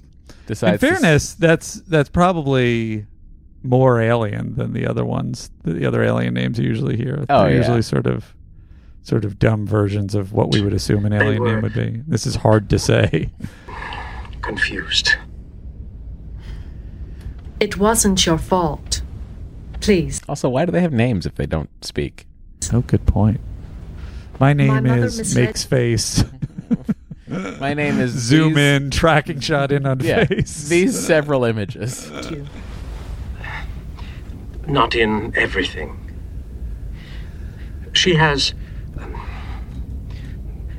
decides. 0.48 0.82
In 0.84 0.90
to 0.90 0.96
s- 0.96 1.02
fairness, 1.02 1.34
that's 1.36 1.74
that's 1.82 2.10
probably 2.10 3.06
more 3.64 4.00
alien 4.00 4.56
than 4.56 4.74
the 4.74 4.86
other 4.88 5.04
ones. 5.06 5.50
The 5.64 5.86
other 5.86 6.04
alien 6.04 6.34
names 6.34 6.60
you 6.60 6.68
usually 6.68 6.98
hear. 6.98 7.26
Oh, 7.30 7.44
They're 7.44 7.52
yeah. 7.52 7.58
usually 7.58 7.82
sort 7.82 8.06
of 8.08 8.36
sort 9.02 9.24
of 9.26 9.38
dumb 9.40 9.68
versions 9.68 10.16
of 10.16 10.34
what 10.34 10.52
we 10.52 10.62
would 10.62 10.74
assume 10.74 11.06
an 11.06 11.14
alien 11.14 11.44
name 11.44 11.62
would 11.62 11.74
be. 11.74 12.02
This 12.08 12.26
is 12.26 12.36
hard 12.36 12.70
to 12.72 12.80
say. 12.80 13.30
Confused. 14.42 15.16
It 17.60 17.78
wasn't 17.78 18.26
your 18.26 18.38
fault. 18.38 19.02
Please. 19.80 20.22
Also, 20.28 20.50
why 20.50 20.66
do 20.66 20.72
they 20.72 20.82
have 20.82 20.92
names 20.94 21.26
if 21.26 21.36
they 21.36 21.46
don't 21.46 21.70
speak? 21.84 22.26
Oh, 22.74 22.82
good 22.82 23.06
point. 23.06 23.40
My 24.40 24.54
name 24.54 24.84
mother 24.84 25.06
is 25.06 25.18
misled- 25.20 25.46
makes 25.46 25.64
face. 25.64 26.24
My 27.28 27.74
name 27.74 28.00
is 28.00 28.12
zoom 28.28 28.54
these- 28.54 28.82
in, 28.82 28.92
tracking 28.92 29.40
shot 29.40 29.72
in 29.72 29.86
on 29.86 30.00
Yeah, 30.00 30.26
face. 30.26 30.68
these 30.70 30.98
several 31.00 31.44
images. 31.44 32.12
Not 34.68 34.96
in 34.96 35.34
everything. 35.36 36.00
She 37.94 38.16
has 38.16 38.54
um, 39.00 39.16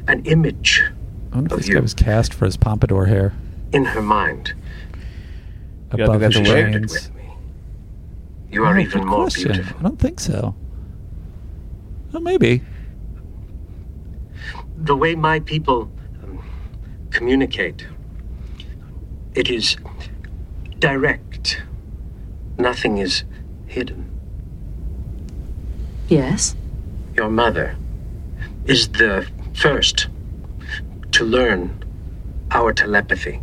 an 0.09 0.25
image 0.27 0.83
I 1.33 1.37
wonder 1.37 1.55
if 1.55 1.61
of 1.61 1.67
this 1.67 1.75
guy 1.75 1.81
was 1.81 1.95
cast 1.95 2.35
for 2.35 2.45
his 2.45 2.57
pompadour 2.57 3.07
hair 3.07 3.33
in 3.73 3.85
her 3.87 4.03
mind. 4.03 4.55
You 5.97 6.05
above 6.05 6.21
think 6.21 6.35
his 6.35 6.43
that's 6.43 6.49
chains. 6.51 7.11
You 8.51 8.65
are 8.65 8.77
Oh, 8.77 8.81
even 8.81 9.07
more 9.07 9.23
question. 9.25 9.53
beautiful. 9.53 9.77
I 9.79 9.83
don't 9.83 9.99
think 9.99 10.21
so. 10.21 10.55
Well, 12.13 12.23
maybe. 12.23 12.63
The 14.77 14.97
way 14.97 15.15
my 15.15 15.41
people 15.41 15.91
communicate, 17.17 17.87
it 19.35 19.49
is 19.49 19.79
direct. 20.79 21.63
Nothing 22.59 22.99
is 22.99 23.25
hidden. 23.67 24.05
Yes? 26.09 26.55
Your 27.15 27.31
mother 27.31 27.75
is 28.67 28.89
the 28.89 29.27
first 29.55 30.09
to 31.13 31.25
learn 31.25 31.83
our 32.51 32.75
telepathy. 32.75 33.41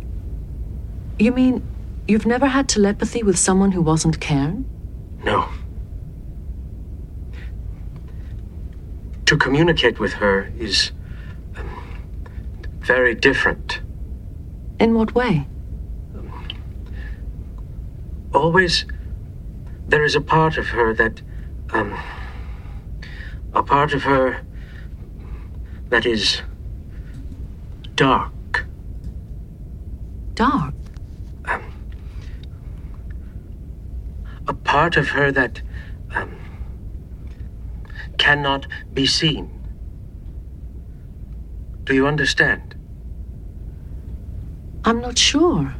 You 1.18 1.32
mean 1.32 1.60
you've 2.06 2.26
never 2.26 2.46
had 2.46 2.68
telepathy 2.68 3.24
with 3.24 3.36
someone 3.36 3.72
who 3.72 3.82
wasn't 3.82 4.20
Cairn? 4.20 4.64
No. 5.24 5.48
To 9.26 9.36
communicate 9.36 9.98
with 9.98 10.12
her 10.12 10.52
is 10.56 10.92
very 12.84 13.14
different. 13.14 13.80
In 14.78 14.94
what 14.94 15.14
way? 15.14 15.46
Always, 18.34 18.84
there 19.88 20.04
is 20.04 20.14
a 20.14 20.20
part 20.20 20.58
of 20.58 20.68
her 20.68 20.92
that, 20.94 21.22
um, 21.70 21.98
a 23.52 23.62
part 23.62 23.94
of 23.94 24.02
her 24.02 24.42
that 25.88 26.04
is 26.04 26.42
dark. 27.94 28.66
Dark? 30.34 30.74
A 34.46 34.52
part 34.52 34.98
of 34.98 35.08
her 35.10 35.32
that 35.32 35.62
um, 36.14 36.36
cannot 38.18 38.66
be 38.92 39.06
seen. 39.06 39.50
Do 41.84 41.94
you 41.94 42.06
understand? 42.06 42.73
I'm 44.84 45.00
not 45.00 45.18
sure. 45.18 45.74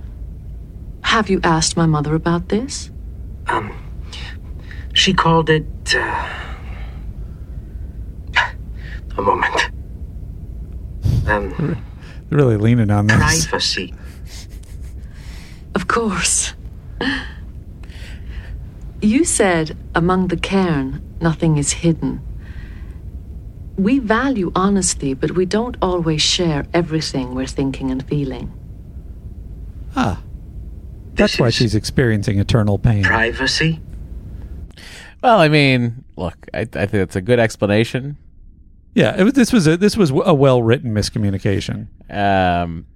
Have 1.03 1.29
you 1.31 1.41
asked 1.45 1.77
my 1.77 1.87
mother 1.87 2.15
about 2.15 2.49
this? 2.49 2.91
Um, 3.47 3.71
she 4.95 5.13
called 5.13 5.51
it. 5.51 5.67
Uh, 5.95 6.29
a 9.17 9.23
moment. 9.23 9.71
Um, 11.29 11.83
Really 12.31 12.57
leaning 12.57 12.91
on 12.91 13.07
this. 13.07 13.47
privacy. 13.47 13.95
Of 15.75 15.87
course. 15.87 16.55
You 19.01 19.25
said 19.25 19.77
among 19.95 20.29
the 20.29 20.37
cairn, 20.37 21.03
nothing 21.21 21.59
is 21.59 21.73
hidden. 21.75 22.21
We 23.77 23.99
value 23.99 24.51
honesty, 24.55 25.15
but 25.15 25.33
we 25.33 25.45
don't 25.47 25.77
always 25.83 26.23
share 26.23 26.67
everything 26.73 27.35
we're 27.35 27.47
thinking 27.47 27.91
and 27.91 28.03
feeling. 28.07 28.51
Ah. 29.97 30.23
That's 31.15 31.39
why 31.39 31.51
she's 31.51 31.75
experiencing 31.75 32.39
eternal 32.39 32.79
pain. 32.79 33.05
Privacy? 33.05 33.81
Well, 35.23 35.39
I 35.39 35.49
mean, 35.49 36.05
look, 36.17 36.37
I, 36.53 36.61
I 36.61 36.65
think 36.65 36.91
that's 36.91 37.17
a 37.17 37.21
good 37.21 37.39
explanation. 37.39 38.17
Yeah, 38.95 39.17
it 39.19 39.25
was, 39.25 39.33
this 39.33 39.53
was 39.53 39.67
a 39.67 39.77
this 39.77 39.97
was 39.97 40.11
a 40.11 40.35
well 40.35 40.63
written 40.63 40.93
miscommunication. 40.95 41.89
Um, 42.11 42.87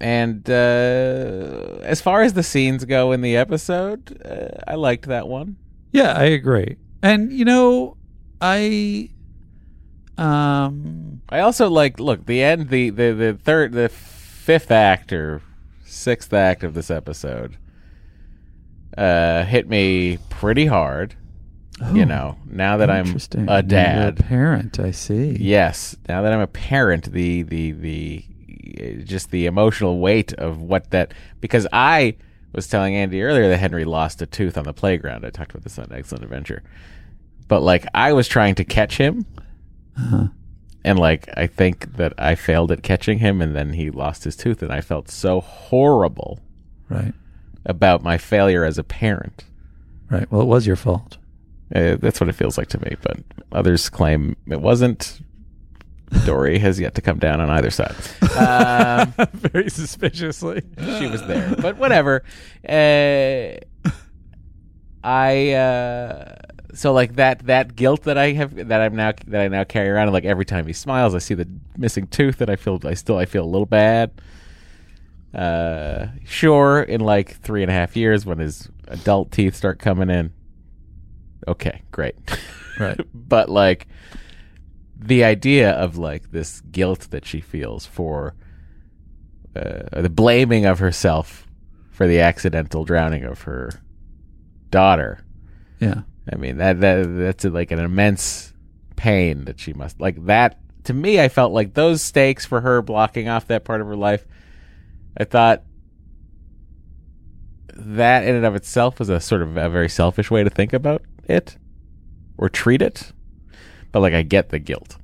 and 0.00 0.48
uh, 0.50 1.78
as 1.82 2.00
far 2.00 2.22
as 2.22 2.34
the 2.34 2.42
scenes 2.42 2.84
go 2.84 3.12
in 3.12 3.22
the 3.22 3.36
episode, 3.36 4.20
uh, 4.24 4.62
I 4.70 4.74
liked 4.74 5.06
that 5.06 5.28
one. 5.28 5.56
Yeah, 5.92 6.12
I 6.12 6.24
agree. 6.24 6.76
And 7.02 7.32
you 7.32 7.44
know, 7.44 7.96
I 8.40 9.10
um 10.18 11.22
I 11.28 11.40
also 11.40 11.68
like 11.68 12.00
look 12.00 12.26
the 12.26 12.42
end 12.42 12.68
the 12.68 12.90
the 12.90 13.12
the 13.12 13.38
third 13.42 13.72
the 13.72 13.88
fifth 13.88 14.70
act 14.70 15.12
or 15.12 15.40
sixth 15.86 16.32
act 16.32 16.62
of 16.64 16.74
this 16.74 16.90
episode 16.90 17.56
uh 18.98 19.44
hit 19.44 19.68
me 19.68 20.18
pretty 20.30 20.66
hard. 20.66 21.14
you 21.92 22.06
know, 22.06 22.38
now 22.46 22.78
that 22.78 22.90
I'm 22.90 23.16
a 23.48 23.62
dad, 23.62 24.20
a 24.20 24.22
parent, 24.22 24.80
I 24.80 24.90
see. 24.92 25.36
Yes, 25.38 25.94
now 26.08 26.22
that 26.22 26.32
I'm 26.32 26.40
a 26.40 26.46
parent, 26.46 27.12
the 27.12 27.42
the 27.42 27.72
the 27.72 28.24
just 29.04 29.30
the 29.30 29.44
emotional 29.46 29.98
weight 30.00 30.32
of 30.34 30.60
what 30.62 30.90
that 30.92 31.12
because 31.40 31.66
I 31.72 32.16
was 32.52 32.66
telling 32.68 32.94
Andy 32.96 33.22
earlier 33.22 33.48
that 33.50 33.58
Henry 33.58 33.84
lost 33.84 34.22
a 34.22 34.26
tooth 34.26 34.56
on 34.56 34.64
the 34.64 34.72
playground. 34.72 35.26
I 35.26 35.30
talked 35.30 35.50
about 35.50 35.64
this 35.64 35.78
on 35.78 35.92
Excellent 35.92 36.24
Adventure, 36.24 36.62
but 37.48 37.60
like 37.60 37.86
I 37.92 38.14
was 38.14 38.26
trying 38.26 38.54
to 38.54 38.64
catch 38.64 38.96
him, 38.96 39.26
Uh-huh. 39.98 40.28
And 40.86 40.98
like 40.98 41.28
I 41.36 41.46
think 41.46 41.96
that 41.96 42.14
I 42.16 42.34
failed 42.34 42.72
at 42.72 42.82
catching 42.82 43.18
him, 43.18 43.42
and 43.42 43.54
then 43.54 43.74
he 43.74 43.90
lost 43.90 44.24
his 44.24 44.36
tooth, 44.36 44.62
and 44.62 44.72
I 44.72 44.80
felt 44.80 45.10
so 45.10 45.40
horrible, 45.42 46.40
Right. 46.88 47.12
about 47.66 48.02
my 48.02 48.16
failure 48.16 48.64
as 48.64 48.78
a 48.78 48.84
parent. 48.84 49.44
Right. 50.10 50.30
Well, 50.30 50.40
it 50.40 50.46
was 50.46 50.66
your 50.66 50.76
fault. 50.76 51.18
Uh, 51.74 51.96
that's 51.96 52.20
what 52.20 52.28
it 52.28 52.34
feels 52.34 52.56
like 52.56 52.68
to 52.68 52.78
me, 52.84 52.96
but 53.02 53.18
others 53.52 53.90
claim 53.90 54.36
it 54.48 54.60
wasn't. 54.60 55.20
Dory 56.24 56.58
has 56.66 56.78
yet 56.78 56.94
to 56.94 57.00
come 57.02 57.18
down 57.18 57.40
on 57.40 57.50
either 57.50 57.70
side. 57.70 57.96
Um, 58.38 59.12
Very 59.34 59.68
suspiciously. 59.68 60.62
she 60.98 61.08
was 61.08 61.26
there, 61.26 61.56
but 61.60 61.76
whatever. 61.82 62.22
Uh, 62.68 63.58
I 65.02 65.52
uh, 65.52 66.34
so 66.76 66.92
like 66.92 67.16
that 67.16 67.46
that 67.46 67.74
guilt 67.74 68.02
that 68.04 68.18
I 68.18 68.32
have 68.32 68.68
that 68.68 68.80
I'm 68.80 68.94
now 68.96 69.12
that 69.28 69.40
I 69.40 69.48
now 69.48 69.64
carry 69.64 69.88
around. 69.88 70.04
and, 70.08 70.12
Like 70.12 70.24
every 70.24 70.44
time 70.44 70.66
he 70.66 70.72
smiles, 70.72 71.14
I 71.14 71.18
see 71.18 71.34
the 71.34 71.48
missing 71.76 72.06
tooth 72.06 72.38
that 72.38 72.50
I 72.50 72.56
feel. 72.56 72.78
I 72.84 72.94
still 72.94 73.16
I 73.18 73.24
feel 73.26 73.44
a 73.44 73.46
little 73.46 73.66
bad. 73.66 74.10
Uh, 75.34 76.06
sure, 76.24 76.82
in 76.82 77.00
like 77.00 77.36
three 77.40 77.62
and 77.62 77.70
a 77.70 77.74
half 77.74 77.96
years 77.96 78.24
when 78.24 78.38
his 78.38 78.68
adult 78.88 79.30
teeth 79.32 79.54
start 79.54 79.78
coming 79.78 80.08
in. 80.10 80.32
Okay, 81.48 81.82
great. 81.90 82.16
Right. 82.78 83.00
but 83.14 83.48
like 83.48 83.86
the 84.98 85.24
idea 85.24 85.70
of 85.70 85.96
like 85.96 86.30
this 86.30 86.60
guilt 86.60 87.08
that 87.10 87.24
she 87.24 87.40
feels 87.40 87.86
for 87.86 88.34
uh, 89.56 90.02
the 90.02 90.10
blaming 90.10 90.66
of 90.66 90.78
herself 90.78 91.46
for 91.90 92.06
the 92.06 92.20
accidental 92.20 92.84
drowning 92.84 93.24
of 93.24 93.40
her 93.42 93.80
daughter. 94.70 95.20
Yeah. 95.80 96.02
I 96.32 96.36
mean 96.36 96.56
that 96.58 96.80
that 96.80 97.04
that's 97.04 97.44
like 97.44 97.70
an 97.70 97.78
immense 97.78 98.52
pain 98.96 99.44
that 99.44 99.60
she 99.60 99.72
must 99.72 100.00
like 100.00 100.24
that 100.26 100.58
to 100.84 100.94
me 100.94 101.20
I 101.20 101.28
felt 101.28 101.52
like 101.52 101.74
those 101.74 102.02
stakes 102.02 102.44
for 102.44 102.60
her 102.62 102.82
blocking 102.82 103.28
off 103.28 103.46
that 103.48 103.64
part 103.64 103.80
of 103.80 103.86
her 103.86 103.96
life 103.96 104.26
I 105.16 105.24
thought 105.24 105.62
that 107.74 108.24
in 108.24 108.34
and 108.34 108.44
of 108.46 108.54
itself 108.54 108.98
was 108.98 109.08
a 109.08 109.20
sort 109.20 109.42
of 109.42 109.56
a 109.56 109.68
very 109.68 109.88
selfish 109.88 110.30
way 110.30 110.42
to 110.42 110.50
think 110.50 110.72
about 110.72 111.02
it 111.28 111.56
or 112.38 112.48
treat 112.48 112.80
it. 112.82 113.12
But 113.92 114.00
like 114.00 114.14
I 114.14 114.22
get 114.22 114.48
the 114.48 114.58
guilt. 114.58 114.96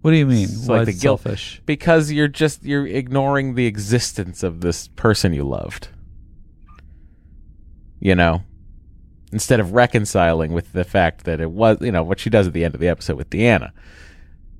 What 0.00 0.10
do 0.10 0.16
you 0.16 0.26
mean? 0.26 0.44
It's 0.44 0.66
Why 0.66 0.78
like 0.78 0.86
the 0.86 0.92
guilt? 0.92 1.20
selfish? 1.20 1.62
because 1.64 2.10
you're 2.10 2.28
just 2.28 2.64
you're 2.64 2.86
ignoring 2.86 3.54
the 3.54 3.66
existence 3.66 4.42
of 4.42 4.60
this 4.60 4.88
person 4.88 5.32
you 5.32 5.44
loved. 5.44 5.88
You 8.00 8.16
know 8.16 8.42
instead 9.32 9.58
of 9.60 9.72
reconciling 9.72 10.52
with 10.52 10.72
the 10.72 10.84
fact 10.84 11.24
that 11.24 11.40
it 11.40 11.50
was 11.50 11.78
you 11.80 11.90
know 11.90 12.02
what 12.02 12.20
she 12.20 12.28
does 12.30 12.46
at 12.46 12.52
the 12.52 12.64
end 12.64 12.74
of 12.74 12.80
the 12.80 12.88
episode 12.88 13.16
with 13.16 13.30
Deanna 13.30 13.70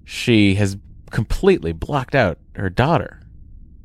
she 0.04 0.54
has 0.56 0.76
completely 1.10 1.72
blocked 1.72 2.14
out 2.14 2.38
her 2.56 2.70
daughter 2.70 3.18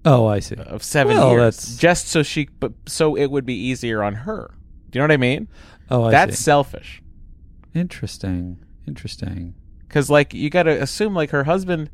Oh, 0.06 0.26
I 0.26 0.40
see. 0.40 0.56
of 0.56 0.82
7 0.84 1.18
Well, 1.18 1.32
years 1.32 1.58
that's- 1.58 1.78
just 1.78 2.08
so 2.08 2.24
she 2.24 2.48
but 2.60 2.72
so 2.86 3.16
it 3.18 3.28
would 3.30 3.46
be 3.46 3.56
easier 3.56 4.02
on 4.02 4.14
her 4.14 4.54
do 4.90 4.98
you 4.98 5.02
know 5.02 5.06
what 5.06 5.12
I 5.14 5.18
mean 5.18 5.48
Oh, 5.90 6.06
I 6.06 6.12
that's 6.12 6.38
see. 6.38 6.44
selfish 6.44 7.02
Interesting. 7.76 8.58
Interesting. 8.88 9.54
because 9.88 10.10
like 10.10 10.34
you 10.34 10.50
got 10.50 10.64
to 10.64 10.82
assume 10.82 11.14
like 11.14 11.30
her 11.32 11.44
husband 11.44 11.90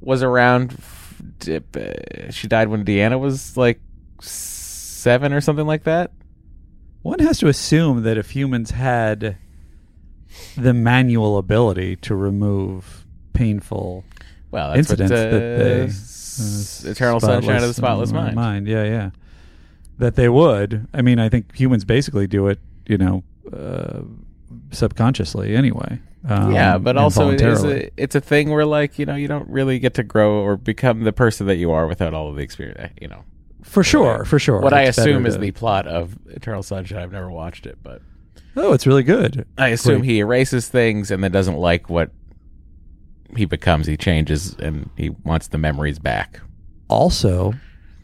was 0.00 0.22
around 0.22 0.76
uh, 1.48 2.30
she 2.30 2.46
died 2.48 2.68
when 2.68 2.84
deanna 2.84 3.18
was 3.18 3.56
like 3.56 3.80
seven 4.20 5.32
or 5.32 5.40
something 5.40 5.66
like 5.66 5.84
that 5.84 6.10
One 7.04 7.18
has 7.18 7.38
to 7.40 7.48
assume 7.48 8.02
that 8.04 8.16
if 8.16 8.30
humans 8.30 8.70
had 8.70 9.36
the 10.56 10.72
manual 10.72 11.36
ability 11.36 11.96
to 11.96 12.14
remove 12.16 13.04
painful 13.34 14.04
Well, 14.50 14.72
that's 14.74 14.88
what, 14.88 15.00
incidents 15.00 15.12
uh, 15.12 15.30
that 15.30 15.58
they 15.58 15.82
s- 15.82 16.84
Eternal 16.86 17.20
Sunshine 17.20 17.56
of 17.56 17.68
the 17.68 17.74
Spotless 17.74 18.10
Mind. 18.10 18.66
Yeah, 18.66 18.84
yeah. 18.84 19.10
That 19.98 20.16
they 20.16 20.30
would. 20.30 20.88
I 20.94 21.02
mean, 21.02 21.18
I 21.18 21.28
think 21.28 21.54
humans 21.54 21.84
basically 21.84 22.26
do 22.26 22.48
it, 22.48 22.58
you 22.86 22.96
know, 22.96 23.22
uh, 23.52 24.00
subconsciously 24.70 25.54
anyway. 25.54 26.00
Um, 26.26 26.52
yeah 26.54 26.78
but 26.78 26.96
also 26.96 27.28
it 27.32 27.42
is 27.42 27.64
a, 27.64 27.90
it's 28.02 28.14
a 28.14 28.20
thing 28.20 28.48
where 28.48 28.64
like 28.64 28.98
you 28.98 29.04
know 29.04 29.14
you 29.14 29.28
don't 29.28 29.46
really 29.46 29.78
get 29.78 29.92
to 29.94 30.02
grow 30.02 30.36
or 30.42 30.56
become 30.56 31.02
the 31.02 31.12
person 31.12 31.46
that 31.48 31.56
you 31.56 31.70
are 31.70 31.86
without 31.86 32.14
all 32.14 32.30
of 32.30 32.36
the 32.36 32.40
experience 32.40 32.94
you 32.98 33.08
know 33.08 33.24
for 33.64 33.82
sure, 33.82 34.24
for 34.24 34.38
sure. 34.38 34.60
what 34.60 34.72
i 34.72 34.82
It's 34.84 34.96
better 34.96 35.10
assume 35.10 35.26
is 35.26 35.34
to- 35.34 35.40
the 35.40 35.50
plot 35.50 35.86
of 35.88 36.16
eternal 36.28 36.62
sunshine 36.62 37.02
i've 37.02 37.12
never 37.12 37.30
watched 37.30 37.66
it 37.66 37.78
but 37.82 38.00
Oh, 38.56 38.72
it's 38.72 38.86
really 38.86 39.02
good. 39.02 39.46
I 39.58 39.68
assume 39.70 39.98
Great. 39.98 40.10
he 40.10 40.18
erases 40.20 40.68
things 40.68 41.10
and 41.10 41.24
then 41.24 41.32
doesn't 41.32 41.56
like 41.56 41.90
what 41.90 42.12
he 43.36 43.46
becomes. 43.46 43.88
He 43.88 43.96
changes 43.96 44.54
and 44.60 44.90
he 44.96 45.10
wants 45.10 45.48
the 45.48 45.58
memories 45.58 45.98
back. 45.98 46.38
also 46.88 47.54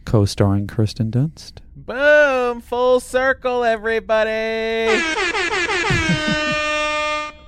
co-starring 0.06 0.66
Kirsten 0.66 1.08
Dunst. 1.12 1.58
Boom! 1.76 2.60
Full 2.62 2.98
circle, 2.98 3.62
everybody. 3.62 5.00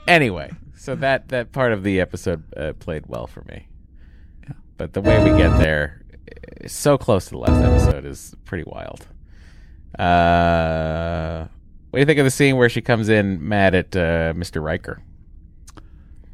anyway, 0.07 0.51
so 0.77 0.95
that 0.97 1.29
that 1.31 1.53
part 1.53 1.73
of 1.73 1.83
the 1.83 2.01
episode 2.01 2.43
uh, 2.57 2.73
played 2.75 3.07
well 3.07 3.27
for 3.27 3.43
me. 3.49 3.67
But 4.77 4.93
the 4.95 5.01
way 5.01 5.23
we 5.23 5.37
get 5.37 5.59
there, 5.59 6.02
so 6.67 6.97
close 6.99 7.25
to 7.27 7.31
the 7.33 7.39
last 7.39 7.63
episode, 7.65 8.05
is 8.05 8.35
pretty 8.45 8.65
wild. 8.67 9.07
Uh, 9.99 11.47
what 11.91 11.99
do 11.99 12.01
you 12.01 12.07
think 12.07 12.19
of 12.19 12.25
the 12.25 12.31
scene 12.31 12.57
where 12.57 12.69
she 12.69 12.81
comes 12.81 13.09
in 13.09 13.47
mad 13.47 13.75
at 13.75 13.95
uh, 13.97 14.33
Mr. 14.35 14.63
Riker? 14.63 15.03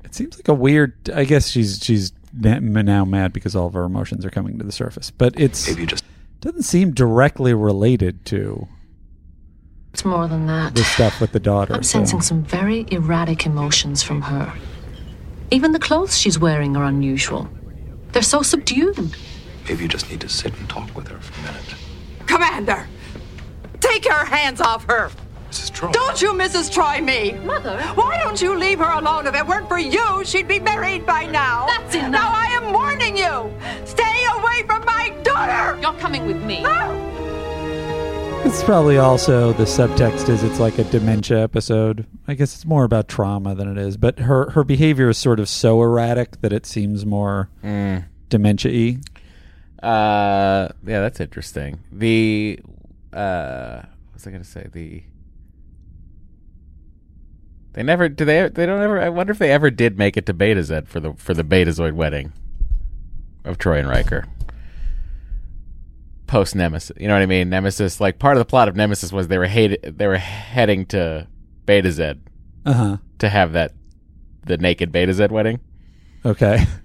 It 0.05 0.15
seems 0.15 0.37
like 0.39 0.49
a 0.49 0.55
weird. 0.55 1.11
I 1.11 1.25
guess 1.25 1.49
she's 1.49 1.81
she's 1.83 2.13
now 2.33 3.05
mad 3.05 3.33
because 3.33 3.55
all 3.57 3.67
of 3.67 3.75
her 3.75 3.85
emotions 3.85 4.25
are 4.25 4.31
coming 4.31 4.59
to 4.59 4.65
the 4.65 4.73
surface, 4.73 5.11
but 5.11 5.39
it's 5.39 5.69
Maybe 5.69 5.83
you 5.83 5.87
just 5.87 6.05
doesn't 6.41 6.63
seem 6.63 6.93
directly 6.93 7.53
related 7.53 8.25
to 8.27 8.69
It's 9.93 10.05
more 10.05 10.29
than 10.29 10.47
that. 10.47 10.75
the 10.75 10.85
stuff 10.85 11.21
with 11.21 11.33
the 11.33 11.41
daughter. 11.41 11.75
I'm 11.75 11.83
so- 11.83 11.99
sensing 11.99 12.21
some 12.23 12.43
very 12.45 12.87
erratic 12.91 13.45
emotions 13.45 14.03
from 14.03 14.23
her. 14.23 14.53
Even 15.51 15.73
the 15.73 15.79
clothes 15.79 16.17
she's 16.17 16.39
wearing 16.39 16.77
are 16.77 16.85
unusual. 16.85 17.49
They're 18.13 18.23
so 18.23 18.43
subdued. 18.43 19.15
Maybe 19.69 19.83
you 19.83 19.89
just 19.89 20.11
need 20.11 20.21
to 20.23 20.29
sit 20.29 20.57
and 20.59 20.69
talk 20.69 20.95
with 20.97 21.09
her 21.09 21.19
for 21.19 21.41
a 21.41 21.53
minute. 21.53 21.75
Commander, 22.27 22.87
take 23.81 24.05
your 24.05 24.25
hands 24.25 24.61
off 24.61 24.85
her. 24.87 25.11
Mrs. 25.51 25.71
Troi. 25.73 25.93
Don't 25.93 26.21
you, 26.21 26.33
Mrs. 26.33 26.71
Troi, 26.71 27.03
me. 27.03 27.33
Mother. 27.47 27.81
Why 27.95 28.19
don't 28.19 28.41
you 28.41 28.55
leave 28.59 28.79
her 28.81 28.99
alone? 28.99 29.27
If 29.27 29.35
it 29.35 29.47
weren't 29.47 29.67
for 29.69 29.79
you, 29.79 30.23
she'd 30.25 30.47
be 30.49 30.59
married 30.61 31.07
by 31.07 31.25
now. 31.27 31.67
That's 31.67 31.95
enough. 31.95 32.11
Now 32.11 32.31
I 32.35 32.47
am 32.53 32.73
warning 32.73 33.17
you. 33.17 33.51
Stay 33.87 34.25
away 34.37 34.63
from 34.67 34.85
my 34.85 35.11
daughter. 35.23 35.79
You're 35.81 35.95
coming 35.95 36.27
with 36.27 36.43
me. 36.45 36.63
It's 38.45 38.63
probably 38.63 38.99
also 38.99 39.53
the 39.55 39.65
subtext 39.65 40.29
is 40.29 40.43
it's 40.43 40.59
like 40.61 40.79
a 40.79 40.85
dementia 40.85 41.43
episode. 41.43 42.07
I 42.27 42.35
guess 42.35 42.55
it's 42.55 42.65
more 42.65 42.85
about 42.85 43.09
trauma 43.09 43.55
than 43.55 43.69
it 43.71 43.77
is, 43.79 43.97
but 43.97 44.21
her 44.21 44.51
her 44.51 44.65
behavior 44.65 45.09
is 45.11 45.19
sort 45.19 45.41
of 45.41 45.49
so 45.49 45.83
erratic 45.83 46.41
that 46.41 46.53
it 46.53 46.65
seems 46.65 47.05
more 47.05 47.51
Mm. 47.65 48.05
dementia-y. 48.31 48.99
Uh, 49.83 50.69
yeah, 50.87 51.01
that's 51.01 51.21
interesting. 51.21 51.81
The 51.93 52.59
uh, 53.13 53.77
what 53.83 54.15
was 54.15 54.27
I 54.27 54.31
going 54.31 54.43
to 54.43 54.49
say? 54.49 54.67
The 54.73 55.03
they 57.75 57.83
never 57.83 58.09
do 58.09 58.25
they 58.25 58.49
they 58.49 58.67
don't 58.67 58.81
ever. 58.83 59.01
I 59.01 59.09
wonder 59.09 59.31
if 59.33 59.39
they 59.39 59.53
ever 59.53 59.71
did 59.71 59.99
make 59.99 60.17
it 60.17 60.27
to 60.27 60.35
Betazed 60.35 60.89
for 60.89 61.01
the 61.01 61.13
for 61.15 61.35
the 61.35 61.45
Betazoid 61.45 61.93
wedding 61.93 62.33
of 63.45 63.59
Troi 63.59 63.79
and 63.79 63.89
Riker. 63.89 64.25
Post 66.27 66.55
Nemesis, 66.57 66.95
you 67.01 67.09
know 67.09 67.15
what 67.15 67.23
I 67.23 67.27
mean? 67.27 67.49
Nemesis, 67.49 68.01
like 68.03 68.19
part 68.19 68.37
of 68.37 68.39
the 68.41 68.45
plot 68.45 68.69
of 68.69 68.77
Nemesis 68.77 69.11
was 69.13 69.29
they 69.29 69.39
were 69.39 69.47
hated, 69.47 69.97
they 69.97 70.07
were 70.07 70.19
heading 70.19 70.85
to 70.87 71.27
Betazed 71.67 72.19
Uh-huh. 72.67 72.99
to 73.21 73.29
have 73.31 73.53
that 73.53 73.73
the 74.45 74.59
naked 74.59 74.93
Betazed 74.93 75.31
wedding. 75.31 75.61
Okay. 76.27 76.67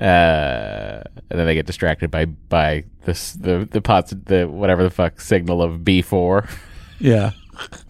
Uh, 0.00 1.02
and 1.28 1.38
then 1.38 1.46
they 1.46 1.54
get 1.54 1.66
distracted 1.66 2.10
by 2.10 2.24
by 2.24 2.84
this 3.04 3.32
the 3.34 3.68
the 3.70 3.82
pots 3.82 4.14
the 4.24 4.46
whatever 4.48 4.82
the 4.82 4.90
fuck 4.90 5.20
signal 5.20 5.60
of 5.60 5.84
B 5.84 6.00
four. 6.00 6.48
Yeah. 6.98 7.32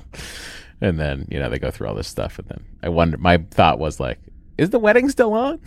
and 0.80 0.98
then 0.98 1.28
you 1.30 1.38
know 1.38 1.48
they 1.48 1.60
go 1.60 1.70
through 1.70 1.86
all 1.86 1.94
this 1.94 2.08
stuff, 2.08 2.38
and 2.40 2.48
then 2.48 2.64
I 2.82 2.88
wonder. 2.88 3.16
My 3.16 3.38
thought 3.38 3.78
was 3.78 4.00
like, 4.00 4.18
is 4.58 4.70
the 4.70 4.80
wedding 4.80 5.08
still 5.08 5.32
on? 5.32 5.60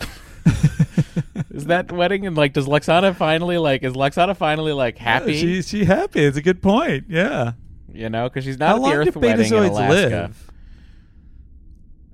is 1.50 1.64
that 1.66 1.90
wedding 1.90 2.26
and 2.26 2.36
like 2.36 2.52
does 2.52 2.66
Lwaxana 2.66 3.16
finally 3.16 3.56
like 3.56 3.82
is 3.82 3.94
Lwaxana 3.94 4.36
finally 4.36 4.72
like 4.72 4.98
happy? 4.98 5.38
She 5.38 5.62
she 5.62 5.86
happy. 5.86 6.24
It's 6.24 6.36
a 6.36 6.42
good 6.42 6.60
point. 6.60 7.06
Yeah. 7.08 7.52
you 7.90 8.10
know, 8.10 8.28
because 8.28 8.44
she's 8.44 8.58
not 8.58 8.68
How 8.68 8.74
at 8.74 8.76
the 8.76 8.82
long 8.82 8.92
Earth 8.94 9.16
wedding 9.16 9.46
in 9.46 9.52
Alaska. 9.54 9.88
live? 9.88 10.52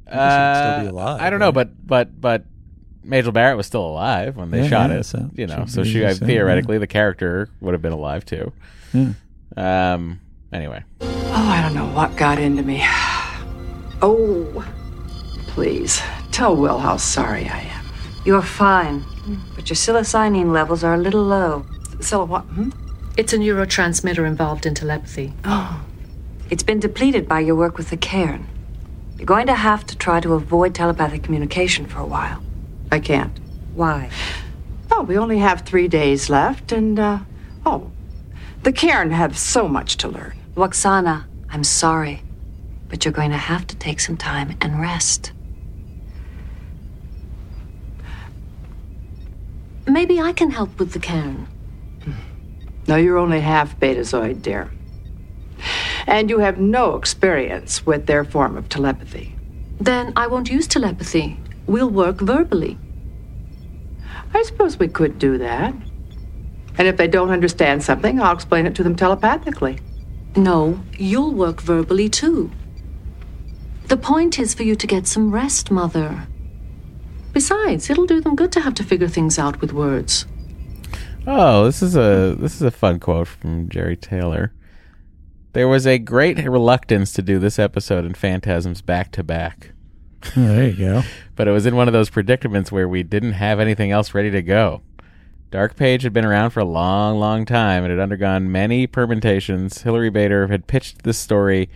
Maybe 0.07 0.83
still 0.83 0.93
be 0.93 0.99
Uh, 0.99 1.17
I 1.21 1.31
don't 1.31 1.41
know, 1.41 1.53
but 1.53 1.87
but 1.87 2.21
but 2.21 2.45
Majel 3.03 3.33
Barrett 3.33 3.57
was 3.57 3.67
still 3.67 3.85
alive 3.87 4.37
when 4.37 4.51
they 4.51 4.63
Yeah, 4.63 4.69
shot 4.69 4.91
yeah, 4.91 4.97
it. 4.99 5.05
so 5.05 5.31
you 5.35 5.47
know, 5.47 5.65
she'd 5.67 5.71
so 5.71 5.85
she 5.85 6.01
the 6.01 6.09
uh, 6.09 6.15
same, 6.15 6.29
theoretically 6.29 6.79
the 6.79 6.87
character 6.87 7.49
would 7.61 7.73
have 7.75 7.83
been 7.83 7.93
alive 7.93 8.25
too. 8.25 8.53
Yeah. 8.93 9.13
Um. 9.57 10.21
Anyway, 10.53 10.83
Oh, 11.01 11.09
I 11.33 11.63
don't 11.63 11.75
know 11.75 11.87
what 11.95 12.17
got 12.17 12.39
into 12.39 12.63
me. 12.63 12.85
Oh, 14.03 14.65
please 15.49 16.03
tell 16.33 16.57
Will 16.57 16.79
how 16.79 16.97
sorry 16.97 17.49
I 17.49 17.61
am. 17.61 17.85
You're 18.25 18.43
fine, 18.43 19.05
but 19.55 19.69
your 19.71 19.77
psilosynine 19.77 20.53
levels 20.53 20.83
are 20.85 20.95
a 20.95 20.99
little 20.99 21.23
low. 21.23 21.67
So 22.01 22.25
what? 22.25 22.43
Hmm? 22.43 22.71
It's 23.17 23.33
a 23.33 23.39
neurotransmitter 23.39 24.27
involved 24.27 24.67
in 24.67 24.75
telepathy. 24.75 25.33
Oh. 25.45 25.85
It's 26.49 26.63
been 26.63 26.81
depleted 26.81 27.29
by 27.29 27.41
your 27.41 27.55
work 27.57 27.77
with 27.79 27.91
the 27.91 27.97
cairn. 27.97 28.47
You're 29.17 29.27
going 29.27 29.47
to 29.47 29.55
have 29.55 29.87
to 29.87 29.97
try 29.97 30.21
to 30.21 30.35
avoid 30.35 30.75
telepathic 30.75 31.23
communication 31.23 31.87
for 31.87 31.99
a 32.01 32.07
while. 32.07 32.43
I 32.91 33.01
can't. 33.01 33.39
Why? 33.75 34.11
Oh, 34.91 35.03
we 35.03 35.17
only 35.17 35.39
have 35.39 35.63
three 35.63 35.89
days 35.89 36.29
left, 36.29 36.73
and, 36.73 36.99
uh, 36.99 37.21
oh, 37.65 37.91
the 38.63 38.73
Cairn 38.73 39.11
have 39.11 39.39
so 39.39 39.69
much 39.69 39.97
to 39.99 40.09
learn. 40.09 40.39
Lwaxana, 40.57 41.25
I'm 41.49 41.65
sorry, 41.65 42.23
but 42.89 43.05
you're 43.05 43.13
going 43.13 43.31
to 43.31 43.37
have 43.37 43.67
to 43.69 43.77
take 43.77 44.01
some 44.01 44.17
time 44.17 44.57
and 44.61 44.81
rest. 44.81 45.33
Maybe 49.87 50.21
I 50.21 50.33
can 50.33 50.51
help 50.51 50.79
with 50.79 50.93
the 50.93 50.99
cairn. 50.99 51.49
No, 52.87 52.97
you're 52.97 53.19
only 53.19 53.41
half 53.41 53.79
betazoid, 53.81 54.43
dear. 54.43 54.71
And 56.07 56.31
you 56.31 56.39
have 56.39 56.59
no 56.59 56.97
experience 56.97 57.85
with 57.87 58.07
their 58.07 58.25
form 58.25 58.57
of 58.57 58.69
telepathy. 58.69 59.35
Then 59.81 60.13
I 60.17 60.27
won't 60.27 60.51
use 60.51 60.67
telepathy. 60.67 61.39
We'll 61.71 61.89
work 61.89 62.21
verbally. 62.21 62.77
I 64.35 64.43
suppose 64.43 64.77
we 64.77 64.89
could 64.89 65.21
do 65.21 65.39
that. 65.39 65.73
And 66.77 66.89
if 66.89 66.97
they 66.97 67.07
don't 67.07 67.31
understand 67.31 67.85
something, 67.85 68.21
I'll 68.21 68.35
explain 68.35 68.67
it 68.67 68.75
to 68.75 68.83
them 68.83 68.97
telepathically. 68.97 69.79
No, 70.35 70.81
you'll 70.99 71.33
work 71.33 71.61
verbally 71.61 72.09
too. 72.09 72.51
The 73.87 73.97
point 73.97 74.41
is 74.41 74.53
for 74.53 74.65
you 74.65 74.75
to 74.75 74.87
get 74.89 75.07
some 75.07 75.31
rest, 75.31 75.71
Mother. 75.71 76.27
Besides, 77.33 77.89
it'll 77.89 78.05
do 78.05 78.21
them 78.21 78.35
good 78.35 78.51
to 78.51 78.61
have 78.63 78.75
to 78.75 78.83
figure 78.83 79.07
things 79.07 79.39
out 79.39 79.61
with 79.61 79.73
words. 79.73 80.27
Oh, 81.25 81.67
this 81.67 81.83
is 81.83 81.95
a 81.95 82.35
this 82.37 82.57
is 82.57 82.63
a 82.63 82.73
fun 82.73 82.99
quote 82.99 83.29
from 83.29 83.69
Jeri 83.69 84.01
Taylor. 84.01 84.53
There 85.53 85.69
was 85.69 85.87
a 85.87 85.99
great 85.99 86.37
reluctance 86.37 87.13
to 87.13 87.23
do 87.23 87.39
this 87.39 87.61
episode 87.61 88.05
and 88.05 88.17
Phantasms 88.17 88.83
back 88.83 89.13
to 89.13 89.23
back. 89.23 89.71
Oh, 90.25 90.31
there 90.47 90.69
you 90.69 90.77
go. 90.77 91.03
But 91.37 91.49
it 91.49 91.53
was 91.53 91.65
in 91.65 91.75
one 91.75 91.89
of 91.89 91.95
those 91.95 92.11
predicaments 92.11 92.71
where 92.71 92.87
we 92.87 93.03
didn't 93.03 93.33
have 93.33 93.61
anything 93.61 93.91
else 93.91 94.13
ready 94.13 94.31
to 94.31 94.43
go. 94.43 94.83
Dark 95.51 95.75
Page 95.75 96.03
had 96.03 96.13
been 96.13 96.27
around 96.27 96.51
for 96.51 96.61
a 96.61 96.67
long, 96.67 97.19
long 97.19 97.47
time 97.47 97.83
and 97.83 97.91
had 97.91 97.99
undergone 97.99 98.53
many 98.53 98.87
permutations. 98.87 99.81
Hilary 99.81 100.11
Bader 100.11 100.49
had 100.49 100.67
pitched 100.67 101.03
this 101.03 101.17
story 101.17 101.71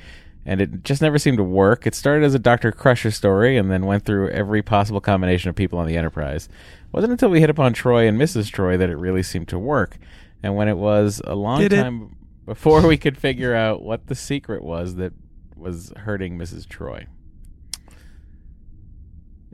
and 0.45 0.61
it 0.61 0.85
just 0.85 1.01
never 1.01 1.19
seemed 1.19 1.39
to 1.39 1.45
work. 1.45 1.87
It 1.87 1.95
started 1.95 2.27
as 2.27 2.35
a 2.35 2.39
Dr. 2.39 2.71
Crusher 2.73 3.11
story 3.11 3.57
and 3.57 3.71
then 3.71 3.87
went 3.87 4.05
through 4.05 4.29
every 4.29 4.61
possible 4.63 5.01
combination 5.01 5.49
of 5.49 5.57
people 5.57 5.79
on 5.79 5.87
the 5.87 5.97
Enterprise. 5.97 6.47
It 6.47 6.93
wasn't 6.93 7.13
until 7.13 7.31
we 7.31 7.41
hit 7.41 7.49
upon 7.49 7.73
Troi 7.73 8.07
and 8.07 8.21
Mrs. 8.21 8.51
Troi 8.51 8.77
that 8.79 8.91
it 8.91 8.97
really 8.97 9.23
seemed 9.23 9.49
to 9.49 9.59
work. 9.59 9.97
And 10.43 10.55
when 10.57 10.69
it 10.69 10.77
was 10.77 11.23
a 11.25 11.35
long 11.35 11.61
Did 11.61 11.73
it? 11.73 11.83
time 11.83 12.17
before 12.45 12.87
we 12.87 12.99
could 12.99 13.17
figure 13.17 13.55
out 13.55 13.83
what 13.83 14.09
the 14.09 14.15
secret 14.15 14.63
was 14.63 14.97
that 14.97 15.15
was 15.57 15.91
hurting 15.97 16.37
Mrs. 16.39 16.67
Troi. 16.67 17.07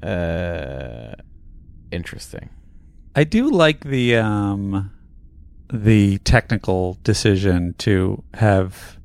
Uh, 0.03 1.15
interesting. 1.91 2.51
I 3.15 3.25
do 3.25 3.51
like 3.51 3.85
the 3.85 4.17
um, 4.17 4.93
the 5.73 6.19
technical 6.19 6.99
decision 7.05 7.75
to 7.79 8.23
have 8.35 8.99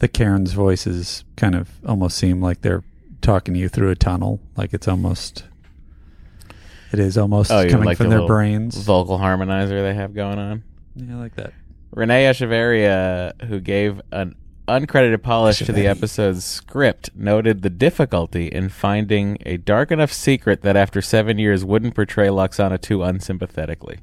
the 0.00 0.08
Cairn's 0.08 0.52
voices 0.52 1.24
kind 1.36 1.54
of 1.54 1.68
almost 1.86 2.16
seem 2.18 2.40
like 2.40 2.60
they're 2.60 2.84
talking 3.20 3.54
to 3.54 3.60
you 3.60 3.68
through 3.68 3.90
a 3.90 3.96
tunnel. 3.96 4.40
Like 4.56 4.72
it's 4.74 4.86
almost, 4.88 5.44
it 6.92 6.98
is 6.98 7.16
almost 7.18 7.50
Oh, 7.50 7.68
coming 7.68 7.86
like 7.86 7.96
from 7.96 8.10
the 8.10 8.18
their 8.18 8.26
brains. 8.26 8.76
vocal 8.84 9.18
harmonizer 9.18 9.82
they 9.82 9.94
have 9.94 10.14
going 10.14 10.38
on. 10.38 10.62
Yeah, 10.94 11.16
I 11.16 11.18
like 11.20 11.34
that. 11.36 11.52
René 11.94 12.28
Echevarria, 12.30 13.40
who 13.46 13.60
gave 13.60 14.00
an 14.12 14.34
uncredited 14.68 15.22
polish 15.22 15.58
to 15.58 15.72
the 15.72 15.86
episode's 15.86 16.44
script, 16.44 17.10
noted 17.14 17.62
the 17.62 17.70
difficulty 17.70 18.46
in 18.46 18.68
finding 18.68 19.38
a 19.44 19.56
dark 19.56 19.90
enough 19.90 20.12
secret 20.12 20.62
that 20.62 20.76
after 20.76 21.02
seven 21.02 21.38
years 21.38 21.64
wouldn't 21.64 21.94
portray 21.94 22.28
Lwaxana 22.28 22.80
too 22.80 23.02
unsympathetically. 23.02 23.98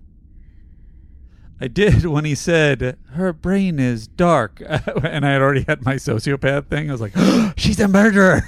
I 1.61 1.67
did 1.67 2.05
when 2.07 2.25
he 2.25 2.35
said 2.35 2.97
her 3.11 3.31
brain 3.33 3.79
is 3.79 4.07
dark, 4.07 4.61
and 4.67 5.25
I 5.25 5.31
had 5.31 5.41
already 5.41 5.63
had 5.63 5.85
my 5.85 5.95
sociopath 5.95 6.67
thing. 6.67 6.89
I 6.89 6.91
was 6.91 7.01
like, 7.01 7.13
she's 7.57 7.79
a 7.79 7.87
murderer. 7.87 8.43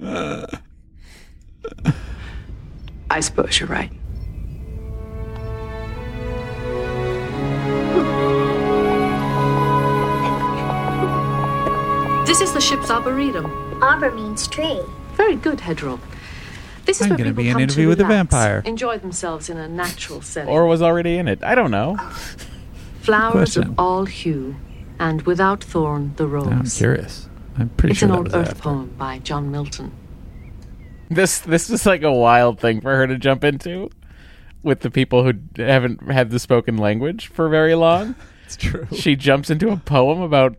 I 3.10 3.20
suppose 3.20 3.58
you're 3.58 3.68
right. 3.68 3.92
This 12.26 12.40
is 12.40 12.52
the 12.52 12.60
ship's 12.60 12.90
arboretum. 12.90 13.82
Arbor 13.82 14.10
means 14.12 14.46
tree. 14.46 14.80
Very 15.14 15.34
good, 15.36 15.58
Hedril. 15.58 15.98
This 16.84 17.00
is 17.00 17.02
I'm 17.06 17.10
where 17.10 17.18
gonna 17.18 17.30
people 17.30 17.42
be 17.42 17.48
in 17.48 17.52
come 17.54 17.62
interview 17.62 17.84
to 17.84 17.88
with 17.88 18.00
a 18.00 18.04
relax, 18.04 18.30
vampire. 18.30 18.62
enjoy 18.64 18.98
themselves 18.98 19.50
in 19.50 19.56
a 19.58 19.68
natural 19.68 20.22
setting. 20.22 20.48
Or 20.52 20.66
was 20.66 20.80
already 20.82 21.16
in 21.16 21.28
it. 21.28 21.42
I 21.42 21.54
don't 21.54 21.70
know. 21.70 21.96
Flowers 23.00 23.32
Question. 23.54 23.62
of 23.72 23.74
all 23.78 24.04
hue, 24.04 24.56
and 24.98 25.22
without 25.22 25.64
thorn 25.64 26.12
the 26.16 26.26
rose. 26.26 26.46
I'm 26.46 26.64
curious. 26.64 27.28
I'm 27.58 27.68
pretty 27.70 27.94
sure. 27.94 27.96
it's 27.96 27.98
sure 27.98 28.06
an 28.08 28.12
that 28.12 28.18
old 28.18 28.26
was 28.26 28.34
Earth 28.34 28.48
after. 28.50 28.62
poem 28.62 28.94
by 28.96 29.18
John 29.18 29.50
Milton. 29.50 29.92
This 31.08 31.38
this 31.40 31.68
is 31.70 31.84
like 31.86 32.02
a 32.02 32.12
wild 32.12 32.60
thing 32.60 32.80
for 32.80 32.94
her 32.96 33.06
to 33.06 33.18
jump 33.18 33.42
into 33.44 33.90
with 34.62 34.80
the 34.80 34.90
people 34.90 35.24
who 35.24 35.32
haven't 35.56 36.10
had 36.10 36.30
the 36.30 36.38
spoken 36.38 36.76
language 36.76 37.26
for 37.26 37.48
very 37.48 37.74
long. 37.74 38.14
It's 38.46 38.56
true. 38.56 38.86
She 38.92 39.16
jumps 39.16 39.50
into 39.50 39.70
a 39.70 39.76
poem 39.76 40.20
about 40.20 40.56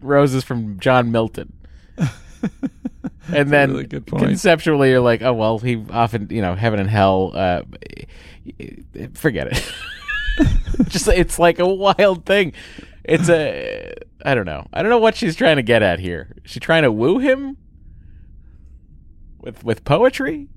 roses 0.00 0.44
from 0.44 0.78
John 0.78 1.10
Milton. 1.12 1.52
and 3.32 3.50
then 3.50 3.70
really 3.72 3.86
good 3.86 4.06
point. 4.06 4.24
conceptually 4.24 4.90
you're 4.90 5.00
like, 5.00 5.22
oh 5.22 5.32
well, 5.32 5.58
he 5.58 5.84
often, 5.90 6.28
you 6.30 6.42
know, 6.42 6.54
heaven 6.54 6.80
and 6.80 6.90
hell 6.90 7.32
uh 7.34 7.62
forget 9.14 9.48
it. 9.48 9.72
Just 10.88 11.08
it's 11.08 11.38
like 11.38 11.58
a 11.58 11.66
wild 11.66 12.26
thing. 12.26 12.52
It's 13.04 13.28
a 13.28 13.94
I 14.24 14.34
don't 14.34 14.46
know. 14.46 14.66
I 14.72 14.82
don't 14.82 14.90
know 14.90 14.98
what 14.98 15.16
she's 15.16 15.36
trying 15.36 15.56
to 15.56 15.62
get 15.62 15.82
at 15.82 16.00
here. 16.00 16.36
Is 16.44 16.50
she 16.50 16.60
trying 16.60 16.82
to 16.82 16.92
woo 16.92 17.18
him 17.18 17.56
with 19.40 19.64
with 19.64 19.84
poetry? 19.84 20.48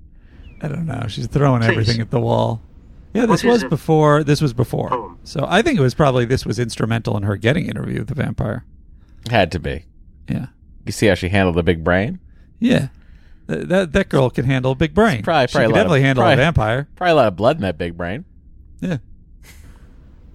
I 0.62 0.68
don't 0.68 0.86
know. 0.86 1.06
She's 1.08 1.28
throwing 1.28 1.62
Please. 1.62 1.70
everything 1.70 2.02
at 2.02 2.12
the 2.12 2.20
wall. 2.20 2.62
Yeah, 3.14 3.26
this 3.26 3.44
was 3.44 3.64
before. 3.64 4.24
This 4.24 4.42
was 4.42 4.54
before. 4.54 5.18
So 5.24 5.46
I 5.48 5.62
think 5.62 5.80
it 5.80 5.82
was 5.82 5.96
probably 5.96 6.26
this 6.26 6.46
was 6.46 6.60
instrumental 6.60 7.18
in 7.18 7.24
her 7.24 7.38
getting 7.38 7.68
interview 7.68 8.00
with 8.00 8.08
the 8.08 8.16
vampire. 8.16 8.66
Had 9.30 9.52
to 9.54 9.60
be. 9.60 9.86
Yeah, 10.30 10.48
You 10.86 10.92
see 10.92 11.08
how 11.08 11.16
she 11.16 11.30
handled 11.30 11.56
the 11.56 11.64
big 11.64 11.84
brain? 11.84 12.20
yeah. 12.60 12.90
Th- 13.48 13.66
that 13.68 13.94
that 13.94 14.10
girl 14.10 14.30
can 14.30 14.46
handle 14.46 14.74
a 14.74 14.76
big 14.76 14.94
brain. 14.94 15.24
Probably, 15.24 15.48
she 15.48 15.54
probably 15.54 15.66
can 15.66 15.72
a 15.72 15.74
lot 15.74 15.76
definitely 15.80 16.00
of, 16.00 16.06
handle 16.06 16.22
probably, 16.22 16.34
a 16.34 16.38
vampire. 16.46 16.88
Probably 16.96 17.12
a 17.12 17.16
lot 17.16 17.28
of 17.30 17.36
blood 17.36 17.56
in 17.56 17.62
that 17.64 17.78
big 17.80 17.98
brain. 17.98 18.26
Yeah. 18.80 18.98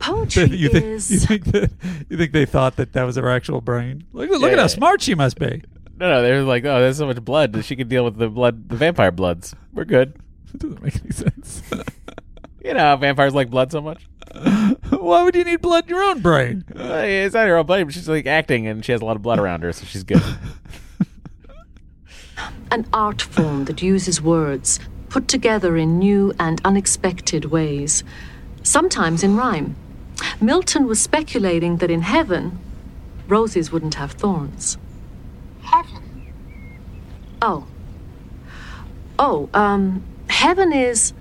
Poetry 0.00 0.44
you 0.56 0.68
think 0.68 0.84
is 0.84 1.10
you 1.10 1.18
think 1.20 1.44
that 1.46 1.70
you 2.10 2.16
think 2.16 2.32
they 2.32 2.44
thought 2.44 2.74
that 2.76 2.92
that 2.92 3.04
was 3.04 3.14
her 3.16 3.30
actual 3.30 3.60
brain? 3.60 4.04
Look, 4.12 4.28
look 4.30 4.42
at 4.42 4.56
Yeah. 4.56 4.62
how 4.62 4.66
smart 4.66 5.00
she 5.00 5.14
must 5.14 5.38
be. 5.38 5.62
No, 5.96 6.10
no, 6.10 6.22
they're 6.22 6.42
like, 6.42 6.64
oh, 6.64 6.80
there's 6.80 6.96
so 6.98 7.06
much 7.06 7.24
blood 7.24 7.52
that 7.52 7.64
she 7.64 7.76
could 7.76 7.88
deal 7.88 8.04
with 8.04 8.16
the 8.16 8.28
blood, 8.28 8.68
the 8.68 8.74
vampire 8.76 9.12
bloods. 9.12 9.54
We're 9.72 9.84
good. 9.84 10.16
It 10.54 10.60
doesn't 10.60 10.82
make 10.82 10.96
any 11.00 11.10
sense. 11.10 11.62
You 12.64 12.72
know 12.72 12.80
how 12.80 12.96
vampires 12.96 13.34
like 13.34 13.50
blood 13.50 13.70
so 13.70 13.82
much. 13.82 14.02
Why 14.88 15.22
would 15.22 15.34
you 15.34 15.44
need 15.44 15.60
blood 15.60 15.84
in 15.84 15.90
your 15.90 16.02
own 16.02 16.22
brain? 16.22 16.64
Uh, 16.74 17.02
it's 17.04 17.34
not 17.34 17.46
her 17.46 17.58
own 17.58 17.66
blood, 17.66 17.84
but 17.84 17.92
she's 17.92 18.08
like 18.08 18.26
acting, 18.26 18.66
and 18.66 18.82
she 18.82 18.92
has 18.92 19.02
a 19.02 19.04
lot 19.04 19.16
of 19.16 19.22
blood 19.22 19.38
around 19.38 19.62
her, 19.62 19.72
so 19.72 19.84
she's 19.84 20.02
good. 20.02 20.22
an 22.70 22.86
art 22.92 23.20
form 23.20 23.66
that 23.66 23.82
uses 23.82 24.22
words 24.22 24.80
put 25.10 25.28
together 25.28 25.76
in 25.76 25.98
new 25.98 26.32
and 26.40 26.60
unexpected 26.64 27.44
ways, 27.44 28.02
sometimes 28.62 29.22
in 29.22 29.36
rhyme. 29.36 29.76
Milton 30.40 30.86
was 30.86 31.00
speculating 31.00 31.76
that 31.76 31.90
in 31.90 32.00
heaven, 32.00 32.58
roses 33.28 33.70
wouldn't 33.70 33.94
have 33.94 34.12
thorns. 34.12 34.78
Heaven. 35.62 36.32
Oh. 37.42 37.66
Oh, 39.18 39.50
um, 39.52 40.02
heaven 40.28 40.72
is. 40.72 41.12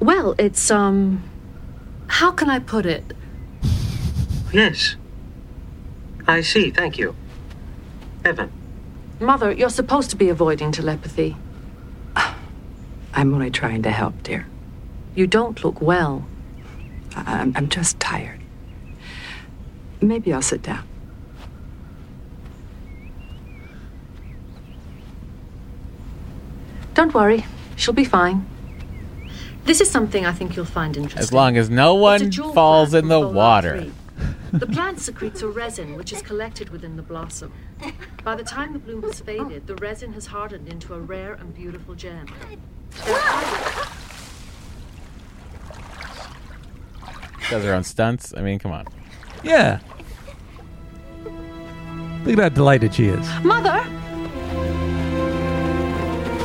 Well, 0.00 0.34
it's, 0.38 0.70
um. 0.70 1.22
How 2.08 2.30
can 2.30 2.48
I 2.50 2.58
put 2.60 2.86
it? 2.86 3.04
Yes. 4.52 4.96
I 6.26 6.40
see, 6.40 6.70
thank 6.70 6.98
you. 6.98 7.14
Evan. 8.24 8.52
Mother, 9.20 9.50
you're 9.52 9.70
supposed 9.70 10.10
to 10.10 10.16
be 10.16 10.28
avoiding 10.28 10.72
telepathy. 10.72 11.36
I'm 13.14 13.32
only 13.34 13.50
trying 13.50 13.82
to 13.82 13.90
help, 13.90 14.22
dear. 14.22 14.46
You 15.14 15.26
don't 15.26 15.62
look 15.64 15.80
well. 15.80 16.26
I- 17.16 17.38
I'm, 17.40 17.52
I'm 17.56 17.68
just 17.68 17.98
tired. 17.98 18.40
Maybe 20.00 20.32
I'll 20.32 20.42
sit 20.42 20.62
down. 20.62 20.86
Don't 26.94 27.12
worry, 27.14 27.44
she'll 27.76 27.94
be 27.94 28.04
fine. 28.04 28.46
This 29.66 29.80
is 29.80 29.90
something 29.90 30.24
I 30.24 30.32
think 30.32 30.54
you'll 30.54 30.64
find 30.64 30.96
interesting. 30.96 31.20
As 31.20 31.32
long 31.32 31.56
as 31.56 31.68
no 31.68 31.94
one 31.94 32.30
falls 32.30 32.94
in 32.94 33.08
the 33.08 33.20
water. 33.20 33.78
tree. 33.80 33.92
The 34.52 34.66
plant 34.66 35.00
secretes 35.00 35.42
a 35.42 35.48
resin 35.48 35.96
which 35.96 36.12
is 36.12 36.22
collected 36.22 36.70
within 36.70 36.96
the 36.96 37.02
blossom. 37.02 37.52
By 38.22 38.36
the 38.36 38.44
time 38.44 38.72
the 38.72 38.78
bloom 38.78 39.02
has 39.02 39.18
faded, 39.20 39.66
the 39.66 39.74
resin 39.74 40.12
has 40.12 40.26
hardened 40.26 40.68
into 40.68 40.94
a 40.94 41.00
rare 41.00 41.34
and 41.34 41.52
beautiful 41.52 41.96
gem. 41.96 42.26
Does 47.50 47.64
her 47.64 47.74
own 47.74 47.82
stunts. 47.84 48.32
I 48.36 48.42
mean, 48.42 48.60
come 48.60 48.70
on. 48.72 48.86
Yeah. 49.42 49.80
Look 52.24 52.38
at 52.38 52.38
how 52.38 52.48
delighted 52.48 52.94
she 52.94 53.06
is. 53.06 53.28
Mother! 53.44 53.84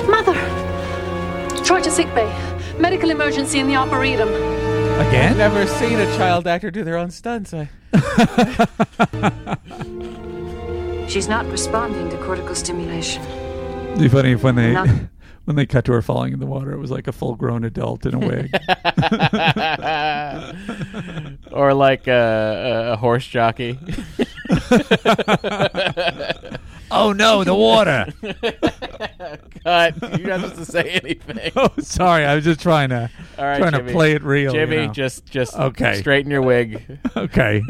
Mother! 0.09 1.63
Try 1.63 1.81
to 1.81 1.89
sickbay. 1.91 2.50
Medical 2.81 3.11
emergency 3.11 3.59
in 3.59 3.67
the 3.67 3.75
arboretum. 3.75 4.29
Again? 4.29 5.31
I've 5.33 5.37
never 5.37 5.67
seen 5.67 5.99
a 5.99 6.05
child 6.17 6.47
actor 6.47 6.71
do 6.71 6.83
their 6.83 6.97
own 6.97 7.11
stunts. 7.11 7.53
I, 7.53 7.69
She's 11.07 11.27
not 11.27 11.45
responding 11.47 12.09
to 12.09 12.17
cortical 12.17 12.55
stimulation. 12.55 13.21
It'd 13.23 13.99
be 13.99 14.07
funny 14.09 14.31
if 14.31 14.41
when 14.43 14.55
they 14.55 14.73
Not- 14.73 14.89
when 15.45 15.55
they 15.57 15.65
cut 15.67 15.85
to 15.85 15.91
her 15.91 16.01
falling 16.01 16.33
in 16.33 16.39
the 16.39 16.45
water, 16.47 16.71
it 16.71 16.79
was 16.79 16.89
like 16.89 17.07
a 17.07 17.11
full 17.11 17.35
grown 17.35 17.63
adult 17.63 18.03
in 18.05 18.15
a 18.15 18.19
wig. 18.19 18.49
or 21.51 21.73
like 21.75 22.07
a, 22.07 22.87
a, 22.89 22.93
a 22.93 22.97
horse 22.97 23.27
jockey. 23.27 23.77
Oh 26.91 27.13
no, 27.13 27.43
the 27.43 27.55
water. 27.55 28.07
Cut. 29.63 30.19
You're 30.19 30.27
not 30.37 30.41
supposed 30.41 30.55
to 30.57 30.65
say 30.65 30.99
anything. 31.03 31.51
oh, 31.55 31.69
sorry. 31.79 32.25
I 32.25 32.35
was 32.35 32.43
just 32.43 32.59
trying 32.59 32.89
to 32.89 33.09
All 33.37 33.45
right, 33.45 33.57
trying 33.59 33.71
Jimmy. 33.73 33.87
to 33.87 33.93
play 33.93 34.11
it 34.13 34.23
real. 34.23 34.53
you 34.53 34.59
Jimmy, 34.59 34.87
know. 34.87 34.93
just 34.93 35.25
just 35.25 35.55
Okay. 35.55 35.95
straighten 35.99 36.29
your 36.31 36.41
wig. 36.41 36.99
Okay. 37.15 37.61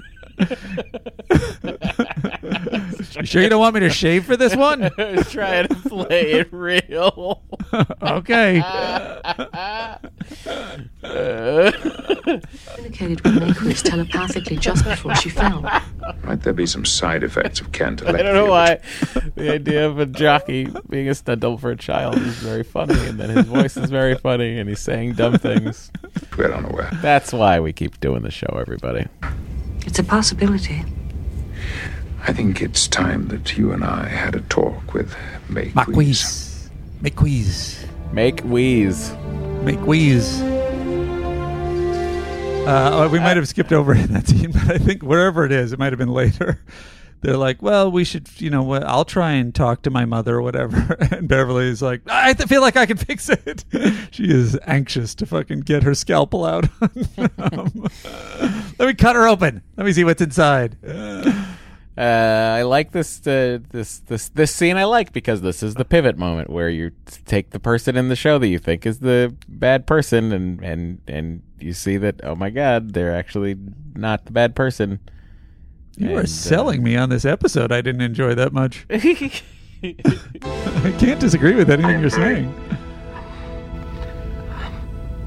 You 3.15 3.25
sure 3.25 3.41
you 3.41 3.49
don't 3.49 3.59
want 3.59 3.75
me 3.75 3.81
to 3.81 3.89
shave 3.89 4.25
for 4.25 4.38
this 4.38 4.55
one? 4.55 4.83
I 4.97 5.11
was 5.11 5.31
trying 5.31 5.67
to 5.67 5.75
play 5.75 6.31
it 6.33 6.49
real. 6.51 7.43
okay. 8.01 8.61
Communicated 12.75 13.21
with 13.21 13.35
Maques 13.35 13.83
telepathically 13.83 14.57
just 14.57 14.85
before 14.85 15.15
she 15.15 15.29
fell. 15.29 15.61
Might 16.23 16.41
there 16.41 16.53
be 16.53 16.65
some 16.65 16.85
side 16.85 17.23
effects 17.23 17.59
of 17.59 17.67
I 17.73 18.21
don't 18.21 18.35
know 18.35 18.49
why 18.49 18.79
the 19.35 19.51
idea 19.51 19.88
of 19.88 19.99
a 19.99 20.05
jockey 20.05 20.67
being 20.89 21.09
a 21.09 21.15
stunt 21.15 21.41
double 21.41 21.57
for 21.57 21.71
a 21.71 21.75
child 21.75 22.17
is 22.17 22.38
very 22.38 22.63
funny, 22.63 22.97
and 23.07 23.19
then 23.19 23.29
his 23.29 23.45
voice 23.45 23.75
is 23.77 23.89
very 23.89 24.15
funny, 24.15 24.59
and 24.59 24.69
he's 24.69 24.79
saying 24.79 25.13
dumb 25.13 25.38
things. 25.38 25.91
We're 26.38 26.53
unaware. 26.53 26.89
That's 27.01 27.33
why 27.33 27.59
we 27.59 27.73
keep 27.73 27.99
doing 27.99 28.21
the 28.21 28.31
show, 28.31 28.57
everybody. 28.59 29.07
It's 29.85 29.99
a 29.99 30.03
possibility. 30.03 30.83
I 32.23 32.34
think 32.34 32.61
it's 32.61 32.88
time 32.88 33.27
that 33.30 33.57
you 33.57 33.72
and 33.72 33.84
I 33.84 34.07
had 34.07 34.35
a 34.35 34.41
talk 34.41 34.93
with 34.93 35.15
Makeweez. 35.49 35.76
Maqueeze. 35.76 36.69
Maqueeze. 37.02 37.85
Make 38.11 38.41
wheeze. 38.41 39.11
Maqueeze. 39.64 40.41
Uh, 42.68 42.89
oh, 42.93 43.10
we 43.10 43.19
might 43.19 43.38
have 43.38 43.48
skipped 43.48 43.73
over 43.73 43.95
in 43.95 44.07
that 44.14 44.27
scene, 44.27 44.52
but 44.52 44.69
I 44.69 44.77
think 44.77 45.02
wherever 45.02 45.45
it 45.45 45.52
is, 45.52 45.73
it 45.73 45.80
might 45.80 45.91
have 45.91 45.98
been 45.98 46.14
later. 46.14 46.61
They're 47.22 47.38
like, 47.38 47.61
well, 47.61 47.91
we 47.91 48.03
should, 48.03 48.30
you 48.41 48.49
know, 48.49 48.64
what? 48.64 48.84
I'll 48.84 49.06
try 49.06 49.34
and 49.34 49.53
talk 49.53 49.84
to 49.84 49.91
my 49.91 50.06
mother 50.06 50.38
or 50.38 50.41
whatever. 50.41 50.98
And 51.11 51.27
Beverly's 51.27 51.81
like, 51.81 52.02
I 52.07 52.34
feel 52.34 52.61
like 52.61 52.76
I 52.77 52.88
can 52.88 52.98
fix 52.98 53.30
it. 53.30 53.64
she 54.11 54.23
is 54.23 54.57
anxious 54.65 55.14
to 55.15 55.27
fucking 55.27 55.60
get 55.61 55.84
her 55.84 55.93
scalpel 55.93 56.45
out. 56.45 56.68
Um, 57.38 57.88
let 58.80 58.88
me 58.88 58.93
cut 58.95 59.15
her 59.15 59.27
open. 59.27 59.61
Let 59.77 59.85
me 59.85 59.93
see 59.93 60.03
what's 60.03 60.22
inside. 60.22 60.77
Uh, 62.01 62.55
I 62.57 62.63
like 62.63 62.93
this 62.93 63.27
uh, 63.27 63.59
this 63.69 63.99
this 63.99 64.29
this 64.29 64.55
scene. 64.55 64.75
I 64.75 64.85
like 64.85 65.13
because 65.13 65.41
this 65.41 65.61
is 65.61 65.75
the 65.75 65.85
pivot 65.85 66.17
moment 66.17 66.49
where 66.49 66.67
you 66.67 66.93
take 67.27 67.51
the 67.51 67.59
person 67.59 67.95
in 67.95 68.09
the 68.09 68.15
show 68.15 68.39
that 68.39 68.47
you 68.47 68.57
think 68.57 68.87
is 68.87 69.01
the 69.01 69.35
bad 69.47 69.85
person, 69.85 70.31
and 70.31 70.59
and 70.63 70.99
and 71.07 71.43
you 71.59 71.73
see 71.73 71.97
that 71.97 72.19
oh 72.23 72.33
my 72.33 72.49
god, 72.49 72.93
they're 72.93 73.15
actually 73.15 73.55
not 73.93 74.25
the 74.25 74.31
bad 74.31 74.55
person. 74.55 74.99
You 75.95 76.15
are 76.15 76.21
And, 76.21 76.23
uh, 76.23 76.25
selling 76.25 76.81
me 76.81 76.97
on 76.97 77.09
this 77.09 77.23
episode. 77.23 77.71
I 77.71 77.81
didn't 77.81 78.01
enjoy 78.01 78.33
that 78.33 78.51
much. 78.51 78.87
I 78.89 79.31
can't 80.97 81.19
disagree 81.19 81.53
with 81.53 81.69
anything 81.69 82.01
you're 82.01 82.09
saying. 82.09 82.51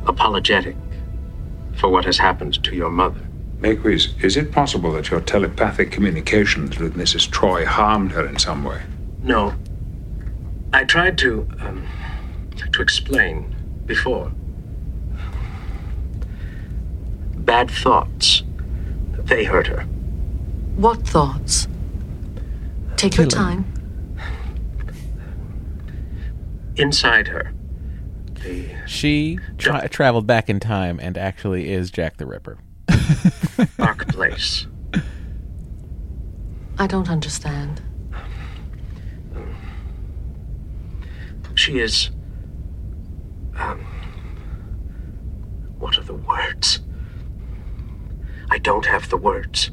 Apologetic 0.07 0.75
for 1.77 1.89
what 1.89 2.05
has 2.05 2.19
happened 2.19 2.65
to 2.65 2.75
your 2.75 2.91
mother. 2.91 3.24
Maques, 3.65 4.23
is 4.23 4.37
it 4.37 4.53
possible 4.53 4.93
that 4.93 5.09
your 5.09 5.23
telepathic 5.23 5.91
communications 5.91 6.79
with 6.79 6.97
Mrs. 6.97 7.31
Troi 7.31 7.65
harmed 7.65 8.13
her 8.13 8.27
in 8.27 8.39
some 8.39 8.63
way? 8.63 8.83
No. 9.23 9.55
I 10.75 10.85
tried 10.85 11.17
to 11.19 11.49
um, 11.61 11.87
to 12.73 12.83
explain 12.83 13.57
before. 13.87 14.31
Bad 17.37 17.71
thoughts. 17.71 18.43
They 19.25 19.45
hurt 19.45 19.69
her. 19.69 19.85
What 20.77 21.07
thoughts? 21.07 21.67
Take 22.97 23.17
your 23.17 23.27
time. 23.27 23.65
Inside 26.77 27.29
her. 27.29 27.55
She 28.87 29.39
tra- 29.57 29.89
traveled 29.89 30.27
back 30.27 30.51
in 30.51 30.61
time 30.61 31.01
and 31.01 31.17
actually 31.17 31.73
is 31.73 31.91
Jack 31.91 32.19
the 32.19 32.27
Ripper. 32.27 32.59
Dark 33.79 34.09
place. 34.09 34.67
I 36.79 36.87
don't 36.87 37.09
understand. 37.09 37.83
She 41.55 41.79
is. 41.79 42.11
Um, 43.57 43.87
what 45.79 45.97
are 45.99 46.03
the 46.03 46.15
words? 46.15 46.81
I 48.51 48.59
don't 48.59 48.87
have 48.87 49.09
the 49.09 49.17
words. 49.17 49.71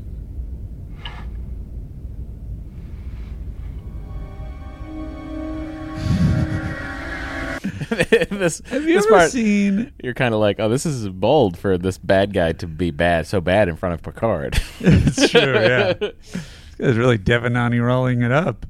this, 8.30 8.62
Have 8.68 8.88
you 8.88 8.96
this 8.96 9.06
ever 9.06 9.16
part, 9.16 9.32
seen? 9.32 9.92
You're 10.02 10.14
kind 10.14 10.34
of 10.34 10.40
like, 10.40 10.62
oh, 10.62 10.70
this 10.70 10.86
is 10.86 11.10
bold 11.10 11.58
for 11.58 11.78
this 11.78 11.98
bad 11.98 12.34
guy 12.34 12.54
to 12.54 12.68
be 12.68 12.90
bad, 12.90 13.28
so 13.28 13.42
bad 13.42 13.68
in 13.68 13.76
front 13.76 13.94
of 13.94 14.02
Picard. 14.02 14.62
it's 14.80 15.30
true. 15.30 15.54
Yeah, 15.54 15.94
this 16.00 16.76
guy's 16.78 16.98
really 16.98 17.18
Devanani 17.18 17.86
rolling 17.86 18.22
it 18.22 18.32
up. 18.32 18.66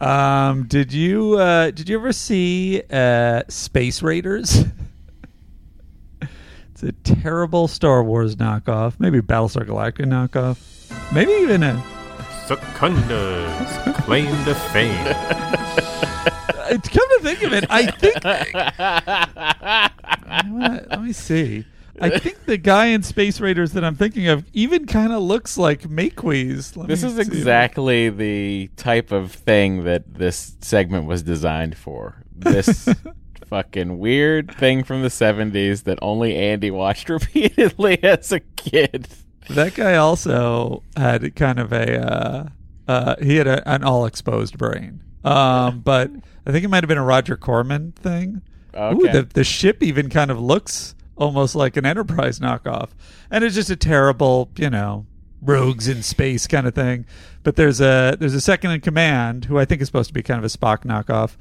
Um, 0.00 0.66
did 0.68 0.92
you 0.92 1.34
uh, 1.34 1.72
did 1.72 1.88
you 1.88 1.98
ever 1.98 2.12
see 2.12 2.82
uh, 2.88 3.42
Space 3.48 4.00
Raiders? 4.00 4.64
it's 6.70 6.82
a 6.84 6.92
terrible 7.02 7.66
Star 7.66 8.04
Wars 8.04 8.36
knockoff, 8.36 8.94
maybe 9.00 9.20
Battlestar 9.20 9.66
Galactica 9.66 10.06
knockoff, 10.06 11.12
maybe 11.12 11.32
even 11.32 11.64
a. 11.64 11.82
Secunda's 12.46 13.96
claim 14.02 14.44
to 14.44 14.54
fame. 14.54 16.28
Uh, 16.76 16.80
Come 16.80 17.08
to 17.08 17.18
think 17.22 17.42
of 17.42 17.52
it, 17.52 17.64
I 17.70 17.86
think. 17.90 18.24
let, 20.60 20.90
let 20.90 21.02
me 21.02 21.12
see. 21.12 21.64
I 22.00 22.18
think 22.18 22.46
the 22.46 22.56
guy 22.56 22.86
in 22.86 23.02
Space 23.02 23.40
Raiders 23.40 23.72
that 23.72 23.84
I'm 23.84 23.94
thinking 23.94 24.28
of 24.28 24.44
even 24.52 24.86
kind 24.86 25.12
of 25.12 25.22
looks 25.22 25.58
like 25.58 25.82
Makeweez. 25.82 26.76
Let 26.76 26.88
this 26.88 27.02
is 27.02 27.18
exactly 27.18 28.08
the 28.08 28.68
type 28.76 29.12
of 29.12 29.32
thing 29.32 29.84
that 29.84 30.14
this 30.14 30.56
segment 30.60 31.06
was 31.06 31.22
designed 31.22 31.76
for. 31.76 32.24
This 32.34 32.88
fucking 33.46 33.98
weird 33.98 34.54
thing 34.56 34.82
from 34.82 35.02
the 35.02 35.08
70s 35.08 35.84
that 35.84 35.98
only 36.00 36.36
Andy 36.36 36.70
watched 36.70 37.08
repeatedly 37.08 38.02
as 38.02 38.32
a 38.32 38.40
kid. 38.40 39.08
That 39.50 39.74
guy 39.74 39.96
also 39.96 40.82
had 40.96 41.34
kind 41.36 41.58
of 41.58 41.72
a 41.72 42.00
uh, 42.00 42.48
uh, 42.88 43.16
he 43.22 43.36
had 43.36 43.46
a, 43.46 43.68
an 43.68 43.84
all 43.84 44.06
exposed 44.06 44.58
brain. 44.58 45.02
Um, 45.24 45.80
but 45.80 46.10
I 46.46 46.52
think 46.52 46.64
it 46.64 46.68
might 46.68 46.82
have 46.82 46.88
been 46.88 46.98
a 46.98 47.04
Roger 47.04 47.36
Corman 47.36 47.92
thing. 47.92 48.42
Ooh, 48.74 48.78
Okay. 48.78 49.12
the 49.12 49.22
the 49.22 49.44
ship 49.44 49.82
even 49.82 50.08
kind 50.08 50.30
of 50.30 50.40
looks 50.40 50.94
almost 51.16 51.54
like 51.54 51.76
an 51.76 51.84
Enterprise 51.86 52.40
knockoff, 52.40 52.90
and 53.30 53.44
it's 53.44 53.54
just 53.54 53.70
a 53.70 53.76
terrible, 53.76 54.50
you 54.56 54.70
know, 54.70 55.06
rogues 55.42 55.88
in 55.88 56.02
space 56.02 56.46
kind 56.46 56.66
of 56.66 56.74
thing. 56.74 57.04
But 57.42 57.56
there's 57.56 57.80
a 57.80 58.16
there's 58.18 58.34
a 58.34 58.40
second 58.40 58.70
in 58.70 58.80
command 58.80 59.44
who 59.46 59.58
I 59.58 59.64
think 59.64 59.82
is 59.82 59.88
supposed 59.88 60.08
to 60.08 60.14
be 60.14 60.22
kind 60.22 60.38
of 60.38 60.44
a 60.44 60.48
Spock 60.56 60.84
knockoff. 60.84 61.36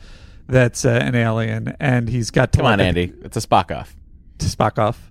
That's 0.48 0.84
uh, 0.84 0.90
an 0.90 1.15
alien, 1.15 1.76
and 1.80 2.10
he's 2.10 2.30
got 2.32 2.52
Come 2.52 2.65
on, 2.65 2.80
telepathy- 2.80 3.02
Andy. 3.11 3.26
It's 3.26 3.38
a 3.38 3.41
Spock 3.48 3.73
off. 3.76 3.95
to 4.40 4.45
Spock 4.48 4.78
off. 4.80 5.10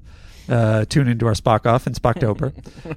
Uh, 0.51 0.85
tune 0.85 1.07
into 1.07 1.27
our 1.27 1.33
Spock 1.33 1.65
off 1.65 1.87
and 1.87 1.95
Spocktober, 1.95 2.51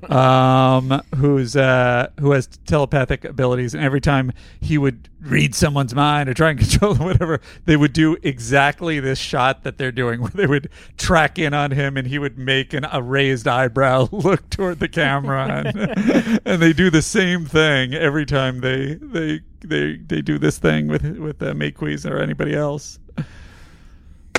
um, 0.12 1.02
who's 1.18 1.56
uh, 1.56 2.10
who 2.20 2.32
has 2.32 2.48
telepathic 2.66 3.24
abilities, 3.26 3.76
and 3.76 3.84
every 3.84 4.02
time 4.02 4.32
he 4.60 4.78
would 4.80 5.08
read 5.22 5.54
someone's 5.54 5.94
mind 5.94 6.28
or 6.28 6.34
try 6.34 6.50
and 6.50 6.60
control 6.68 6.96
them, 6.96 7.06
whatever, 7.06 7.40
they 7.66 7.78
would 7.78 7.94
do 7.94 8.18
exactly 8.24 9.00
this 9.00 9.20
shot 9.20 9.64
that 9.64 9.78
they're 9.78 9.92
doing, 9.92 10.20
where 10.22 10.32
they 10.32 10.48
would 10.48 10.68
track 10.98 11.38
in 11.38 11.54
on 11.54 11.70
him, 11.70 11.96
and 11.96 12.08
he 12.08 12.18
would 12.18 12.40
make 12.40 12.74
an, 12.74 12.88
a 12.92 13.04
raised 13.04 13.48
eyebrow 13.48 14.08
look 14.12 14.50
toward 14.50 14.80
the 14.80 14.90
camera, 14.90 15.64
and, 15.64 16.42
and 16.46 16.62
they 16.62 16.74
do 16.74 16.90
the 16.90 17.04
same 17.04 17.46
thing 17.46 17.94
every 17.94 18.26
time 18.26 18.62
they 18.62 18.96
they 18.96 19.42
they 19.62 19.98
they 19.98 20.24
do 20.24 20.40
this 20.40 20.58
thing 20.58 20.88
with 20.88 21.04
with 21.18 21.42
uh, 21.44 21.54
Makeweez 21.54 22.10
or 22.10 22.18
anybody 22.18 22.56
else. 22.56 22.98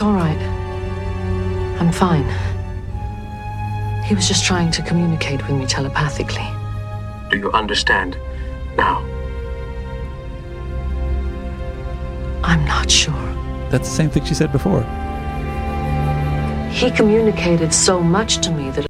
All 0.01 0.13
right. 0.13 0.65
I'm 1.79 1.93
fine. 1.93 2.54
He 4.05 4.15
was 4.15 4.29
just 4.29 4.45
trying 4.45 4.71
to 4.73 4.83
communicate 4.83 5.41
with 5.47 5.57
me 5.57 5.67
telepathically. 5.67 6.47
Do 7.31 7.39
you 7.39 7.51
understand 7.53 8.19
now? 8.77 8.99
I'm 12.45 12.65
not 12.67 12.91
sure. 12.91 13.15
That's 13.71 13.89
the 13.89 13.95
same 13.95 14.11
thing 14.11 14.25
she 14.25 14.35
said 14.35 14.53
before. 14.53 14.83
He 16.71 16.91
communicated 16.91 17.73
so 17.73 17.99
much 18.01 18.39
to 18.43 18.51
me 18.51 18.71
that 18.73 18.87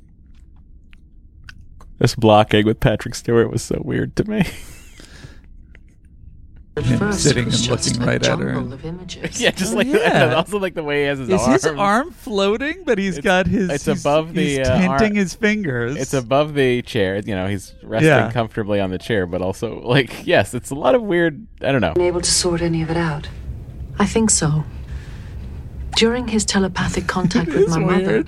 This 1.99 2.17
blocking 2.17 2.67
with 2.67 2.81
Patrick 2.81 3.15
Stewart 3.15 3.53
was 3.53 3.63
so 3.63 3.81
weird 3.85 4.17
to 4.17 4.29
me. 4.29 4.45
At 6.77 6.85
him 6.87 7.13
sitting 7.13 7.45
and 7.45 7.69
looking 7.69 8.01
right 8.01 8.17
at 8.27 8.39
her. 8.39 8.53
jumble 8.53 8.59
and- 8.65 8.73
of 8.73 8.85
images. 8.85 9.41
Yeah, 9.41 9.53
just 9.53 9.75
Oh, 9.75 9.77
like 9.77 9.87
yeah. 9.87 10.25
and 10.25 10.35
also 10.35 10.59
like 10.59 10.75
the 10.75 10.83
way 10.83 11.03
he 11.03 11.07
has 11.07 11.21
his 11.21 11.29
Is 11.29 11.41
arm. 11.41 11.53
his 11.53 11.67
arm 11.67 12.11
floating? 12.11 12.83
But 12.85 12.99
he's 12.99 13.21
got 13.21 13.47
his. 13.47 13.71
It's 13.71 13.85
he's- 13.85 14.01
above 14.01 14.35
the 14.35 14.57
He's 14.59 14.67
uh, 14.67 14.77
hinting 14.79 14.91
arm- 14.91 15.15
his 15.15 15.35
fingers. 15.37 15.97
It's 15.97 16.15
above 16.15 16.55
the 16.55 16.83
chair. 16.83 17.19
You 17.25 17.37
know, 17.37 17.47
he's 17.47 17.75
resting 17.85 18.09
Yeah. 18.09 18.33
comfortably 18.33 18.81
on 18.81 18.91
the 18.91 18.99
chair, 18.99 19.25
but 19.27 19.41
also 19.41 19.81
like 19.83 20.27
yes, 20.27 20.53
it's 20.53 20.71
a 20.71 20.75
lot 20.75 20.97
of 20.97 21.03
weird. 21.03 21.47
I 21.63 21.71
don't 21.71 21.81
know. 21.81 21.93
Been 21.95 22.05
able 22.07 22.21
to 22.23 22.31
sort 22.31 22.61
any 22.61 22.83
of 22.83 22.91
it 22.91 22.97
out? 22.97 23.29
I 24.01 24.07
think 24.07 24.31
so. 24.31 24.65
During 25.97 26.27
his 26.27 26.45
telepathic 26.45 27.07
contact 27.07 27.47
with 27.55 27.57
is 27.69 27.77
my 27.77 27.79
mother. 27.79 28.25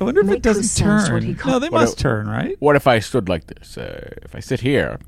I 0.00 0.04
wonder 0.04 0.20
if 0.22 0.30
it 0.30 0.42
doesn't 0.42 0.64
sensed 0.64 1.06
turn. 1.06 1.14
what 1.14 1.22
he 1.22 1.36
no, 1.46 1.60
they 1.60 1.68
What 1.68 1.82
must 1.82 2.00
a- 2.00 2.02
turn, 2.02 2.26
right? 2.26 2.56
What 2.58 2.74
if 2.74 2.88
I 2.88 2.98
stood 2.98 3.28
like 3.28 3.46
this? 3.46 3.78
Uh, 3.78 4.10
if 4.22 4.34
I 4.34 4.40
sit 4.40 4.60
here, 4.62 4.98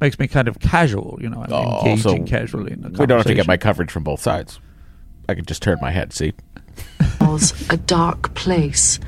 Makes 0.00 0.18
me 0.18 0.28
kind 0.28 0.46
of 0.48 0.58
casual, 0.60 1.18
you 1.20 1.28
know. 1.30 1.42
I'm 1.42 1.52
Oh, 1.52 1.78
engaging 1.86 2.22
also, 2.22 2.24
casually 2.24 2.72
in 2.72 2.80
the 2.82 2.88
conversation. 2.88 2.98
we 3.02 3.06
don't 3.06 3.18
have 3.18 3.26
to 3.26 3.34
get 3.34 3.46
my 3.46 3.56
coverage 3.56 3.90
from 3.90 4.04
both 4.04 4.20
sides. 4.20 4.60
I 5.28 5.34
can 5.34 5.44
just 5.44 5.62
turn 5.62 5.78
my 5.80 5.90
head. 5.90 6.12
See, 6.12 6.32
was 7.20 7.52
a 7.70 7.76
dark 7.76 8.34
place. 8.34 9.00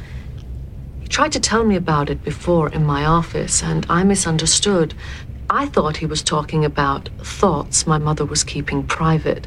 He 1.02 1.09
tried 1.09 1.32
to 1.32 1.40
tell 1.40 1.65
me 1.65 1.77
about 1.77 2.09
it 2.10 2.24
before 2.24 2.70
in 2.70 2.85
my 2.86 3.05
office, 3.05 3.62
and 3.62 3.86
I 3.90 4.02
misunderstood. 4.02 4.94
I 5.51 5.66
thought 5.66 5.97
he 5.98 6.06
was 6.06 6.23
talking 6.23 6.65
about 6.65 7.09
thoughts 7.23 7.86
my 7.86 7.98
mother 7.98 8.24
was 8.24 8.43
keeping 8.44 8.82
private. 8.86 9.47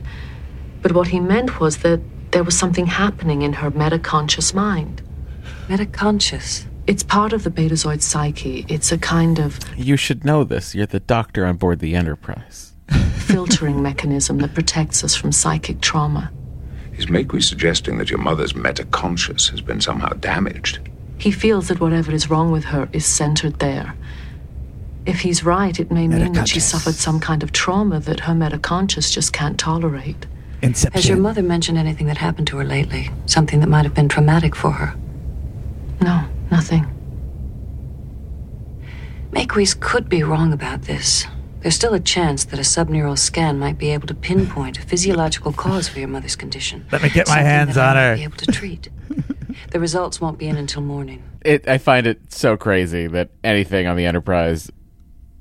But 0.82 0.94
what 0.94 1.08
he 1.10 1.20
meant 1.20 1.60
was 1.60 1.78
that 1.80 2.00
there 2.32 2.44
was 2.44 2.58
something 2.58 2.86
happening 2.88 3.42
in 3.42 3.54
her 3.54 3.70
metaconscious 3.72 4.54
mind. 4.54 5.02
Metaconscious? 5.68 6.66
It's 6.92 7.04
part 7.04 7.32
of 7.32 7.46
the 7.46 7.50
Betazoid 7.50 8.02
psyche. 8.02 8.66
It's 8.68 8.92
a 8.92 8.98
kind 8.98 9.40
of 9.40 9.58
you 9.78 9.96
should 9.96 10.26
know 10.26 10.44
this. 10.44 10.76
You're 10.76 10.88
the 10.88 11.00
doctor 11.00 11.46
on 11.46 11.56
board 11.56 11.80
the 11.80 11.96
Enterprise. 11.96 12.74
filtering 13.14 13.82
mechanism 13.82 14.40
that 14.40 14.54
protects 14.54 15.02
us 15.02 15.16
from 15.16 15.32
psychic 15.32 15.80
trauma. 15.80 16.30
Is 16.98 17.06
Maques 17.06 17.46
suggesting 17.46 17.98
that 18.00 18.10
your 18.10 18.20
mother's 18.20 18.52
metaconscious 18.52 19.52
has 19.52 19.62
been 19.62 19.80
somehow 19.80 20.10
damaged? 20.10 20.80
He 21.18 21.32
feels 21.32 21.70
that 21.70 21.80
whatever 21.80 22.12
is 22.12 22.30
wrong 22.30 22.52
with 22.52 22.66
her 22.66 22.90
is 22.92 23.06
centered 23.06 23.60
there. 23.60 23.96
If 25.06 25.22
he's 25.22 25.46
right, 25.46 25.80
it 25.80 25.92
may 25.92 26.10
mean 26.10 26.34
that 26.34 26.50
she 26.50 26.60
suffered 26.60 26.96
some 26.96 27.22
kind 27.22 27.42
of 27.42 27.54
trauma 27.54 28.02
that 28.02 28.20
her 28.20 28.34
metaconscious 28.34 29.14
just 29.14 29.32
can't 29.32 29.58
tolerate. 29.58 30.26
Inception. 30.62 30.92
Has 30.92 31.08
your 31.08 31.20
mother 31.20 31.42
mentioned 31.42 31.78
anything 31.78 32.08
that 32.08 32.18
happened 32.18 32.48
to 32.48 32.58
her 32.58 32.66
lately? 32.66 33.10
Something 33.28 33.62
that 33.62 33.70
might 33.70 33.86
have 33.86 33.94
been 33.94 34.10
traumatic 34.10 34.58
for 34.58 34.72
her? 34.72 34.94
No, 36.02 36.28
nothing. 36.52 36.86
Maques 39.32 39.80
could 39.80 40.10
be 40.10 40.24
wrong 40.24 40.52
about 40.54 40.84
this. 40.84 41.26
There's 41.62 41.76
still 41.76 41.94
a 41.94 42.00
chance 42.00 42.44
that 42.46 42.60
a 42.60 42.64
subneural 42.64 43.18
scan 43.18 43.60
might 43.60 43.78
be 43.78 43.92
able 43.92 44.08
to 44.08 44.16
pinpoint 44.16 44.80
a 44.80 44.82
physiological 44.82 45.54
cause 45.54 45.88
for 45.88 46.00
your 46.00 46.08
mother's 46.08 46.36
condition. 46.36 46.86
Let 46.92 47.04
me 47.04 47.10
get 47.10 47.28
my 47.28 47.36
Something 47.36 47.46
hands 47.46 47.76
that 47.76 47.86
I 47.86 47.90
on 47.90 47.96
might 47.96 48.10
her. 48.10 48.16
Be 48.16 48.24
able 48.24 48.38
to 48.38 48.52
treat. 48.52 48.90
the 49.70 49.80
results 49.80 50.20
won't 50.20 50.40
be 50.40 50.48
in 50.48 50.58
until 50.58 50.82
morning. 50.82 51.24
It. 51.46 51.68
I 51.68 51.78
find 51.78 52.08
it 52.08 52.34
so 52.34 52.58
crazy 52.58 53.08
that 53.08 53.30
anything 53.44 53.88
on 53.88 53.96
the 53.96 54.06
Enterprise, 54.06 54.72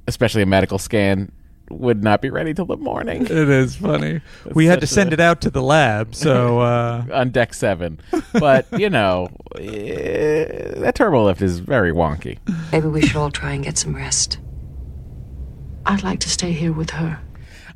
especially 0.07 0.43
a 0.43 0.47
medical 0.47 0.78
scan, 0.78 1.32
would 1.71 2.03
not 2.03 2.21
be 2.21 2.31
ready 2.31 2.53
till 2.53 2.67
the 2.67 2.77
morning. 2.77 3.23
It 3.23 3.31
is 3.31 3.77
funny. 3.77 4.21
we 4.55 4.67
had 4.67 4.81
to 4.81 4.87
send 4.87 5.11
a- 5.11 5.15
it 5.15 5.21
out 5.21 5.41
to 5.43 5.51
the 5.51 5.63
lab, 5.63 6.15
so 6.15 6.59
uh, 6.61 7.05
on 7.13 7.31
deck 7.31 7.55
seven. 7.55 8.01
But 8.33 8.67
you 8.79 8.91
know, 8.91 9.29
eh, 9.57 10.75
that 10.81 10.95
turbo 10.95 11.25
lift 11.25 11.43
is 11.43 11.61
very 11.61 11.93
wonky. 11.93 12.39
Maybe 12.73 12.89
we 12.89 13.03
should 13.03 13.17
all 13.17 13.31
try 13.31 13.53
and 13.53 13.65
get 13.65 13.79
some 13.79 13.95
rest. 13.95 14.39
I'd 15.87 16.03
like 16.03 16.21
to 16.21 16.29
stay 16.29 16.53
here 16.53 16.73
with 16.73 16.91
her. 16.91 17.21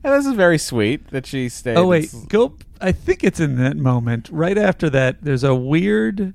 And 0.03 0.13
this 0.13 0.27
is 0.27 0.35
very 0.35 0.59
sweet 0.59 1.09
that 1.09 1.25
she 1.25 1.49
stayed. 1.49 1.79
Oh 1.79 1.87
wait, 1.87 2.13
go. 2.29 2.57
I 2.81 2.93
think 2.93 3.25
it's 3.25 3.41
in 3.41 3.57
that 3.57 3.79
moment. 3.79 4.29
Right 4.31 4.59
after 4.59 4.91
that, 4.91 5.23
there's 5.23 5.45
a 5.45 5.55
weird 5.55 6.35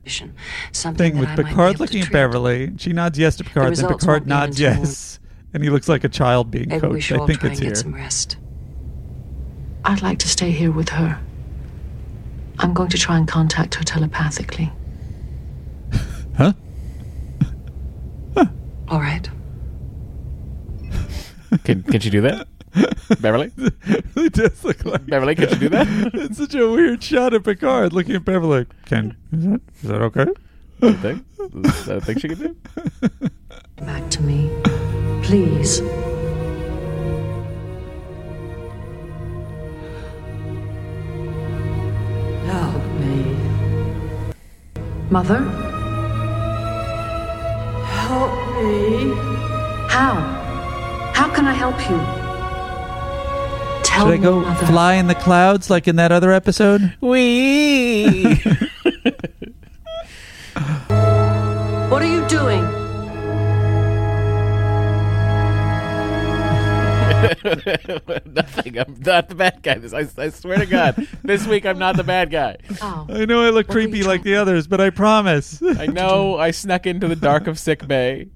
Something 0.71 0.97
thing 0.97 1.19
with 1.19 1.29
I 1.29 1.35
might 1.35 1.37
be 1.37 1.49
Picard 1.49 1.79
looking 1.79 2.01
at. 2.01 2.11
Beverly. 2.11 2.73
She 2.77 2.93
nods 2.93 3.19
yes 3.19 3.35
to 3.35 3.43
Picard, 3.43 3.75
then 3.75 3.87
Picard 3.87 4.25
nods 4.25 4.59
until 4.59 4.79
yes, 4.79 5.19
and 5.53 5.63
he 5.63 5.69
looks 5.69 5.87
like 5.89 6.03
a 6.03 6.09
child 6.09 6.51
being 6.51 6.69
Maybe 6.69 6.81
coached. 6.81 7.05
should 7.07 7.21
I 7.21 7.25
think 7.25 7.39
try 7.39 7.49
it's 7.51 7.59
and 7.59 7.65
here. 7.65 7.73
get 7.73 7.77
some 7.77 7.93
rest. 7.95 8.37
I'd 9.85 10.01
like 10.01 10.19
to 10.19 10.27
stay 10.27 10.51
here 10.51 10.71
with 10.71 10.89
her. 10.89 11.19
I'm 12.59 12.73
going 12.73 12.89
to 12.89 12.97
try 12.97 13.17
and 13.17 13.27
contact 13.27 13.75
her 13.75 13.83
telepathically. 13.83 14.71
Huh? 16.37 16.53
huh? 18.35 18.45
All 18.89 18.99
right. 18.99 19.27
Can 21.63 21.81
can 21.83 21.99
she 21.99 22.11
do 22.11 22.21
that, 22.21 22.47
Beverly? 23.21 23.51
it 23.57 24.33
does 24.33 24.63
look 24.63 24.85
like 24.85 25.05
Beverly. 25.07 25.33
Can 25.33 25.49
you 25.49 25.55
do 25.55 25.69
that? 25.69 25.87
it's 26.13 26.37
such 26.37 26.53
a 26.53 26.69
weird 26.69 27.03
shot 27.03 27.33
of 27.33 27.43
Picard 27.43 27.91
looking 27.91 28.15
at 28.15 28.23
Beverly. 28.23 28.67
Can 28.85 29.17
is 29.31 29.45
that 29.45 29.61
is 29.81 29.89
that 29.89 30.01
okay? 30.03 30.27
You 30.81 30.93
think? 30.93 31.25
Is 31.65 31.85
that 31.85 31.97
a 31.97 32.01
thing 32.01 32.19
she 32.19 32.27
can 32.29 32.37
do? 32.37 33.29
Back 33.77 34.09
to 34.11 34.21
me. 34.21 34.49
Please. 35.29 35.81
Help 42.45 42.83
me. 42.99 43.35
Mother? 45.09 45.39
Help 47.85 48.31
me. 48.57 49.13
How? 49.87 50.15
How 51.13 51.27
can 51.35 51.45
I 51.45 51.53
help 51.53 51.77
you? 51.89 51.97
Tell 53.83 54.05
Should 54.05 54.13
I 54.13 54.17
me, 54.17 54.23
go 54.23 54.39
Mother. 54.41 54.65
fly 54.67 54.93
in 54.95 55.07
the 55.07 55.15
clouds 55.15 55.69
like 55.69 55.87
in 55.87 55.95
that 55.97 56.11
other 56.11 56.31
episode? 56.31 56.93
We. 57.01 58.39
What 61.89 62.03
are 62.03 62.11
you 62.11 62.25
doing? 62.27 62.63
Nothing. 68.25 68.79
I'm 68.79 68.95
not 69.05 69.29
the 69.29 69.35
bad 69.35 69.61
guy. 69.61 69.75
This, 69.75 69.93
I, 69.93 70.07
I 70.21 70.29
swear 70.29 70.57
to 70.57 70.65
God, 70.65 71.07
this 71.23 71.45
week 71.45 71.65
I'm 71.65 71.77
not 71.77 71.97
the 71.97 72.03
bad 72.03 72.31
guy. 72.31 72.57
Oh. 72.81 73.07
I 73.09 73.25
know 73.25 73.41
I 73.41 73.49
look 73.49 73.67
creepy 73.67 74.03
like 74.03 74.23
the 74.23 74.35
others, 74.35 74.67
but 74.67 74.79
I 74.79 74.89
promise. 74.89 75.61
I 75.61 75.87
know 75.87 76.37
I 76.37 76.51
snuck 76.51 76.85
into 76.85 77.07
the 77.07 77.15
dark 77.15 77.47
of 77.47 77.59
sick 77.59 77.87
bay 77.87 78.29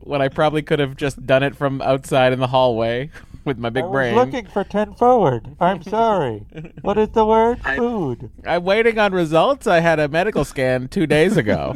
when 0.00 0.22
I 0.22 0.28
probably 0.28 0.62
could 0.62 0.78
have 0.78 0.96
just 0.96 1.26
done 1.26 1.42
it 1.42 1.54
from 1.54 1.82
outside 1.82 2.32
in 2.32 2.40
the 2.40 2.46
hallway 2.46 3.10
with 3.44 3.58
my 3.58 3.70
big 3.70 3.84
brain. 3.90 4.14
Looking 4.14 4.46
for 4.46 4.64
ten 4.64 4.94
forward. 4.94 5.56
I'm 5.60 5.82
sorry. 5.82 6.46
What 6.82 6.98
is 6.98 7.10
the 7.10 7.26
word? 7.26 7.60
Food. 7.76 8.30
I'm 8.46 8.64
waiting 8.64 8.98
on 8.98 9.12
results. 9.12 9.66
I 9.66 9.80
had 9.80 9.98
a 9.98 10.08
medical 10.08 10.44
scan 10.44 10.88
two 10.88 11.06
days 11.06 11.36
ago. 11.36 11.74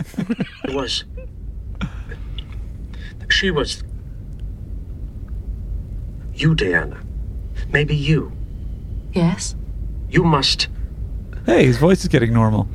It 0.65 0.75
was. 0.75 1.05
She 3.29 3.51
was. 3.51 3.83
You, 6.35 6.55
Deanna. 6.55 7.03
Maybe 7.71 7.95
you. 7.95 8.33
Yes? 9.13 9.55
You 10.11 10.25
must. 10.25 10.69
Hey, 11.47 11.65
his 11.65 11.77
voice 11.79 12.03
is 12.03 12.09
getting 12.09 12.33
normal. 12.33 12.69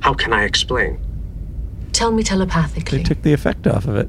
How 0.00 0.14
can 0.14 0.32
I 0.32 0.44
explain? 0.44 1.00
Tell 1.92 2.12
me 2.12 2.22
telepathically. 2.22 2.98
They 2.98 3.04
took 3.04 3.22
the 3.22 3.32
effect 3.32 3.66
off 3.66 3.86
of 3.86 3.96
it. 3.96 4.08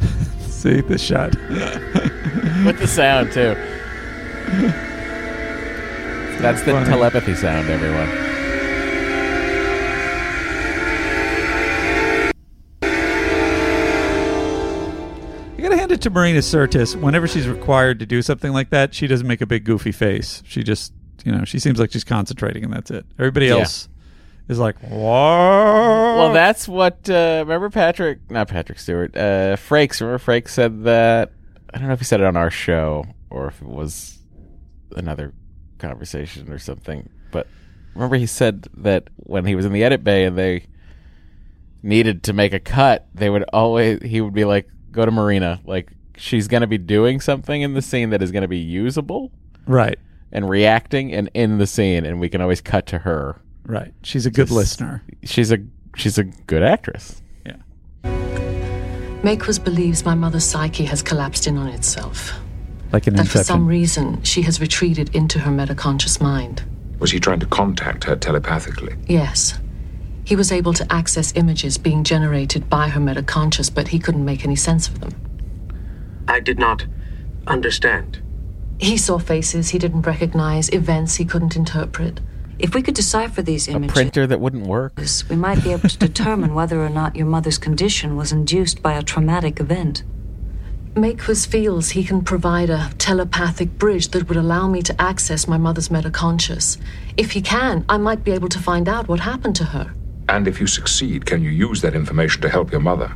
See 0.50 0.80
the 0.80 0.98
shot. 0.98 1.34
with 2.64 2.78
the 2.78 2.86
sound, 2.86 3.32
too. 3.32 3.54
That's 6.42 6.62
the 6.62 6.72
Funny. 6.72 6.86
telepathy 6.86 7.34
sound, 7.34 7.68
everyone. 7.68 8.31
Hand 15.82 15.90
it 15.90 16.00
to 16.02 16.10
Marina 16.10 16.38
Sirtis. 16.38 16.94
Whenever 16.94 17.26
she's 17.26 17.48
required 17.48 17.98
to 17.98 18.06
do 18.06 18.22
something 18.22 18.52
like 18.52 18.70
that, 18.70 18.94
she 18.94 19.08
doesn't 19.08 19.26
make 19.26 19.40
a 19.40 19.46
big 19.46 19.64
goofy 19.64 19.90
face. 19.90 20.40
She 20.46 20.62
just, 20.62 20.92
you 21.24 21.32
know, 21.32 21.44
she 21.44 21.58
seems 21.58 21.80
like 21.80 21.90
she's 21.90 22.04
concentrating, 22.04 22.62
and 22.62 22.72
that's 22.72 22.92
it. 22.92 23.04
Everybody 23.18 23.46
Yeah. 23.46 23.54
else 23.56 23.88
is 24.48 24.60
like, 24.60 24.78
"Whoa!" 24.78 26.16
Well, 26.18 26.32
that's 26.32 26.68
what. 26.68 27.10
Uh, 27.10 27.42
remember 27.44 27.68
Patrick? 27.68 28.30
Not 28.30 28.46
Patrick 28.46 28.78
Stewart. 28.78 29.16
Uh, 29.16 29.56
Frakes. 29.56 30.00
Remember 30.00 30.22
Frakes 30.22 30.50
said 30.50 30.84
that. 30.84 31.32
I 31.74 31.78
don't 31.78 31.88
know 31.88 31.94
if 31.94 31.98
he 31.98 32.04
said 32.04 32.20
it 32.20 32.26
on 32.26 32.36
our 32.36 32.50
show 32.50 33.04
or 33.28 33.48
if 33.48 33.60
it 33.60 33.66
was 33.68 34.20
another 34.94 35.32
conversation 35.78 36.48
or 36.52 36.58
something. 36.60 37.08
But 37.32 37.48
remember 37.94 38.14
he 38.16 38.26
said 38.26 38.68
that 38.76 39.08
when 39.16 39.46
he 39.46 39.56
was 39.56 39.64
in 39.64 39.72
the 39.72 39.82
edit 39.82 40.04
bay 40.04 40.24
and 40.26 40.38
they 40.38 40.66
needed 41.82 42.22
to 42.24 42.32
make 42.32 42.52
a 42.52 42.60
cut, 42.60 43.08
they 43.14 43.28
would 43.30 43.42
always 43.52 44.00
he 44.02 44.20
would 44.20 44.34
be 44.34 44.44
like, 44.44 44.68
"Go 44.92 45.04
to 45.04 45.10
Marina." 45.10 45.60
Like 45.64 45.90
she's 46.16 46.46
going 46.48 46.60
to 46.60 46.66
be 46.66 46.78
doing 46.78 47.20
something 47.20 47.62
in 47.62 47.74
the 47.74 47.82
scene 47.82 48.10
that 48.10 48.22
is 48.22 48.30
going 48.30 48.42
to 48.42 48.48
be 48.48 48.58
usable, 48.58 49.32
right, 49.66 49.98
and 50.30 50.48
reacting 50.48 51.12
and 51.12 51.30
in 51.34 51.58
the 51.58 51.66
scene, 51.66 52.04
and 52.04 52.20
we 52.20 52.28
can 52.28 52.40
always 52.40 52.60
cut 52.60 52.86
to 52.86 52.98
her. 53.00 53.36
right. 53.66 53.92
She's 54.02 54.26
a 54.26 54.30
good 54.30 54.46
Just- 54.48 54.56
listener. 54.56 55.02
She's 55.24 55.50
a 55.52 55.58
she's 55.96 56.18
a 56.18 56.24
good 56.24 56.62
actress. 56.62 57.20
Yeah. 57.46 57.56
Maques 59.22 59.62
believes 59.62 60.04
my 60.04 60.14
mother's 60.14 60.44
psyche 60.44 60.84
has 60.84 61.02
collapsed 61.02 61.46
in 61.46 61.56
on 61.56 61.68
itself. 61.68 62.32
Like 62.92 63.06
an 63.06 63.14
that 63.16 63.28
for 63.28 63.42
some 63.44 63.66
reason 63.66 64.22
she 64.22 64.42
has 64.42 64.60
retreated 64.60 65.14
into 65.14 65.38
her 65.38 65.50
metaconscious 65.50 66.20
mind. 66.20 66.62
Was 66.98 67.10
he 67.10 67.18
trying 67.20 67.40
to 67.40 67.46
contact 67.46 68.04
her 68.04 68.16
telepathically? 68.16 68.94
Yes. 69.06 69.58
He 70.24 70.36
was 70.36 70.52
able 70.52 70.72
to 70.74 70.92
access 70.92 71.32
images 71.36 71.78
being 71.78 72.04
generated 72.04 72.68
by 72.68 72.88
her 72.88 73.00
metaconscious, 73.00 73.74
but 73.74 73.88
he 73.88 73.98
couldn't 73.98 74.24
make 74.24 74.44
any 74.44 74.56
sense 74.56 74.88
of 74.88 75.00
them. 75.00 75.10
I 76.28 76.40
did 76.40 76.58
not 76.58 76.86
understand. 77.46 78.20
He 78.78 78.96
saw 78.96 79.18
faces 79.18 79.70
he 79.70 79.78
didn't 79.78 80.02
recognize, 80.02 80.68
events 80.72 81.16
he 81.16 81.24
couldn't 81.24 81.56
interpret. 81.56 82.20
If 82.58 82.74
we 82.74 82.82
could 82.82 82.94
decipher 82.94 83.42
these 83.42 83.66
images, 83.66 83.74
A 83.74 83.76
images, 83.76 83.92
printer 83.94 84.26
that 84.26 84.40
wouldn't 84.40 84.66
work. 84.66 84.92
we 85.28 85.36
might 85.36 85.62
be 85.64 85.72
able 85.72 85.88
to 85.88 85.98
determine 85.98 86.54
whether 86.54 86.80
or 86.80 86.88
not 86.88 87.16
your 87.16 87.26
mother's 87.26 87.58
condition 87.58 88.16
was 88.16 88.30
induced 88.30 88.82
by 88.82 88.92
a 88.94 89.02
traumatic 89.02 89.58
event. 89.58 90.04
Maques 90.94 91.46
feels 91.46 91.90
he 91.90 92.04
can 92.04 92.22
provide 92.22 92.68
a 92.70 92.90
telepathic 92.98 93.78
bridge 93.78 94.08
that 94.08 94.28
would 94.28 94.36
allow 94.36 94.68
me 94.68 94.82
to 94.82 95.00
access 95.00 95.48
my 95.48 95.56
mother's 95.56 95.88
metaconscious. 95.88 96.76
If 97.16 97.32
he 97.32 97.40
can, 97.40 97.84
I 97.88 97.96
might 97.96 98.22
be 98.24 98.32
able 98.32 98.50
to 98.50 98.58
find 98.58 98.88
out 98.88 99.08
what 99.08 99.20
happened 99.20 99.56
to 99.56 99.64
her. 99.64 99.94
And 100.32 100.48
if 100.48 100.58
you 100.58 100.66
succeed, 100.66 101.26
can 101.26 101.42
you 101.42 101.50
use 101.50 101.82
that 101.82 101.94
information 101.94 102.40
to 102.40 102.48
help 102.48 102.72
your 102.72 102.80
mother? 102.80 103.14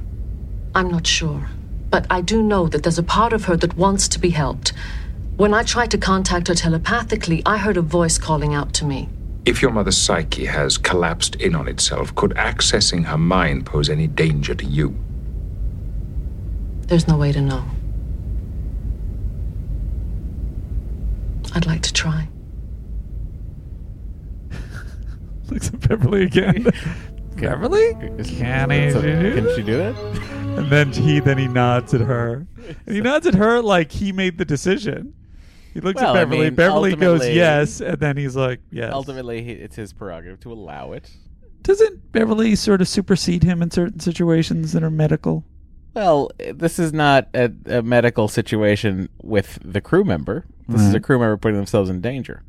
I'm 0.75 0.91
not 0.91 1.07
sure. 1.07 1.49
But 1.89 2.07
I 2.11 2.21
do 2.21 2.43
know 2.43 2.69
that 2.69 2.83
there's 2.83 2.99
a 2.99 3.03
part 3.03 3.33
of 3.33 3.47
her 3.47 3.57
that 3.57 3.75
wants 3.75 4.07
to 4.09 4.19
be 4.19 4.29
helped. 4.29 4.75
When 5.39 5.55
I 5.55 5.63
tried 5.63 5.91
to 5.93 5.99
contact 5.99 6.49
her 6.49 6.55
telepathically, 6.55 7.43
I 7.47 7.57
heard 7.57 7.79
a 7.79 7.81
voice 7.81 8.19
calling 8.19 8.53
out 8.53 8.75
to 8.75 8.85
me. 8.85 9.09
If 9.47 9.63
your 9.63 9.71
mother's 9.71 9.97
psyche 9.97 10.45
has 10.45 10.77
collapsed 10.77 11.37
in 11.37 11.55
on 11.55 11.69
itself, 11.69 12.15
could 12.17 12.33
accessing 12.33 13.07
her 13.07 13.17
mind 13.17 13.65
pose 13.65 13.89
any 13.89 14.09
danger 14.09 14.55
to 14.55 14.67
you? 14.67 14.95
There's 16.83 17.09
no 17.09 17.17
way 17.17 17.33
to 17.33 17.41
know. 17.41 17.65
I'd 21.55 21.65
like 21.65 21.81
to 21.81 21.95
try. 21.95 22.29
Looks 25.49 25.69
at 25.69 25.89
Beverly 25.89 26.25
again. 26.25 26.67
Beverly? 27.41 27.93
Can 27.95 28.71
he 28.71 28.91
So- 28.91 29.01
can 29.03 29.55
she 29.57 29.63
do 29.63 29.77
that? 29.79 29.95
And 30.57 30.71
then 30.71 30.91
he 30.91 31.21
then 31.21 31.37
he 31.37 31.49
nods 31.49 31.93
at 31.93 32.01
her. 32.01 32.47
And 32.87 32.95
he 32.97 33.03
nods 33.03 33.27
at 33.27 33.35
her 33.35 33.61
like 33.61 33.93
he 33.93 34.11
made 34.11 34.39
the 34.39 34.47
decision. 34.47 35.13
He 35.75 35.81
looks 35.81 36.01
Well, 36.01 36.13
at 36.17 36.21
Beverly. 36.25 36.45
mean, 36.47 36.55
Beverly 36.55 36.97
goes 36.97 37.29
yes, 37.29 37.83
and 37.83 38.01
then 38.01 38.17
he's 38.17 38.35
like 38.37 38.61
yes. 38.71 38.91
Ultimately, 38.91 39.43
he, 39.43 39.51
it's 39.53 39.77
his 39.77 39.93
prerogative 39.93 40.41
to 40.41 40.53
allow 40.55 40.93
it. 40.93 41.11
Doesn't 41.61 42.11
Beverly 42.11 42.55
sort 42.57 42.81
of 42.81 42.89
supersede 42.89 43.43
him 43.43 43.61
in 43.61 43.71
certain 43.71 44.01
situations 44.01 44.73
that 44.73 44.83
are 44.83 44.89
medical? 44.91 45.45
Well, 45.93 46.31
this 46.55 46.79
is 46.79 46.95
not 46.95 47.29
a, 47.35 47.53
a 47.67 47.83
medical 47.83 48.27
situation 48.27 49.11
with 49.23 49.59
the 49.63 49.83
crew 49.83 50.05
member. 50.05 50.47
This 50.69 50.81
is 50.81 50.95
a 50.95 51.01
crew 51.01 51.19
member 51.19 51.37
putting 51.37 51.59
themselves 51.59 51.91
in 51.91 52.01
danger. 52.01 52.43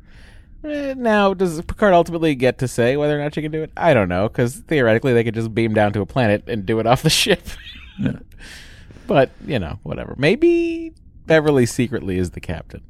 Eh, 0.64 0.94
Now, 0.96 1.34
does 1.34 1.60
Picard 1.62 1.94
ultimately 1.94 2.34
get 2.34 2.58
to 2.58 2.68
say 2.68 2.96
whether 2.96 3.18
or 3.18 3.22
not 3.22 3.34
she 3.34 3.42
can 3.42 3.52
do 3.52 3.62
it? 3.62 3.70
I 3.76 3.94
don't 3.94 4.08
know, 4.08 4.28
because 4.28 4.56
theoretically 4.56 5.12
they 5.12 5.24
could 5.24 5.34
just 5.34 5.54
beam 5.54 5.72
down 5.74 5.92
to 5.92 6.00
a 6.00 6.06
planet 6.06 6.44
and 6.48 6.66
do 6.66 6.80
it 6.80 6.86
off 6.86 7.02
the 7.02 7.10
ship. 7.24 7.42
Yeah. 7.98 8.12
But, 9.06 9.30
you 9.46 9.58
know, 9.58 9.78
whatever. 9.84 10.14
Maybe 10.18 10.92
Beverly 11.26 11.66
secretly 11.66 12.18
is 12.18 12.30
the 12.30 12.40
captain. 12.40 12.82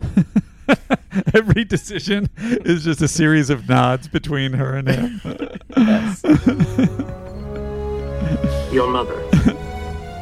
Every 1.34 1.64
decision 1.64 2.28
is 2.38 2.84
just 2.84 3.02
a 3.02 3.08
series 3.08 3.50
of 3.50 3.68
nods 3.68 4.06
between 4.08 4.52
her 4.54 4.76
and 4.76 4.88
him. 4.88 5.20
Your 8.72 8.88
mother. 8.88 9.20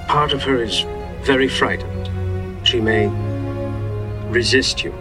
Part 0.09 0.33
of 0.33 0.43
her 0.45 0.63
is 0.63 0.81
very 1.23 1.49
frightened. 1.49 2.67
She 2.67 2.81
may 2.81 3.09
resist 4.31 4.83
you. 4.83 4.93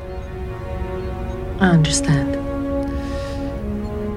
I 1.59 1.69
understand. 1.69 2.35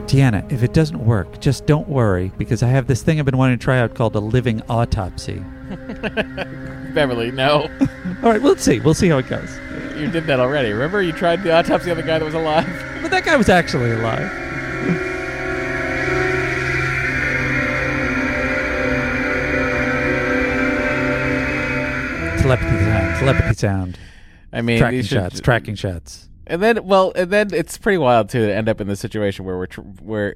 Deanna, 0.08 0.50
if 0.50 0.62
it 0.62 0.72
doesn't 0.74 1.04
work, 1.04 1.40
just 1.40 1.66
don't 1.66 1.88
worry 1.88 2.32
because 2.36 2.62
I 2.62 2.68
have 2.68 2.86
this 2.88 3.02
thing 3.02 3.18
I've 3.20 3.24
been 3.26 3.36
wanting 3.38 3.58
to 3.58 3.62
try 3.64 3.78
out 3.78 3.94
called 3.94 4.16
a 4.16 4.20
living 4.20 4.60
autopsy. 4.68 5.42
Beverly, 6.94 7.30
no. 7.30 7.70
All 8.22 8.30
right, 8.30 8.42
we'll 8.42 8.56
see. 8.56 8.80
We'll 8.80 8.94
see 8.94 9.08
how 9.08 9.18
it 9.18 9.28
goes. 9.28 9.56
you 9.96 10.10
did 10.10 10.26
that 10.26 10.40
already. 10.40 10.72
Remember, 10.72 11.00
you 11.00 11.12
tried 11.12 11.42
the 11.44 11.52
autopsy 11.52 11.90
on 11.92 11.96
the 11.96 12.02
guy 12.02 12.18
that 12.18 12.24
was 12.24 12.34
alive? 12.34 12.66
But 13.00 13.10
that 13.12 13.24
guy 13.24 13.34
was 13.36 13.48
actually 13.48 13.92
alive. 13.92 14.30
Telepathy 22.38 22.78
sound. 22.84 23.16
Telepathy 23.18 23.54
sound. 23.54 23.98
I 24.52 24.62
mean, 24.62 24.78
tracking 24.78 24.96
you 24.96 25.02
should- 25.02 25.16
shots. 25.18 25.40
Tracking 25.40 25.74
shots. 25.74 26.28
And 26.50 26.60
then, 26.60 26.84
well, 26.84 27.12
and 27.14 27.30
then 27.30 27.54
it's 27.54 27.78
pretty 27.78 27.98
wild 27.98 28.28
too 28.28 28.44
to 28.44 28.52
end 28.52 28.68
up 28.68 28.80
in 28.80 28.88
the 28.88 28.96
situation 28.96 29.44
where 29.44 29.56
we're 29.56 29.66
tr- 29.66 29.80
where 29.82 30.34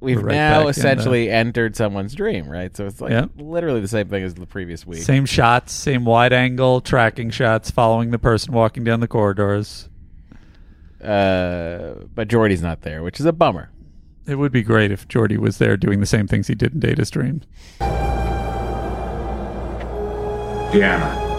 we've 0.00 0.18
We're 0.18 0.24
right 0.28 0.34
now 0.34 0.52
back 0.58 0.62
in 0.64 0.68
essentially 0.70 1.30
entered 1.30 1.74
someone's 1.74 2.14
dream, 2.14 2.46
right? 2.48 2.76
So 2.76 2.86
it's 2.86 3.00
like 3.00 3.12
Yeah. 3.12 3.26
literally 3.36 3.80
the 3.80 3.88
same 3.88 4.08
thing 4.08 4.22
as 4.22 4.34
the 4.34 4.44
previous 4.46 4.86
week. 4.86 5.02
Same 5.02 5.24
shots, 5.24 5.72
same 5.72 6.04
wide 6.04 6.34
angle 6.34 6.82
tracking 6.82 7.30
shots, 7.30 7.70
following 7.70 8.10
the 8.10 8.18
person 8.18 8.52
walking 8.52 8.84
down 8.84 9.00
the 9.00 9.08
corridors. 9.08 9.88
Uh, 11.02 11.94
but 12.14 12.28
Geordi's 12.28 12.60
not 12.62 12.82
there, 12.82 13.02
which 13.02 13.18
is 13.18 13.24
a 13.26 13.32
bummer. 13.32 13.70
It 14.26 14.34
would 14.36 14.52
be 14.52 14.62
great 14.62 14.90
if 14.90 15.08
Geordi 15.08 15.38
was 15.38 15.56
there 15.58 15.76
doing 15.78 16.00
the 16.00 16.06
same 16.06 16.26
things 16.26 16.46
he 16.46 16.54
did 16.54 16.74
in 16.74 16.80
Data's 16.80 17.10
dream. 17.10 17.40
Deanna, 20.72 21.33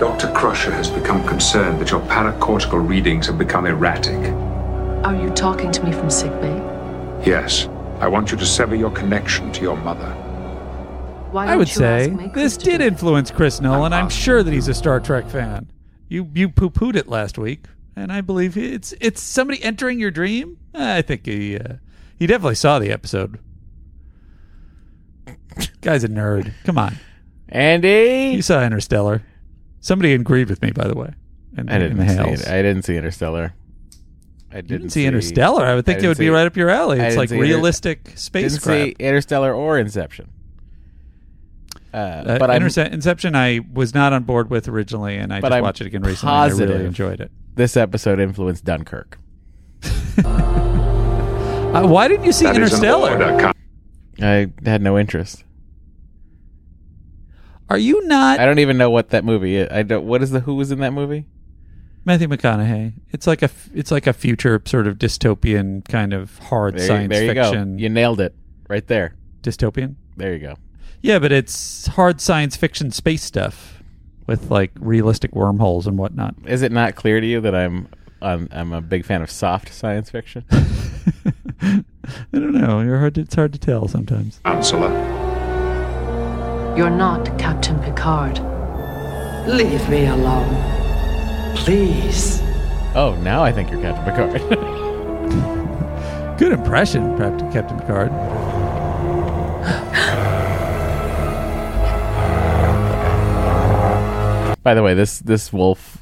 Dr. 0.00 0.32
Crusher 0.32 0.70
has 0.70 0.88
become 0.88 1.22
concerned 1.28 1.78
that 1.78 1.90
your 1.90 2.00
paracortical 2.00 2.88
readings 2.88 3.26
have 3.26 3.36
become 3.36 3.66
erratic. 3.66 4.16
Are 5.04 5.14
you 5.14 5.28
talking 5.34 5.70
to 5.72 5.84
me 5.84 5.92
from 5.92 6.08
sickbay? 6.08 6.56
Yes, 7.22 7.68
I 7.98 8.08
want 8.08 8.32
you 8.32 8.38
to 8.38 8.46
sever 8.46 8.74
your 8.74 8.90
connection 8.92 9.52
to 9.52 9.60
your 9.60 9.76
mother. 9.76 10.10
Why 11.32 11.48
I 11.48 11.56
would 11.56 11.68
you 11.68 11.74
say 11.74 12.04
ask 12.04 12.12
me? 12.12 12.30
this 12.34 12.56
did 12.56 12.80
influence 12.80 13.30
Chris 13.30 13.60
Nolan. 13.60 13.92
I'm 13.92 14.08
sure 14.08 14.42
that 14.42 14.50
he's 14.50 14.68
a 14.68 14.74
Star 14.74 15.00
Trek 15.00 15.28
fan. 15.28 15.70
You 16.08 16.30
you 16.34 16.48
poo 16.48 16.70
pooed 16.70 16.96
it 16.96 17.06
last 17.06 17.36
week, 17.36 17.66
and 17.94 18.10
I 18.10 18.22
believe 18.22 18.56
it's 18.56 18.94
it's 19.02 19.20
somebody 19.20 19.62
entering 19.62 20.00
your 20.00 20.10
dream. 20.10 20.56
I 20.72 21.02
think 21.02 21.26
he 21.26 21.58
uh, 21.58 21.74
he 22.18 22.26
definitely 22.26 22.54
saw 22.54 22.78
the 22.78 22.90
episode. 22.90 23.38
Guy's 25.82 26.04
a 26.04 26.08
nerd. 26.08 26.54
Come 26.64 26.78
on, 26.78 26.96
Andy. 27.50 28.32
You 28.34 28.40
saw 28.40 28.64
Interstellar. 28.64 29.22
Somebody 29.80 30.12
agreed 30.12 30.48
with 30.48 30.60
me, 30.62 30.70
by 30.72 30.86
the 30.86 30.94
way. 30.94 31.12
In, 31.56 31.68
I 31.68 31.78
didn't 31.78 32.06
see 32.08 32.14
it. 32.42 32.48
I 32.48 32.62
didn't 32.62 32.82
see 32.82 32.96
Interstellar. 32.96 33.54
I 34.52 34.60
didn't, 34.62 34.90
see 34.90 35.06
Interstellar? 35.06 35.64
I 35.64 35.74
would 35.76 35.86
think 35.86 36.02
it 36.02 36.08
would 36.08 36.18
be 36.18 36.24
see- 36.26 36.28
right 36.30 36.46
up 36.46 36.56
your 36.56 36.70
alley. 36.70 36.98
It's 37.00 37.16
like 37.16 37.28
see 37.28 37.36
Inter- 37.36 37.46
realistic 37.46 38.04
Didn't 38.04 38.18
spacecraft. 38.18 38.66
see 38.66 38.96
Interstellar 38.98 39.54
or 39.54 39.78
Inception. 39.78 40.28
Uh, 41.94 41.96
Uh, 41.96 42.38
but 42.38 42.50
I'm 42.50 42.62
Inception, 42.64 43.34
I 43.36 43.60
was 43.72 43.94
not 43.94 44.12
on 44.12 44.24
board 44.24 44.50
with 44.50 44.68
originally, 44.68 45.16
and 45.16 45.32
I 45.32 45.40
just 45.40 45.52
I'm 45.52 45.62
watched 45.62 45.80
it 45.80 45.86
again 45.86 46.02
recently. 46.02 46.32
and 46.34 46.52
I 46.52 46.64
really 46.64 46.84
enjoyed 46.84 47.20
it. 47.20 47.30
This 47.54 47.76
episode 47.76 48.18
influenced 48.20 48.64
Dunkirk. 48.64 49.18
Uh, 51.70 51.86
why 51.86 52.08
didn't 52.08 52.24
you 52.24 52.32
see 52.32 52.44
That 52.46 52.56
is 52.56 52.56
an 52.56 52.62
Interstellar? 52.84 53.52
I 54.20 54.50
had 54.68 54.82
no 54.82 54.98
interest. 54.98 55.44
Are 57.70 57.78
you 57.78 58.04
not 58.06 58.40
I 58.40 58.44
don't 58.46 58.58
even 58.58 58.76
know 58.76 58.90
what 58.90 59.10
that 59.10 59.24
movie 59.24 59.56
is. 59.56 59.68
I 59.70 59.82
don't. 59.82 60.04
What 60.06 60.22
is 60.22 60.30
the 60.32 60.40
who 60.40 60.56
was 60.56 60.70
in 60.72 60.80
that 60.80 60.92
movie? 60.92 61.24
Matthew 62.04 62.28
McConaughey? 62.28 62.94
It's 63.10 63.26
like 63.26 63.42
a 63.42 63.44
f- 63.44 63.68
it's 63.74 63.90
like 63.90 64.06
a 64.06 64.12
future 64.12 64.60
sort 64.66 64.86
of 64.86 64.98
dystopian 64.98 65.86
kind 65.88 66.12
of 66.12 66.38
hard 66.38 66.74
There, 66.74 66.80
you- 66.82 66.86
science 66.86 67.10
there 67.12 67.22
you 67.24 67.34
fiction. 67.34 67.76
go. 67.76 67.82
You 67.82 67.88
nailed 67.88 68.20
it 68.20 68.34
right 68.68 68.86
there. 68.86 69.14
Dystopian. 69.42 69.94
There 70.16 70.32
you 70.32 70.38
go. 70.40 70.54
Yeah, 71.02 71.18
but 71.18 71.30
it's 71.32 71.86
hard 71.86 72.20
science 72.20 72.56
fiction 72.56 72.90
space 72.90 73.22
stuff 73.22 73.82
with 74.26 74.50
like 74.50 74.70
realistic 74.80 75.34
wormholes 75.34 75.86
and 75.86 75.96
whatnot. 75.96 76.34
Is 76.46 76.62
it 76.62 76.72
not 76.72 76.94
clear 76.94 77.20
to 77.20 77.26
you 77.26 77.40
that 77.40 77.54
I'm 77.54 77.88
I'm, 78.22 78.48
I'm 78.50 78.72
a 78.72 78.80
big 78.82 79.04
fan 79.06 79.22
of 79.22 79.30
soft 79.30 79.72
science 79.72 80.10
fiction? 80.10 80.44
I 81.62 81.84
don't 82.32 82.52
know. 82.52 82.80
You're 82.80 82.98
hard. 82.98 83.14
To, 83.14 83.20
it's 83.22 83.34
hard 83.34 83.52
to 83.52 83.58
tell 83.58 83.88
sometimes. 83.88 84.40
Ansela. 84.44 85.19
You're 86.76 86.90
not 86.90 87.38
Captain 87.38 87.78
Picard. 87.80 88.38
Leave 89.46 89.88
me 89.88 90.06
alone. 90.06 90.54
Please. 91.56 92.40
oh, 92.94 93.16
now 93.22 93.42
I 93.42 93.52
think 93.52 93.70
you're 93.70 93.80
Captain 93.82 94.04
Picard. 94.04 94.40
Good 96.38 96.52
impression, 96.52 97.16
Captain 97.18 97.52
Captain 97.52 97.78
Picard. 97.78 98.10
By 104.62 104.74
the 104.74 104.82
way, 104.82 104.92
this 104.94 105.18
this 105.20 105.52
wolf 105.52 105.98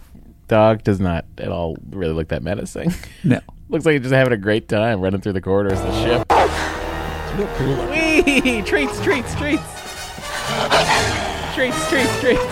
dog 0.48 0.82
does 0.82 0.98
not 1.00 1.24
at 1.38 1.48
all 1.48 1.76
really 1.90 2.12
look 2.12 2.28
that 2.28 2.42
menacing. 2.42 2.92
No. 3.24 3.40
Looks 3.68 3.84
like 3.84 3.94
he's 3.94 4.02
just 4.02 4.14
having 4.14 4.32
a 4.32 4.36
great 4.38 4.68
time 4.68 5.00
running 5.00 5.20
through 5.20 5.34
the 5.34 5.40
corridors 5.42 5.78
of 5.78 5.86
the 5.86 6.02
ship. 6.02 6.26
It's 6.30 7.34
real 7.36 7.48
cool. 7.56 7.90
Wee! 7.90 8.62
Treats, 8.62 8.98
treats, 9.02 9.34
treats! 9.34 9.77
Treats, 11.54 11.88
treats, 11.88 12.20
treats! 12.20 12.42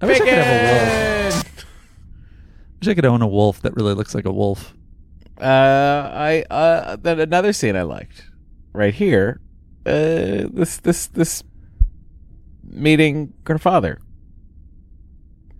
I 0.00 0.06
wish 0.06 0.20
I 0.20 0.24
could 0.24 0.34
have 0.34 0.46
a 0.46 1.24
wolf. 1.24 1.44
I 1.56 2.78
wish 2.80 2.88
I 2.88 2.94
could 2.94 3.04
own 3.04 3.22
a 3.22 3.26
wolf 3.26 3.62
that 3.62 3.74
really 3.74 3.94
looks 3.94 4.14
like 4.14 4.24
a 4.24 4.32
wolf. 4.32 4.74
Uh, 5.40 6.10
I 6.14 6.44
uh, 6.50 6.96
then 6.96 7.20
another 7.20 7.52
scene 7.52 7.76
I 7.76 7.82
liked 7.82 8.24
right 8.72 8.94
here. 8.94 9.40
Uh, 9.84 10.48
this 10.52 10.78
this 10.78 11.08
this 11.08 11.42
meeting 12.62 13.32
her 13.46 13.58
father, 13.58 14.00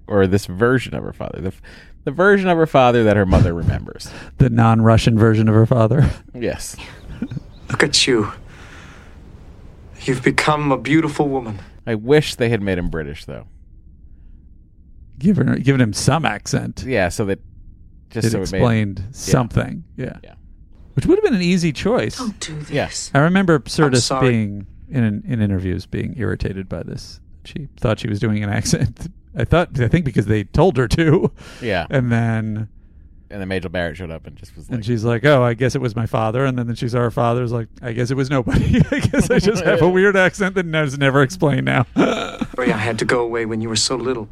or 0.07 0.27
this 0.27 0.47
version 0.47 0.95
of 0.95 1.03
her 1.05 1.13
father, 1.13 1.41
the 1.41 1.53
the 2.05 2.13
version 2.13 2.49
of 2.49 2.57
her 2.57 2.67
father 2.67 3.03
that 3.05 3.17
her 3.17 3.27
mother 3.27 3.53
remembers. 3.53 4.09
The 4.39 4.51
non-Russian 4.51 5.19
version 5.19 5.49
of 5.49 5.55
her 5.55 5.67
father. 5.67 6.09
Yes. 6.35 6.77
Look 7.71 7.83
at 7.83 8.07
you. 8.07 8.31
You've 10.07 10.23
become 10.23 10.71
a 10.73 10.79
beautiful 10.79 11.29
woman. 11.29 11.59
I 11.87 11.95
wish 11.95 12.35
they 12.37 12.49
had 12.49 12.63
made 12.63 12.79
him 12.79 12.89
British 12.91 13.25
though. 13.25 13.47
Giving 15.19 15.55
giving 15.63 15.81
him 15.81 15.93
some 15.93 16.25
accent. 16.27 16.85
Yeah, 16.87 17.09
so 17.09 17.25
that 17.27 17.41
just 18.11 18.27
it 18.29 18.31
so 18.33 18.39
it 18.39 18.53
made- 18.53 18.59
explained 18.59 18.99
Yeah. 19.01 19.05
something. 19.13 19.85
Yeah. 19.97 20.19
Yeah. 20.23 20.35
Which 20.95 21.07
would 21.07 21.17
have 21.19 21.25
been 21.25 21.35
an 21.35 21.43
easy 21.43 21.73
choice. 21.73 22.19
Don't 22.19 22.39
do 22.41 22.55
this. 22.59 22.71
Yes. 22.71 23.11
I 23.15 23.19
remember 23.21 23.59
Sirtis 23.61 24.03
sorry. 24.03 24.31
being 24.31 24.67
in 24.89 25.23
in 25.27 25.41
interviews 25.41 25.87
being 25.87 26.15
irritated 26.19 26.69
by 26.69 26.83
this. 26.83 27.21
She 27.45 27.69
thought 27.79 27.99
she 28.01 28.09
was 28.09 28.19
doing 28.21 28.43
an 28.45 28.51
accent. 28.51 29.09
I 29.37 29.45
thought 29.45 29.79
I 29.81 29.89
think 29.89 30.05
because 30.05 30.27
they 30.27 30.45
told 30.45 30.77
her 30.77 30.89
to. 30.89 31.31
Yeah. 31.63 31.87
And 31.91 32.13
then 32.13 32.69
And 33.29 33.41
then 33.41 33.49
Majel 33.49 33.71
Barrett 33.71 33.97
showed 33.97 34.11
up 34.13 34.27
and 34.27 34.37
just 34.37 34.55
was 34.57 34.69
like, 34.71 34.75
and 34.77 34.85
she's 34.87 35.03
like, 35.05 35.25
"Oh, 35.25 35.43
I 35.43 35.55
guess 35.55 35.75
it 35.75 35.81
was 35.81 35.97
my 35.97 36.07
father." 36.07 36.45
And 36.45 36.57
then 36.57 36.73
she 36.77 36.89
saw 36.89 36.99
her 37.01 37.11
father's 37.11 37.51
like, 37.51 37.67
"I 37.83 37.93
guess 37.93 38.11
it 38.13 38.17
was 38.17 38.31
nobody. 38.31 38.81
I 38.93 39.01
guess 39.01 39.31
I 39.31 39.41
just 39.41 39.65
have 39.65 39.83
a 39.83 39.89
weird 39.99 40.17
accent 40.17 40.55
that 40.55 40.67
is 40.67 40.97
never 40.97 41.23
explained 41.23 41.65
now." 41.65 41.87
Ray, 42.57 42.71
I 42.73 42.77
had 42.79 42.99
to 43.01 43.05
go 43.05 43.21
away 43.21 43.45
when 43.45 43.61
you 43.61 43.69
were 43.69 43.75
so 43.77 43.97
little. 43.97 44.29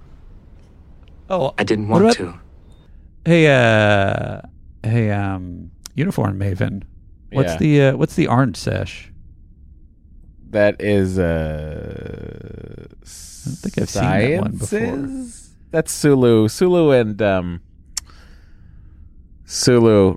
Oh, 1.29 1.55
I 1.59 1.65
didn't 1.65 1.89
want 1.89 2.05
about- 2.05 2.17
to. 2.17 2.35
hey, 3.25 3.47
uh, 3.49 4.41
hey, 4.85 5.11
um, 5.11 5.71
uniform 5.97 6.39
maven. 6.39 6.83
What's 7.33 7.53
Yeah. 7.55 7.59
the 7.59 7.83
uh, 7.83 7.97
what's 7.97 8.15
the 8.15 8.29
orange 8.29 8.57
sash? 8.57 9.11
that 10.51 10.81
is 10.81 11.19
uh, 11.19 12.87
I 12.87 12.97
think 13.05 13.79
I've 13.79 13.91
seen 13.91 14.03
that 14.05 14.41
one 14.41 14.57
before. 14.57 15.27
That's 15.73 15.91
Sulu, 15.93 16.47
Sulu, 16.47 16.93
and 16.93 17.21
um, 17.21 17.61
Sulu 19.45 20.17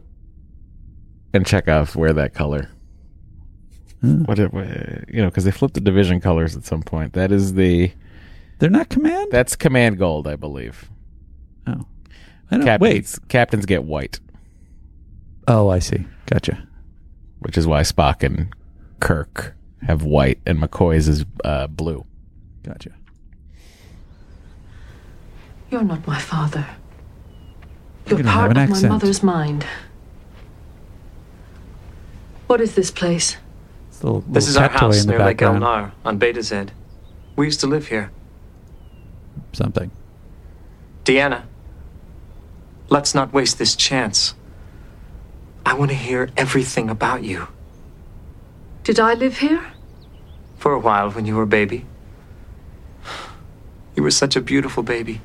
and 1.33 1.45
Chekov 1.45 1.95
wear 1.95 2.13
that 2.13 2.33
color. 2.33 2.69
Hmm. 4.01 4.23
What, 4.23 4.39
it, 4.39 4.51
you 5.11 5.21
know, 5.21 5.29
because 5.29 5.43
they 5.43 5.51
flipped 5.51 5.73
the 5.73 5.81
division 5.81 6.21
colors 6.21 6.55
at 6.55 6.65
some 6.65 6.83
point. 6.83 7.13
That 7.13 7.31
is 7.31 7.53
the. 7.55 7.91
They're 8.59 8.69
not 8.69 8.89
command. 8.89 9.31
That's 9.31 9.55
command 9.55 9.97
gold, 9.97 10.27
I 10.27 10.35
believe. 10.35 10.89
Oh, 11.67 11.85
I 12.49 12.57
don't, 12.57 12.65
captains, 12.65 13.19
captains 13.27 13.65
get 13.65 13.83
white, 13.83 14.19
Oh, 15.47 15.69
I 15.69 15.79
see. 15.79 16.05
Gotcha. 16.27 16.67
which 17.39 17.57
is 17.57 17.67
why 17.67 17.81
Spock 17.81 18.23
and 18.23 18.53
Kirk 18.99 19.55
have 19.85 20.03
white, 20.03 20.39
and 20.45 20.59
McCoy's 20.59 21.07
is 21.07 21.25
uh, 21.43 21.67
blue. 21.67 22.05
Gotcha. 22.63 22.91
You're 25.69 25.83
not 25.83 26.05
my 26.07 26.19
father. 26.19 26.65
You 28.07 28.15
You're 28.15 28.23
don't 28.23 28.31
have 28.31 28.53
part 28.53 28.57
an 28.57 28.71
of 28.71 28.81
my 28.83 28.87
mother's 28.87 29.21
mind. 29.21 29.65
What 32.47 32.61
is 32.61 32.73
this 32.75 32.89
place? 32.89 33.35
It's 33.89 33.99
the 33.99 34.05
little, 34.05 34.21
This 34.21 34.47
is 34.47 34.55
our 34.55 34.69
toy 34.69 34.77
house 34.77 35.01
in 35.01 35.07
the 35.07 35.17
near 35.17 35.25
Lake 35.25 35.39
background. 35.39 35.61
Elnar 35.61 35.91
on 36.05 36.17
Betazed. 36.17 36.69
We 37.35 37.45
used 37.45 37.59
to 37.59 37.67
live 37.67 37.87
here. 37.89 38.11
Something. 39.51 39.91
Deanna, 41.03 41.43
let's 42.87 43.13
not 43.13 43.33
waste 43.33 43.57
this 43.57 43.75
chance. 43.75 44.35
I 45.65 45.73
want 45.73 45.91
to 45.91 45.97
hear 45.97 46.29
everything 46.37 46.89
about 46.89 47.23
you. 47.23 47.49
Did 48.85 49.01
I 49.01 49.15
live 49.15 49.39
here? 49.39 49.73
For 50.57 50.71
a 50.71 50.79
while 50.79 51.11
when 51.11 51.25
you 51.25 51.35
were 51.35 51.43
a 51.43 51.47
baby. 51.47 51.85
You 53.97 54.03
were 54.03 54.11
such 54.11 54.37
a 54.37 54.41
beautiful 54.41 54.81
baby. 54.81 55.19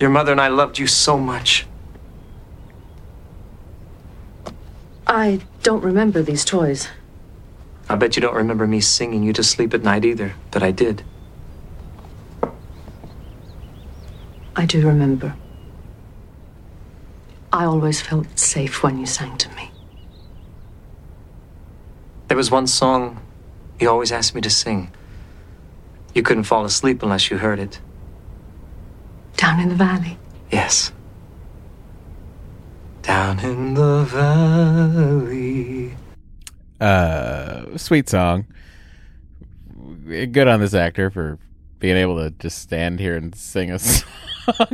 Your 0.00 0.08
mother 0.08 0.32
and 0.32 0.40
I 0.40 0.48
loved 0.48 0.78
you 0.78 0.86
so 0.86 1.18
much. 1.18 1.66
I 5.06 5.40
don't 5.62 5.84
remember 5.84 6.22
these 6.22 6.42
toys. 6.42 6.88
I 7.86 7.96
bet 7.96 8.16
you 8.16 8.22
don't 8.22 8.34
remember 8.34 8.66
me 8.66 8.80
singing 8.80 9.22
you 9.22 9.34
to 9.34 9.42
sleep 9.42 9.74
at 9.74 9.82
night 9.82 10.06
either, 10.06 10.34
but 10.50 10.62
I 10.62 10.70
did. 10.70 11.04
I 14.56 14.64
do 14.64 14.86
remember. 14.86 15.34
I 17.52 17.64
always 17.64 18.00
felt 18.00 18.38
safe 18.38 18.82
when 18.82 18.98
you 18.98 19.06
sang 19.06 19.36
to 19.38 19.48
me. 19.50 19.70
There 22.28 22.36
was 22.36 22.50
one 22.50 22.68
song 22.68 23.20
you 23.78 23.90
always 23.90 24.12
asked 24.12 24.34
me 24.34 24.40
to 24.40 24.50
sing. 24.50 24.92
You 26.14 26.22
couldn't 26.22 26.44
fall 26.44 26.64
asleep 26.64 27.02
unless 27.02 27.30
you 27.30 27.38
heard 27.38 27.58
it. 27.58 27.80
Down 29.40 29.60
in 29.60 29.68
the 29.70 29.74
valley. 29.74 30.18
Yes. 30.50 30.92
Down 33.02 33.38
in 33.40 33.72
the 33.74 34.04
valley. 34.04 35.94
uh 36.80 37.76
sweet 37.76 38.08
song 38.08 38.46
good 40.06 40.48
on 40.48 40.60
this 40.60 40.72
actor 40.74 41.10
for 41.10 41.38
being 41.78 41.96
able 41.96 42.16
to 42.16 42.30
just 42.38 42.58
stand 42.58 42.98
here 43.00 43.16
and 43.16 43.34
sing 43.34 43.70
a 43.70 43.78
song 43.78 44.04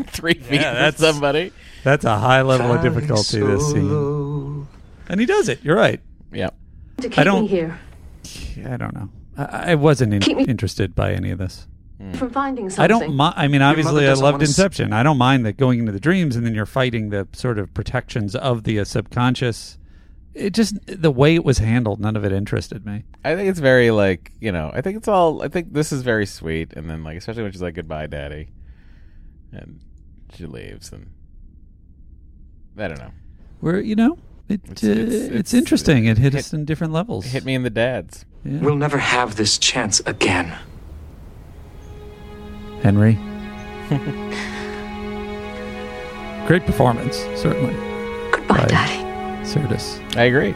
three 0.08 0.34
feet 0.34 0.60
Yeah, 0.60 0.72
from 0.72 0.74
that's- 0.82 0.96
somebody 0.98 1.52
That's 1.84 2.04
a 2.04 2.18
high 2.18 2.42
level 2.42 2.72
of 2.72 2.82
difficulty. 2.82 3.40
This 3.40 3.70
scene, 3.70 4.66
and 5.08 5.20
he 5.20 5.26
does 5.26 5.48
it. 5.48 5.62
You're 5.62 5.76
right. 5.76 6.00
yeah 6.32 6.50
To 7.00 7.08
keep 7.08 7.18
I 7.18 7.24
don't. 7.24 7.42
me 7.42 7.46
here. 7.48 7.78
I 8.64 8.76
don't 8.76 8.94
know. 8.94 9.08
I, 9.38 9.72
I 9.72 9.74
wasn't 9.76 10.14
in, 10.14 10.22
interested 10.48 10.94
by 10.96 11.12
any 11.12 11.30
of 11.30 11.38
this. 11.38 11.68
From 12.14 12.30
finding 12.30 12.68
something. 12.68 12.84
I 12.84 12.86
don't 12.86 13.14
mind. 13.16 13.34
I 13.38 13.48
mean, 13.48 13.62
obviously, 13.62 14.06
I 14.06 14.12
loved 14.12 14.34
wanna 14.34 14.44
Inception. 14.44 14.92
I 14.92 15.02
don't 15.02 15.16
mind 15.16 15.46
that 15.46 15.56
going 15.56 15.78
into 15.78 15.92
the 15.92 16.00
dreams 16.00 16.36
and 16.36 16.44
then 16.44 16.54
you're 16.54 16.66
fighting 16.66 17.08
the 17.08 17.26
sort 17.32 17.58
of 17.58 17.72
protections 17.72 18.36
of 18.36 18.64
the 18.64 18.78
uh, 18.80 18.84
subconscious. 18.84 19.78
It 20.34 20.50
just 20.52 20.76
the 20.86 21.10
way 21.10 21.34
it 21.34 21.42
was 21.42 21.56
handled, 21.58 21.98
none 21.98 22.14
of 22.14 22.22
it 22.22 22.32
interested 22.32 22.84
me. 22.84 23.04
i 23.24 23.34
think 23.34 23.48
it's 23.48 23.58
very 23.58 23.90
like 23.90 24.30
you 24.38 24.52
know 24.52 24.70
i 24.74 24.82
think 24.82 24.98
it's 24.98 25.08
all 25.08 25.42
i 25.42 25.48
think 25.48 25.72
this 25.72 25.90
is 25.92 26.02
very 26.02 26.26
sweet 26.26 26.74
and 26.74 26.90
then 26.90 27.02
like 27.02 27.16
especially 27.16 27.42
when 27.42 27.52
she's 27.52 27.62
like 27.62 27.74
goodbye 27.74 28.06
daddy 28.06 28.50
and 29.50 29.80
she 30.34 30.44
leaves 30.44 30.92
and 30.92 31.06
i 32.76 32.86
don't 32.88 32.98
know 32.98 33.12
Where 33.60 33.80
you 33.80 33.96
know, 33.96 34.18
it, 34.48 34.60
It's- 34.70 34.84
uh, 34.84 34.88
it's- 34.88 35.14
it's, 35.14 35.24
it's- 35.34 35.54
interesting. 35.54 36.04
It 36.04 36.18
hit, 36.18 36.34
hit- 36.34 36.40
us 36.40 36.52
in 36.52 36.66
different 36.66 36.92
levels. 36.92 37.24
hit 37.24 37.44
me 37.46 37.54
in 37.54 37.62
the 37.62 37.70
dads 37.70 38.26
Yeah. 38.44 38.58
We'll 38.60 38.76
never 38.76 38.98
have 38.98 39.36
this 39.36 39.56
chance 39.58 40.00
again. 40.06 40.52
Henry. 42.82 43.18
Great 46.46 46.64
performance, 46.64 47.16
certainly. 47.34 47.74
Goodbye, 48.32 48.56
Right. 48.56 48.68
Daddy. 48.68 49.02
Sirtis. 49.44 50.00
i 50.16 50.24
agree 50.24 50.54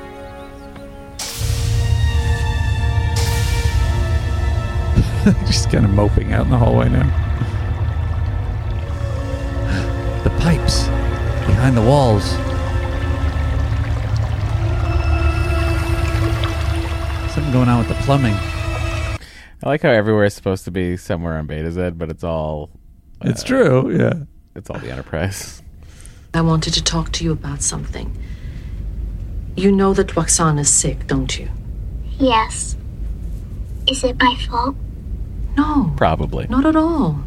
Just 5.47 5.71
kind 5.71 5.85
of 5.85 5.91
moping 5.93 6.33
out 6.33 6.45
in 6.47 6.51
the 6.51 6.57
hallway 6.57 6.89
now. 6.89 7.05
The 10.25 10.31
pipes 10.41 10.85
behind 11.47 11.77
the 11.77 11.83
walls. 11.83 12.25
Something 17.35 17.53
going 17.53 17.69
on 17.69 17.79
with 17.79 17.89
the 17.89 17.95
plumbing. 18.03 18.35
I 19.63 19.69
like 19.69 19.83
how 19.83 19.91
everywhere 19.91 20.25
is 20.25 20.35
supposed 20.35 20.65
to 20.65 20.71
be 20.71 20.97
somewhere 20.97 21.37
on 21.37 21.47
Betazed 21.47 21.99
but 21.99 22.11
it's 22.11 22.25
all 22.25 22.71
It's 23.23 23.43
uh, 23.43 23.47
true, 23.47 23.97
yeah. 23.97 24.15
it's 24.55 24.71
all 24.71 24.79
the 24.79 24.91
enterprise 24.91 25.63
I 26.33 26.41
wanted 26.43 26.75
to 26.75 26.83
talk 26.83 27.11
to 27.13 27.25
you 27.25 27.33
about 27.33 27.61
something. 27.61 28.17
You 29.57 29.73
know 29.73 29.93
that 29.95 30.09
Lwaxana's 30.09 30.71
sick, 30.71 31.09
don't 31.09 31.37
you? 31.37 31.49
Yes. 32.19 32.77
Is 33.89 34.05
it 34.05 34.17
my 34.21 34.37
fault? 34.49 34.77
No, 35.57 35.93
probably 35.97 36.47
not 36.49 36.65
at 36.65 36.77
all. 36.77 37.19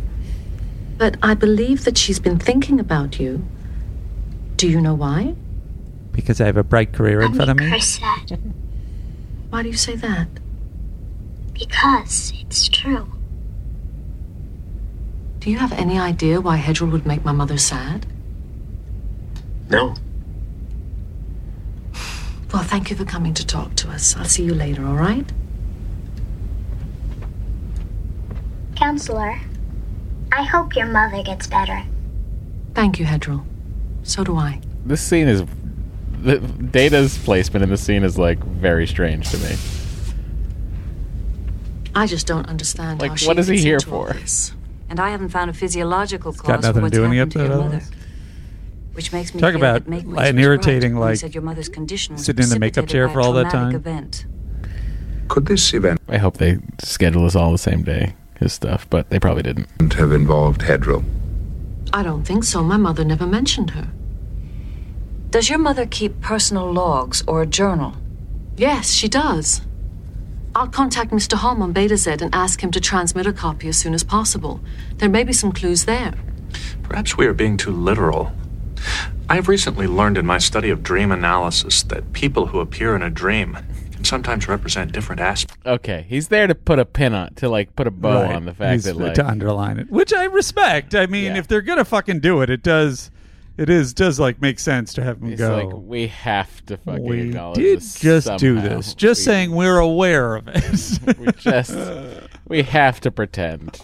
But 0.98 1.18
I 1.22 1.34
believe 1.34 1.84
that 1.84 1.98
she's 1.98 2.20
been 2.20 2.40
thinking 2.40 2.80
about 2.80 3.20
you. 3.20 3.46
Do 4.56 4.70
you 4.70 4.80
know 4.80 4.94
why? 4.94 5.36
Because 6.14 6.40
I 6.40 6.46
have 6.46 6.58
a 6.58 6.64
bright 6.64 6.94
career 6.94 7.22
in 7.22 7.34
front 7.34 7.52
of 7.52 7.58
me. 7.58 7.68
Chris 7.68 8.00
said. 8.00 8.54
Why 9.50 9.64
do 9.64 9.70
you 9.70 9.76
say 9.76 9.96
that? 9.98 10.28
Because 11.54 12.34
it's 12.40 12.68
true. 12.68 13.08
Do 15.40 15.52
you 15.52 15.58
have 15.58 15.74
any 15.74 16.00
idea 16.00 16.40
why 16.40 16.58
Hedril 16.58 16.92
would 16.92 17.06
make 17.06 17.26
my 17.26 17.32
mother 17.32 17.58
sad? 17.58 18.06
No. 19.70 19.96
Well, 22.54 22.64
thank 22.64 22.90
you 22.90 22.96
for 22.96 23.06
coming 23.06 23.34
to 23.34 23.46
talk 23.46 23.76
to 23.78 23.90
us. 23.90 24.16
I'll 24.16 24.26
see 24.26 24.44
you 24.44 24.54
later, 24.54 24.86
all 24.86 24.96
right? 24.96 25.26
Counselor, 28.76 29.40
I 30.32 30.44
hope 30.44 30.76
your 30.76 30.86
mother 30.86 31.24
gets 31.24 31.48
better. 31.48 31.84
Thank 32.74 33.00
you, 33.00 33.06
Hedril. 33.06 33.44
So 34.04 34.24
do 34.24 34.38
I. 34.38 34.62
This 34.86 35.02
scene 35.02 35.28
is. 35.28 35.44
The, 36.22 36.40
Data's 36.40 37.18
placement 37.18 37.64
in 37.64 37.70
the 37.70 37.78
scene 37.78 38.04
is 38.04 38.18
like 38.18 38.40
very 38.44 38.88
strange 38.88 39.30
to 39.32 39.38
me. 39.38 39.56
I 41.96 42.08
just 42.08 42.28
don't 42.28 42.48
understand 42.48 43.02
Like, 43.02 43.12
how 43.12 43.16
she 43.16 43.28
what 43.28 43.40
is 43.40 43.48
he 43.48 43.58
here 43.58 43.80
for? 43.80 44.14
this. 44.14 44.54
And 44.90 45.00
I 45.00 45.10
haven't 45.10 45.30
found 45.30 45.50
a 45.50 45.54
physiological 45.54 46.34
got 46.34 46.62
cause 46.62 46.68
for 46.72 46.82
what's 46.82 46.94
do 46.94 47.06
any 47.06 47.18
happened 47.18 47.36
of 47.36 47.42
to 47.42 47.48
your 47.48 47.64
mother. 47.64 47.82
Which 48.94 49.12
makes 49.12 49.34
me 49.34 49.40
Talk 49.40 49.56
about 49.56 49.88
an 49.88 50.06
was 50.06 50.16
right 50.16 50.36
irritating, 50.36 50.94
when 50.94 51.10
like, 51.10 51.18
said 51.18 51.34
your 51.34 51.42
mother's 51.42 51.70
condition 51.70 52.18
sitting 52.18 52.44
in 52.44 52.50
the 52.50 52.60
makeup 52.60 52.88
chair 52.88 53.10
for 53.10 53.22
all 53.22 53.34
that 53.34 53.52
time. 53.52 53.76
Event. 53.76 54.26
Could 55.30 55.48
this 55.48 55.74
event 55.74 56.00
I 56.08 56.18
hope 56.18 56.38
they 56.38 56.60
schedule 56.84 57.26
us 57.26 57.36
all 57.36 57.52
the 57.52 57.58
same 57.58 57.82
day, 57.82 58.14
his 58.40 58.54
stuff, 58.54 58.88
but 58.90 59.10
they 59.10 59.20
probably 59.20 59.42
didn't. 59.42 59.94
have 59.94 60.12
involved 60.12 60.62
Hedril? 60.62 61.04
I 61.92 62.04
don't 62.04 62.24
think 62.24 62.44
so. 62.44 62.64
My 62.64 62.78
mother 62.78 63.04
never 63.04 63.26
mentioned 63.26 63.72
her. 63.72 63.88
Does 65.32 65.50
your 65.50 65.58
mother 65.58 65.88
keep 65.88 66.22
personal 66.22 66.72
logs 66.72 67.24
or 67.28 67.42
a 67.42 67.48
journal? 67.48 67.96
Yes, 68.58 68.92
she 68.92 69.08
does. 69.08 69.62
I'll 70.56 70.68
contact 70.68 71.12
Mr. 71.12 71.36
Homn 71.38 71.62
on 71.62 71.74
Betazed 71.74 72.22
and 72.22 72.34
ask 72.34 72.62
him 72.64 72.70
to 72.72 72.80
transmit 72.80 73.26
a 73.26 73.34
copy 73.34 73.68
as 73.70 73.78
soon 73.78 73.94
as 73.94 74.04
possible. 74.04 74.60
There 74.98 75.10
may 75.10 75.24
be 75.24 75.34
some 75.34 75.52
clues 75.52 75.86
there. 75.86 76.14
Perhaps 76.84 77.18
we 77.18 77.26
are 77.26 77.34
being 77.34 77.58
too 77.58 77.72
literal. 77.72 78.32
I 79.30 79.36
have 79.36 79.48
recently 79.48 79.88
learned 79.88 80.18
in 80.18 80.26
my 80.28 80.38
study 80.38 80.70
of 80.70 80.84
dream 80.84 81.12
analysis 81.12 81.82
that 81.84 82.14
people 82.14 82.48
who 82.48 82.60
appear 82.60 82.96
in 82.96 83.02
a 83.02 83.10
dream 83.10 83.58
can 83.92 84.04
sometimes 84.04 84.48
represent 84.48 84.92
different 84.92 85.22
aspects. 85.22 85.58
Okay, 85.66 86.06
he's 86.08 86.28
there 86.28 86.46
to 86.46 86.54
put 86.54 86.78
a 86.78 86.86
pin 86.86 87.14
on, 87.16 87.34
to 87.36 87.50
like 87.50 87.76
put 87.76 87.88
a 87.88 87.92
bow 87.92 88.22
Right. 88.24 88.36
on 88.36 88.46
the 88.46 88.54
fact 88.54 88.74
He's 88.74 88.84
that 88.84 88.98
like 88.98 89.14
to 89.16 89.26
underline 89.28 89.80
it, 89.80 89.90
which 89.90 90.14
I 90.14 90.26
respect. 90.26 90.94
I 90.94 91.08
mean, 91.08 91.36
if 91.36 91.48
they're 91.48 91.62
gonna 91.62 91.86
fucking 91.86 92.20
do 92.20 92.42
it, 92.42 92.50
it 92.52 92.62
does. 92.62 93.10
It 93.56 93.70
is 93.70 93.94
does 93.94 94.20
like 94.20 94.42
make 94.42 94.60
sense 94.60 94.94
to 94.96 95.04
have 95.04 95.20
them 95.20 95.32
It's 95.32 95.40
go. 95.40 95.56
like 95.56 95.74
we 95.74 96.08
have 96.08 96.66
to 96.66 96.78
fucking 96.78 97.04
we 97.04 97.22
acknowledge 97.22 97.58
did 97.58 97.80
this 97.80 98.00
just 98.00 98.38
do 98.38 98.60
this. 98.60 98.96
Just 98.96 99.24
saying 99.24 99.52
we're 99.52 99.78
aware 99.78 100.36
of 100.36 100.48
it. 100.48 101.18
we 101.20 101.32
just 101.34 101.78
we 102.48 102.64
have 102.64 103.00
to 103.02 103.12
pretend 103.12 103.80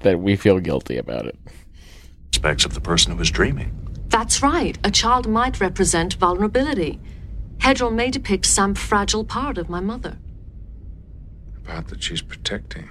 that 0.00 0.20
we 0.20 0.36
feel 0.36 0.58
guilty 0.58 0.96
about 0.96 1.26
it. 1.26 1.38
Aspects 2.34 2.64
of 2.64 2.72
the 2.74 2.80
person 2.80 3.14
who 3.14 3.20
is 3.20 3.30
dreaming. 3.30 3.76
That's 4.08 4.42
right. 4.42 4.78
A 4.84 4.90
child 4.90 5.28
might 5.28 5.60
represent 5.60 6.14
vulnerability. 6.14 6.98
Hedril 7.58 7.92
may 7.92 8.10
depict 8.10 8.46
some 8.46 8.74
fragile 8.74 9.24
part 9.24 9.58
of 9.58 9.68
my 9.68 9.80
mother. 9.80 10.18
Part 11.64 11.88
that 11.88 12.02
she's 12.02 12.22
protecting. 12.22 12.90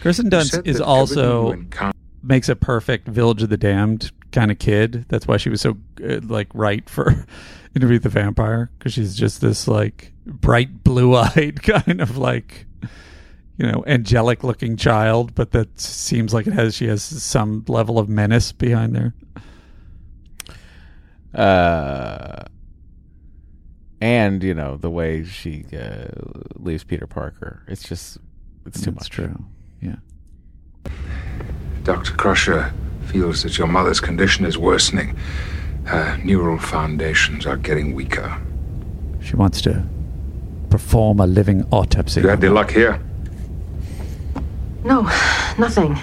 Kirsten 0.00 0.26
You 0.26 0.30
Dunst 0.32 0.66
is 0.66 0.80
also 0.80 1.52
everything 1.52 1.92
makes 2.22 2.48
a 2.48 2.56
perfect 2.56 3.06
Village 3.06 3.42
of 3.42 3.48
the 3.48 3.56
Damned 3.56 4.10
kind 4.32 4.50
of 4.50 4.58
kid. 4.58 5.04
That's 5.08 5.26
why 5.26 5.36
she 5.36 5.50
was 5.50 5.60
so 5.60 5.76
uh, 6.02 6.20
like 6.22 6.48
right 6.54 6.88
for 6.88 7.26
Interview 7.74 7.96
with 7.96 8.02
the 8.02 8.08
Vampire 8.10 8.70
because 8.78 8.92
she's 8.92 9.16
just 9.16 9.40
this 9.40 9.66
like 9.66 10.12
bright 10.26 10.84
blue 10.84 11.14
eyed 11.16 11.62
kind 11.62 12.00
of 12.00 12.18
like 12.18 12.66
you 13.56 13.66
know 13.70 13.82
angelic 13.86 14.44
looking 14.44 14.76
child, 14.76 15.34
but 15.34 15.52
that 15.52 15.78
seems 15.80 16.34
like 16.34 16.46
it 16.46 16.52
has 16.52 16.74
she 16.74 16.86
has 16.86 17.02
some 17.02 17.64
level 17.68 17.98
of 17.98 18.08
menace 18.08 18.52
behind 18.52 18.94
there. 18.94 19.14
Uh, 21.34 22.44
and 24.02 24.42
you 24.42 24.52
know 24.52 24.76
the 24.76 24.90
way 24.90 25.24
she 25.24 25.64
uh, 25.72 26.08
leaves 26.56 26.84
Peter 26.84 27.06
Parker. 27.06 27.62
It's 27.68 27.88
just 27.88 28.18
it's 28.66 28.80
too 28.82 28.90
That's 28.90 29.04
much. 29.04 29.10
true. 29.10 29.44
Yeah. 29.80 29.96
Dr. 31.84 32.12
Crusher 32.12 32.72
feels 33.12 33.42
that 33.42 33.58
your 33.58 33.66
mother's 33.66 34.00
condition 34.00 34.46
is 34.46 34.56
worsening. 34.56 35.14
Her 35.84 36.16
neural 36.24 36.58
foundations 36.58 37.44
are 37.46 37.56
getting 37.56 37.94
weaker. 37.94 38.40
She 39.20 39.36
wants 39.36 39.60
to 39.62 39.84
perform 40.70 41.20
a 41.20 41.26
living 41.26 41.66
autopsy. 41.70 42.22
You 42.22 42.28
had 42.28 42.40
the 42.40 42.50
luck 42.50 42.70
here? 42.70 43.00
No, 44.82 45.02
nothing. 45.58 45.98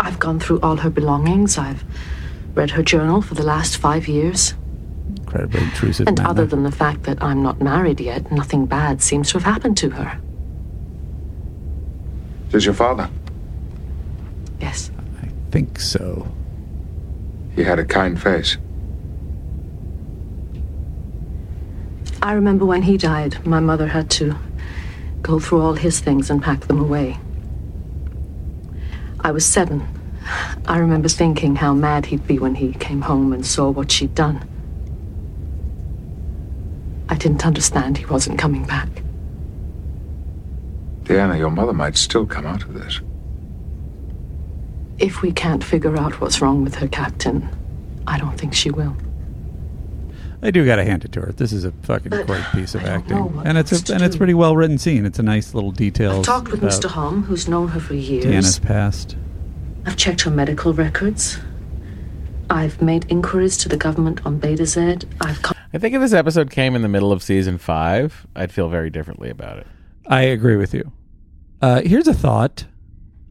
I've 0.00 0.18
gone 0.18 0.40
through 0.40 0.60
all 0.60 0.76
her 0.76 0.90
belongings. 0.90 1.58
I've 1.58 1.84
read 2.54 2.70
her 2.70 2.82
journal 2.82 3.20
for 3.20 3.34
the 3.34 3.42
last 3.42 3.76
five 3.76 4.08
years. 4.08 4.54
Incredibly 5.18 5.60
intrusive. 5.60 6.08
And 6.08 6.18
manner. 6.18 6.30
other 6.30 6.46
than 6.46 6.62
the 6.62 6.72
fact 6.72 7.02
that 7.02 7.22
I'm 7.22 7.42
not 7.42 7.60
married 7.60 8.00
yet, 8.00 8.32
nothing 8.32 8.64
bad 8.66 9.02
seems 9.02 9.30
to 9.30 9.38
have 9.38 9.44
happened 9.44 9.76
to 9.78 9.90
her. 9.90 10.18
Is 12.52 12.64
your 12.64 12.74
father? 12.74 13.10
Yes. 14.60 14.90
I 15.48 15.50
think 15.50 15.80
so. 15.80 16.30
He 17.56 17.64
had 17.64 17.78
a 17.78 17.84
kind 17.84 18.20
face. 18.20 18.58
I 22.20 22.32
remember 22.32 22.66
when 22.66 22.82
he 22.82 22.98
died, 22.98 23.46
my 23.46 23.58
mother 23.58 23.86
had 23.86 24.10
to 24.10 24.36
go 25.22 25.40
through 25.40 25.62
all 25.62 25.72
his 25.72 26.00
things 26.00 26.28
and 26.28 26.42
pack 26.42 26.66
them 26.66 26.78
away. 26.78 27.16
I 29.20 29.30
was 29.30 29.46
seven. 29.46 29.88
I 30.66 30.76
remember 30.76 31.08
thinking 31.08 31.56
how 31.56 31.72
mad 31.72 32.04
he'd 32.04 32.26
be 32.26 32.38
when 32.38 32.56
he 32.56 32.74
came 32.74 33.00
home 33.00 33.32
and 33.32 33.46
saw 33.46 33.70
what 33.70 33.90
she'd 33.90 34.14
done. 34.14 34.46
I 37.08 37.14
didn't 37.14 37.46
understand 37.46 37.96
he 37.96 38.04
wasn't 38.04 38.38
coming 38.38 38.66
back. 38.66 38.90
Deanna, 41.04 41.38
your 41.38 41.50
mother 41.50 41.72
might 41.72 41.96
still 41.96 42.26
come 42.26 42.44
out 42.44 42.64
of 42.64 42.74
this. 42.74 43.00
If 44.98 45.22
we 45.22 45.32
can't 45.32 45.62
figure 45.62 45.96
out 45.96 46.20
what's 46.20 46.40
wrong 46.40 46.64
with 46.64 46.74
her, 46.76 46.88
Captain, 46.88 47.48
I 48.06 48.18
don't 48.18 48.36
think 48.38 48.54
she 48.54 48.70
will. 48.70 48.96
I 50.42 50.50
do 50.50 50.64
gotta 50.64 50.84
hand 50.84 51.04
it 51.04 51.12
to 51.12 51.20
her. 51.20 51.32
This 51.32 51.52
is 51.52 51.64
a 51.64 51.72
fucking 51.82 52.10
But 52.10 52.26
great 52.26 52.44
piece 52.52 52.74
of 52.74 52.84
I 52.84 52.88
acting, 52.88 53.42
and 53.44 53.58
it's 53.58 53.72
a 53.72 53.82
to 53.84 53.94
and 53.94 54.02
it's 54.02 54.16
pretty 54.16 54.34
well 54.34 54.56
written 54.56 54.78
scene. 54.78 55.04
It's 55.04 55.18
a 55.18 55.22
nice 55.22 55.52
little 55.52 55.72
detail. 55.72 56.18
I've 56.18 56.24
talked 56.24 56.50
with 56.50 56.60
Mr. 56.60 56.88
Homn, 56.88 57.24
who's 57.24 57.48
known 57.48 57.68
her 57.68 57.80
for 57.80 57.94
years. 57.94 58.24
Deanna's 58.24 58.58
past. 58.58 59.16
I've 59.84 59.96
checked 59.96 60.20
her 60.22 60.30
medical 60.30 60.72
records. 60.72 61.38
I've 62.50 62.80
made 62.80 63.04
inquiries 63.10 63.56
to 63.58 63.68
the 63.68 63.76
government 63.76 64.24
on 64.24 64.40
Betazed. 64.40 65.04
I've 65.20 65.42
con- 65.42 65.56
I 65.74 65.78
think 65.78 65.94
if 65.94 66.00
this 66.00 66.12
episode 66.12 66.50
came 66.50 66.74
in 66.76 66.82
the 66.82 66.88
middle 66.88 67.12
of 67.12 67.22
season 67.22 67.58
five, 67.58 68.26
I'd 68.34 68.52
feel 68.52 68.68
very 68.68 68.90
differently 68.90 69.30
about 69.30 69.58
it. 69.58 69.66
I 70.06 70.22
agree 70.22 70.56
with 70.56 70.72
you. 70.72 70.92
Uh, 71.60 71.82
here's 71.82 72.06
a 72.08 72.14
thought. 72.14 72.64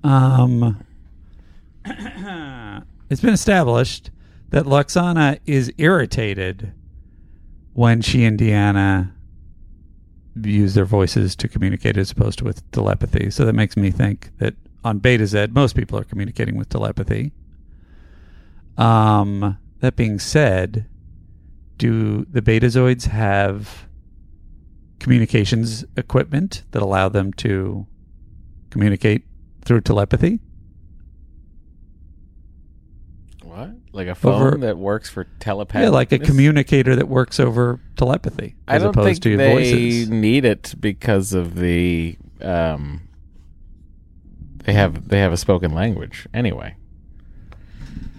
Um, 0.03 0.84
it's 3.09 3.22
been 3.22 3.34
established 3.34 4.11
that 4.49 4.65
Lwaxana 4.65 5.39
is 5.45 5.72
irritated 5.77 6.73
when 7.73 8.01
she 8.01 8.26
and 8.26 8.39
Deanna 8.39 9.11
use 10.43 10.73
their 10.73 10.85
voices 10.85 11.35
to 11.35 11.47
communicate 11.47 11.97
as 11.97 12.11
opposed 12.11 12.39
to 12.39 12.45
with 12.45 12.69
telepathy. 12.72 13.30
So 13.30 13.45
that 13.45 13.53
makes 13.53 13.76
me 13.76 13.91
think 13.91 14.30
that 14.38 14.55
on 14.84 14.99
Betazed, 14.99 15.51
most 15.51 15.76
people 15.76 15.97
are 15.97 16.03
communicating 16.03 16.55
with 16.55 16.69
telepathy. 16.69 17.34
Um, 18.77 19.57
that 19.80 19.95
being 19.95 20.19
said, 20.19 20.88
do 21.77 22.26
the 22.26 22.41
Beta 22.41 22.68
Betazoids 22.68 23.05
have 23.05 23.88
communications 24.99 25.85
equipment 25.95 26.64
that 26.72 26.81
allow 26.81 27.09
them 27.09 27.34
to 27.34 27.85
communicate 28.69 29.23
through 29.64 29.81
telepathy? 29.81 30.39
What? 33.43 33.72
Like 33.93 34.07
a 34.07 34.15
phone 34.15 34.34
Over- 34.47 34.57
that 34.59 34.77
works 34.77 35.09
for 35.09 35.23
telepathy? 35.39 35.84
Yeah, 35.84 35.89
like 35.89 36.11
a 36.11 36.19
communicator 36.19 36.95
that 36.95 37.07
works 37.07 37.39
over 37.39 37.80
telepathy 37.95 38.55
I 38.68 38.76
as 38.76 38.84
don't 38.84 38.89
opposed 38.91 39.23
think 39.23 39.23
to 39.23 39.38
they 39.38 39.53
voices. 39.53 40.09
need 40.09 40.45
it 40.45 40.76
because 40.80 41.34
of 41.34 41.55
the 41.55 42.18
um. 42.41 43.01
They 44.65 44.73
have 44.73 45.07
they 45.07 45.19
have 45.19 45.31
a 45.34 45.38
spoken 45.38 45.73
language 45.73 46.27
anyway. 46.34 46.76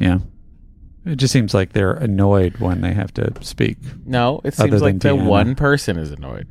Yeah. 0.01 0.19
It 1.05 1.17
just 1.17 1.33
seems 1.33 1.55
like 1.55 1.73
they're 1.73 1.93
annoyed 1.95 2.59
when 2.59 2.81
they 2.81 2.93
have 2.93 3.13
to 3.15 3.33
speak. 3.43 3.79
No, 4.05 4.41
it 4.45 4.55
seems 4.55 4.81
like 4.83 4.99
the 5.01 5.11
Deanna. 5.11 5.27
one 5.27 5.55
person 5.55 5.97
is 5.97 6.11
annoyed. 6.11 6.47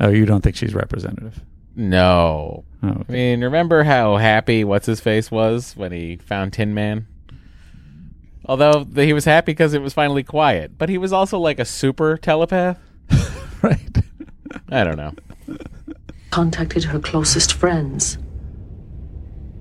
Oh, 0.00 0.08
you 0.08 0.26
don't 0.26 0.40
think 0.42 0.56
she's 0.56 0.74
representative? 0.74 1.40
No. 1.76 2.64
Oh, 2.82 3.02
I 3.08 3.12
mean, 3.12 3.42
remember 3.44 3.84
how 3.84 4.16
happy 4.16 4.64
what's 4.64 4.86
his 4.86 5.00
face 5.00 5.30
was 5.30 5.74
when 5.76 5.92
he 5.92 6.16
found 6.16 6.52
Tin 6.52 6.74
Man? 6.74 7.06
Although 8.46 8.84
th- 8.84 9.06
he 9.06 9.12
was 9.12 9.24
happy 9.24 9.52
because 9.52 9.74
it 9.74 9.82
was 9.82 9.94
finally 9.94 10.22
quiet, 10.22 10.76
but 10.76 10.88
he 10.88 10.98
was 10.98 11.12
also 11.12 11.38
like 11.38 11.58
a 11.58 11.64
super 11.64 12.16
telepath. 12.16 12.78
right. 13.62 13.98
I 14.70 14.84
don't 14.84 14.96
know. 14.96 15.12
contacted 16.30 16.84
her 16.84 16.98
closest 17.00 17.52
friends. 17.54 18.18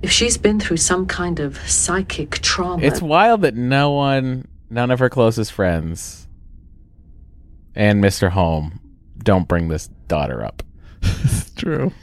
If 0.02 0.12
she's 0.12 0.38
been 0.38 0.60
through 0.60 0.78
some 0.78 1.06
kind 1.06 1.40
of 1.40 1.58
psychic 1.60 2.32
trauma, 2.40 2.84
It's 2.84 3.02
wild 3.02 3.42
that 3.44 3.56
no 3.56 3.92
one, 3.92 4.48
none 4.70 4.92
of 4.92 5.00
her 5.00 5.10
closest 5.10 5.54
friends, 5.54 6.28
and 7.74 8.04
Mr. 8.04 8.30
Homn 8.32 8.80
don't 9.18 9.48
bring 9.48 9.70
this 9.70 9.88
daughter 10.10 10.44
up. 10.44 10.62
It's 11.02 11.52
true. 11.56 11.94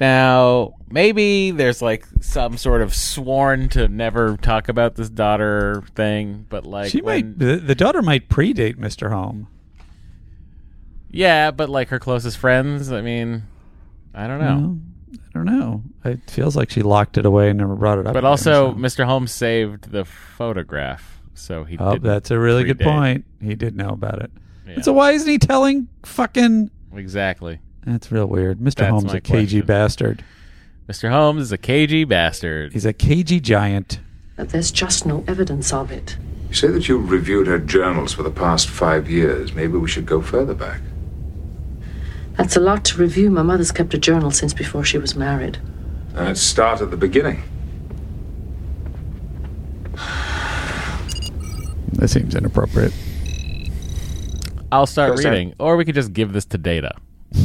Now, 0.00 0.75
maybe 0.90 1.50
there's 1.50 1.82
like 1.82 2.06
some 2.20 2.56
sort 2.56 2.82
of 2.82 2.94
sworn 2.94 3.68
to 3.70 3.88
never 3.88 4.36
talk 4.36 4.68
about 4.68 4.94
this 4.96 5.08
daughter 5.08 5.82
thing, 5.94 6.46
but 6.48 6.66
like 6.66 6.90
she 6.90 7.00
when, 7.00 7.14
might. 7.14 7.38
The, 7.38 7.56
the 7.56 7.74
daughter 7.74 8.02
might 8.02 8.28
predate 8.28 8.76
Mr. 8.76 9.10
Homn. 9.10 9.46
yeah, 11.10 11.50
but 11.50 11.68
like 11.68 11.88
her 11.88 11.98
closest 11.98 12.38
friends. 12.38 12.92
I 12.92 13.00
mean, 13.00 13.44
I 14.14 14.26
don't 14.26 14.40
know. 14.40 14.56
Well, 14.56 14.78
I 15.18 15.30
don't 15.32 15.58
know. 15.58 15.82
It 16.04 16.30
feels 16.30 16.56
like 16.56 16.70
she 16.70 16.82
locked 16.82 17.18
it 17.18 17.26
away 17.26 17.50
and 17.50 17.58
never 17.58 17.74
brought 17.74 17.98
it 17.98 18.06
up. 18.06 18.14
But 18.14 18.24
also, 18.24 18.72
so- 18.72 18.78
Mr. 18.78 19.04
Homn's 19.04 19.32
saved 19.32 19.90
the 19.90 20.04
photograph, 20.04 21.20
so 21.34 21.64
he. 21.64 21.76
oh, 21.78 21.98
that's 21.98 22.30
a 22.30 22.38
really 22.38 22.64
good 22.64 22.80
point. 22.80 23.24
He 23.40 23.54
did 23.54 23.76
know 23.76 23.90
about 23.90 24.22
it. 24.22 24.30
Yeah. 24.66 24.80
So 24.82 24.92
why 24.92 25.12
isn't 25.12 25.28
he 25.30 25.38
telling 25.38 25.88
fucking? 26.04 26.70
Exactly. 26.94 27.60
That's 27.84 28.10
real 28.10 28.26
weird. 28.26 28.58
Mr. 28.58 28.76
That's 28.76 28.90
Homn's 28.90 29.14
a 29.14 29.20
cagey 29.20 29.58
question. 29.58 29.66
bastard. 29.66 30.24
Mr. 30.88 31.10
Homn 31.10 31.38
is 31.38 31.50
a 31.50 31.58
cagey 31.58 32.04
bastard. 32.04 32.72
He's 32.72 32.86
a 32.86 32.92
cagey 32.92 33.40
giant. 33.40 33.98
But 34.36 34.50
there's 34.50 34.70
just 34.70 35.04
no 35.06 35.24
evidence 35.26 35.72
of 35.72 35.90
it. 35.90 36.16
You 36.48 36.54
say 36.54 36.68
that 36.68 36.88
you 36.88 36.98
reviewed 36.98 37.48
her 37.48 37.58
journals 37.58 38.12
for 38.12 38.22
the 38.22 38.30
past 38.30 38.68
five 38.68 39.10
years. 39.10 39.52
Maybe 39.52 39.76
we 39.78 39.88
should 39.88 40.06
go 40.06 40.22
further 40.22 40.54
back. 40.54 40.80
That's 42.36 42.56
a 42.56 42.60
lot 42.60 42.84
to 42.86 42.98
review. 42.98 43.30
My 43.30 43.42
mother's 43.42 43.72
kept 43.72 43.94
a 43.94 43.98
journal 43.98 44.30
since 44.30 44.54
before 44.54 44.84
she 44.84 44.98
was 44.98 45.16
married. 45.16 45.58
Let's 46.14 46.40
start 46.40 46.80
at 46.80 46.90
the 46.90 46.96
beginning. 46.96 47.42
That 51.94 52.08
seems 52.08 52.34
inappropriate. 52.34 52.92
I'll 54.70 54.86
start 54.86 55.12
First 55.12 55.22
time- 55.24 55.32
reading, 55.32 55.54
or 55.58 55.76
we 55.76 55.84
could 55.84 55.94
just 55.94 56.12
give 56.12 56.32
this 56.32 56.44
to 56.46 56.58
Data, 56.58 56.92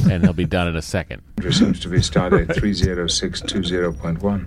and 0.09 0.23
he'll 0.23 0.33
be 0.33 0.45
done 0.45 0.67
in 0.67 0.75
a 0.75 0.81
second. 0.81 1.21
There 1.41 1.51
seems 1.51 1.79
to 1.81 1.89
be 1.89 1.97
stardate 1.97 2.47
30620.1. 2.47 4.45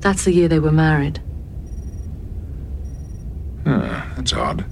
That's 0.00 0.24
the 0.24 0.32
year 0.32 0.48
they 0.48 0.58
were 0.58 0.72
married. 0.72 1.20
Huh, 3.66 4.02
that's 4.16 4.32
odd. 4.32 4.64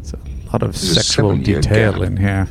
It's 0.00 0.12
a 0.12 0.18
lot 0.52 0.62
of 0.62 0.72
There's 0.72 0.92
sexual 0.94 1.36
detail 1.38 1.92
gap. 1.92 2.02
in 2.02 2.16
here. 2.18 2.46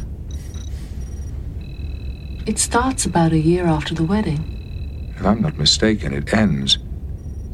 It 2.48 2.58
starts 2.58 3.06
about 3.06 3.32
a 3.32 3.38
year 3.38 3.68
after 3.68 3.94
the 3.94 4.04
wedding. 4.04 5.14
If 5.16 5.24
I'm 5.26 5.42
not 5.42 5.58
mistaken, 5.58 6.14
it 6.14 6.34
ends 6.34 6.80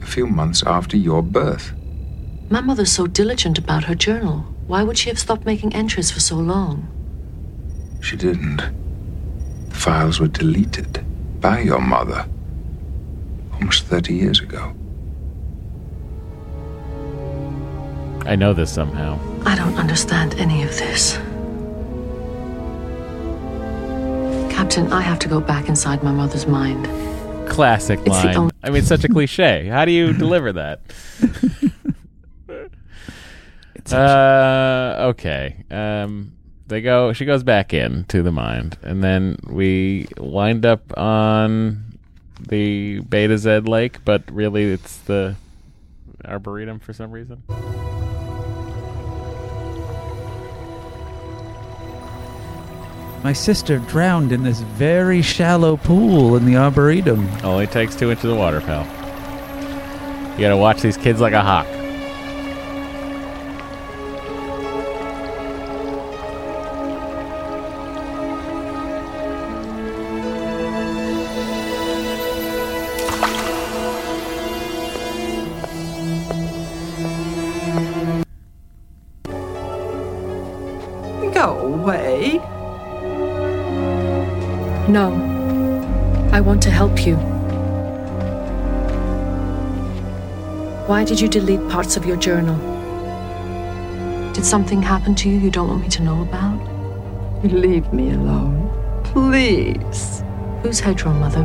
a 0.01 0.05
few 0.05 0.27
months 0.27 0.63
after 0.65 0.95
your 0.95 1.21
birth. 1.21 1.73
My 2.49 2.61
mother's 2.61 2.91
so 2.91 3.07
diligent 3.07 3.57
about 3.57 3.83
her 3.85 3.95
journal. 3.95 4.45
Why 4.67 4.83
would 4.83 4.97
she 4.97 5.09
have 5.09 5.19
stopped 5.19 5.45
making 5.45 5.73
entries 5.75 6.11
for 6.11 6.19
so 6.21 6.35
long? 6.35 6.87
She 8.03 8.17
didn't. 8.17 8.57
The 9.69 9.75
files 9.75 10.19
were 10.19 10.27
deleted 10.27 11.03
by 11.39 11.61
your 11.61 11.79
mother 11.79 12.27
almost 13.53 13.85
30 13.85 14.13
years 14.13 14.39
ago. 14.41 14.75
I 18.25 18.35
know 18.35 18.53
this 18.53 18.71
somehow. 18.73 19.17
I 19.45 19.55
don't 19.55 19.75
understand 19.75 20.35
any 20.35 20.63
of 20.63 20.69
this. 20.77 21.13
Captain, 24.53 24.91
I 24.91 25.01
have 25.01 25.19
to 25.19 25.29
go 25.29 25.39
back 25.39 25.69
inside 25.69 26.03
my 26.03 26.11
mother's 26.11 26.45
mind. 26.45 26.85
Classic 27.49 27.99
It's 28.01 28.09
line. 28.09 28.35
only- 28.37 28.51
I 28.63 28.69
mean, 28.69 28.83
such 28.83 29.03
a 29.03 29.07
cliche. 29.09 29.67
How 29.67 29.85
do 29.85 29.91
you 29.91 30.13
deliver 30.25 30.51
that? 30.53 30.81
uh, 33.91 34.95
okay. 35.09 35.63
Um, 35.69 36.33
they 36.67 36.81
go. 36.81 37.13
She 37.13 37.25
goes 37.25 37.43
back 37.43 37.73
in 37.73 38.05
to 38.05 38.21
the 38.21 38.31
mind, 38.31 38.77
and 38.81 39.03
then 39.03 39.37
we 39.47 40.07
wind 40.17 40.65
up 40.65 40.97
on 40.97 41.97
the 42.39 43.01
Betazed 43.01 43.67
Lake, 43.67 44.03
but 44.05 44.23
really 44.31 44.65
it's 44.65 44.97
the 44.99 45.35
Arboretum 46.25 46.79
for 46.79 46.93
some 46.93 47.11
reason. 47.11 47.43
My 53.23 53.31
sister 53.31 53.79
drowned 53.79 54.33
in 54.33 54.43
this 54.43 54.59
very 54.59 55.21
shallow 55.21 55.77
pool 55.77 56.35
in 56.35 56.45
the 56.45 56.57
arboretum. 56.57 57.29
Only 57.41 57.67
takes 57.67 57.95
two 57.95 58.11
inches 58.11 58.25
of 58.25 58.37
water, 58.37 58.59
pal. 58.59 58.83
You 60.33 60.41
gotta 60.41 60.57
watch 60.57 60.81
these 60.81 60.97
kids 60.97 61.21
like 61.21 61.31
a 61.31 61.41
hawk. 61.41 61.67
Help 87.03 87.07
you. 87.07 87.15
Why 90.87 91.03
did 91.03 91.19
you 91.19 91.27
delete 91.27 91.67
parts 91.69 91.97
of 91.97 92.05
your 92.05 92.17
journal? 92.17 92.55
Did 94.33 94.45
something 94.45 94.81
happen 94.81 95.15
to 95.15 95.29
you 95.29 95.37
you 95.37 95.51
don't 95.51 95.67
want 95.67 95.81
me 95.81 95.89
to 95.89 96.01
know 96.01 96.21
about? 96.21 96.59
Leave 97.43 97.91
me 97.93 98.11
alone. 98.11 98.69
Please. 99.03 100.23
Who's 100.61 100.79
Hedril, 100.81 101.19
Mother? 101.19 101.43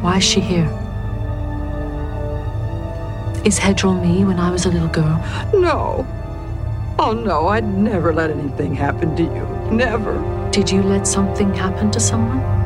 Why 0.00 0.16
is 0.16 0.24
she 0.24 0.40
here? 0.40 0.70
Is 3.44 3.58
Hedril 3.58 4.00
me 4.00 4.24
when 4.24 4.38
I 4.38 4.50
was 4.50 4.66
a 4.66 4.70
little 4.70 4.88
girl? 4.88 5.20
No. 5.52 6.06
Oh, 6.98 7.12
no, 7.12 7.48
I'd 7.48 7.66
never 7.66 8.12
let 8.14 8.30
anything 8.30 8.74
happen 8.74 9.14
to 9.16 9.22
you. 9.22 9.76
Never. 9.76 10.14
Did 10.52 10.70
you 10.70 10.82
let 10.82 11.06
something 11.06 11.52
happen 11.52 11.90
to 11.90 12.00
someone? 12.00 12.61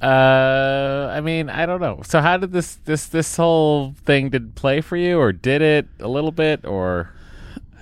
Uh, 0.00 1.10
I 1.12 1.20
mean, 1.20 1.48
I 1.48 1.64
don't 1.64 1.80
know. 1.80 2.02
So, 2.04 2.20
how 2.20 2.36
did 2.36 2.52
this 2.52 2.76
this 2.84 3.06
this 3.06 3.36
whole 3.36 3.94
thing 4.04 4.28
did 4.30 4.54
play 4.54 4.80
for 4.80 4.96
you, 4.96 5.18
or 5.18 5.32
did 5.32 5.62
it 5.62 5.88
a 6.00 6.08
little 6.08 6.32
bit, 6.32 6.66
or 6.66 7.12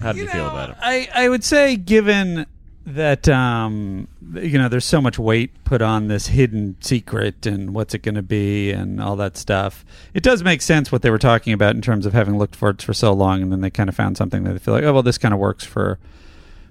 how 0.00 0.12
did 0.12 0.22
you, 0.22 0.28
feel 0.28 0.48
about 0.48 0.70
it? 0.70 0.76
I, 0.80 1.08
I 1.14 1.28
would 1.28 1.42
say, 1.42 1.76
given 1.76 2.46
that 2.86 3.28
um, 3.28 4.06
you 4.34 4.58
know, 4.58 4.68
there's 4.68 4.84
so 4.84 5.00
much 5.00 5.18
weight 5.18 5.52
put 5.64 5.82
on 5.82 6.08
this 6.08 6.28
hidden 6.28 6.76
secret 6.80 7.46
and 7.46 7.74
what's 7.74 7.94
it 7.94 8.02
going 8.02 8.14
to 8.14 8.22
be 8.22 8.70
and 8.70 9.00
all 9.00 9.16
that 9.16 9.36
stuff, 9.36 9.84
it 10.12 10.22
does 10.22 10.42
make 10.42 10.60
sense 10.60 10.92
what 10.92 11.02
they 11.02 11.10
were 11.10 11.18
talking 11.18 11.52
about 11.52 11.74
in 11.74 11.80
terms 11.80 12.04
of 12.04 12.12
having 12.12 12.36
looked 12.38 12.54
for 12.54 12.70
it 12.70 12.82
for 12.82 12.94
so 12.94 13.12
long, 13.12 13.42
and 13.42 13.50
then 13.50 13.60
they 13.60 13.70
kind 13.70 13.88
of 13.88 13.96
found 13.96 14.16
something 14.16 14.44
that 14.44 14.52
they 14.52 14.58
feel 14.58 14.74
like, 14.74 14.84
oh 14.84 14.92
well, 14.92 15.02
this 15.02 15.18
kind 15.18 15.34
of 15.34 15.40
works 15.40 15.64
for 15.64 15.98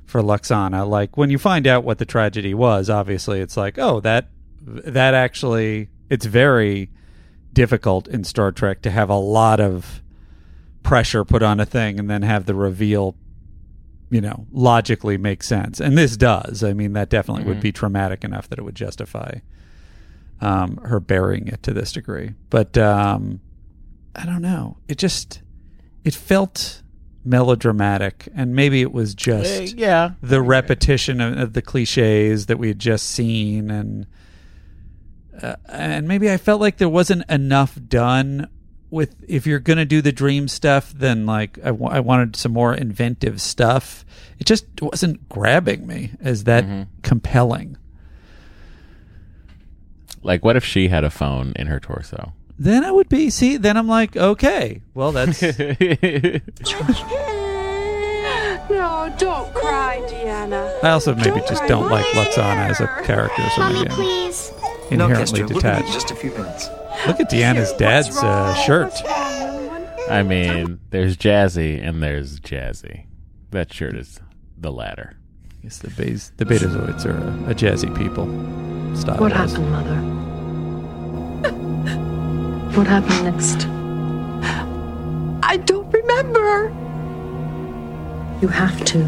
for 0.06 0.22
Lwaxana. 0.22 0.88
Like 0.88 1.18
when 1.18 1.30
you 1.30 1.38
find 1.38 1.68
out 1.68 1.84
what 1.84 1.98
the 1.98 2.06
tragedy 2.06 2.54
was, 2.54 2.90
obviously, 2.90 3.40
it's 3.42 3.58
like, 3.58 3.78
oh, 3.78 4.00
that 4.02 4.28
that 4.66 5.14
actually, 5.14 5.90
it's 6.10 6.26
very 6.26 6.90
difficult 7.54 8.08
in 8.08 8.24
Star 8.24 8.52
Trek 8.52 8.82
to 8.84 8.90
have 8.92 9.10
a 9.10 9.16
lot 9.18 9.60
of 9.60 10.02
pressure 10.82 11.24
put 11.24 11.42
on 11.44 11.60
a 11.60 11.66
thing 11.66 12.00
and 12.00 12.10
then 12.10 12.22
have 12.24 12.46
the 12.46 12.56
reveal 12.56 13.16
you 14.10 14.20
know 14.22 14.46
logically 14.52 15.18
make 15.18 15.42
sense 15.42 15.80
and 15.80 15.98
this 15.98 16.18
does 16.18 16.62
i 16.64 16.74
mean 16.74 16.92
that 16.94 17.10
definitely 17.10 17.44
would 17.46 17.58
Mhm. 17.58 17.62
be 17.62 17.72
traumatic 17.72 18.24
enough 18.24 18.50
that 18.50 18.60
it 18.60 18.62
would 18.64 18.76
justify 18.76 19.36
um, 20.42 20.78
her 20.84 21.00
burying 21.00 21.48
it 21.48 21.64
to 21.64 21.74
this 21.74 21.94
degree 21.94 22.34
but 22.50 22.78
um, 22.78 23.40
i 24.16 24.26
don't 24.26 24.42
know 24.42 24.78
it 24.90 24.98
just 24.98 25.42
it 26.04 26.14
felt 26.14 26.84
melodramatic 27.24 28.28
and 28.36 28.54
maybe 28.54 28.82
it 28.82 28.92
was 28.92 29.16
just 29.16 29.74
Uh, 29.74 29.76
yeah. 29.78 30.12
the 30.22 30.42
repetition 30.42 31.22
of, 31.22 31.38
of 31.38 31.54
the 31.54 31.62
cliches 31.62 32.46
that 32.48 32.60
we 32.60 32.68
had 32.68 32.80
just 32.80 33.10
seen 33.10 33.72
and 33.72 34.06
uh, 35.42 35.56
and 35.68 36.08
maybe 36.08 36.30
I 36.32 36.38
felt 36.38 36.62
like 36.62 36.78
there 36.78 36.90
wasn't 36.90 37.30
enough 37.30 37.78
done 37.88 38.48
with 38.90 39.16
if 39.28 39.48
you're 39.48 39.60
gonna 39.60 39.86
do 39.86 40.02
the 40.02 40.12
dream 40.12 40.48
stuff 40.48 40.94
then 40.94 41.26
like 41.26 41.58
I 41.64 41.72
wanted 41.72 42.36
some 42.36 42.54
more 42.54 42.76
inventive 42.76 43.42
stuff 43.42 44.06
it 44.40 44.46
just 44.46 44.66
wasn't 44.82 45.28
grabbing 45.30 45.88
me 45.88 46.12
as 46.20 46.44
that 46.44 46.64
Mm-hmm. 46.66 46.84
compelling 47.02 47.78
Like, 50.26 50.46
what 50.46 50.56
if 50.56 50.64
she 50.64 50.88
had 50.88 51.04
a 51.04 51.10
phone 51.10 51.52
in 51.56 51.68
her 51.68 51.80
torso? 51.80 52.34
then 52.60 52.84
I 52.86 52.92
would 52.92 53.10
be 53.10 53.32
see 53.32 53.58
then 53.58 53.76
I'm 53.78 53.88
like 53.88 54.16
okay 54.16 54.82
well 54.94 55.12
that's 55.12 55.42
No, 59.04 59.16
don't 59.18 59.54
cry, 59.54 60.02
Deanna. 60.08 60.82
I 60.84 60.92
also 60.92 61.14
maybe 61.14 61.42
just 61.50 61.64
don't 61.68 61.90
like 61.90 62.06
Lwaxana 62.06 62.70
as 62.70 62.80
a 62.80 62.88
character 63.04 63.44
so 63.56 63.62
Mommy, 63.62 63.80
maybe 63.80 63.90
I'm 63.90 63.96
please. 63.96 64.52
No, 64.92 65.06
inherently 65.08 65.42
Kestra, 65.42 65.50
look 65.50 65.66
at 65.66 65.78
detached 65.78 65.94
just 65.94 66.12
a 66.12 66.16
few 66.16 66.32
minutes. 66.32 66.70
look 67.08 67.20
at 67.20 67.30
Deanna's 67.30 67.74
dad's 67.74 68.16
uh, 68.18 68.54
shirt 68.56 68.94
I 70.10 70.24
mean, 70.24 70.80
there's 70.90 71.18
Jazzy 71.18 71.86
and 71.86 72.02
there's 72.04 72.40
Jazzy. 72.40 73.08
That 73.52 73.74
shirt 73.74 73.96
is 73.96 74.20
the 74.58 74.72
latter. 74.72 75.18
guess 75.62 75.80
the 75.80 75.90
Bas- 75.90 76.32
the 76.38 76.46
Betazoids 76.46 77.06
are 77.06 77.18
a, 77.48 77.52
a 77.52 77.56
jazzy 77.56 77.96
people. 77.98 78.26
Style. 78.96 79.18
What 79.18 79.32
happened, 79.32 79.72
Mother? 79.72 80.00
What 82.78 82.88
happened 82.88 83.24
next? 83.26 83.68
I 85.46 85.58
don't 85.58 85.92
remember. 85.92 86.83
You 88.44 88.50
have 88.50 88.84
to. 88.88 89.00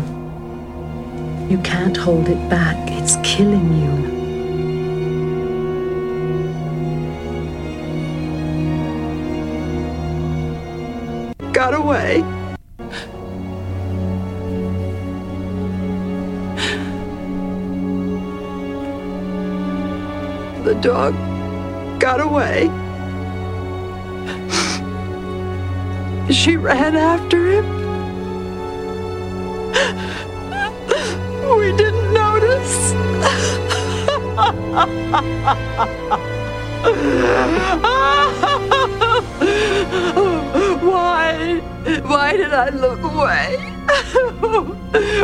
You 1.49 1.57
can't 1.61 1.97
hold 1.97 2.29
it 2.29 2.49
back. 2.49 2.77
It's 2.89 3.17
killing 3.21 3.67
you. 3.83 3.91
Got 11.51 11.73
away. 11.73 12.21
The 20.63 20.75
dog 20.81 21.13
got 21.99 22.21
away. 22.21 22.69
She 26.33 26.55
ran 26.55 26.95
after 26.95 27.47
him. 27.51 27.84
We 31.57 31.71
didn't 31.77 32.13
notice. 32.13 32.93
Why? 39.85 41.59
Why 42.05 42.37
did 42.37 42.53
I 42.53 42.69
look 42.69 43.01
away? 43.01 43.57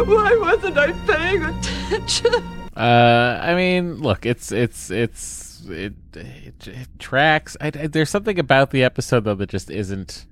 Why 0.06 0.38
wasn't 0.40 0.78
I 0.78 0.91
paying 1.07 1.44
attention? 1.44 2.34
Uh, 2.76 3.40
I 3.41 3.56
mean, 3.56 3.95
look, 4.02 4.26
it's 4.26 4.52
it's 4.52 4.90
it's 4.91 5.64
it 5.68 5.94
it, 6.15 6.68
it 6.68 6.88
tracks. 6.99 7.56
I, 7.61 7.68
I- 7.68 7.88
there's 7.88 8.10
something 8.10 8.40
about 8.40 8.72
the 8.72 8.84
episode 8.84 9.23
though 9.26 9.36
that 9.36 9.49
just 9.49 9.69
isn't. 9.69 10.26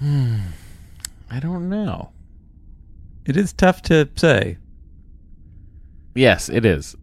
Hmm, 0.00 0.36
I 1.30 1.40
don't 1.40 1.68
know. 1.68 2.10
It 3.26 3.36
is 3.36 3.52
tough 3.52 3.82
to 3.82 4.08
say. 4.16 4.58
Yes, 6.14 6.48
it 6.48 6.64
is. 6.64 6.96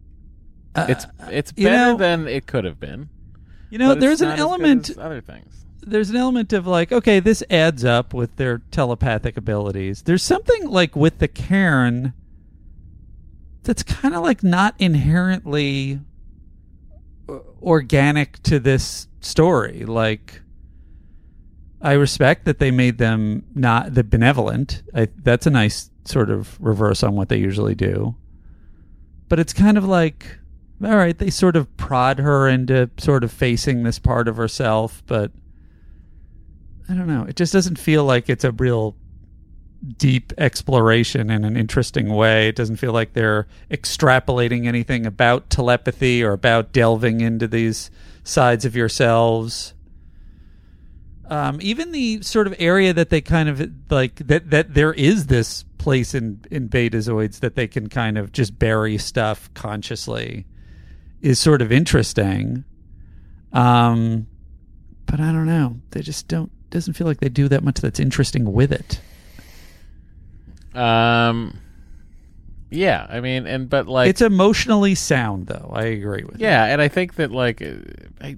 it's 0.76 1.06
it's 1.28 1.50
Uh, 1.50 1.54
you 1.56 1.66
better 1.68 1.92
know- 1.92 1.96
than 1.96 2.26
it 2.26 2.46
could 2.46 2.64
have 2.64 2.80
been. 2.80 3.08
You 3.70 3.78
know, 3.78 3.94
there's 3.94 4.20
an 4.20 4.30
as 4.30 4.40
element. 4.40 4.90
as 4.90 4.98
other 4.98 5.20
things. 5.20 5.66
There's 5.86 6.08
an 6.10 6.16
element 6.16 6.52
of 6.52 6.66
like, 6.66 6.92
okay, 6.92 7.20
this 7.20 7.42
adds 7.50 7.84
up 7.84 8.14
with 8.14 8.36
their 8.36 8.58
telepathic 8.70 9.36
abilities. 9.36 10.02
There's 10.02 10.22
something 10.22 10.68
like 10.68 10.96
with 10.96 11.18
the 11.18 11.28
Cairn 11.28 12.14
that's 13.64 13.82
kind 13.82 14.14
of 14.14 14.22
like 14.22 14.42
not 14.42 14.74
inherently 14.78 16.00
uh, 17.28 17.38
organic 17.62 18.42
to 18.44 18.58
this 18.58 19.08
story. 19.20 19.84
Like, 19.84 20.40
I 21.82 21.92
respect 21.92 22.44
that 22.46 22.60
they 22.60 22.70
made 22.70 22.98
them 22.98 23.44
not 23.54 23.94
the 23.94 24.04
benevolent. 24.04 24.82
I, 24.94 25.08
that's 25.22 25.46
a 25.46 25.50
nice 25.50 25.90
sort 26.04 26.30
of 26.30 26.58
reverse 26.60 27.02
on 27.02 27.14
what 27.14 27.28
they 27.28 27.36
usually 27.36 27.74
do. 27.74 28.14
But 29.28 29.40
it's 29.40 29.52
kind 29.52 29.78
of 29.78 29.84
like, 29.84 30.38
all 30.82 30.96
right, 30.96 31.16
they 31.16 31.30
sort 31.30 31.56
of 31.56 31.74
prod 31.76 32.18
her 32.18 32.48
into 32.48 32.90
sort 32.98 33.24
of 33.24 33.32
facing 33.32 33.82
this 33.82 33.98
part 33.98 34.28
of 34.28 34.36
herself, 34.36 35.02
but 35.06 35.32
I 36.88 36.94
don't 36.94 37.06
know. 37.06 37.24
It 37.24 37.36
just 37.36 37.52
doesn't 37.52 37.78
feel 37.78 38.04
like 38.04 38.28
it's 38.28 38.44
a 38.44 38.52
real 38.52 38.94
deep 39.98 40.32
exploration 40.38 41.30
in 41.30 41.44
an 41.44 41.56
interesting 41.56 42.08
way. 42.08 42.48
It 42.48 42.56
doesn't 42.56 42.76
feel 42.76 42.92
like 42.92 43.12
they're 43.12 43.46
extrapolating 43.70 44.66
anything 44.66 45.06
about 45.06 45.50
telepathy 45.50 46.22
or 46.22 46.32
about 46.32 46.72
delving 46.72 47.20
into 47.20 47.46
these 47.46 47.90
sides 48.22 48.64
of 48.64 48.74
yourselves. 48.76 49.74
Um, 51.26 51.58
even 51.62 51.92
the 51.92 52.22
sort 52.22 52.46
of 52.46 52.54
area 52.58 52.92
that 52.92 53.10
they 53.10 53.20
kind 53.20 53.48
of 53.48 53.70
like 53.90 54.16
that 54.16 54.50
that 54.50 54.74
there 54.74 54.92
is 54.92 55.26
this 55.26 55.64
place 55.84 56.14
in 56.14 56.42
in 56.50 56.66
betazoids 56.66 57.40
that 57.40 57.56
they 57.56 57.68
can 57.68 57.90
kind 57.90 58.16
of 58.16 58.32
just 58.32 58.58
bury 58.58 58.96
stuff 58.96 59.52
consciously 59.52 60.46
is 61.20 61.38
sort 61.38 61.60
of 61.60 61.70
interesting. 61.70 62.64
Um, 63.52 64.26
but 65.04 65.20
I 65.20 65.30
don't 65.30 65.46
know. 65.46 65.76
They 65.90 66.00
just 66.00 66.26
don't. 66.26 66.50
Doesn't 66.70 66.94
feel 66.94 67.06
like 67.06 67.20
they 67.20 67.28
do 67.28 67.48
that 67.48 67.62
much 67.62 67.80
that's 67.80 68.00
interesting 68.00 68.50
with 68.50 68.72
it. 68.72 69.00
Um, 70.74 71.60
yeah, 72.70 73.06
I 73.08 73.20
mean, 73.20 73.46
and 73.46 73.68
but 73.68 73.86
like 73.86 74.08
it's 74.08 74.22
emotionally 74.22 74.94
sound, 74.94 75.46
though. 75.48 75.70
I 75.72 75.84
agree 75.84 76.24
with. 76.24 76.40
Yeah, 76.40 76.64
and 76.64 76.80
I 76.80 76.88
think 76.88 77.16
that 77.16 77.30
like 77.30 77.60
uh, 77.60 77.74
I 78.22 78.36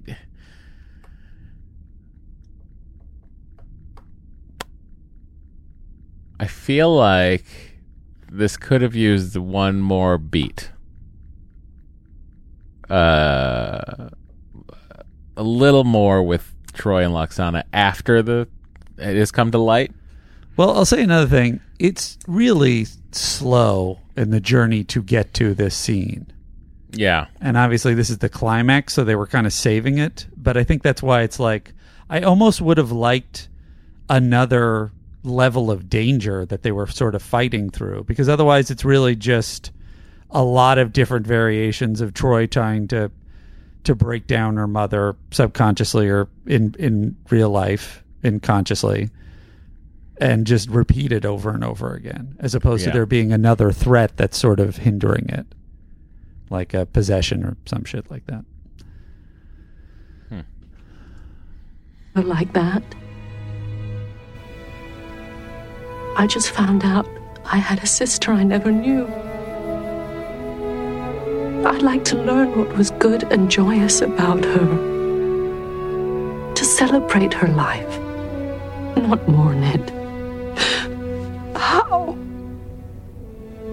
I 6.39 6.47
feel 6.47 6.95
like 6.95 7.45
this 8.31 8.57
could 8.57 8.81
have 8.81 8.95
used 8.95 9.35
one 9.35 9.81
more 9.81 10.17
beat. 10.17 10.71
Uh 12.89 14.09
a 15.35 15.43
little 15.43 15.83
more 15.83 16.23
with 16.23 16.53
Troi 16.73 17.05
and 17.05 17.13
Lwaxana 17.13 17.63
after 17.71 18.21
the 18.21 18.47
it 18.97 19.15
has 19.15 19.31
come 19.31 19.51
to 19.51 19.57
light. 19.57 19.91
Well, 20.57 20.71
I'll 20.71 20.85
say 20.85 21.03
another 21.03 21.27
thing. 21.27 21.61
It's 21.77 22.17
really 22.27 22.87
slow 23.11 23.99
in 24.15 24.31
the 24.31 24.39
journey 24.39 24.83
to 24.85 25.03
get 25.03 25.35
to 25.35 25.53
this 25.53 25.75
scene. 25.75 26.33
Yeah. 26.91 27.27
And 27.39 27.57
obviously, 27.57 27.93
this 27.93 28.09
is 28.09 28.17
the 28.17 28.29
climax, 28.29 28.93
so 28.93 29.03
they 29.03 29.15
were 29.15 29.27
kind 29.27 29.45
of 29.45 29.53
saving 29.53 29.99
it. 29.99 30.25
But 30.35 30.57
I 30.57 30.63
think 30.63 30.81
that's 30.81 31.03
why 31.03 31.21
it's 31.21 31.39
like, 31.39 31.73
I 32.09 32.21
almost 32.21 32.59
would 32.59 32.79
have 32.79 32.91
liked 32.91 33.49
another 34.09 34.91
level 35.23 35.69
of 35.71 35.89
danger 35.89 36.45
that 36.45 36.63
they 36.63 36.71
were 36.71 36.87
sort 36.87 37.15
of 37.15 37.21
fighting 37.21 37.69
through, 37.69 38.03
because 38.05 38.29
otherwise, 38.29 38.69
it's 38.71 38.85
really 38.85 39.15
just 39.15 39.71
a 40.31 40.43
lot 40.43 40.77
of 40.77 40.93
different 40.93 41.25
variations 41.25 42.01
of 42.01 42.13
Troi 42.13 42.47
trying 42.49 42.87
to 42.89 43.11
to 43.83 43.95
break 43.95 44.27
down 44.27 44.57
her 44.57 44.67
mother 44.67 45.15
subconsciously 45.31 46.09
or 46.09 46.27
in 46.45 46.75
in 46.77 47.15
real 47.29 47.49
life, 47.49 48.03
unconsciously, 48.23 49.09
and 50.17 50.45
just 50.45 50.69
repeat 50.69 51.11
it 51.13 51.25
over 51.25 51.51
and 51.51 51.63
over 51.63 51.93
again, 51.93 52.35
as 52.39 52.53
opposed 52.53 52.85
Yeah. 52.85 52.91
to 52.91 52.97
there 52.97 53.05
being 53.05 53.31
another 53.31 53.71
threat 53.71 54.17
that's 54.17 54.37
sort 54.37 54.59
of 54.59 54.77
hindering 54.77 55.29
it 55.29 55.45
like 56.49 56.73
a 56.73 56.85
possession 56.85 57.43
or 57.43 57.55
some 57.65 57.83
shit 57.85 58.09
like 58.11 58.25
that. 58.27 58.43
Hmm. 60.29 60.39
But 62.13 62.25
like 62.25 62.53
that. 62.53 62.83
I 66.19 66.25
just 66.25 66.49
found 66.49 66.83
out 66.83 67.07
I 67.45 67.57
had 67.57 67.83
a 67.83 67.85
sister 67.85 68.31
I 68.31 68.43
never 68.43 68.71
knew. 68.71 69.05
I'd 71.63 71.83
like 71.83 72.03
to 72.05 72.17
learn 72.17 72.57
what 72.57 72.75
was 72.75 72.89
good 72.89 73.21
and 73.31 73.51
joyous 73.51 74.01
about 74.01 74.43
her. 74.43 74.67
To 76.55 76.65
celebrate 76.65 77.35
her 77.35 77.49
life, 77.49 77.99
not 78.97 79.27
mourn 79.29 79.61
it. 79.61 79.91
How? 81.55 82.17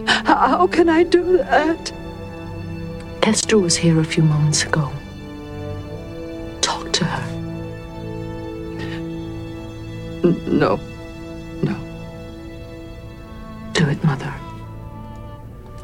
How 0.06 0.66
can 0.66 0.90
I 0.90 1.02
do 1.02 1.38
that? 1.38 1.92
Esther 3.22 3.58
was 3.58 3.74
here 3.74 3.98
a 4.00 4.04
few 4.04 4.22
moments 4.22 4.64
ago. 4.64 4.92
Talk 6.60 6.92
to 6.92 7.06
her. 7.06 7.24
No. 10.46 10.78
Do 13.74 13.88
it, 13.88 14.02
Mother. 14.02 14.32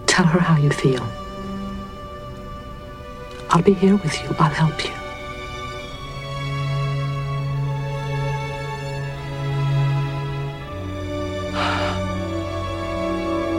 Tell 0.06 0.24
her 0.24 0.40
how 0.40 0.56
you 0.56 0.70
feel. 0.70 1.06
I'll 3.50 3.62
be 3.62 3.74
here 3.74 3.96
with 3.96 4.14
you. 4.22 4.28
I'll 4.38 4.48
help 4.48 4.84
you. 4.84 4.92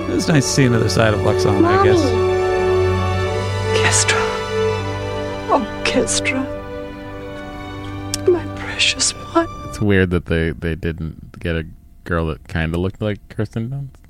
It 0.10 0.16
was 0.16 0.28
nice 0.28 0.46
to 0.46 0.52
see 0.52 0.66
another 0.66 0.90
side 0.90 1.14
of 1.14 1.22
Lwaxana, 1.22 1.66
I 1.66 1.84
guess. 1.86 2.02
Kestra. 3.80 4.20
Oh, 5.50 5.84
Kestra. 5.86 6.42
My 8.28 8.46
precious 8.56 9.12
one. 9.12 9.48
It's 9.68 9.80
weird 9.80 10.10
that 10.12 10.26
they 10.26 10.52
they 10.52 10.76
didn't 10.76 11.40
get 11.40 11.56
a 11.56 11.66
girl 12.04 12.28
that 12.28 12.48
kind 12.48 12.74
of 12.74 12.82
looked 12.82 13.02
like 13.02 13.20
Kirsten 13.30 13.70
Dunst. 13.70 14.01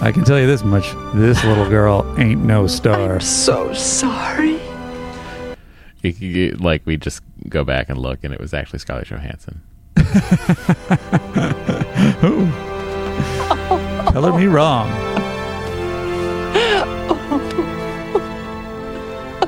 I 0.00 0.12
can 0.12 0.24
tell 0.24 0.38
you 0.38 0.46
this 0.46 0.62
much: 0.64 0.92
this 1.14 1.44
little 1.44 1.68
girl 1.68 2.14
ain't 2.18 2.42
no 2.42 2.66
star. 2.66 3.14
I'm 3.14 3.20
so 3.20 3.72
sorry. 3.72 4.58
You, 6.02 6.10
you, 6.10 6.52
like 6.52 6.82
we 6.86 6.96
just 6.96 7.22
go 7.48 7.64
back 7.64 7.90
and 7.90 7.98
look, 7.98 8.24
and 8.24 8.32
it 8.32 8.40
was 8.40 8.54
actually 8.54 8.78
Scarlett 8.78 9.08
Johansson. 9.08 9.60
Who? 12.20 12.46
her 14.12 14.36
me 14.36 14.46
wrong. 14.46 14.88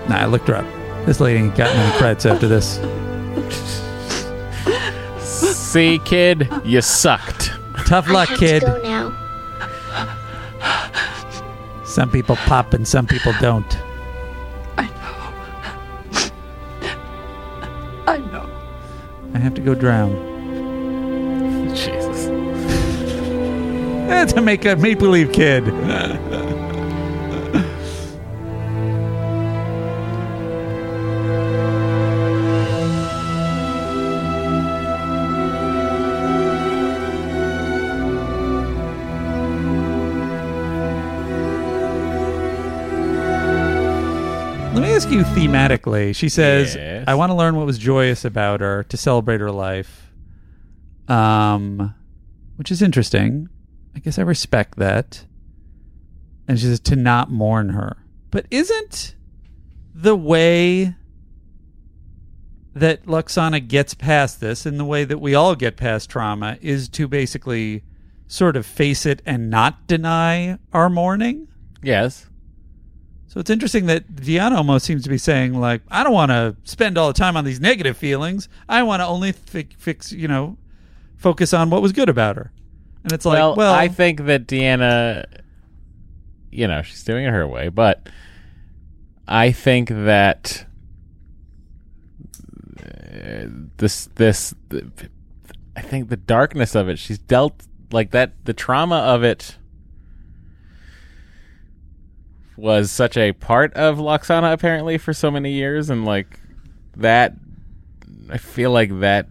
Nah, 0.08 0.18
I 0.18 0.26
looked 0.26 0.48
her 0.48 0.56
up. 0.56 0.66
This 1.06 1.20
lady 1.20 1.40
ain't 1.40 1.56
got 1.56 1.74
any 1.74 1.98
creds 1.98 2.30
after 2.30 2.46
this. 2.46 2.78
See, 5.20 5.98
kid, 6.04 6.50
you 6.64 6.82
sucked. 6.82 7.50
Tough 7.86 8.10
luck, 8.10 8.28
kid. 8.28 8.62
To 10.62 11.40
go 11.40 11.80
now. 11.80 11.84
Some 11.84 12.10
people 12.10 12.36
pop 12.36 12.74
and 12.74 12.86
some 12.86 13.06
people 13.06 13.32
don't. 13.40 13.76
I 14.78 14.86
know. 14.86 16.22
I 18.06 18.18
know. 18.18 18.48
I 19.34 19.38
have 19.38 19.54
to 19.54 19.60
go 19.60 19.74
drown. 19.74 20.10
Jesus. 21.74 22.28
To 24.22 24.40
make 24.40 24.64
a 24.64 24.76
make 24.76 24.98
believe 25.00 25.32
kid. 25.32 25.64
ask 45.02 45.10
you 45.10 45.24
thematically. 45.24 46.14
She 46.14 46.28
says, 46.28 46.76
Yes. 46.76 47.04
"I 47.08 47.16
want 47.16 47.30
to 47.30 47.34
learn 47.34 47.56
what 47.56 47.66
was 47.66 47.76
joyous 47.76 48.24
about 48.24 48.60
her 48.60 48.84
to 48.84 48.96
celebrate 48.96 49.40
her 49.40 49.50
life." 49.50 50.12
Um, 51.08 51.92
which 52.54 52.70
is 52.70 52.80
interesting. 52.82 53.48
I 53.96 53.98
guess 53.98 54.16
I 54.16 54.22
respect 54.22 54.78
that. 54.78 55.26
And 56.46 56.56
she 56.56 56.66
says 56.66 56.78
to 56.80 56.94
not 56.94 57.32
mourn 57.32 57.70
her. 57.70 57.96
But 58.30 58.46
isn't 58.52 59.16
the 59.92 60.14
way 60.14 60.94
that 62.72 63.04
Lwaxana 63.04 63.66
gets 63.66 63.94
past 63.94 64.40
this 64.40 64.64
and 64.64 64.78
the 64.78 64.84
way 64.84 65.04
that 65.04 65.18
we 65.18 65.34
all 65.34 65.56
get 65.56 65.76
past 65.76 66.10
trauma 66.10 66.58
is 66.60 66.88
to 66.90 67.08
basically 67.08 67.82
sort 68.28 68.56
of 68.56 68.64
face 68.64 69.04
it 69.04 69.20
and 69.26 69.50
not 69.50 69.88
deny 69.88 70.58
our 70.72 70.88
mourning? 70.88 71.48
Yes. 71.82 72.28
So 73.32 73.40
it's 73.40 73.48
interesting 73.48 73.86
that 73.86 74.14
Deanna 74.14 74.58
almost 74.58 74.84
seems 74.84 75.04
to 75.04 75.08
be 75.08 75.16
saying, 75.16 75.58
like, 75.58 75.80
I 75.90 76.04
don't 76.04 76.12
want 76.12 76.32
to 76.32 76.54
spend 76.64 76.98
all 76.98 77.08
the 77.08 77.18
time 77.18 77.34
on 77.34 77.46
these 77.46 77.60
negative 77.60 77.96
feelings. 77.96 78.46
I 78.68 78.82
want 78.82 79.00
to 79.00 79.06
only 79.06 79.32
fi- 79.32 79.70
fix, 79.78 80.12
you 80.12 80.28
know, 80.28 80.58
focus 81.16 81.54
on 81.54 81.70
what 81.70 81.80
was 81.80 81.92
good 81.92 82.10
about 82.10 82.36
her. 82.36 82.52
And 83.04 83.10
it's 83.10 83.24
like, 83.24 83.36
well, 83.36 83.56
well, 83.56 83.72
I 83.72 83.88
think 83.88 84.26
that 84.26 84.46
Deanna, 84.46 85.24
you 86.50 86.68
know, 86.68 86.82
she's 86.82 87.04
doing 87.04 87.24
it 87.24 87.30
her 87.30 87.48
way, 87.48 87.70
but 87.70 88.06
I 89.26 89.50
think 89.50 89.88
that 89.88 90.66
uh, 92.82 93.46
this 93.78 94.10
this 94.16 94.54
I 95.74 95.80
think 95.80 96.10
the 96.10 96.18
darkness 96.18 96.74
of 96.74 96.90
it, 96.90 96.98
she's 96.98 97.16
dealt 97.16 97.62
like 97.92 98.10
that. 98.10 98.44
The 98.44 98.52
trauma 98.52 98.96
of 98.96 99.24
it 99.24 99.56
was 102.56 102.90
such 102.90 103.16
a 103.16 103.32
part 103.32 103.72
of 103.74 103.98
Lwaxana 103.98 104.52
apparently 104.52 104.98
for 104.98 105.12
so 105.12 105.30
many 105.30 105.52
years, 105.52 105.90
and 105.90 106.04
like 106.04 106.40
that, 106.96 107.34
I 108.30 108.38
feel 108.38 108.70
like 108.70 109.00
that 109.00 109.26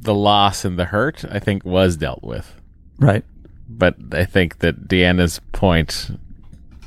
the 0.00 0.14
loss 0.14 0.64
and 0.64 0.78
the 0.78 0.86
hurt, 0.86 1.24
I 1.30 1.38
think, 1.38 1.64
was 1.64 1.96
dealt 1.96 2.22
with. 2.22 2.54
Right. 2.98 3.24
But 3.68 3.96
I 4.12 4.24
think 4.24 4.58
that 4.58 4.88
Deanna's 4.88 5.40
point 5.52 6.10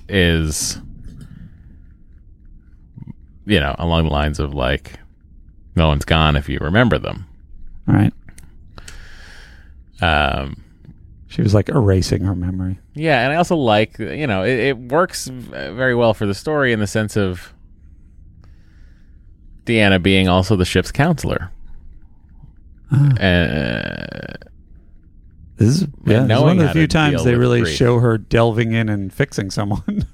is, 0.09 0.79
you 3.45 3.59
know, 3.59 3.75
along 3.77 4.05
the 4.05 4.11
lines 4.11 4.39
of 4.39 4.53
like, 4.53 4.93
no 5.75 5.87
one's 5.87 6.05
gone 6.05 6.35
if 6.35 6.49
you 6.49 6.57
remember 6.59 6.97
them. 6.97 7.25
right. 7.87 8.13
Um, 10.01 10.62
She 11.33 11.41
was 11.41 11.53
like 11.55 11.69
erasing 11.69 12.23
her 12.25 12.35
memory. 12.35 12.79
yeah, 12.93 13.23
and 13.23 13.33
I 13.33 13.37
also 13.37 13.55
like, 13.55 13.97
you 13.97 14.27
know, 14.27 14.43
it, 14.43 14.59
it 14.59 14.77
works 14.77 15.25
very 15.27 15.95
well 15.95 16.13
for 16.13 16.27
the 16.27 16.35
story 16.35 16.71
in 16.73 16.79
the 16.79 16.85
sense 16.85 17.17
of 17.17 17.53
Deanna 19.65 20.01
being 20.01 20.27
also 20.27 20.55
the 20.55 20.63
ship's 20.65 20.91
counselor. 20.91 21.49
Uh, 22.91 24.33
This 25.55 25.69
is, 25.81 25.87
yeah, 26.05 26.23
this 26.25 26.37
is 26.37 26.43
one 26.43 26.59
of 26.59 26.67
the 26.67 26.69
few 26.73 26.87
times 26.87 27.23
they 27.23 27.35
really 27.35 27.61
grief. 27.61 27.75
show 27.75 27.99
her 27.99 28.17
delving 28.19 28.73
in 28.73 28.87
and 28.89 29.11
fixing 29.11 29.49
someone. 29.49 30.05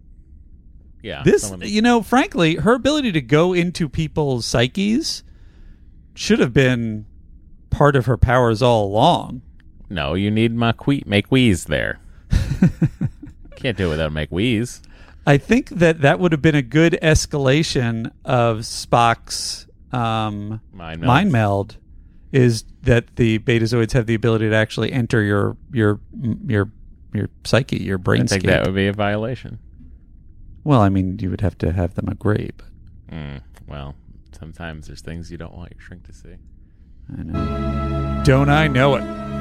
yeah, 1.02 1.22
this, 1.24 1.42
someone- 1.42 1.68
you 1.68 1.82
know, 1.82 2.02
frankly, 2.02 2.56
her 2.56 2.74
ability 2.74 3.12
to 3.12 3.20
go 3.20 3.52
into 3.52 3.88
people's 3.88 4.46
psyches 4.46 5.22
should 6.14 6.38
have 6.38 6.54
been 6.54 7.04
part 7.70 7.96
of 7.96 8.06
her 8.06 8.16
powers 8.16 8.62
all 8.62 8.86
along. 8.86 9.42
No, 9.90 10.14
you 10.14 10.30
need 10.30 10.54
Maques 10.54 11.64
there. 11.66 12.00
Can't 13.56 13.76
do 13.76 13.86
it 13.86 13.90
without 13.90 14.12
Maques. 14.12 14.80
I 15.26 15.36
think 15.36 15.68
that 15.70 16.00
that 16.00 16.20
would 16.20 16.32
have 16.32 16.42
been 16.42 16.54
a 16.54 16.62
good 16.62 16.98
escalation 17.02 18.10
of 18.24 18.58
Spock's 18.58 19.66
um, 19.92 20.60
Mind 20.72 21.02
mind, 21.02 21.32
meld. 21.32 21.76
Is 22.32 22.64
that 22.82 23.16
the 23.16 23.38
Betazoids 23.38 23.92
have 23.92 24.06
the 24.06 24.14
ability 24.14 24.48
to 24.50 24.54
actually 24.54 24.92
enter 24.92 25.22
your 25.22 25.56
your 25.72 26.00
your 26.46 26.70
your 27.14 27.30
psyche, 27.44 27.78
your 27.78 27.98
brain? 27.98 28.22
I 28.22 28.26
think 28.26 28.44
that 28.44 28.66
would 28.66 28.74
be 28.74 28.86
a 28.86 28.92
violation. 28.92 29.58
Well, 30.64 30.80
I 30.82 30.88
mean, 30.90 31.18
you 31.20 31.30
would 31.30 31.40
have 31.40 31.56
to 31.58 31.72
have 31.72 31.94
them 31.94 32.08
agree, 32.08 32.50
but 32.56 32.66
Mm, 33.10 33.40
well, 33.66 33.94
sometimes 34.38 34.86
there's 34.86 35.00
things 35.00 35.30
you 35.30 35.38
don't 35.38 35.54
want 35.54 35.72
your 35.72 35.80
shrink 35.80 36.04
to 36.04 36.12
see. 36.12 36.36
I 37.18 37.22
know. 37.22 38.22
Don't 38.24 38.50
I 38.50 38.68
know 38.68 38.96
it? 38.96 39.37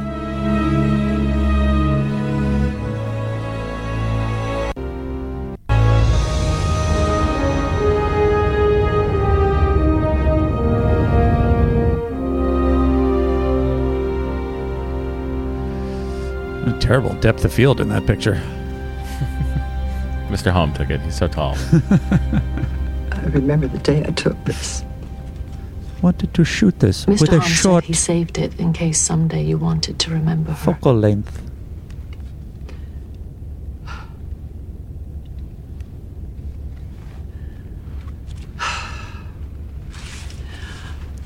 A 16.68 16.80
terrible 16.80 17.14
depth 17.22 17.46
of 17.46 17.54
field 17.54 17.80
in 17.80 17.90
that 17.90 18.06
picture. 18.06 18.34
Mr. 20.28 20.52
Homn 20.52 20.74
took 20.74 20.90
it. 20.90 21.00
He's 21.02 21.16
so 21.16 21.28
tall. 21.28 21.56
I 21.92 23.22
remember 23.30 23.68
the 23.68 23.78
day 23.78 24.04
I 24.06 24.12
took 24.12 24.44
this. 24.44 24.84
Wanted 26.02 26.34
to 26.36 26.46
shoot 26.46 26.80
this 26.80 27.06
Mr. 27.06 27.22
with 27.22 27.34
a 27.34 27.40
Homn 27.40 27.50
short 27.50 27.84
said 27.84 27.88
he 27.88 27.94
saved 27.94 28.38
it 28.38 28.60
in 28.60 28.72
case 28.72 29.00
someday 29.00 29.44
you 29.44 29.58
wanted 29.58 29.98
to 30.00 30.12
remember 30.12 30.52
her. 30.52 30.74
focal 30.74 30.94
length. 30.94 31.42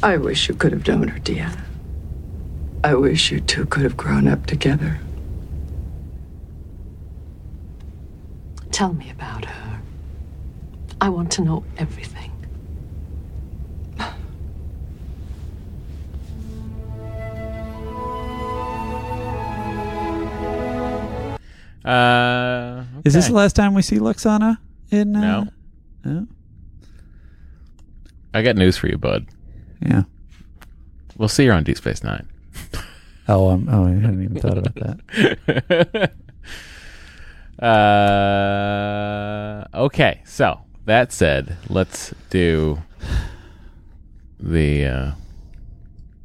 I 0.04 0.18
wish 0.18 0.48
you 0.50 0.56
could 0.56 0.72
have 0.72 0.88
known 0.88 1.10
her, 1.10 1.20
Deanna. 1.20 1.62
I 2.84 2.96
wish 2.96 3.32
you 3.32 3.40
two 3.40 3.66
could 3.68 3.84
have 3.84 3.96
grown 3.96 4.28
up 4.28 4.48
together. 4.48 5.00
Tell 8.72 8.94
me 8.94 9.12
about 9.12 9.46
her. 9.46 9.82
I 11.00 11.10
want 11.10 11.32
to 11.34 11.44
know 11.44 11.64
everything. 11.78 12.21
Uh, 21.86 22.84
Is 23.04 23.14
this 23.14 23.28
the 23.28 23.34
last 23.34 23.56
time 23.56 23.74
we 23.74 23.82
see 23.82 23.98
Lwaxana 23.98 24.58
in? 24.92 25.16
Uh, 25.16 25.22
No. 25.22 25.48
no? 26.06 26.28
I 28.34 28.42
got 28.44 28.56
news 28.56 28.78
for 28.78 28.88
you, 28.88 28.98
bud. 28.98 29.28
Yeah. 29.82 30.04
We'll 31.18 31.28
see 31.30 31.44
you 31.46 31.52
on 31.52 31.64
Deep 31.64 31.78
Space 31.78 32.04
Nine. 32.04 32.28
Oh, 33.28 33.52
um, 33.52 33.70
oh, 33.72 33.86
I 33.86 33.92
hadn't 33.92 34.24
even 34.24 34.40
thought 34.42 34.58
about 34.58 34.76
that. 34.76 36.12
Uh, 37.62 39.64
okay. 39.76 40.22
So 40.26 40.60
that 40.86 41.14
said, 41.14 41.56
let's 41.70 42.12
do 42.32 42.82
the. 44.40 44.86
Uh, 44.86 45.12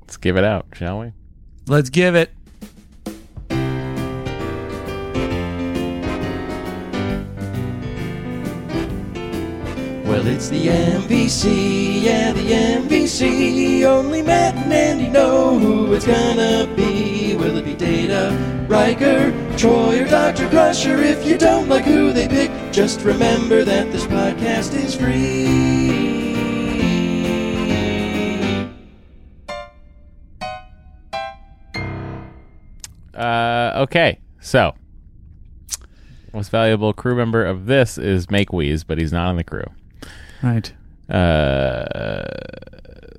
let's 0.00 0.16
give 0.16 0.38
it 0.38 0.44
out, 0.44 0.66
shall 0.72 1.00
we? 1.00 1.12
Let's 1.66 1.90
give 1.90 2.14
it. 2.14 2.30
Well, 10.16 10.28
it's 10.28 10.48
the 10.48 10.68
MVC, 10.68 12.02
yeah, 12.02 12.32
the 12.32 12.40
MVC. 12.40 13.84
Only 13.84 14.22
Matt 14.22 14.54
and 14.54 14.72
Andy 14.72 15.08
know 15.08 15.58
who 15.58 15.92
it's 15.92 16.06
gonna 16.06 16.66
be. 16.74 17.36
Will 17.36 17.58
it 17.58 17.66
be 17.66 17.74
Data, 17.74 18.32
Riker, 18.66 19.30
Troi, 19.58 20.00
or 20.00 20.08
Dr. 20.08 20.48
Crusher? 20.48 20.96
If 21.02 21.26
you 21.26 21.36
don't 21.36 21.68
like 21.68 21.84
who 21.84 22.14
they 22.14 22.28
pick, 22.28 22.50
Just 22.72 23.02
remember 23.02 23.62
that 23.62 23.92
this 23.92 24.06
podcast 24.06 24.74
is 24.74 24.94
free. 24.96 26.34
Uh, 33.12 33.82
okay, 33.82 34.18
so 34.40 34.74
most 36.32 36.48
valuable 36.50 36.94
crew 36.94 37.14
member 37.14 37.44
of 37.44 37.66
this 37.66 37.98
is 37.98 38.28
Maques, 38.28 38.82
but 38.86 38.96
he's 38.96 39.12
not 39.12 39.26
on 39.28 39.36
the 39.36 39.44
crew. 39.44 39.66
Right. 40.42 40.72
Uh, 41.08 42.24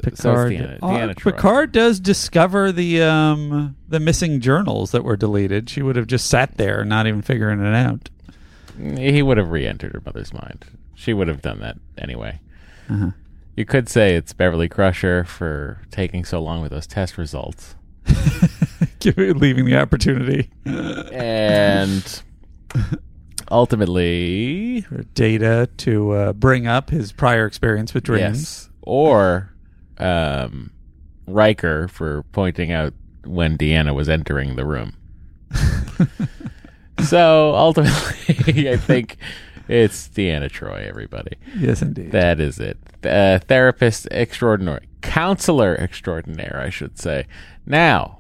so 0.04 0.10
it's 0.10 0.22
Picard. 0.22 0.52
Deanna, 0.52 0.80
Deanna 0.80 1.18
Picard 1.18 1.72
does 1.72 2.00
discover 2.00 2.72
the 2.72 3.02
um, 3.02 3.76
the 3.88 4.00
missing 4.00 4.40
journals 4.40 4.92
that 4.92 5.04
were 5.04 5.18
deleted. 5.18 5.70
She 5.70 5.82
would 5.82 5.96
have 5.96 6.08
just 6.08 6.28
sat 6.28 6.58
there, 6.58 6.84
not 6.86 7.08
even 7.08 7.22
figuring 7.22 7.60
it 7.60 7.76
out. 7.76 8.10
He 8.78 9.22
would 9.22 9.38
have 9.38 9.50
re-entered 9.50 9.94
her 9.94 10.02
mother's 10.06 10.34
mind. 10.34 10.66
She 10.96 11.14
would 11.14 11.28
have 11.28 11.42
done 11.42 11.60
that 11.62 11.78
anyway. 11.98 12.40
Uh-huh. 12.90 13.12
You 13.56 13.66
could 13.66 13.90
say 13.90 14.16
it's 14.16 14.34
Beverly 14.34 14.70
Crusher 14.70 15.24
for 15.24 15.82
taking 15.90 16.24
so 16.24 16.40
long 16.42 16.62
with 16.62 16.72
those 16.72 16.86
test 16.86 17.18
results. 17.18 17.76
Leaving 19.04 19.66
the 19.66 19.78
opportunity. 19.78 20.52
and 20.66 22.22
ultimately 23.52 24.86
Data 25.14 25.70
to 25.78 26.12
uh, 26.12 26.34
bring 26.34 26.68
up 26.68 26.90
his 26.90 27.12
prior 27.12 27.46
experience 27.46 27.94
with 27.94 28.04
dreams. 28.04 28.38
Yes. 28.38 28.70
Or 28.82 29.54
um, 29.98 30.72
Riker 31.28 31.88
for 31.88 32.24
pointing 32.32 32.72
out 32.72 32.94
when 33.26 33.58
Deanna 33.58 33.94
was 33.94 34.10
entering 34.10 34.56
the 34.56 34.66
room. 34.66 34.94
so 37.06 37.54
ultimately, 37.56 38.70
I 38.70 38.78
think 38.78 39.18
it's 39.68 40.08
Deanna 40.10 40.50
Troi, 40.50 40.88
everybody. 40.88 41.38
Yes, 41.58 41.82
indeed. 41.82 42.12
That 42.12 42.40
is 42.40 42.60
it. 42.60 42.78
Uh, 43.04 43.40
therapist 43.40 44.08
extraordinaire. 44.12 44.82
Counselor 45.02 45.76
extraordinaire, 45.76 46.60
I 46.64 46.70
should 46.70 46.98
say. 46.98 47.28
Now 47.66 48.20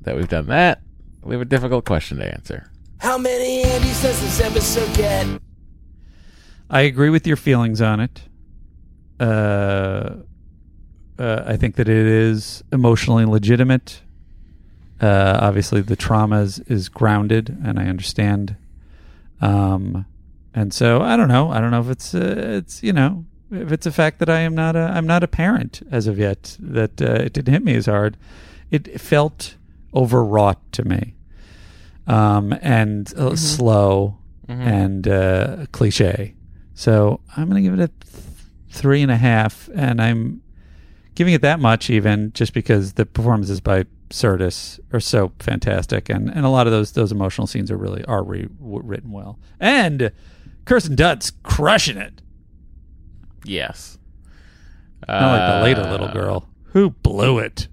that 0.00 0.16
we've 0.16 0.28
done 0.28 0.46
that, 0.46 0.80
we 1.22 1.34
have 1.34 1.42
a 1.42 1.46
difficult 1.46 1.84
question 1.84 2.18
to 2.18 2.26
answer. 2.26 2.71
How 3.02 3.18
many 3.18 3.64
Andys 3.64 4.00
does 4.00 4.20
this 4.20 4.40
episode 4.40 4.96
get? 4.96 5.26
I 6.70 6.82
agree 6.82 7.10
with 7.10 7.26
your 7.26 7.36
feelings 7.36 7.80
on 7.82 7.98
it. 7.98 8.22
Uh, 9.18 10.18
uh, 11.18 11.42
I 11.44 11.56
think 11.56 11.74
that 11.74 11.88
it 11.88 12.06
is 12.06 12.62
emotionally 12.72 13.24
legitimate. 13.24 14.02
Uh, 15.00 15.36
obviously, 15.42 15.80
the 15.80 15.96
trauma 15.96 16.42
is, 16.42 16.60
is 16.60 16.88
grounded, 16.88 17.58
and 17.64 17.80
I 17.80 17.86
understand. 17.86 18.54
Um, 19.40 20.06
and 20.54 20.72
so 20.72 21.02
I 21.02 21.16
don't 21.16 21.26
know. 21.26 21.50
I 21.50 21.60
don't 21.60 21.72
know 21.72 21.80
if 21.80 21.90
it's 21.90 22.14
uh, 22.14 22.60
it's 22.62 22.84
you 22.84 22.92
know 22.92 23.24
if 23.50 23.72
it's 23.72 23.84
a 23.84 23.90
fact 23.90 24.20
that 24.20 24.30
I 24.30 24.38
am 24.42 24.54
not 24.54 24.76
a 24.76 24.92
I'm 24.94 25.08
not 25.08 25.24
a 25.24 25.28
parent 25.28 25.82
as 25.90 26.06
of 26.06 26.20
yet. 26.20 26.56
That 26.60 27.02
uh, 27.02 27.14
it 27.14 27.32
didn't 27.32 27.52
hit 27.52 27.64
me 27.64 27.74
as 27.74 27.86
hard. 27.86 28.16
It 28.70 29.00
felt 29.00 29.56
overwrought 29.92 30.60
to 30.74 30.84
me, 30.84 31.14
um, 32.06 32.54
and 32.62 33.12
uh, 33.14 33.36
slow 33.36 34.18
Mhm. 34.48 34.60
and 34.66 35.08
uh, 35.08 35.66
cliche. 35.72 36.34
So 36.74 37.20
I'm 37.36 37.48
going 37.48 37.62
to 37.62 37.70
give 37.70 37.78
it 37.78 37.82
a 37.84 37.88
th- 37.88 38.24
three 38.70 39.02
and 39.02 39.10
a 39.10 39.16
half, 39.16 39.68
and 39.74 40.00
I'm 40.02 40.42
giving 41.14 41.32
it 41.34 41.42
that 41.42 41.60
much 41.60 41.88
even 41.90 42.32
just 42.32 42.52
because 42.54 42.94
the 42.94 43.06
performances 43.06 43.60
by 43.60 43.84
Curtis 44.10 44.80
are 44.92 45.00
so 45.00 45.32
fantastic, 45.38 46.08
and, 46.10 46.28
and 46.28 46.44
a 46.44 46.48
lot 46.48 46.66
of 46.66 46.72
those 46.72 46.92
those 46.92 47.12
emotional 47.12 47.46
scenes 47.46 47.70
are 47.70 47.76
really 47.78 48.04
are 48.06 48.22
re- 48.24 48.48
written 48.60 49.10
well, 49.12 49.38
and 49.60 50.10
Kirsten 50.64 50.96
Dunst 50.96 51.32
crushing 51.44 51.96
it. 51.96 52.20
Yes. 53.44 53.98
Not 55.08 55.38
like 55.38 55.54
the 55.58 55.62
later 55.64 55.88
Uh, 55.88 55.90
little 55.90 56.08
girl 56.12 56.48
who 56.72 56.90
blew 56.90 57.38
it. 57.38 57.68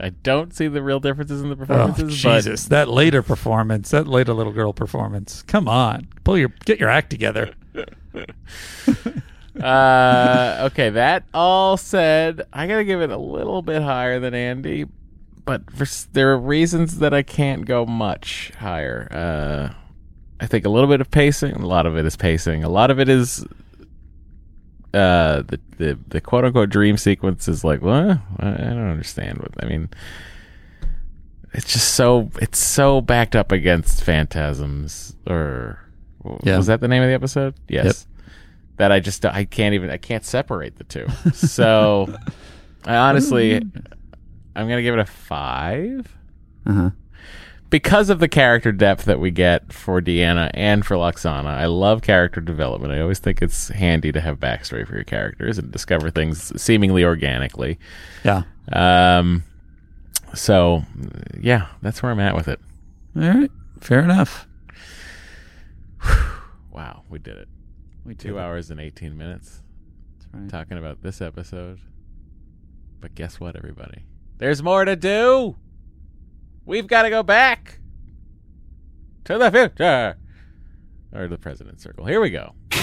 I 0.00 0.10
don't 0.10 0.54
see 0.54 0.68
the 0.68 0.82
real 0.82 1.00
differences 1.00 1.42
in 1.42 1.48
the 1.48 1.54
Oh, 1.54 1.58
performances, 1.66 2.22
but 2.22 2.34
Jesus, 2.40 2.66
that 2.66 2.88
later 2.88 3.22
performance, 3.22 3.90
that 3.90 4.06
later 4.06 4.32
little 4.32 4.52
girl 4.52 4.72
performance. 4.72 5.42
Come 5.42 5.68
on, 5.68 6.08
pull 6.24 6.38
your 6.38 6.50
get 6.64 6.78
your 6.78 6.88
act 6.88 7.10
together. 7.10 7.52
uh, 9.60 10.68
okay, 10.70 10.90
that 10.90 11.24
all 11.34 11.76
said, 11.76 12.46
I 12.52 12.66
gotta 12.66 12.84
give 12.84 13.00
it 13.00 13.10
a 13.10 13.16
little 13.16 13.62
bit 13.62 13.82
higher 13.82 14.20
than 14.20 14.34
Andy, 14.34 14.86
but 15.44 15.70
for, 15.72 15.86
there 16.12 16.32
are 16.32 16.38
reasons 16.38 16.98
that 16.98 17.12
I 17.12 17.22
can't 17.22 17.64
go 17.66 17.84
much 17.86 18.52
higher. 18.58 19.08
Uh, 19.10 19.74
I 20.40 20.46
think 20.46 20.64
a 20.64 20.68
little 20.68 20.88
bit 20.88 21.00
of 21.00 21.10
pacing, 21.10 21.54
a 21.54 21.66
lot 21.66 21.86
of 21.86 21.96
it 21.96 22.04
is 22.06 22.16
pacing, 22.16 22.62
a 22.62 22.68
lot 22.68 22.90
of 22.90 23.00
it 23.00 23.08
is 23.08 23.44
uh, 24.94 25.42
the 25.42 25.60
the 25.78 25.98
the 26.08 26.20
quote 26.20 26.44
unquote 26.44 26.70
dream 26.70 26.96
sequence 26.96 27.46
is 27.48 27.62
like, 27.64 27.82
what? 27.82 27.94
I 28.38 28.48
I 28.48 28.56
don't 28.56 28.90
understand 28.90 29.38
what 29.38 29.52
I 29.62 29.66
mean. 29.66 29.88
It's 31.54 31.72
just 31.72 31.94
so 31.94 32.30
it's 32.40 32.58
so 32.58 33.00
backed 33.00 33.34
up 33.34 33.52
against 33.52 34.04
phantasms 34.04 35.16
or 35.26 35.78
Yeah. 36.42 36.56
was 36.58 36.66
that 36.66 36.80
the 36.80 36.88
name 36.88 37.02
of 37.02 37.08
the 37.08 37.14
episode? 37.14 37.54
Yes 37.68 37.84
Yep. 37.84 37.96
that 38.76 38.92
I 38.92 39.00
just 39.00 39.24
I 39.24 39.44
can't 39.44 39.74
even 39.74 39.90
I 39.90 39.96
can't 39.96 40.24
separate 40.24 40.76
the 40.76 40.84
two. 40.84 41.06
So 41.32 42.14
I 42.84 42.96
honestly 42.96 43.54
I'm 44.56 44.68
gonna 44.68 44.82
give 44.82 44.94
it 44.94 45.00
a 45.00 45.06
five 45.06 46.14
Uh-huh. 46.66 46.90
Because 47.70 48.08
of 48.08 48.18
the 48.18 48.28
character 48.28 48.72
depth 48.72 49.04
that 49.04 49.20
we 49.20 49.30
get 49.30 49.72
for 49.72 50.00
Deanna 50.00 50.50
and 50.54 50.86
for 50.86 50.96
Lwaxana, 50.96 51.46
I 51.46 51.66
love 51.66 52.00
character 52.00 52.40
development. 52.40 52.94
I 52.94 53.00
always 53.00 53.18
think 53.18 53.42
it's 53.42 53.68
handy 53.68 54.10
to 54.12 54.20
have 54.20 54.38
backstory 54.40 54.86
for 54.86 54.94
your 54.94 55.04
characters 55.04 55.58
and 55.58 55.70
discover 55.70 56.10
things 56.10 56.60
seemingly 56.60 57.04
organically. 57.04 57.78
Yeah. 58.24 58.44
Um. 58.72 59.42
So 60.34 60.82
yeah, 61.38 61.68
that's 61.82 62.02
where 62.02 62.10
I'm 62.12 62.20
at 62.20 62.34
with 62.34 62.48
it. 62.48 62.60
All 63.16 63.22
right, 63.22 63.50
fair 63.80 64.00
enough. 64.00 64.46
Wow, 66.70 67.02
we 67.10 67.18
did 67.18 67.36
it. 67.36 67.48
We 68.04 68.14
did 68.14 68.20
Two 68.28 68.38
it. 68.38 68.40
hours 68.40 68.70
and 68.70 68.78
18 68.78 69.18
minutes 69.18 69.62
right. 70.32 70.48
talking 70.48 70.78
about 70.78 71.02
this 71.02 71.20
episode. 71.20 71.80
But 73.00 73.16
guess 73.16 73.40
what, 73.40 73.56
everybody? 73.56 74.04
There's 74.38 74.62
more 74.62 74.84
to 74.84 74.94
do. 74.94 75.56
We've 76.68 76.86
got 76.86 77.04
to 77.04 77.10
go 77.10 77.22
back 77.22 77.78
to 79.24 79.38
the 79.38 79.50
future 79.50 80.18
or 81.14 81.26
the 81.26 81.38
president's 81.38 81.82
circle. 81.82 82.04
Here 82.04 82.20
we 82.20 82.28
go. 82.28 82.52
The 82.68 82.76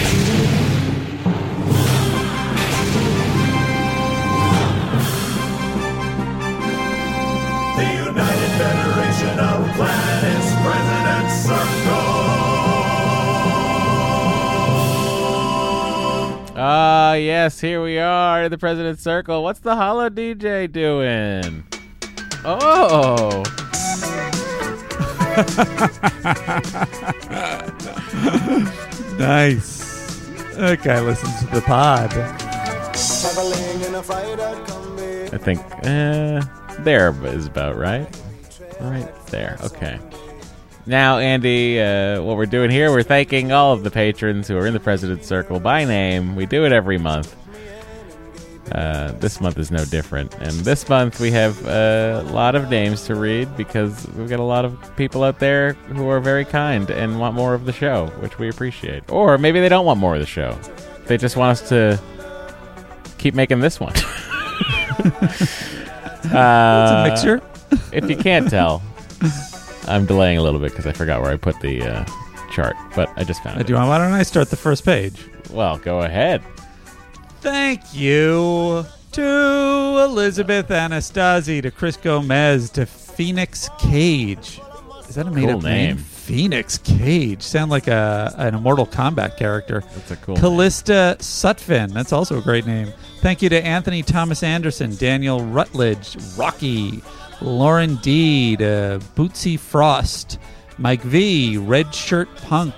United 7.94 8.50
Federation 8.58 9.38
of 9.38 9.76
Planets 9.76 10.50
President 10.64 11.30
Circle. 11.30 12.26
Ah, 16.58 17.14
yes, 17.14 17.60
here 17.60 17.84
we 17.84 17.98
are 18.00 18.42
in 18.42 18.50
the 18.50 18.58
president's 18.58 19.04
circle. 19.04 19.44
What's 19.44 19.60
the 19.60 19.76
hollow 19.76 20.10
DJ 20.10 20.72
doing? 20.72 21.62
Oh. 22.44 23.42
nice. 29.18 29.76
That 30.54 30.80
guy 30.82 31.00
listens 31.00 31.40
to 31.40 31.46
the 31.46 31.60
pod. 31.62 32.12
I 35.32 35.38
think 35.38 35.60
uh, 35.84 36.42
there 36.82 37.14
is 37.26 37.46
about 37.46 37.76
right. 37.76 38.08
Right 38.80 39.26
there. 39.26 39.58
Okay. 39.64 39.98
Now, 40.86 41.18
Andy, 41.18 41.80
uh, 41.80 42.22
what 42.22 42.36
we're 42.36 42.46
doing 42.46 42.70
here, 42.70 42.90
we're 42.92 43.02
thanking 43.02 43.50
all 43.50 43.72
of 43.72 43.82
the 43.82 43.90
patrons 43.90 44.46
who 44.46 44.56
are 44.56 44.66
in 44.66 44.72
the 44.72 44.80
President's 44.80 45.26
Circle 45.26 45.58
by 45.60 45.84
name. 45.84 46.36
We 46.36 46.46
do 46.46 46.64
it 46.64 46.72
every 46.72 46.96
month. 46.96 47.34
Uh, 48.72 49.12
this 49.20 49.40
month 49.40 49.58
is 49.58 49.70
no 49.70 49.84
different. 49.84 50.34
And 50.34 50.50
this 50.64 50.88
month 50.88 51.20
we 51.20 51.30
have 51.30 51.64
a 51.66 52.22
lot 52.32 52.54
of 52.56 52.68
names 52.68 53.04
to 53.06 53.14
read 53.14 53.56
because 53.56 54.06
we've 54.16 54.28
got 54.28 54.40
a 54.40 54.44
lot 54.44 54.64
of 54.64 54.76
people 54.96 55.22
out 55.22 55.38
there 55.38 55.74
who 55.94 56.08
are 56.08 56.18
very 56.20 56.44
kind 56.44 56.90
and 56.90 57.20
want 57.20 57.34
more 57.34 57.54
of 57.54 57.64
the 57.64 57.72
show, 57.72 58.06
which 58.20 58.38
we 58.38 58.48
appreciate. 58.48 59.04
Or 59.10 59.38
maybe 59.38 59.60
they 59.60 59.68
don't 59.68 59.86
want 59.86 60.00
more 60.00 60.14
of 60.14 60.20
the 60.20 60.26
show. 60.26 60.58
They 61.06 61.16
just 61.16 61.36
want 61.36 61.52
us 61.60 61.68
to 61.68 62.00
keep 63.18 63.34
making 63.34 63.60
this 63.60 63.78
one. 63.78 63.92
uh, 65.06 65.20
It's 66.24 66.32
a 66.32 67.04
mixture. 67.08 67.40
if 67.92 68.10
you 68.10 68.16
can't 68.16 68.48
tell, 68.50 68.82
I'm 69.86 70.06
delaying 70.06 70.38
a 70.38 70.42
little 70.42 70.58
bit 70.60 70.70
because 70.72 70.86
I 70.86 70.92
forgot 70.92 71.22
where 71.22 71.30
I 71.30 71.36
put 71.36 71.60
the 71.60 71.82
uh, 71.82 72.04
chart, 72.52 72.74
but 72.94 73.10
I 73.16 73.24
just 73.24 73.42
found 73.42 73.58
Uh, 73.58 73.60
it. 73.60 73.66
do 73.68 73.72
you 73.74 73.78
want, 73.78 73.88
why 73.88 73.98
don't 73.98 74.12
I 74.12 74.22
start 74.24 74.50
the 74.50 74.56
first 74.56 74.84
page? 74.84 75.24
Well, 75.50 75.78
go 75.78 76.00
ahead. 76.02 76.42
Thank 77.40 77.94
you 77.94 78.84
to 79.12 79.22
Elizabeth 80.04 80.68
Anastasi, 80.68 81.62
to 81.62 81.70
Chris 81.70 81.96
Gomez, 81.96 82.70
to 82.70 82.86
Phoenix 82.86 83.68
Cage, 83.78 84.60
Is 85.08 85.14
that 85.14 85.26
a 85.26 85.30
made 85.30 85.42
Cool 85.48 85.58
up 85.58 85.62
name? 85.62 85.96
name. 85.96 85.98
Phoenix 85.98 86.78
Cage. 86.78 87.40
Sound 87.42 87.70
like 87.70 87.86
a 87.86 88.34
an 88.36 88.54
Immortal 88.56 88.86
Kombat 88.86 89.36
character. 89.36 89.82
That's 89.94 90.10
a 90.10 90.16
cool 90.16 90.36
Callista 90.36 91.16
Sutphin. 91.20 91.92
That's 91.92 92.12
also 92.12 92.38
a 92.38 92.42
great 92.42 92.66
name. 92.66 92.92
Thank 93.20 93.42
you 93.42 93.48
to 93.50 93.64
Anthony 93.64 94.02
Thomas 94.02 94.42
Anderson, 94.42 94.96
Daniel 94.96 95.40
Rutledge, 95.44 96.16
Rocky, 96.36 97.00
Lauren 97.40 97.94
Deed, 97.96 98.60
uh, 98.60 98.98
Bootsy 99.14 99.58
Frost, 99.58 100.38
Mike 100.78 101.02
V, 101.02 101.58
Red 101.58 101.94
Shirt 101.94 102.28
Punk, 102.38 102.74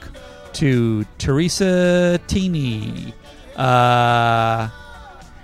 to 0.55 1.05
Teresa 1.19 2.21
Teeny, 2.27 3.13
uh, 3.59 4.69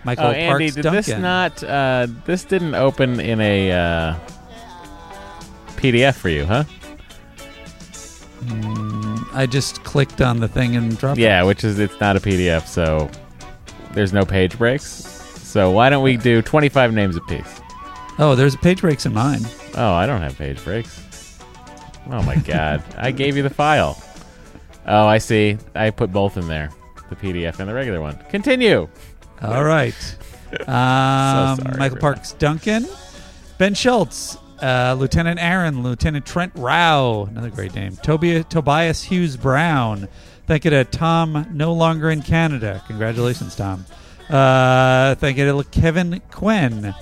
Michael 0.04 0.26
oh, 0.26 0.30
Andy, 0.30 0.70
did 0.70 0.82
Duncan. 0.82 0.96
this 0.96 1.08
not? 1.08 1.62
Uh, 1.64 2.06
this 2.26 2.44
didn't 2.44 2.74
open 2.74 3.20
in 3.20 3.40
a 3.40 3.72
uh, 3.72 4.18
PDF 5.76 6.14
for 6.14 6.28
you, 6.28 6.44
huh? 6.44 6.64
Mm, 8.44 9.34
I 9.34 9.46
just 9.46 9.82
clicked 9.84 10.20
on 10.20 10.40
the 10.40 10.48
thing 10.48 10.76
and 10.76 10.96
dropped 10.98 11.18
Yeah, 11.18 11.42
it. 11.42 11.46
which 11.46 11.64
is 11.64 11.78
it's 11.78 11.98
not 12.00 12.16
a 12.16 12.20
PDF, 12.20 12.66
so 12.66 13.10
there's 13.92 14.12
no 14.12 14.24
page 14.24 14.58
breaks. 14.58 14.84
So 14.84 15.70
why 15.70 15.88
don't 15.88 16.02
we 16.02 16.16
do 16.16 16.42
25 16.42 16.92
names 16.92 17.16
apiece? 17.16 17.60
Oh, 18.18 18.34
there's 18.34 18.56
page 18.56 18.80
breaks 18.80 19.06
in 19.06 19.14
mine. 19.14 19.40
Oh, 19.76 19.92
I 19.92 20.06
don't 20.06 20.20
have 20.20 20.36
page 20.36 20.62
breaks. 20.62 21.38
Oh 22.10 22.22
my 22.22 22.36
god, 22.36 22.84
I 22.96 23.10
gave 23.10 23.36
you 23.36 23.42
the 23.42 23.50
file. 23.50 24.00
Oh, 24.86 25.06
I 25.06 25.18
see. 25.18 25.56
I 25.74 25.90
put 25.90 26.12
both 26.12 26.36
in 26.36 26.46
there, 26.46 26.70
the 27.10 27.16
PDF 27.16 27.58
and 27.58 27.68
the 27.68 27.74
regular 27.74 28.00
one. 28.00 28.18
Continue. 28.30 28.88
All 29.42 29.64
right. 29.64 30.16
Um, 30.54 31.58
sorry, 31.58 31.78
Michael 31.78 31.98
Parks 31.98 32.30
Duncan, 32.34 32.86
Ben 33.58 33.74
Schultz, 33.74 34.38
uh, 34.62 34.94
Lieutenant 34.96 35.42
Aaron, 35.42 35.82
Lieutenant 35.82 36.24
Trent 36.24 36.52
Rao, 36.54 37.24
another 37.24 37.50
great 37.50 37.74
name. 37.74 37.96
Tobias, 37.96 38.44
Tobias 38.48 39.02
Hughes 39.02 39.36
Brown. 39.36 40.06
Thank 40.46 40.64
you 40.64 40.70
to 40.70 40.84
Tom, 40.84 41.46
no 41.52 41.72
longer 41.72 42.08
in 42.08 42.22
Canada. 42.22 42.84
Congratulations, 42.86 43.56
Tom. 43.56 43.84
Uh, 44.30 45.14
thank 45.16 45.38
you 45.38 45.44
to 45.44 45.68
Kevin 45.70 46.22
Quinn, 46.30 46.94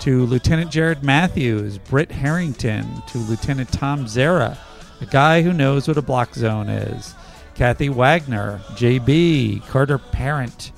to 0.00 0.24
Lieutenant 0.26 0.70
Jared 0.70 1.02
Matthews, 1.02 1.78
Britt 1.78 2.10
Harrington, 2.10 2.86
to 3.08 3.18
Lieutenant 3.18 3.72
Tom 3.72 4.04
Zera, 4.04 4.56
a 5.00 5.06
guy 5.06 5.42
who 5.42 5.52
knows 5.52 5.88
what 5.88 5.98
a 5.98 6.02
block 6.02 6.34
zone 6.34 6.68
is. 6.68 7.14
Kathy 7.54 7.88
Wagner, 7.88 8.60
JB, 8.70 9.66
Carter 9.68 9.98
Parent, 9.98 10.72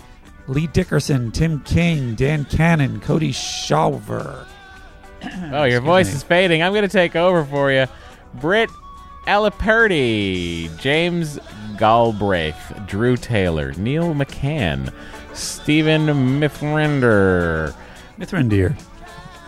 Lee 0.46 0.66
Dickerson, 0.66 1.32
Tim 1.32 1.60
King, 1.60 2.14
Dan 2.14 2.44
Cannon, 2.44 3.00
Cody 3.00 3.32
Shawver. 3.32 4.46
Oh, 5.52 5.64
your 5.64 5.80
voice 5.80 6.12
is 6.12 6.22
fading. 6.22 6.62
I'm 6.62 6.72
going 6.72 6.82
to 6.82 6.88
take 6.88 7.16
over 7.16 7.44
for 7.44 7.72
you. 7.72 7.86
Britt 8.34 8.68
Aliperti, 9.26 10.76
James 10.78 11.38
Galbraith, 11.78 12.74
Drew 12.86 13.16
Taylor, 13.16 13.72
Neil 13.72 14.14
McCann, 14.14 14.92
Stephen 15.32 16.06
Mithrinder, 16.40 17.74
Mithrindir. 18.18 18.76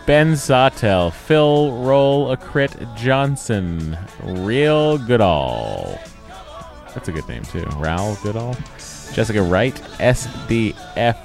Ben 0.07 0.37
Sawtell, 0.37 1.11
Phil 1.11 1.73
Roll 1.83 2.35
Akrit 2.35 2.97
Johnson, 2.97 3.99
Real 4.23 4.99
Goodall. 4.99 5.99
That's 6.97 7.09
a 7.09 7.13
good 7.13 7.29
name 7.29 7.43
too. 7.43 7.63
Raoul 7.77 8.17
Goodall. 8.23 8.57
Jessica 9.13 9.43
Wright, 9.43 9.75
SDF 9.99 11.17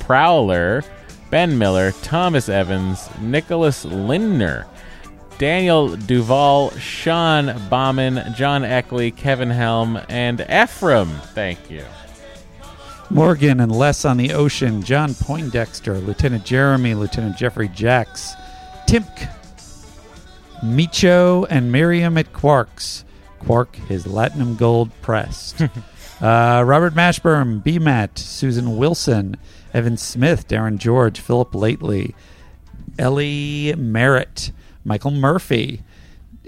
Prowler, 0.00 0.82
Ben 1.30 1.56
Miller, 1.56 1.92
Thomas 2.02 2.48
Evans, 2.48 3.08
Nicholas 3.20 3.84
Lindner, 3.84 4.66
Daniel 5.38 5.94
Duval, 5.94 6.70
Sean 6.72 7.56
Bauman, 7.68 8.34
John 8.34 8.64
Eckley, 8.64 9.12
Kevin 9.12 9.50
Helm, 9.50 10.00
and 10.08 10.40
Ephraim. 10.50 11.10
Thank 11.32 11.70
you. 11.70 11.84
Morgan 13.08 13.60
and 13.60 13.70
Les 13.70 14.04
on 14.04 14.16
the 14.16 14.32
Ocean, 14.32 14.82
John 14.82 15.14
Poindexter, 15.14 15.98
Lieutenant 15.98 16.44
Jeremy, 16.44 16.94
Lieutenant 16.94 17.36
Jeffrey 17.36 17.68
Jacks, 17.68 18.32
Timk, 18.88 19.32
Micho, 20.64 21.46
and 21.48 21.70
Miriam 21.70 22.18
at 22.18 22.32
Quarks. 22.32 23.04
Quark 23.40 23.78
is 23.90 24.06
Latinum 24.06 24.56
Gold 24.56 24.90
pressed. 25.02 25.60
uh, 26.20 26.62
Robert 26.64 26.94
Mashburn, 26.94 27.62
B. 27.62 27.78
Matt, 27.78 28.18
Susan 28.18 28.76
Wilson, 28.76 29.36
Evan 29.74 29.96
Smith, 29.96 30.48
Darren 30.48 30.78
George, 30.78 31.20
Philip 31.20 31.54
Lately, 31.54 32.14
Ellie 32.98 33.74
Merritt, 33.76 34.52
Michael 34.84 35.10
Murphy, 35.10 35.82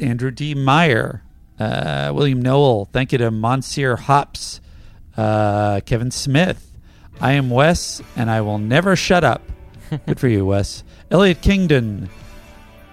Andrew 0.01 0.31
D. 0.31 0.55
Meyer, 0.55 1.23
uh, 1.59 2.12
William 2.15 2.41
Noel. 2.41 2.87
Thank 2.87 3.12
you 3.12 3.19
to 3.19 3.31
Monsieur 3.31 3.97
Hops, 3.97 4.61
uh, 5.17 5.81
Kevin 5.81 6.11
Smith. 6.11 6.73
I 7.21 7.33
am 7.33 7.51
Wes, 7.51 8.01
and 8.17 8.31
I 8.31 8.41
will 8.41 8.59
never 8.59 8.97
shut 8.97 9.25
up. 9.25 9.43
Good 10.07 10.19
for 10.19 10.29
you, 10.29 10.47
Wes. 10.47 10.83
Elliot 11.11 11.43
Kingdon, 11.43 12.09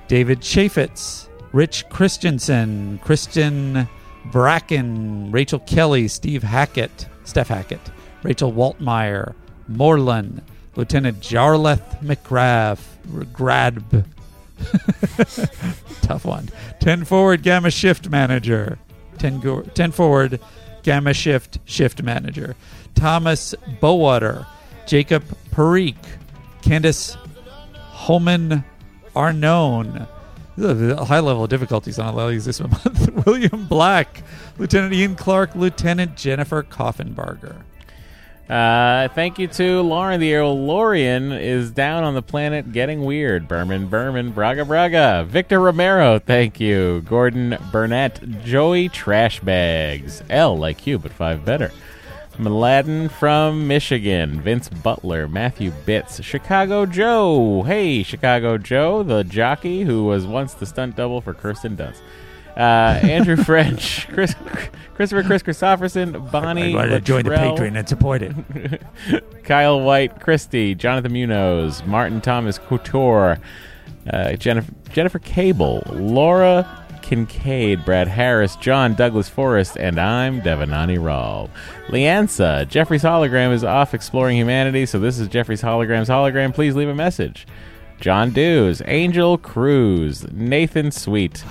David 0.07 0.41
Chaffetz, 0.41 1.28
Rich 1.51 1.89
Christensen, 1.89 2.99
Kristen 3.03 3.87
Bracken, 4.25 5.31
Rachel 5.31 5.59
Kelly, 5.59 6.07
Steve 6.07 6.43
Hackett, 6.43 7.07
Steph 7.23 7.47
Hackett, 7.47 7.81
Rachel 8.23 8.51
Waltmeyer, 8.53 9.33
Moreland, 9.67 10.41
Lieutenant 10.75 11.19
Jarleth 11.21 12.01
McGrath, 12.03 12.81
Gradb. 13.33 14.05
Tough 16.01 16.25
one. 16.25 16.49
10 16.79 17.05
forward 17.05 17.43
Gamma 17.43 17.71
Shift 17.71 18.09
Manager. 18.09 18.77
10, 19.17 19.39
go- 19.39 19.61
10 19.61 19.91
forward 19.91 20.39
Gamma 20.83 21.13
Shift 21.13 21.59
Shift 21.65 22.03
Manager. 22.03 22.55
Thomas 22.95 23.55
Bowater. 23.81 24.45
Jacob 24.85 25.23
Parikh. 25.51 25.95
Candace 26.61 27.15
Holman 27.73 28.63
Arnone. 29.15 30.07
A 30.61 31.05
high 31.05 31.19
level 31.19 31.43
of 31.43 31.49
difficulties 31.49 31.99
on 31.99 32.29
these 32.29 32.45
this 32.45 32.59
month. 32.59 33.25
William 33.25 33.65
Black. 33.65 34.23
Lieutenant 34.57 34.93
Ian 34.93 35.15
Clark. 35.15 35.55
Lieutenant 35.55 36.15
Jennifer 36.15 36.63
Coffenbarger. 36.63 37.63
Uh, 38.49 39.07
thank 39.09 39.37
you 39.37 39.47
to 39.47 39.81
Lauren. 39.81 40.19
The 40.19 40.39
Lorian 40.39 41.31
is 41.31 41.69
down 41.69 42.03
on 42.03 42.15
the 42.15 42.23
planet 42.23 42.71
getting 42.71 43.05
weird. 43.05 43.47
Berman, 43.47 43.87
Berman, 43.87 44.31
Braga, 44.31 44.65
Braga. 44.65 45.23
Victor 45.29 45.59
Romero, 45.59 46.17
thank 46.17 46.59
you. 46.59 47.01
Gordon 47.01 47.59
Burnett, 47.71 48.43
Joey 48.43 48.89
Trashbags. 48.89 50.23
L 50.31 50.57
like 50.57 50.87
you, 50.87 50.97
but 50.97 51.11
five 51.11 51.45
better. 51.45 51.71
Mladen 52.39 53.11
from 53.11 53.67
Michigan. 53.67 54.39
Vince 54.39 54.69
Butler, 54.69 55.27
Matthew 55.27 55.71
Bitts, 55.85 56.23
Chicago 56.23 56.85
Joe. 56.85 57.63
Hey, 57.63 58.01
Chicago 58.01 58.57
Joe, 58.57 59.03
the 59.03 59.25
jockey 59.25 59.81
who 59.83 60.05
was 60.05 60.25
once 60.25 60.53
the 60.53 60.65
stunt 60.65 60.95
double 60.95 61.19
for 61.19 61.33
Kirsten 61.33 61.75
Dunst. 61.75 61.99
Uh, 62.55 62.99
Andrew 63.07 63.35
French, 63.35 64.07
Chris, 64.07 64.35
Christopher 64.95 65.23
Chris 65.23 65.43
Christopherson, 65.43 66.27
Bonnie. 66.31 66.73
I'd 66.73 66.75
rather 66.75 66.99
join 67.01 67.25
the 67.25 67.31
Patreon 67.31 67.77
and 67.77 67.89
support 67.89 68.21
it. 68.21 68.81
Kyle 69.43 69.81
White, 69.81 70.21
Christie, 70.21 70.75
Jonathan 70.75 71.11
Munoz, 71.11 71.83
Martin 71.85 72.21
Thomas 72.21 72.57
Couture, 72.57 73.37
uh, 74.11 74.33
Jennifer, 74.33 74.71
Jennifer 74.93 75.19
Cable, 75.19 75.83
Laura 75.91 76.85
Kincaid, 77.09 77.83
Brad 77.85 78.07
Harris, 78.07 78.55
John 78.57 78.93
Douglas 78.93 79.27
Forrest, 79.27 79.77
and 79.77 79.99
I'm 79.99 80.43
Devanani 80.43 80.99
Rawl. 80.99 81.49
Leansa, 81.87 82.67
Jeffrey's 82.67 83.01
hologram 83.01 83.51
is 83.51 83.63
off 83.63 83.95
exploring 83.95 84.37
humanity, 84.37 84.85
so 84.85 84.99
this 84.99 85.17
is 85.17 85.27
Jeffrey's 85.27 85.63
hologram's 85.63 86.07
hologram. 86.07 86.53
Please 86.53 86.75
leave 86.75 86.87
a 86.87 86.93
message. 86.93 87.47
John 87.99 88.29
Dews, 88.29 88.83
Angel 88.85 89.39
Cruz, 89.39 90.31
Nathan 90.31 90.91
Sweet, 90.91 91.43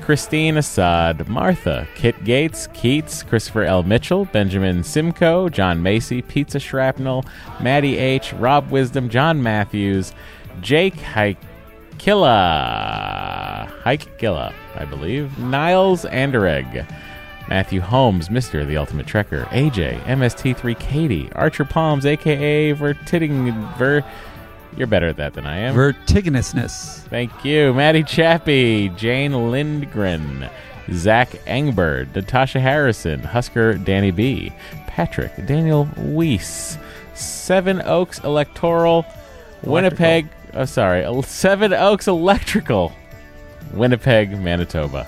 Christine 0.00 0.56
Assad, 0.56 1.28
Martha, 1.28 1.86
Kit 1.94 2.24
Gates, 2.24 2.68
Keats, 2.68 3.22
Christopher 3.22 3.64
L. 3.64 3.82
Mitchell, 3.82 4.24
Benjamin 4.24 4.82
Simcoe, 4.82 5.50
John 5.50 5.82
Macy, 5.82 6.22
Pizza 6.22 6.58
Shrapnel, 6.58 7.26
Maddie 7.60 7.98
H., 7.98 8.32
Rob 8.32 8.70
Wisdom, 8.70 9.10
John 9.10 9.42
Matthews, 9.42 10.14
Jake 10.62 10.94
Hikilla, 10.94 11.36
Hikilla, 13.82 14.54
I 14.76 14.84
believe, 14.84 15.38
Niles 15.38 16.04
Anderegg, 16.04 16.86
Matthew 17.48 17.80
Holmes, 17.80 18.28
Mr. 18.28 18.66
The 18.66 18.76
Ultimate 18.76 19.06
Trekker, 19.06 19.46
AJ, 19.48 20.00
MST3 20.04 20.78
Katie, 20.78 21.30
Archer 21.34 21.64
Palms, 21.64 22.06
aka 22.06 22.72
Vertitting 22.72 23.76
Ver. 23.76 24.04
You're 24.76 24.86
better 24.86 25.08
at 25.08 25.16
that 25.16 25.34
than 25.34 25.46
I 25.46 25.58
am. 25.58 25.74
Vertiginousness. 25.74 27.00
Thank 27.08 27.44
you. 27.44 27.74
Maddie 27.74 28.04
Chappie, 28.04 28.88
Jane 28.90 29.50
Lindgren, 29.50 30.48
Zach 30.90 31.28
Engbird, 31.46 32.14
Natasha 32.14 32.58
Harrison, 32.58 33.20
Husker 33.20 33.74
Danny 33.74 34.10
B, 34.10 34.50
Patrick, 34.86 35.32
Daniel 35.46 35.88
Weiss, 35.96 36.78
Seven 37.14 37.82
Oaks 37.82 38.18
Electoral, 38.20 39.04
Winnipeg. 39.62 40.28
Oh, 40.54 40.64
sorry. 40.64 41.06
Seven 41.24 41.72
Oaks 41.72 42.08
Electrical, 42.08 42.92
Winnipeg, 43.72 44.38
Manitoba. 44.38 45.06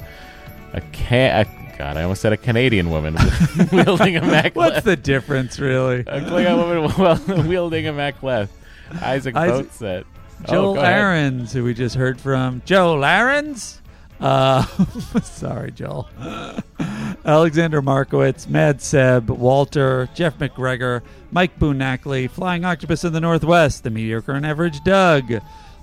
A 0.73 0.81
can. 0.81 1.47
A, 1.47 1.77
God, 1.79 1.97
I 1.97 2.03
almost 2.03 2.23
said 2.23 2.33
a 2.33 2.37
Canadian 2.37 2.91
woman 2.91 3.17
wielding 3.73 4.17
a 4.17 4.23
mech. 4.23 4.55
What's 4.55 4.85
the 4.85 4.97
difference, 4.97 5.59
really? 5.59 6.01
A 6.01 6.21
Klingon 6.21 6.57
woman 6.57 6.95
well, 7.37 7.47
wielding 7.47 7.87
a 7.87 7.93
mech 7.93 8.23
Isaac 8.23 9.35
Isaac- 9.35 9.35
Boatset. 9.35 10.05
Joel 10.47 10.71
oh, 10.71 10.75
go 10.75 10.81
ahead. 10.81 10.93
Aarons, 10.93 11.53
who 11.53 11.65
we 11.65 11.75
just 11.75 11.95
heard 11.95 12.21
from. 12.21 12.61
Joel 12.65 13.05
Aarons? 13.05 13.81
Uh, 14.21 14.65
sorry, 15.23 15.71
Joel. 15.71 16.09
Alexander 17.25 17.81
Markowitz, 17.81 18.49
Mad 18.49 18.81
Seb, 18.83 19.31
Walter, 19.31 20.09
Jeff 20.15 20.39
McGregor, 20.39 21.03
Mike 21.31 21.59
Boonackley, 21.59 22.31
Flying 22.31 22.65
Octopus 22.65 23.05
in 23.05 23.13
the 23.13 23.21
Northwest, 23.21 23.83
the 23.83 23.91
mediocre 23.91 24.33
and 24.33 24.45
average 24.45 24.83
Doug, 24.85 25.33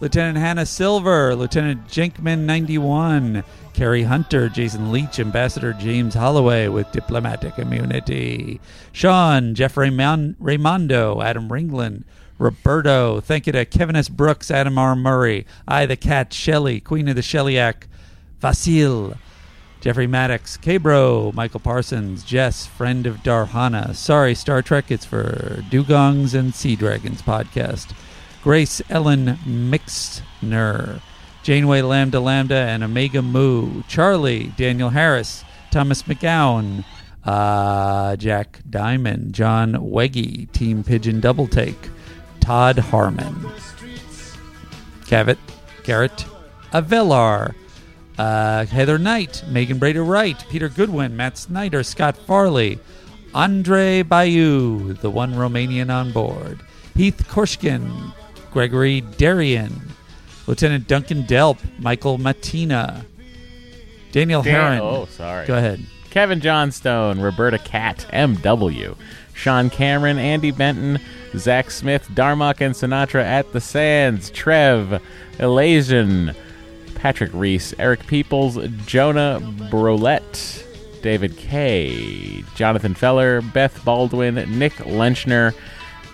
Lieutenant 0.01 0.39
Hannah 0.39 0.65
Silver, 0.65 1.35
Lieutenant 1.35 1.87
Jenkman91, 1.87 3.43
Carrie 3.73 4.01
Hunter, 4.01 4.49
Jason 4.49 4.91
Leach, 4.91 5.19
Ambassador 5.19 5.73
James 5.73 6.15
Holloway 6.15 6.67
with 6.69 6.91
diplomatic 6.91 7.59
immunity, 7.59 8.59
Sean, 8.91 9.53
Jeff 9.53 9.77
Raymon- 9.77 10.35
Raymondo, 10.41 11.23
Adam 11.23 11.49
Ringland, 11.49 12.03
Roberto, 12.39 13.19
thank 13.21 13.45
you 13.45 13.53
to 13.53 13.63
Kevin 13.63 13.95
S. 13.95 14.09
Brooks, 14.09 14.49
Adam 14.49 14.79
R. 14.79 14.95
Murray, 14.95 15.45
I 15.67 15.85
the 15.85 15.95
Cat, 15.95 16.33
Shelley, 16.33 16.79
Queen 16.79 17.07
of 17.07 17.15
the 17.15 17.21
Sheliak, 17.21 17.83
Vasil, 18.41 19.15
Jeffrey 19.81 20.07
Maddox, 20.07 20.57
K-Bro, 20.57 21.33
Michael 21.35 21.59
Parsons, 21.59 22.23
Jess, 22.23 22.65
friend 22.65 23.05
of 23.05 23.17
Darhana. 23.17 23.95
Sorry, 23.95 24.33
Star 24.33 24.63
Trek, 24.63 24.89
it's 24.89 25.05
for 25.05 25.63
Dugongs 25.69 26.33
and 26.33 26.55
Sea 26.55 26.75
Dragons 26.75 27.21
podcast. 27.21 27.93
Grace 28.41 28.81
Ellen 28.89 29.37
Mixner, 29.45 30.99
Janeway 31.43 31.81
Lambda 31.81 32.19
Lambda 32.19 32.55
and 32.55 32.83
Omega 32.83 33.21
Mu, 33.21 33.83
Charlie, 33.87 34.51
Daniel 34.57 34.89
Harris, 34.89 35.43
Thomas 35.69 36.03
McGowan, 36.03 36.83
uh, 37.23 38.15
Jack 38.15 38.59
Diamond, 38.67 39.33
John 39.33 39.73
Weggy, 39.73 40.51
Team 40.53 40.83
Pigeon 40.83 41.19
Double 41.19 41.47
Take, 41.47 41.89
Todd 42.39 42.79
Harmon, 42.79 43.45
Cavett, 45.05 45.37
Garrett, 45.83 46.25
Avelar, 46.73 47.53
uh, 48.17 48.65
Heather 48.65 48.97
Knight, 48.97 49.43
Megan 49.49 49.79
Brader 49.79 50.07
Wright, 50.07 50.43
Peter 50.49 50.67
Goodwin, 50.67 51.15
Matt 51.15 51.37
Snyder, 51.37 51.83
Scott 51.83 52.17
Farley, 52.17 52.79
Andre 53.35 54.01
Bayou, 54.01 54.93
the 54.93 55.11
one 55.11 55.33
Romanian 55.35 55.93
on 55.93 56.11
board, 56.11 56.61
Heath 56.95 57.27
Korshkin, 57.29 58.13
Gregory 58.51 59.01
Darian, 59.01 59.81
Lieutenant 60.47 60.87
Duncan 60.87 61.23
Delp, 61.23 61.57
Michael 61.79 62.17
Matina, 62.17 63.05
Daniel 64.11 64.41
Dan- 64.43 64.53
Heron. 64.53 64.79
Oh, 64.81 65.05
sorry. 65.05 65.47
Go 65.47 65.55
ahead. 65.57 65.85
Kevin 66.09 66.41
Johnstone, 66.41 67.21
Roberta 67.21 67.57
Cat, 67.57 68.05
M.W., 68.11 68.95
Sean 69.33 69.69
Cameron, 69.69 70.19
Andy 70.19 70.51
Benton, 70.51 70.99
Zach 71.37 71.71
Smith, 71.71 72.07
Darmok 72.13 72.59
and 72.59 72.75
Sinatra 72.75 73.23
at 73.23 73.53
the 73.53 73.61
Sands, 73.61 74.29
Trev, 74.29 75.01
Elasian, 75.37 76.35
Patrick 76.95 77.31
Reese, 77.33 77.73
Eric 77.79 78.05
Peoples, 78.07 78.59
Jonah 78.85 79.39
Brolette, 79.71 80.65
David 81.01 81.37
K, 81.37 82.43
Jonathan 82.55 82.93
Feller, 82.93 83.41
Beth 83.41 83.83
Baldwin, 83.85 84.35
Nick 84.59 84.73
Lenchner, 84.73 85.55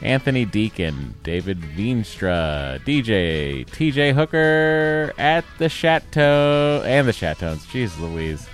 Anthony 0.01 0.45
Deacon, 0.45 1.15
David 1.23 1.59
Veenstra, 1.59 2.79
DJ, 2.85 3.65
TJ 3.65 4.13
Hooker 4.13 5.13
at 5.17 5.43
the 5.57 5.69
Chateau, 5.69 6.83
and 6.85 7.07
the 7.07 7.13
Chateaus. 7.13 7.65
Jeez 7.65 7.99
Louise. 7.99 8.47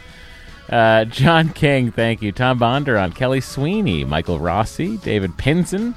Uh, 0.69 1.05
John 1.05 1.49
King, 1.49 1.91
thank 1.91 2.21
you. 2.21 2.31
Tom 2.31 2.59
Bondurant, 2.59 3.15
Kelly 3.15 3.41
Sweeney, 3.41 4.05
Michael 4.05 4.39
Rossi, 4.39 4.97
David 4.97 5.37
Pinson, 5.37 5.93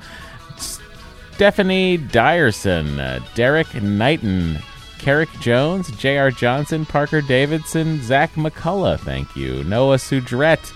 Stephanie 1.33 1.99
Dyerson, 1.99 2.99
uh, 2.99 3.25
Derek 3.35 3.73
Knighton, 3.81 4.59
Carrick 4.99 5.31
Jones, 5.41 5.91
J.R. 5.93 6.31
Johnson, 6.33 6.85
Parker 6.85 7.21
Davidson, 7.21 8.03
Zach 8.03 8.33
McCullough, 8.33 8.99
thank 8.99 9.37
you. 9.37 9.63
Noah 9.65 9.97
Sudret, 9.97 10.73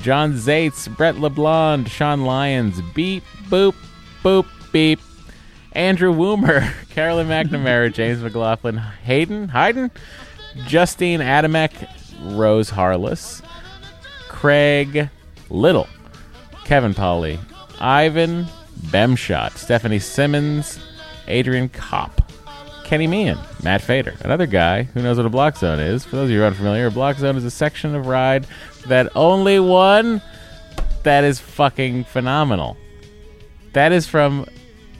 John 0.00 0.34
Zaitz, 0.34 0.94
Brett 0.94 1.14
LeBlond, 1.14 1.88
Sean 1.88 2.24
Lyons, 2.24 2.82
Beep, 2.94 3.24
Boop, 3.48 3.74
Boop, 4.22 4.46
Beep, 4.72 5.00
Andrew 5.72 6.12
Woomer, 6.12 6.72
Carolyn 6.90 7.28
McNamara, 7.28 7.92
James 7.92 8.22
McLaughlin, 8.22 8.76
Hayden, 8.76 9.48
Hayden, 9.48 9.90
Justine 10.66 11.20
Adamek, 11.20 11.72
Rose 12.36 12.70
Harless, 12.70 13.42
Craig 14.28 15.08
Little, 15.48 15.88
Kevin 16.64 16.94
Polly, 16.94 17.38
Ivan 17.80 18.46
Bemshot, 18.86 19.56
Stephanie 19.56 19.98
Simmons, 19.98 20.78
Adrian 21.28 21.68
Kopp, 21.68 22.30
Kenny 22.84 23.06
Meehan, 23.06 23.38
Matt 23.62 23.82
Fader, 23.82 24.14
another 24.24 24.46
guy 24.46 24.82
who 24.82 25.02
knows 25.02 25.16
what 25.16 25.26
a 25.26 25.30
block 25.30 25.56
zone 25.56 25.78
is. 25.78 26.04
For 26.04 26.16
those 26.16 26.24
of 26.24 26.30
you 26.30 26.38
who 26.38 26.44
are 26.44 26.48
unfamiliar, 26.48 26.86
a 26.86 26.90
block 26.90 27.16
zone 27.18 27.36
is 27.36 27.44
a 27.44 27.50
section 27.50 27.94
of 27.94 28.06
ride 28.06 28.46
that 28.88 29.10
only 29.14 29.60
one 29.60 30.20
that 31.04 31.22
is 31.24 31.38
fucking 31.38 32.04
phenomenal. 32.04 32.76
That 33.72 33.92
is 33.92 34.06
from 34.06 34.46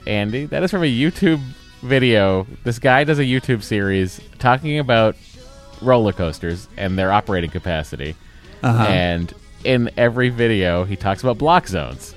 Andy. 0.07 0.45
That 0.45 0.63
is 0.63 0.71
from 0.71 0.83
a 0.83 0.91
YouTube 0.91 1.41
video. 1.81 2.47
This 2.63 2.79
guy 2.79 3.03
does 3.03 3.19
a 3.19 3.23
YouTube 3.23 3.63
series 3.63 4.21
talking 4.39 4.79
about 4.79 5.15
roller 5.81 6.13
coasters 6.13 6.67
and 6.77 6.97
their 6.97 7.11
operating 7.11 7.49
capacity. 7.49 8.15
Uh-huh. 8.63 8.83
And 8.83 9.33
in 9.63 9.89
every 9.97 10.29
video, 10.29 10.85
he 10.85 10.95
talks 10.95 11.21
about 11.21 11.37
block 11.37 11.67
zones. 11.67 12.15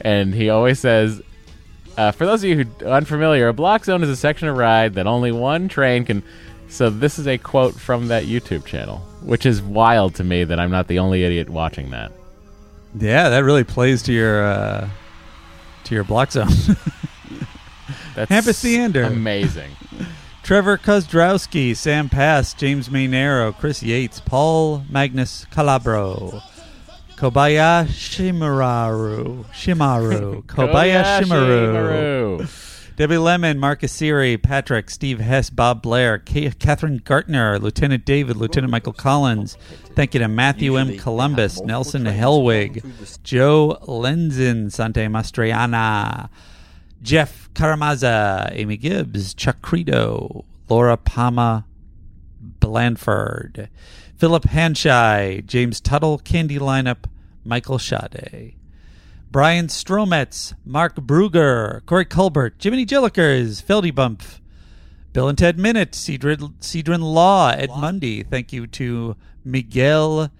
And 0.00 0.34
he 0.34 0.50
always 0.50 0.78
says, 0.78 1.22
uh, 1.96 2.10
for 2.12 2.26
those 2.26 2.44
of 2.44 2.50
you 2.50 2.64
who 2.64 2.86
are 2.86 2.92
unfamiliar, 2.92 3.48
a 3.48 3.54
block 3.54 3.84
zone 3.84 4.02
is 4.02 4.10
a 4.10 4.16
section 4.16 4.48
of 4.48 4.56
ride 4.56 4.94
that 4.94 5.06
only 5.06 5.32
one 5.32 5.68
train 5.68 6.04
can. 6.04 6.22
So 6.68 6.90
this 6.90 7.18
is 7.18 7.26
a 7.26 7.38
quote 7.38 7.74
from 7.74 8.08
that 8.08 8.24
YouTube 8.24 8.66
channel, 8.66 8.98
which 9.22 9.46
is 9.46 9.62
wild 9.62 10.16
to 10.16 10.24
me 10.24 10.44
that 10.44 10.60
I'm 10.60 10.70
not 10.70 10.88
the 10.88 10.98
only 10.98 11.22
idiot 11.22 11.48
watching 11.48 11.90
that. 11.90 12.12
Yeah, 12.98 13.28
that 13.30 13.44
really 13.44 13.64
plays 13.64 14.02
to 14.04 14.12
your 14.12 14.44
uh, 14.44 14.88
to 15.86 15.94
your 15.94 16.04
block 16.04 16.32
zone. 16.32 16.48
That's 18.14 18.30
Hampus 18.30 18.60
Theander. 18.62 19.04
amazing. 19.04 19.70
Trevor 20.42 20.78
Kozdrowski, 20.78 21.76
Sam 21.76 22.08
Pass, 22.08 22.54
James 22.54 22.88
Mainero, 22.88 23.52
Chris 23.56 23.82
Yates, 23.82 24.20
Paul 24.20 24.84
Magnus 24.88 25.44
Calabro, 25.50 26.40
Kobayashi 27.16 28.30
Shimaru, 28.32 29.44
Shimaru, 29.46 30.42
Kobayashi 30.44 31.22
Shimaru, 31.24 32.48
Debbie 32.96 33.18
Lemon, 33.18 33.58
Marcus 33.58 33.92
Siri, 33.92 34.38
Patrick, 34.38 34.88
Steve 34.88 35.20
Hess, 35.20 35.50
Bob 35.50 35.82
Blair, 35.82 36.16
K- 36.18 36.50
Catherine 36.52 37.02
Gartner, 37.04 37.58
Lieutenant 37.58 38.06
David, 38.06 38.36
Lieutenant 38.38 38.70
Michael 38.70 38.94
Collins. 38.94 39.58
Thank 39.94 40.14
you 40.14 40.20
to 40.20 40.28
Matthew 40.28 40.78
M. 40.78 40.96
Columbus, 40.96 41.60
Nelson 41.60 42.04
Hellwig, 42.06 42.82
Joe 43.22 43.76
Lenzin, 43.82 44.72
Sante 44.72 45.06
Mastriana, 45.08 46.30
Jeff 47.02 47.50
Karamaza, 47.52 48.48
Amy 48.52 48.78
Gibbs, 48.78 49.34
Chuck 49.34 49.60
Credo, 49.60 50.46
Laura 50.70 50.96
Palma 50.96 51.66
Blandford, 52.40 53.68
Philip 54.16 54.44
Hanshai, 54.44 55.44
James 55.44 55.82
Tuttle, 55.82 56.16
Candy 56.18 56.58
Lineup, 56.58 57.04
Michael 57.44 57.76
Schade, 57.76 58.54
Brian 59.36 59.66
Strometz, 59.66 60.54
Mark 60.64 60.94
Bruger, 60.96 61.84
Corey 61.84 62.06
Culbert, 62.06 62.52
Jiminy 62.58 62.86
Jillikers, 62.86 63.62
Feldy 63.62 63.94
Bump, 63.94 64.22
Bill 65.12 65.28
and 65.28 65.36
Ted 65.36 65.58
Minute, 65.58 65.90
Cedrin, 65.92 66.54
Cedrin 66.60 67.02
Law, 67.02 67.50
Ed 67.50 67.68
Mundy. 67.68 68.22
Thank 68.22 68.54
you 68.54 68.66
to 68.68 69.14
Miguel 69.44 70.30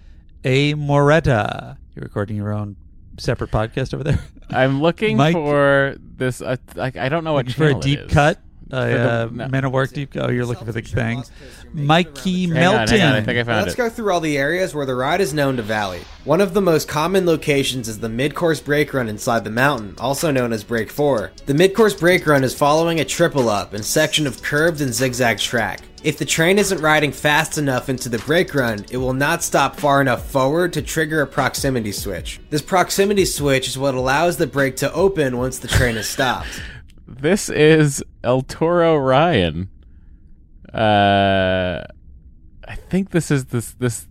A. 0.44 0.72
Moretta. 0.72 1.76
You're 1.94 2.04
recording 2.04 2.38
your 2.38 2.54
own 2.54 2.76
separate 3.18 3.50
podcast 3.50 3.92
over 3.92 4.02
there? 4.02 4.18
I'm 4.48 4.80
looking 4.80 5.18
Mike- 5.18 5.34
for 5.34 5.96
this. 6.00 6.40
Uh, 6.40 6.56
like, 6.74 6.96
I 6.96 7.10
don't 7.10 7.22
know 7.22 7.34
what 7.34 7.54
you're 7.54 7.68
Looking 7.68 7.82
for 7.82 7.88
a 7.88 7.92
channel 7.92 8.00
it 8.00 8.06
deep 8.06 8.08
is. 8.08 8.14
cut. 8.14 8.40
For 8.70 8.76
Uh, 8.76 8.80
uh, 8.80 9.28
no. 9.32 9.48
Men 9.48 9.64
at 9.64 9.72
Work 9.72 9.92
deep. 9.92 10.16
Oh, 10.16 10.28
you're 10.30 10.44
looking 10.46 10.66
for 10.66 10.72
the 10.72 10.80
thing. 10.82 11.22
Mikey 11.72 12.48
Hang 12.48 12.52
on, 12.52 12.54
Melton. 12.76 12.98
hang 12.98 13.08
on, 13.08 13.14
I 13.14 13.20
think 13.22 13.38
I 13.38 13.44
found 13.44 13.62
Let's 13.62 13.74
it. 13.74 13.76
go 13.76 13.88
through 13.88 14.12
all 14.12 14.20
the 14.20 14.38
areas 14.38 14.74
where 14.74 14.86
the 14.86 14.94
ride 14.94 15.20
is 15.20 15.32
known 15.34 15.56
to 15.56 15.62
valley. 15.62 16.00
One 16.24 16.40
of 16.40 16.54
the 16.54 16.60
most 16.60 16.88
common 16.88 17.26
locations 17.26 17.88
is 17.88 17.98
the 18.00 18.08
mid-course 18.08 18.60
brake 18.60 18.92
run 18.94 19.08
inside 19.08 19.44
the 19.44 19.50
mountain, 19.50 19.94
also 19.98 20.30
known 20.30 20.52
as 20.52 20.64
Brake 20.64 20.90
4. 20.90 21.32
The 21.46 21.54
mid-course 21.54 21.94
brake 21.94 22.26
run 22.26 22.42
is 22.44 22.54
following 22.54 22.98
a 23.00 23.04
triple 23.04 23.48
up 23.48 23.72
and 23.74 23.84
section 23.84 24.26
of 24.26 24.42
curved 24.42 24.80
and 24.80 24.92
zigzag 24.92 25.38
track. 25.38 25.80
If 26.02 26.18
the 26.18 26.24
train 26.24 26.58
isn't 26.58 26.80
riding 26.80 27.10
fast 27.10 27.58
enough 27.58 27.88
into 27.88 28.08
the 28.08 28.18
brake 28.18 28.54
run, 28.54 28.84
it 28.90 28.96
will 28.96 29.12
not 29.14 29.42
stop 29.42 29.76
far 29.76 30.00
enough 30.00 30.28
forward 30.30 30.72
to 30.74 30.82
trigger 30.82 31.20
a 31.20 31.26
proximity 31.26 31.90
switch. 31.92 32.38
This 32.50 32.62
proximity 32.62 33.24
switch 33.24 33.66
is 33.66 33.76
what 33.78 33.94
allows 33.94 34.36
the 34.36 34.46
brake 34.46 34.76
to 34.76 34.92
open 34.92 35.36
once 35.36 35.58
the 35.58 35.68
train 35.68 35.96
is 35.96 36.08
stopped. 36.08 36.48
This 37.18 37.48
is 37.48 38.04
El 38.22 38.42
Toro 38.42 38.96
Ryan. 38.96 39.70
Uh, 40.72 41.82
I 42.68 42.74
think 42.74 43.10
this 43.10 43.30
is 43.30 43.46
this 43.46 43.72
this 43.72 44.06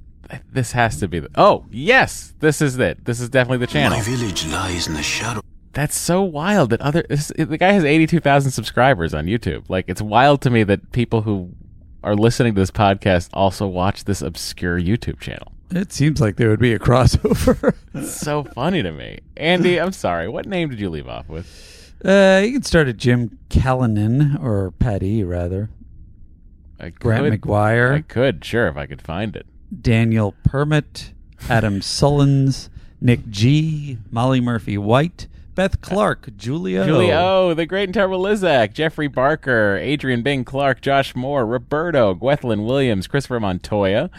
This 0.52 0.72
has 0.72 1.00
to 1.00 1.08
be 1.08 1.20
the. 1.20 1.30
Oh 1.36 1.66
yes, 1.70 2.34
this 2.40 2.62
is 2.62 2.80
it. 2.80 3.06
This 3.06 3.20
is 3.20 3.30
definitely 3.30 3.60
the 3.60 3.68
channel. 3.72 3.98
My 3.98 4.04
village 4.04 4.46
lies 4.48 4.88
in 4.88 4.96
the 4.96 5.04
shadow. 5.04 5.42
That's 5.74 5.96
so 5.96 6.24
wild 6.24 6.72
that 6.72 6.82
other 6.82 7.06
this, 7.08 7.32
the 7.38 7.58
guy 7.58 7.74
has 7.74 7.84
eighty 7.86 8.08
two 8.08 8.20
thousand 8.20 8.52
subscribers 8.52 9.14
on 9.14 9.26
YouTube. 9.26 9.70
Like 9.70 9.86
it's 9.88 10.02
wild 10.02 10.42
to 10.42 10.50
me 10.50 10.64
that 10.64 10.92
people 10.92 11.22
who 11.22 11.52
are 12.04 12.16
listening 12.16 12.56
to 12.56 12.62
this 12.62 12.72
podcast 12.72 13.30
also 13.34 13.68
watch 13.68 14.06
this 14.06 14.22
obscure 14.22 14.80
YouTube 14.80 15.20
channel. 15.20 15.52
It 15.72 15.92
seems 15.92 16.22
like 16.22 16.38
there 16.38 16.50
would 16.50 16.60
be 16.60 16.74
a 16.74 16.80
crossover. 16.80 17.74
It's 17.94 18.16
so 18.16 18.44
funny 18.44 18.84
to 18.84 18.92
me. 18.92 19.20
Andy, 19.38 19.80
I'm 19.80 19.92
sorry. 19.94 20.28
What 20.28 20.46
name 20.46 20.70
did 20.70 20.80
you 20.80 20.90
leave 20.90 21.08
off 21.08 21.30
with? 21.30 21.48
Uh, 22.04 22.42
you 22.44 22.52
can 22.54 22.64
start 22.64 22.88
at 22.88 22.98
Jim 22.98 23.38
Callanan 23.50 24.38
or 24.38 24.72
Patty 24.72 25.24
rather. 25.24 25.70
I 26.80 26.90
Grant 26.90 27.24
could- 27.30 27.42
McGuire. 27.42 27.94
I 27.94 28.02
could, 28.02 28.44
sure, 28.44 28.68
if 28.68 28.78
I 28.78 28.86
could 28.86 29.02
find 29.02 29.36
it. 29.36 29.46
Daniel 29.82 30.34
Permit, 30.44 31.14
Adam 31.50 31.80
Sullins, 31.82 32.70
Nick 33.02 33.30
G, 33.30 33.98
Molly 34.12 34.42
Murphy 34.42 34.78
White, 34.78 35.28
Beth 35.56 35.80
Clark, 35.82 36.36
Julia. 36.36 36.86
Julie 36.86 37.14
O, 37.14 37.54
The 37.54 37.66
Great 37.66 37.86
and 37.86 37.94
Terrible 37.94 38.22
Lizak, 38.22 38.74
Jeffrey 38.74 39.08
Barker, 39.08 39.78
Adrian 39.82 40.22
Bing 40.22 40.44
Clark, 40.44 40.82
Josh 40.82 41.16
Moore, 41.16 41.46
Roberto, 41.46 42.14
Gwethlyn 42.14 42.66
Williams, 42.66 43.08
Christopher 43.08 43.40
Montoya, 43.40 44.10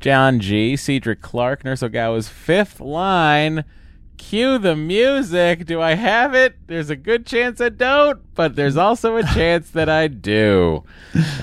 John 0.00 0.38
G, 0.38 0.76
Cedric 0.76 1.22
Clark, 1.22 1.64
Nurse 1.64 1.82
Ogawa's 1.82 2.28
fifth 2.28 2.78
line. 2.80 3.64
Cue 4.22 4.56
the 4.56 4.76
music. 4.76 5.66
Do 5.66 5.82
I 5.82 5.94
have 5.94 6.32
it? 6.32 6.54
There's 6.68 6.90
a 6.90 6.96
good 6.96 7.26
chance 7.26 7.60
I 7.60 7.70
don't, 7.70 8.20
but 8.34 8.54
there's 8.54 8.76
also 8.76 9.16
a 9.16 9.22
chance 9.34 9.68
that 9.70 9.88
I 9.88 10.06
do. 10.06 10.84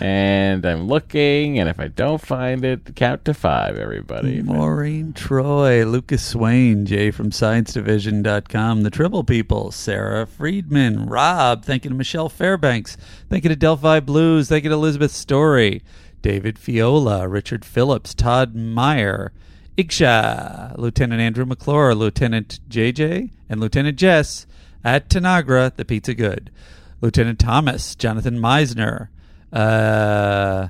And 0.02 0.66
I'm 0.66 0.88
looking, 0.88 1.60
and 1.60 1.68
if 1.68 1.78
I 1.78 1.90
don't 1.90 2.22
find 2.22 2.64
it, 2.64 2.96
count 2.96 3.26
to 3.26 3.34
five, 3.34 3.78
everybody. 3.78 4.42
Maureen 4.42 5.12
Troy, 5.12 5.84
Lucas 5.86 6.26
Swain, 6.26 6.86
Jay 6.86 7.12
from 7.12 7.32
ScienceDivision.com, 7.32 8.84
The 8.84 8.90
Triple 8.90 9.26
People, 9.26 9.72
Sarah 9.72 10.26
Friedman, 10.26 11.06
Rob, 11.06 11.66
thank 11.66 11.84
you 11.84 11.90
to 11.90 11.96
Michelle 11.96 12.30
Fairbanks, 12.30 12.96
thank 13.30 13.44
you 13.44 13.50
to 13.50 13.58
Delphi 13.58 14.00
Blues, 14.00 14.48
thank 14.48 14.64
you 14.64 14.70
to 14.70 14.76
Elizabeth 14.76 15.12
Story, 15.12 15.84
David 16.22 16.56
Fiola, 16.56 17.30
Richard 17.30 17.66
Phillips, 17.66 18.14
Todd 18.14 18.56
Meyer, 18.56 19.34
Iksha, 19.80 20.78
Lieutenant 20.78 21.22
Andrew 21.22 21.46
McClure, 21.46 21.96
Lieutenant 21.96 22.60
JJ, 22.70 23.32
and 23.48 23.62
Lieutenant 23.62 23.98
Jess 23.98 24.46
at 24.84 25.10
Tanagra, 25.10 25.74
the 25.74 25.86
Pizza 25.86 26.14
Good, 26.14 26.52
Lieutenant 27.00 27.40
Thomas, 27.40 27.96
Jonathan 27.96 28.38
Meisner, 28.38 29.08
uh, 29.54 30.68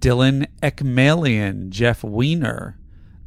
Dylan 0.00 0.48
Ekmalian, 0.62 1.68
Jeff 1.68 2.02
Weiner, 2.02 2.76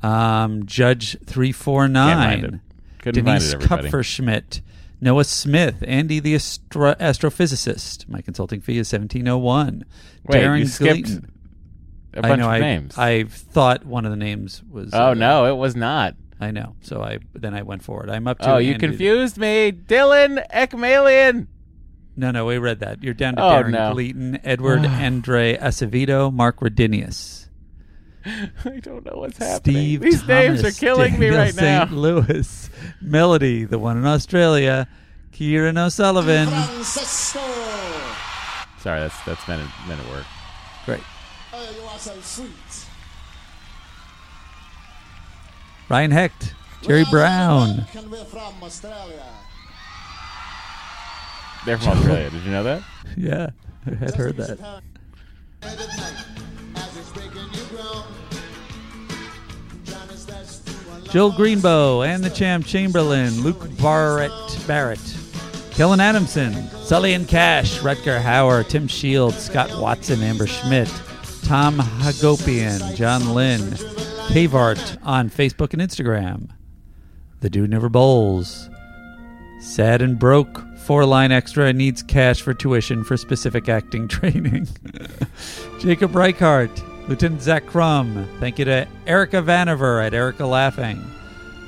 um, 0.03 0.65
Judge 0.65 1.17
349, 1.25 1.91
Can't 2.07 2.41
nine, 2.41 2.61
it. 3.05 3.13
Denise. 3.13 3.55
Kupferschmidt, 3.55 4.61
Noah 4.99 5.23
Smith, 5.23 5.83
Andy 5.87 6.19
the 6.19 6.35
astro- 6.35 6.95
astrophysicist. 6.95 8.09
My 8.09 8.21
consulting 8.21 8.59
fee 8.59 8.77
is 8.77 8.89
seventeen 8.89 9.27
oh 9.29 9.37
one. 9.37 9.85
Wait, 10.25 10.41
Darren 10.41 10.59
you 10.59 10.65
skipped 10.65 11.03
Gleaton. 11.05 11.31
A 12.13 12.19
I 12.19 12.29
bunch 12.29 12.39
know, 12.39 12.45
of 12.47 12.51
I, 12.53 12.59
names. 12.59 12.97
I 12.97 13.23
thought 13.23 13.85
one 13.85 14.05
of 14.05 14.11
the 14.11 14.17
names 14.17 14.63
was. 14.69 14.91
Oh 14.93 15.09
uh, 15.09 15.13
no, 15.13 15.45
it 15.45 15.57
was 15.57 15.75
not. 15.75 16.15
I 16.39 16.51
know. 16.51 16.75
So 16.81 17.01
I 17.01 17.19
then 17.33 17.53
I 17.53 17.63
went 17.63 17.83
forward. 17.83 18.09
I'm 18.09 18.27
up 18.27 18.39
to. 18.39 18.53
Oh, 18.53 18.57
you 18.57 18.73
Andy. 18.73 18.87
confused 18.87 19.37
me. 19.37 19.71
Dylan 19.71 20.45
Ekmalian. 20.51 21.47
No, 22.15 22.31
no, 22.31 22.45
we 22.45 22.57
read 22.57 22.79
that. 22.79 23.03
You're 23.03 23.13
down 23.13 23.35
to 23.35 23.43
Oh, 23.43 23.49
Darren 23.49 23.71
no. 23.71 23.93
Gleaton, 23.93 24.39
Edward 24.43 24.79
Andre 24.85 25.55
Acevedo, 25.57 26.33
Mark 26.33 26.59
Rodinius. 26.59 27.47
I 28.25 28.79
don't 28.81 29.05
know 29.05 29.19
what's 29.19 29.37
happening. 29.37 29.75
Steve 29.75 30.01
These 30.01 30.27
names 30.27 30.59
are 30.59 30.63
Thomas, 30.63 30.79
killing 30.79 31.13
me 31.13 31.27
Daniel 31.29 31.41
right 31.43 31.55
now. 31.55 31.85
St. 31.85 31.93
Louis, 31.97 32.69
Melody, 33.01 33.63
the 33.65 33.79
one 33.79 33.97
in 33.97 34.05
Australia, 34.05 34.87
Kieran 35.31 35.77
O'Sullivan. 35.77 36.47
Sorry, 36.83 37.43
that's 38.83 39.21
that's 39.23 39.47
men 39.47 39.59
at, 39.59 39.87
men 39.87 39.99
at 39.99 40.07
work. 40.09 40.25
Great. 40.85 41.01
Oh, 41.53 41.61
you 41.61 41.63
are 41.67 41.71
so 41.71 41.75
sweet. 41.75 41.86
Ryan 45.89 46.11
Hecht, 46.11 46.53
Jerry 46.81 47.05
Brown. 47.09 47.85
Can 47.91 48.09
we 48.11 48.23
from 48.25 48.53
Australia? 48.61 49.23
They're 51.65 51.77
from 51.77 51.97
Australia. 51.97 52.29
Did 52.29 52.43
you 52.43 52.51
know 52.51 52.63
that? 52.63 52.83
Yeah, 53.15 53.49
I 53.85 53.95
had 53.95 54.15
heard 54.15 54.37
that. 54.37 54.81
Jill 61.11 61.31
Greenbow 61.31 62.05
and 62.05 62.23
the 62.23 62.29
Champ 62.29 62.65
Chamberlain, 62.65 63.41
Luke 63.41 63.65
Barrett 63.81 64.31
Barrett, 64.67 65.17
Kellen 65.71 66.01
Adamson, 66.01 66.53
Sully 66.83 67.13
and 67.13 67.27
Cash, 67.27 67.79
Rutger 67.79 68.21
Hauer, 68.21 68.67
Tim 68.67 68.87
Shields, 68.87 69.37
Scott 69.37 69.71
Watson, 69.79 70.21
Amber 70.21 70.47
Schmidt, 70.47 70.91
Tom 71.47 71.77
Hagopian, 71.77 72.93
John 72.93 73.33
Lynn, 73.33 73.61
Cavart 74.31 74.97
on 75.01 75.29
Facebook 75.29 75.71
and 75.71 75.81
Instagram. 75.81 76.49
The 77.39 77.49
Dude 77.49 77.69
Never 77.69 77.87
Bowls. 77.87 78.69
Sad 79.61 80.01
and 80.01 80.19
broke, 80.19 80.61
four 80.79 81.05
line 81.05 81.31
extra, 81.31 81.71
needs 81.71 82.03
cash 82.03 82.41
for 82.41 82.53
tuition 82.53 83.05
for 83.05 83.15
specific 83.15 83.69
acting 83.69 84.07
training. 84.09 84.67
Jacob 85.79 86.11
Reichart, 86.11 87.07
Lieutenant 87.07 87.41
Zach 87.41 87.65
Crum. 87.65 88.27
Thank 88.41 88.59
you 88.59 88.65
to 88.65 88.85
Erica 89.05 89.37
Vanover 89.37 90.05
at 90.05 90.13
Erica 90.13 90.45
Laughing. 90.45 91.01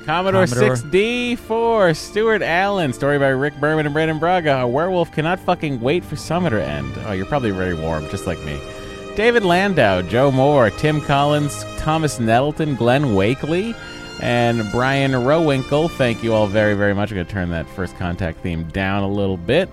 Commodore, 0.04 0.46
Commodore. 0.46 0.76
6D4, 0.76 1.96
Stuart 1.96 2.42
Allen, 2.42 2.92
story 2.92 3.18
by 3.18 3.28
Rick 3.28 3.58
Berman 3.58 3.86
and 3.86 3.94
Brannon 3.94 4.18
Braga. 4.18 4.58
A 4.58 4.68
werewolf 4.68 5.10
cannot 5.10 5.40
fucking 5.40 5.80
wait 5.80 6.04
for 6.04 6.16
summer 6.16 6.50
to 6.50 6.62
end. 6.62 6.92
Oh, 7.06 7.12
you're 7.12 7.24
probably 7.24 7.50
very 7.50 7.72
warm, 7.74 8.06
just 8.10 8.26
like 8.26 8.38
me. 8.44 8.60
David 9.16 9.44
Landau, 9.44 10.02
Joe 10.02 10.30
Moore, 10.30 10.70
Tim 10.70 11.00
Collins, 11.00 11.64
Thomas 11.76 12.18
Nettleton, 12.18 12.74
Glenn 12.76 13.14
Wakely, 13.14 13.74
and 14.22 14.70
Brian 14.70 15.12
Rowinkle. 15.12 15.90
Thank 15.90 16.22
you 16.22 16.32
all 16.32 16.46
very, 16.46 16.74
very 16.74 16.94
much. 16.94 17.10
I'm 17.10 17.16
going 17.16 17.26
to 17.26 17.32
turn 17.32 17.50
that 17.50 17.68
first 17.70 17.96
contact 17.96 18.40
theme 18.40 18.64
down 18.68 19.02
a 19.02 19.08
little 19.08 19.36
bit. 19.36 19.68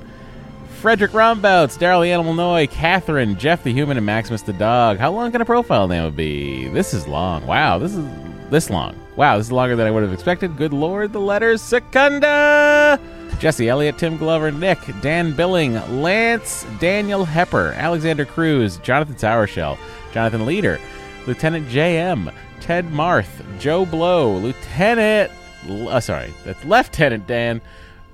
Frederick 0.80 1.12
Rombouts, 1.12 1.78
Daryl 1.78 2.04
the 2.04 2.12
Animal 2.12 2.34
Noy, 2.34 2.68
Catherine, 2.68 3.38
Jeff 3.38 3.64
the 3.64 3.74
Human, 3.74 3.98
and 3.98 4.06
Maximus 4.06 4.42
the 4.44 4.54
Dog. 4.54 4.98
How 4.98 5.12
long 5.12 5.32
can 5.32 5.42
a 5.42 5.46
profile 5.46 5.88
name 5.88 6.14
be? 6.16 6.68
This 6.68 6.94
is 6.94 7.08
long. 7.08 7.46
Wow, 7.48 7.78
this 7.80 7.96
is 7.96 8.06
this 8.50 8.70
long. 8.70 8.96
Wow, 9.16 9.38
this 9.38 9.48
is 9.48 9.52
longer 9.52 9.76
than 9.76 9.88
I 9.88 9.92
would 9.92 10.04
have 10.04 10.14
expected. 10.14 10.56
Good 10.56 10.74
lord, 10.74 11.14
the 11.14 11.20
letters 11.20 11.62
Secunda! 11.62 13.00
Jesse 13.40 13.70
Elliott, 13.70 13.98
Tim 14.00 14.18
Glover, 14.18 14.52
Nick, 14.52 14.80
Dan 15.02 15.34
Billing, 15.34 15.74
Lance, 16.02 16.66
Daniel 16.80 17.26
Hepper, 17.26 17.76
Alexander 17.76 18.26
Cruz, 18.26 18.78
Jonathan 18.78 19.16
Sourshell, 19.16 19.78
Jonathan 20.12 20.46
Leader, 20.46 20.80
Lieutenant 21.28 21.68
JM, 21.68 22.34
Ted 22.62 22.86
Marth, 22.90 23.30
Joe 23.60 23.86
Blow, 23.86 24.36
Lieutenant, 24.38 25.32
uh, 25.70 26.00
sorry, 26.00 26.34
that's 26.46 26.64
Lieutenant 26.66 27.28
Dan, 27.28 27.62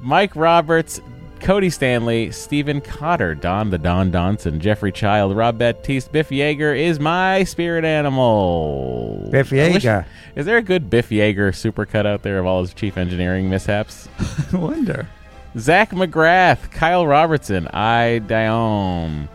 Mike 0.02 0.36
Roberts, 0.36 1.00
Cody 1.44 1.70
Stanley, 1.70 2.32
Stephen 2.32 2.80
Cotter, 2.80 3.36
Don 3.36 3.70
the 3.70 3.78
Don 3.78 4.12
Donson, 4.14 4.60
Jeffrey 4.60 4.94
Child, 4.94 5.36
Rob 5.36 5.58
Baptiste, 5.58 6.10
Biff 6.14 6.30
Yeager 6.30 6.78
is 6.78 7.02
my 7.02 7.44
spirit 7.44 7.84
animal. 7.84 9.28
Biff 9.30 9.52
I 9.52 9.56
wish- 9.74 9.84
Yeager. 9.84 10.06
is 10.38 10.46
there 10.46 10.56
a 10.56 10.62
good 10.62 10.90
Biff 10.90 11.10
Yeager 11.10 11.50
supercut 11.52 12.06
out 12.06 12.24
there 12.24 12.40
of 12.40 12.46
all 12.46 12.62
his 12.62 12.74
chief 12.74 12.98
engineering 12.98 13.50
mishaps? 13.50 14.08
I 14.54 14.56
wonder. 14.58 15.10
Zach 15.58 15.92
McGrath, 15.92 16.72
Kyle 16.72 17.06
Robertson, 17.06 17.68
I 17.68 18.20
Dion, 18.20 19.28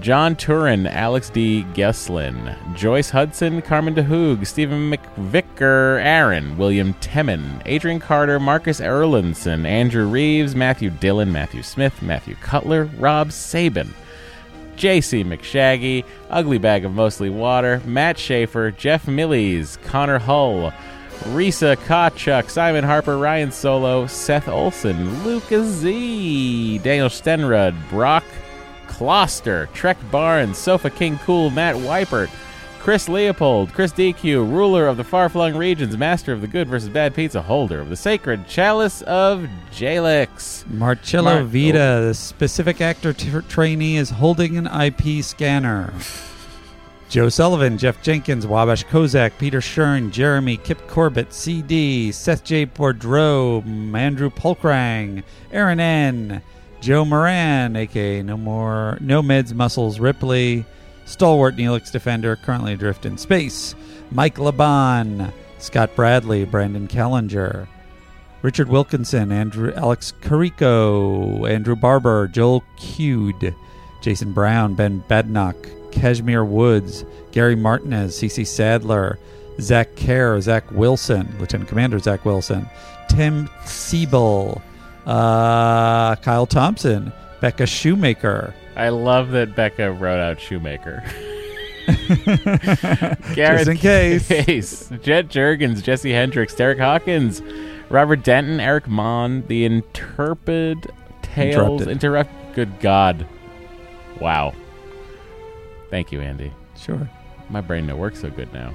John 0.00 0.34
Turin, 0.34 0.86
Alex 0.86 1.30
D. 1.30 1.64
Gesslin, 1.74 2.56
Joyce 2.74 3.10
Hudson, 3.10 3.62
Carmen 3.62 3.94
DeHoog, 3.94 4.46
Stephen 4.46 4.90
McVicker, 4.90 6.02
Aaron, 6.02 6.56
William 6.58 6.94
Temin, 6.94 7.62
Adrian 7.66 8.00
Carter, 8.00 8.40
Marcus 8.40 8.80
Erlinson, 8.80 9.64
Andrew 9.64 10.06
Reeves, 10.06 10.56
Matthew 10.56 10.90
Dillon, 10.90 11.30
Matthew 11.30 11.62
Smith, 11.62 12.02
Matthew 12.02 12.34
Cutler, 12.36 12.86
Rob 12.98 13.30
Sabin, 13.30 13.94
JC 14.76 15.24
McShaggy, 15.24 16.04
Ugly 16.30 16.58
Bag 16.58 16.84
of 16.84 16.92
Mostly 16.92 17.30
Water, 17.30 17.80
Matt 17.84 18.18
Schaefer, 18.18 18.72
Jeff 18.72 19.06
Millies, 19.06 19.78
Connor 19.84 20.18
Hull, 20.18 20.72
Risa 21.26 21.76
Kachuk, 21.76 22.50
Simon 22.50 22.82
Harper, 22.82 23.16
Ryan 23.18 23.52
Solo, 23.52 24.08
Seth 24.08 24.48
Olson, 24.48 25.22
Lucas 25.22 25.66
Z, 25.66 26.78
Daniel 26.78 27.08
Stenrud, 27.08 27.76
Brock 27.88 28.24
Kloster, 29.02 29.66
Trek 29.72 29.96
Barnes, 30.12 30.56
Sofa 30.56 30.88
King 30.88 31.18
Cool, 31.24 31.50
Matt 31.50 31.74
Weipert, 31.74 32.30
Chris 32.78 33.08
Leopold, 33.08 33.72
Chris 33.72 33.92
DQ, 33.92 34.48
ruler 34.48 34.86
of 34.86 34.96
the 34.96 35.02
far 35.02 35.28
flung 35.28 35.56
regions, 35.56 35.96
master 35.96 36.32
of 36.32 36.40
the 36.40 36.46
good 36.46 36.68
versus 36.68 36.88
bad 36.88 37.12
pizza, 37.12 37.42
holder 37.42 37.80
of 37.80 37.88
the 37.88 37.96
sacred 37.96 38.46
chalice 38.46 39.02
of 39.02 39.48
Jalix. 39.72 40.64
Marcello 40.70 41.34
Mar- 41.34 41.42
Vita, 41.42 41.82
oh. 41.82 42.06
the 42.06 42.14
specific 42.14 42.80
actor 42.80 43.12
t- 43.12 43.28
trainee, 43.48 43.96
is 43.96 44.10
holding 44.10 44.56
an 44.56 44.68
IP 44.68 45.24
scanner. 45.24 45.92
Joe 47.08 47.28
Sullivan, 47.28 47.78
Jeff 47.78 48.00
Jenkins, 48.02 48.46
Wabash 48.46 48.84
Kozak, 48.84 49.32
Peter 49.36 49.60
Shern, 49.60 50.12
Jeremy, 50.12 50.58
Kip 50.58 50.86
Corbett, 50.86 51.32
CD, 51.32 52.12
Seth 52.12 52.44
J. 52.44 52.66
Bordreau, 52.66 53.64
Andrew 53.96 54.30
Polkrang, 54.30 55.24
Aaron 55.50 55.80
N., 55.80 56.40
Joe 56.82 57.04
Moran, 57.04 57.76
aka 57.76 58.22
No 58.22 58.36
More 58.36 58.98
No 59.00 59.22
Meds 59.22 59.54
Muscles 59.54 60.00
Ripley, 60.00 60.64
Stalwart 61.04 61.54
Neelix 61.54 61.92
Defender, 61.92 62.34
currently 62.34 62.72
adrift 62.72 63.06
in 63.06 63.16
space, 63.16 63.76
Mike 64.10 64.40
Laban, 64.40 65.32
Scott 65.58 65.94
Bradley, 65.94 66.44
Brandon 66.44 66.88
Kellinger, 66.88 67.68
Richard 68.42 68.68
Wilkinson, 68.68 69.30
Andrew 69.30 69.72
Alex 69.74 70.12
Carico, 70.22 71.48
Andrew 71.48 71.76
Barber, 71.76 72.26
Joel 72.26 72.64
Cude, 72.76 73.54
Jason 74.02 74.32
Brown, 74.32 74.74
Ben 74.74 75.04
Badnock, 75.08 75.92
Kashmir 75.92 76.44
Woods, 76.44 77.04
Gary 77.30 77.54
Martinez, 77.54 78.18
CC 78.18 78.44
Sadler, 78.44 79.20
Zach 79.60 79.94
Kerr, 79.94 80.40
Zach 80.40 80.68
Wilson, 80.72 81.32
Lieutenant 81.38 81.68
Commander 81.68 82.00
Zach 82.00 82.24
Wilson, 82.24 82.68
Tim 83.08 83.48
Siebel, 83.64 84.60
uh, 85.06 86.16
Kyle 86.16 86.46
Thompson, 86.46 87.12
Becca 87.40 87.66
Shoemaker. 87.66 88.54
I 88.76 88.88
love 88.88 89.30
that 89.30 89.54
Becca 89.54 89.92
wrote 89.92 90.20
out 90.20 90.40
Shoemaker. 90.40 91.02
Just 93.34 93.68
in 93.68 93.76
case. 93.76 94.88
Jet 95.02 95.28
Jurgens, 95.28 95.82
Jesse 95.82 96.12
Hendricks, 96.12 96.54
Derek 96.54 96.78
Hawkins, 96.78 97.42
Robert 97.90 98.22
Denton, 98.22 98.60
Eric 98.60 98.88
Mon, 98.88 99.44
The 99.48 99.64
Interpid 99.68 100.90
Tales. 101.22 101.86
Interrupt. 101.86 102.30
Good 102.54 102.80
God. 102.80 103.26
Wow. 104.20 104.54
Thank 105.90 106.12
you, 106.12 106.20
Andy. 106.20 106.52
Sure. 106.76 107.08
My 107.50 107.60
brain 107.60 107.86
don't 107.86 107.98
work 107.98 108.16
so 108.16 108.30
good 108.30 108.52
now. 108.52 108.72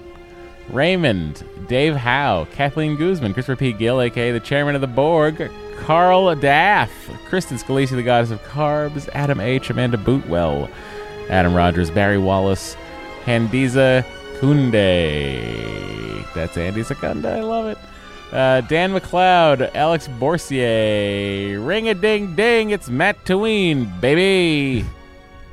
Raymond, 0.69 1.43
Dave 1.67 1.95
Howe, 1.95 2.47
Kathleen 2.51 2.95
Guzman, 2.95 3.33
Christopher 3.33 3.55
P. 3.55 3.73
Gill, 3.73 4.01
aka 4.01 4.31
the 4.31 4.39
chairman 4.39 4.75
of 4.75 4.81
the 4.81 4.87
Borg, 4.87 5.49
Carl 5.79 6.35
Daff, 6.35 6.91
Kristen 7.25 7.57
Scalisi, 7.57 7.91
the 7.91 8.03
goddess 8.03 8.31
of 8.31 8.41
carbs, 8.43 9.09
Adam 9.13 9.39
H., 9.39 9.69
Amanda 9.69 9.97
Bootwell, 9.97 10.69
Adam 11.29 11.53
Rogers, 11.53 11.89
Barry 11.89 12.17
Wallace, 12.17 12.75
Handiza 13.25 14.03
Kunde. 14.39 16.25
That's 16.33 16.57
Andy 16.57 16.83
Secunda. 16.83 17.29
I 17.29 17.41
love 17.41 17.67
it. 17.67 17.77
Uh, 18.31 18.61
Dan 18.61 18.91
McLeod, 18.93 19.73
Alex 19.73 20.07
Borsier, 20.07 21.65
Ring 21.65 21.87
a 21.87 21.93
Ding 21.93 22.35
Ding, 22.35 22.71
it's 22.71 22.89
Matt 22.89 23.25
Tween, 23.25 23.91
baby. 24.01 24.85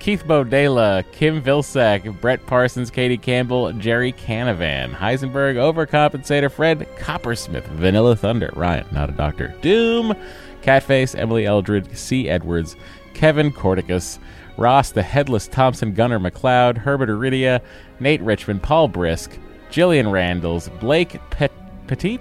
Keith 0.05 0.26
Bodela, 0.26 1.02
Kim 1.12 1.41
Vilsack, 1.41 2.20
Brett 2.20 2.44
Parsons, 2.44 2.91
Katie 2.91 3.16
Campbell, 3.16 3.73
Jerry 3.73 4.12
Canavan, 4.12 4.92
Heisenberg, 4.92 5.57
Overcompensator, 5.57 6.52
Fred 6.52 6.86
Coppersmith, 6.99 7.65
Vanilla 7.68 8.15
Thunder, 8.15 8.50
Ryan, 8.55 8.86
not 8.92 9.08
a 9.08 9.12
doctor, 9.12 9.55
Doom, 9.62 10.15
Catface, 10.60 11.18
Emily 11.18 11.47
Eldred, 11.47 11.97
C. 11.97 12.28
Edwards, 12.28 12.76
Kevin 13.15 13.50
Corticus, 13.50 14.18
Ross 14.58 14.91
the 14.91 15.02
Headless 15.02 15.49
Thompson, 15.49 15.94
Gunnar 15.94 16.18
McLeod, 16.18 16.76
Herbert 16.76 17.08
Iridia, 17.08 17.62
Nate 17.99 18.20
Richmond, 18.20 18.62
Paul 18.62 18.89
Brisk, 18.89 19.39
Jillian 19.70 20.12
Randalls, 20.12 20.68
Blake 20.81 21.18
Pet- 21.31 21.86
Petit, 21.86 22.20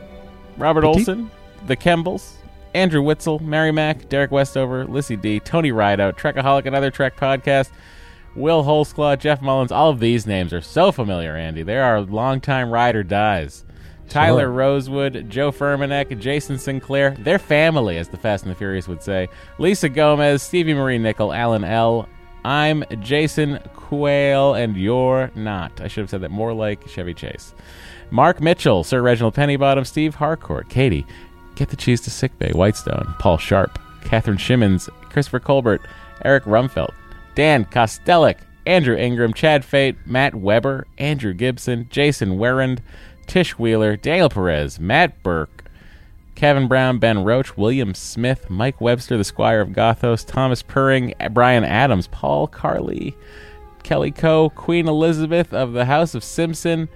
Robert 0.58 0.84
Petit? 0.86 1.00
Olson, 1.00 1.32
The 1.68 1.76
Kembles, 1.76 2.36
Andrew 2.74 3.02
Witzel, 3.02 3.40
Mary 3.40 3.72
Mack, 3.72 4.10
Derek 4.10 4.32
Westover, 4.32 4.86
Lissy 4.86 5.16
D, 5.16 5.40
Tony 5.40 5.72
Rideout, 5.72 6.18
Trekaholic, 6.18 6.66
Another 6.66 6.92
Trek 6.92 7.16
Podcast, 7.16 7.72
Will 8.36 8.64
Holsclaw, 8.64 9.20
Jeff 9.20 9.42
Mullins. 9.42 9.72
All 9.72 9.90
of 9.90 10.00
these 10.00 10.26
names 10.26 10.54
are 10.54 10.62
so 10.62 10.92
familiar, 10.92 11.36
Andy. 11.36 11.64
They 11.64 11.78
are 11.78 12.02
longtime 12.02 12.72
ride 12.72 12.96
or 12.96 13.04
dies. 13.04 13.64
Tyler 14.10 14.52
Rosewood, 14.52 15.30
Joe 15.30 15.52
Furmanek, 15.52 16.20
Jason 16.20 16.58
Sinclair, 16.58 17.12
their 17.12 17.40
family, 17.40 17.98
as 17.98 18.10
the 18.10 18.18
Fast 18.18 18.44
and 18.44 18.52
the 18.52 18.56
Furious 18.56 18.88
would 18.88 19.02
say. 19.02 19.28
Lisa 19.60 19.90
Gomez, 19.90 20.44
Stevie 20.44 20.74
Marie 20.74 20.98
Nickel, 20.98 21.34
Alan 21.34 21.64
L. 21.64 22.08
I'm 22.46 22.84
Jason 23.00 23.60
Quayle, 23.74 24.54
and 24.56 24.76
you're 24.76 25.32
not. 25.36 25.80
I 25.80 25.88
should 25.88 26.02
have 26.02 26.10
said 26.10 26.22
that 26.22 26.32
more 26.32 26.54
like 26.54 26.88
Chevy 26.88 27.14
Chase. 27.14 27.54
Mark 28.12 28.42
Mitchell, 28.42 28.84
Sir 28.84 29.02
Reginald 29.02 29.34
Pennybottom, 29.34 29.88
Steve 29.88 30.16
Harcourt, 30.16 30.70
Katie, 30.70 31.08
Get 31.56 31.70
the 31.70 31.76
Cheese 31.76 32.02
to 32.02 32.10
Sickbay, 32.10 32.52
Whitestone, 32.54 33.14
Paul 33.20 33.38
Sharp, 33.38 33.80
Catherine 34.04 34.38
Shimmons, 34.38 34.90
Christopher 35.10 35.40
Colbert, 35.40 35.82
Eric 36.26 36.46
Rumfeld, 36.46 36.94
Dan 37.36 37.66
Kostelik, 37.66 38.38
Andrew 38.66 38.96
Ingram, 38.96 39.34
Chad 39.34 39.66
Fate, 39.66 39.98
Matt 40.06 40.36
Weber, 40.36 40.88
Andrew 40.98 41.34
Gibson, 41.34 41.88
Jason 41.90 42.38
Werend, 42.38 42.80
Tish 43.28 43.58
Wheeler, 43.60 43.96
Daniel 43.96 44.30
Perez, 44.30 44.80
Matt 44.80 45.22
Burke, 45.24 45.66
Kevin 46.36 46.68
Brown, 46.68 46.98
Ben 46.98 47.24
Roach, 47.24 47.58
William 47.58 47.94
Smith, 47.94 48.50
Mike 48.50 48.82
Webster, 48.82 49.18
the 49.18 49.24
Squire 49.24 49.62
of 49.62 49.70
Gothos, 49.70 50.26
Thomas 50.26 50.62
Purring, 50.62 51.14
Brian 51.32 51.64
Adams, 51.64 52.08
Paul 52.08 52.48
Carley, 52.48 53.16
Kelly 53.84 54.12
Coe, 54.12 54.50
Queen 54.50 54.88
Elizabeth 54.88 55.54
of 55.54 55.74
the 55.74 55.86
House 55.86 56.16
of 56.16 56.24
Simpson, 56.24 56.90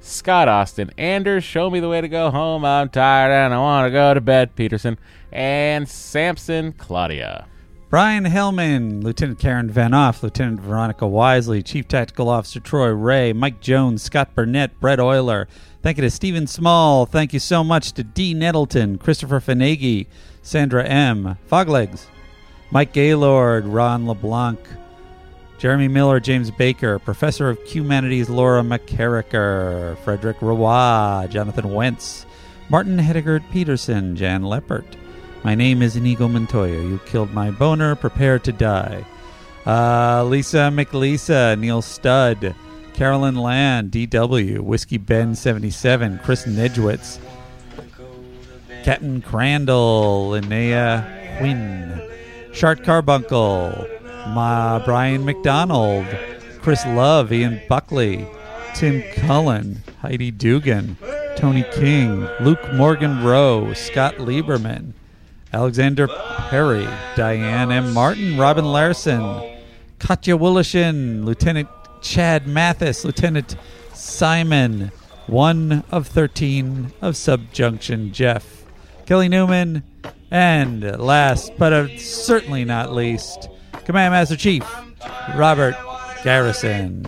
Scott 0.00 0.48
Austin, 0.48 0.90
Anders, 0.96 1.44
Show 1.44 1.68
Me 1.68 1.78
the 1.78 1.88
Way 1.88 2.00
to 2.00 2.08
Go 2.08 2.30
Home, 2.30 2.64
I'm 2.64 2.88
Tired 2.88 3.30
and 3.30 3.52
I 3.52 3.58
Want 3.58 3.86
to 3.86 3.90
Go 3.90 4.14
to 4.14 4.20
Bed, 4.20 4.56
Peterson, 4.56 4.98
and 5.30 5.86
Samson 5.86 6.72
Claudia. 6.72 7.46
Brian 7.90 8.24
Hellman, 8.24 9.02
Lieutenant 9.02 9.38
Karen 9.38 9.68
Van 9.68 9.92
Off, 9.92 10.22
Lieutenant 10.22 10.60
Veronica 10.60 11.06
Wisely, 11.06 11.62
Chief 11.62 11.86
Tactical 11.86 12.28
Officer 12.28 12.60
Troy 12.60 12.88
Ray, 12.88 13.32
Mike 13.32 13.60
Jones, 13.60 14.02
Scott 14.02 14.34
Burnett, 14.34 14.78
Brett 14.80 15.00
Euler. 15.00 15.48
Thank 15.82 15.98
you 15.98 16.02
to 16.02 16.10
Stephen 16.10 16.46
Small. 16.46 17.04
Thank 17.04 17.32
you 17.32 17.40
so 17.40 17.62
much 17.62 17.92
to 17.92 18.04
D. 18.04 18.32
Nettleton, 18.32 18.96
Christopher 18.96 19.40
Finagi, 19.40 20.06
Sandra 20.40 20.84
M., 20.84 21.36
Foglegs, 21.50 22.06
Mike 22.70 22.92
Gaylord, 22.92 23.66
Ron 23.66 24.06
LeBlanc, 24.06 24.60
Jeremy 25.60 25.88
Miller, 25.88 26.20
James 26.20 26.50
Baker, 26.50 26.98
Professor 26.98 27.50
of 27.50 27.62
Humanities 27.64 28.30
Laura 28.30 28.62
McCarricker, 28.62 29.98
Frederick 29.98 30.40
Roy, 30.40 31.26
Jonathan 31.28 31.74
Wentz, 31.74 32.24
Martin 32.70 32.96
Hedegaard 32.96 33.44
Peterson, 33.50 34.16
Jan 34.16 34.40
Leppert. 34.40 34.86
My 35.44 35.54
name 35.54 35.82
is 35.82 35.96
Inigo 35.96 36.28
Montoya. 36.28 36.80
You 36.80 36.98
killed 37.04 37.34
my 37.34 37.50
boner. 37.50 37.94
Prepare 37.94 38.38
to 38.38 38.52
die. 38.52 39.04
Uh, 39.66 40.24
Lisa 40.24 40.70
McLisa, 40.72 41.58
Neil 41.58 41.82
Studd, 41.82 42.54
Carolyn 42.94 43.36
Land, 43.36 43.90
DW, 43.90 44.60
Whiskey 44.60 44.96
Ben 44.96 45.34
77, 45.34 46.20
Chris 46.24 46.46
Nedgewitz, 46.46 47.18
Captain 48.82 49.20
Crandall, 49.20 50.30
Linnea 50.30 51.36
Quinn, 51.36 52.00
Shart 52.54 52.82
Carbuncle, 52.82 53.86
Ma 54.28 54.78
Brian 54.84 55.24
McDonald, 55.24 56.06
Chris 56.60 56.84
Love, 56.86 57.32
Ian 57.32 57.60
Buckley, 57.68 58.26
Tim 58.74 59.02
Cullen, 59.14 59.82
Heidi 60.00 60.30
Dugan, 60.30 60.96
Tony 61.36 61.64
King, 61.72 62.28
Luke 62.40 62.72
Morgan 62.74 63.24
Rowe, 63.24 63.72
Scott 63.72 64.16
Lieberman, 64.16 64.92
Alexander 65.52 66.06
Perry, 66.06 66.86
Diane 67.16 67.72
M. 67.72 67.92
Martin, 67.92 68.38
Robin 68.38 68.64
Larson, 68.64 69.58
Katja 69.98 70.36
Willishin, 70.36 71.24
Lieutenant 71.24 71.68
Chad 72.00 72.46
Mathis, 72.46 73.04
Lieutenant 73.04 73.56
Simon, 73.94 74.92
one 75.26 75.84
of 75.90 76.06
13 76.06 76.92
of 77.02 77.16
Subjunction 77.16 78.12
Jeff, 78.12 78.64
Kelly 79.06 79.28
Newman, 79.28 79.82
and 80.30 80.82
last 80.98 81.52
but 81.58 81.90
certainly 81.98 82.64
not 82.64 82.92
least, 82.92 83.48
Command 83.90 84.12
Master 84.12 84.36
Chief 84.36 84.62
Robert 85.34 85.74
Garrison. 86.22 87.04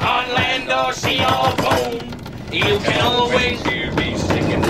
On 0.00 0.34
land 0.34 0.68
or 0.68 0.92
sea 0.94 1.20
or 1.20 1.52
foam, 1.58 1.94
you 2.50 2.80
can 2.80 3.00
always 3.02 3.62
hear 3.62 3.94
me 3.94 4.18
singing. 4.18 4.64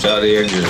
Shot 0.00 0.20
the 0.22 0.38
engine. 0.38 0.64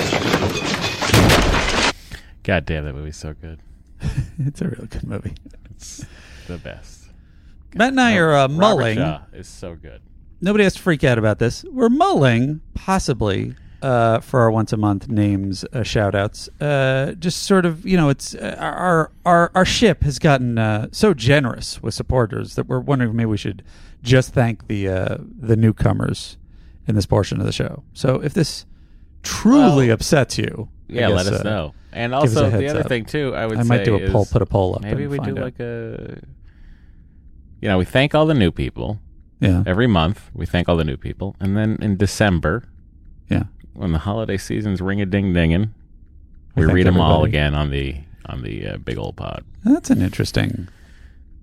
God 2.42 2.66
damn, 2.66 2.84
that 2.84 2.94
movie's 2.94 3.16
so 3.16 3.32
good. 3.32 3.60
it's 4.40 4.60
a 4.60 4.64
real 4.66 4.86
good 4.86 5.04
movie. 5.04 5.34
It's 5.70 6.04
the 6.48 6.58
best. 6.58 6.95
Matt 7.74 7.88
and 7.90 8.00
I 8.00 8.16
are 8.16 8.32
uh, 8.34 8.48
Robert 8.48 8.52
mulling. 8.54 8.96
Shaw 8.98 9.20
is 9.32 9.48
so 9.48 9.74
good. 9.74 10.00
Nobody 10.40 10.64
has 10.64 10.74
to 10.74 10.80
freak 10.82 11.02
out 11.04 11.18
about 11.18 11.38
this. 11.38 11.64
We're 11.64 11.88
mulling, 11.88 12.60
possibly, 12.74 13.54
uh, 13.82 14.20
for 14.20 14.40
our 14.40 14.50
once 14.50 14.72
a 14.72 14.76
month 14.76 15.08
names 15.08 15.64
uh, 15.72 15.82
shout 15.82 16.14
outs. 16.14 16.48
Uh, 16.60 17.12
just 17.18 17.42
sort 17.44 17.64
of, 17.66 17.86
you 17.86 17.96
know, 17.96 18.08
it's 18.08 18.34
uh, 18.34 18.56
our 18.58 19.10
our 19.24 19.50
our 19.54 19.64
ship 19.64 20.02
has 20.02 20.18
gotten 20.18 20.58
uh, 20.58 20.88
so 20.92 21.14
generous 21.14 21.82
with 21.82 21.94
supporters 21.94 22.54
that 22.54 22.66
we're 22.66 22.80
wondering 22.80 23.10
if 23.10 23.16
maybe 23.16 23.26
we 23.26 23.36
should 23.36 23.62
just 24.02 24.32
thank 24.32 24.66
the 24.68 24.88
uh, 24.88 25.16
the 25.20 25.56
newcomers 25.56 26.36
in 26.86 26.94
this 26.94 27.06
portion 27.06 27.40
of 27.40 27.46
the 27.46 27.52
show. 27.52 27.82
So 27.92 28.16
if 28.22 28.32
this 28.34 28.64
truly 29.22 29.86
Well, 29.88 29.94
upsets 29.94 30.38
you, 30.38 30.68
I 30.88 30.92
Yeah, 30.92 31.08
let 31.08 31.24
guess, 31.24 31.34
us 31.34 31.40
uh, 31.40 31.44
know. 31.44 31.74
And 31.92 32.12
give 32.12 32.22
us 32.24 32.36
a 32.36 32.44
also 32.44 32.50
the 32.50 32.50
heads 32.50 32.70
other 32.72 32.80
up. 32.80 32.88
thing 32.88 33.04
too, 33.06 33.34
I 33.34 33.46
would 33.46 33.58
I 33.58 33.62
might 33.62 33.84
do 33.84 33.96
a 33.96 34.10
poll, 34.10 34.26
put 34.26 34.42
a 34.42 34.46
poll 34.46 34.74
up. 34.76 34.82
Maybe 34.82 35.04
and 35.04 35.10
we 35.12 35.18
do 35.18 35.30
out. 35.30 35.36
like 35.38 35.60
a. 35.60 36.18
You 37.60 37.68
know, 37.68 37.78
we 37.78 37.84
thank 37.84 38.14
all 38.14 38.26
the 38.26 38.34
new 38.34 38.50
people. 38.50 39.00
Yeah. 39.40 39.62
Every 39.66 39.86
month 39.86 40.30
we 40.34 40.46
thank 40.46 40.68
all 40.68 40.76
the 40.76 40.84
new 40.84 40.96
people, 40.96 41.36
and 41.40 41.56
then 41.56 41.78
in 41.82 41.96
December, 41.96 42.64
Yeah. 43.28 43.44
when 43.74 43.92
the 43.92 43.98
holiday 44.00 44.36
season's 44.38 44.80
ring 44.80 45.00
a 45.00 45.06
ding 45.06 45.32
dinging, 45.32 45.74
We 46.54 46.66
we 46.66 46.72
read 46.72 46.86
them 46.86 46.98
all 47.00 47.24
again 47.24 47.54
on 47.54 47.70
the 47.70 47.96
on 48.26 48.42
the 48.42 48.66
uh, 48.66 48.76
big 48.78 48.98
old 48.98 49.16
pod. 49.16 49.44
That's 49.64 49.90
an 49.90 50.00
interesting 50.02 50.68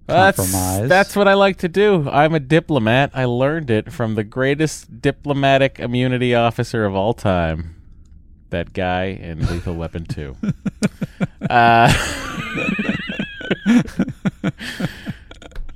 That's, 0.07 0.37
compromise. 0.37 0.89
that's 0.89 1.15
what 1.15 1.27
I 1.27 1.33
like 1.35 1.57
to 1.59 1.67
do. 1.69 2.09
I'm 2.09 2.33
a 2.33 2.39
diplomat. 2.39 3.11
I 3.13 3.25
learned 3.25 3.69
it 3.69 3.91
from 3.93 4.15
the 4.15 4.23
greatest 4.23 5.01
diplomatic 5.01 5.79
immunity 5.79 6.33
officer 6.35 6.83
of 6.85 6.93
all 6.95 7.13
time. 7.13 7.75
That 8.49 8.73
guy 8.73 9.05
in 9.05 9.45
Lethal 9.47 9.75
Weapon 9.75 10.05
2. 10.05 10.35
uh, 11.49 11.93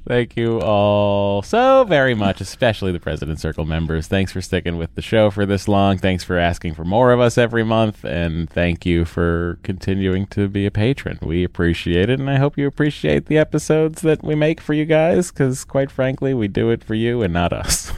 thank 0.08 0.36
you 0.38 0.60
all 0.62 1.42
so 1.42 1.84
very 1.84 2.14
much, 2.16 2.42
especially 2.42 2.92
the 2.92 3.00
President 3.00 3.40
Circle 3.40 3.66
members. 3.66 4.08
Thanks 4.08 4.32
for 4.32 4.42
sticking 4.42 4.78
with 4.78 4.96
the 4.96 5.02
show 5.02 5.30
for 5.30 5.46
this 5.46 5.68
long. 5.68 5.98
Thanks 5.98 6.24
for 6.24 6.38
asking 6.38 6.76
for 6.76 6.84
more 6.86 7.12
of 7.12 7.20
us 7.20 7.38
every 7.38 7.64
month. 7.64 8.04
And 8.04 8.50
thank 8.50 8.86
you 8.86 9.06
for 9.06 9.60
continuing 9.64 10.28
to 10.28 10.48
be 10.48 10.66
a 10.66 10.72
patron. 10.72 11.20
We 11.22 11.44
appreciate 11.44 12.10
it. 12.10 12.20
And 12.20 12.30
I 12.30 12.38
hope 12.38 12.58
you 12.58 12.68
appreciate 12.68 13.26
the 13.28 13.38
episodes 13.38 14.02
that 14.02 14.24
we 14.24 14.36
make 14.36 14.62
for 14.62 14.74
you 14.74 14.86
guys 14.86 15.32
because, 15.32 15.64
quite 15.64 15.92
frankly, 15.92 16.34
we 16.34 16.48
do 16.48 16.70
it 16.70 16.84
for 16.84 16.96
you 16.96 17.22
and 17.22 17.34
not 17.34 17.54
us. 17.54 17.92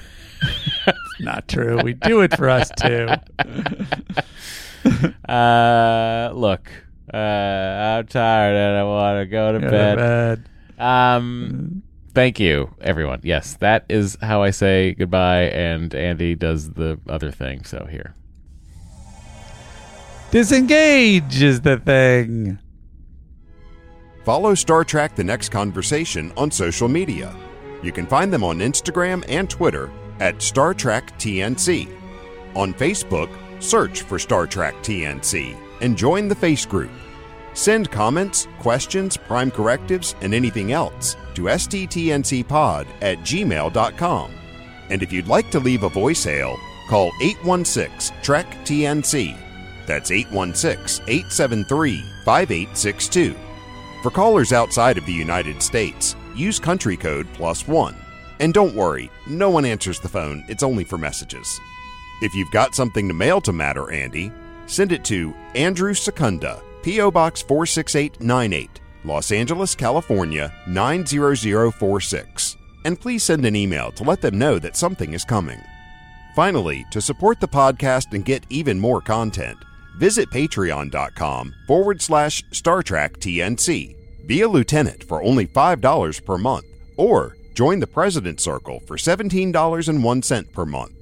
not 1.20 1.48
true. 1.48 1.80
We 1.84 1.94
do 1.94 2.22
it 2.22 2.36
for 2.36 2.50
us 2.50 2.72
too. 2.80 3.08
uh, 5.32 6.32
look, 6.34 6.72
uh, 7.14 7.18
I'm 7.18 8.08
tired 8.08 8.56
and 8.56 8.78
I 8.78 8.84
want 8.84 9.22
to 9.22 9.26
go 9.26 9.54
to 9.54 9.60
Go 9.60 9.66
to 9.66 9.72
bed. 9.72 9.98
bed. 9.98 10.50
Um, 10.80 11.84
thank 12.14 12.40
you, 12.40 12.74
everyone. 12.82 13.22
Yes, 13.24 13.56
that 13.58 13.86
is 13.90 14.18
how 14.22 14.44
I 14.44 14.52
say 14.52 14.94
goodbye, 14.94 15.44
and 15.44 15.94
Andy 15.94 16.36
does 16.36 16.72
the 16.72 17.00
other 17.08 17.32
thing. 17.32 17.64
So 17.64 17.86
here. 17.90 18.14
Disengage 20.32 21.42
is 21.42 21.62
the 21.62 21.78
thing. 21.78 22.60
Follow 24.24 24.54
Star 24.54 24.84
Trek 24.84 25.16
The 25.16 25.24
Next 25.24 25.50
Conversation 25.50 26.32
on 26.38 26.52
social 26.52 26.88
media. 26.88 27.36
You 27.82 27.92
can 27.92 28.06
find 28.06 28.32
them 28.32 28.44
on 28.44 28.60
Instagram 28.60 29.24
and 29.28 29.50
Twitter 29.50 29.90
at 30.20 30.42
Star 30.42 30.74
Trek 30.74 31.18
TNC. 31.18 31.90
On 32.56 32.74
Facebook, 32.74 33.30
search 33.60 34.04
for 34.04 34.20
Star 34.20 34.46
Trek 34.46 34.76
TNC 34.84 35.58
and 35.82 35.98
join 35.98 36.28
the 36.28 36.36
Face 36.36 36.66
Group. 36.66 36.92
Send 37.60 37.92
comments, 37.92 38.48
questions, 38.60 39.18
prime 39.18 39.52
correctives, 39.52 40.16
and 40.22 40.34
anything 40.34 40.72
else 40.72 41.18
to 41.34 41.42
sttncpod 41.42 42.88
at 43.02 43.18
gmail.com. 43.18 44.32
And 44.90 45.04
if 45.04 45.12
you'd 45.12 45.28
like 45.28 45.52
to 45.52 45.60
leave 45.60 45.84
a 45.84 45.90
voicemail, 45.90 46.58
call 46.88 47.12
816 47.22 48.16
Trek 48.24 48.46
TNC. 48.64 49.38
That's 49.86 50.10
816 50.10 51.04
873 51.06 52.02
5862. 52.24 53.36
For 54.04 54.10
callers 54.10 54.54
outside 54.54 54.98
of 54.98 55.06
the 55.06 55.12
United 55.12 55.62
States, 55.62 56.16
use 56.34 56.60
country 56.60 56.96
code 56.96 57.28
plus 57.34 57.68
one. 57.68 57.98
And 58.40 58.54
don't 58.54 58.74
worry, 58.74 59.12
no 59.28 59.50
one 59.50 59.66
answers 59.66 60.00
the 60.00 60.08
phone, 60.08 60.46
it's 60.48 60.64
only 60.64 60.86
for 60.86 60.98
messages. 60.98 61.60
If 62.22 62.34
you've 62.34 62.52
got 62.52 62.74
something 62.74 63.10
to 63.10 63.14
mail 63.14 63.42
to 63.42 63.52
Matter 63.52 63.92
Andy, 63.92 64.32
send 64.66 64.94
it 64.94 65.04
to 65.06 65.36
Andrew 65.56 65.94
Secunda, 65.94 66.62
P.O. 66.84 67.12
Box 67.12 67.42
46898, 67.42 68.70
Los 69.04 69.32
Angeles, 69.32 69.76
California 69.76 70.54
90046. 70.68 72.58
And 72.86 73.00
please 73.00 73.24
send 73.24 73.46
an 73.46 73.56
email 73.56 73.92
to 73.94 74.04
let 74.04 74.22
them 74.22 74.38
know 74.40 74.58
that 74.60 74.78
something 74.78 75.14
is 75.14 75.26
coming. 75.26 75.60
Finally, 76.36 76.86
to 76.92 77.02
support 77.02 77.40
the 77.40 77.48
podcast 77.48 78.14
and 78.14 78.24
get 78.24 78.46
even 78.50 78.80
more 78.80 79.02
content, 79.02 79.58
visit 79.98 80.30
patreon.com 80.30 81.54
forward 81.68 82.02
slash 82.02 82.44
Star 82.52 82.82
Trek 82.82 83.18
TNC. 83.18 83.96
Be 84.26 84.42
a 84.42 84.48
lieutenant 84.48 85.04
for 85.04 85.22
only 85.24 85.48
$5 85.48 86.26
per 86.26 86.38
month, 86.38 86.66
or 86.96 87.36
join 87.54 87.80
the 87.80 87.88
President's 87.88 88.44
Circle 88.44 88.80
for 88.86 88.96
$17.01 88.96 90.54
per 90.54 90.66
month. 90.66 90.99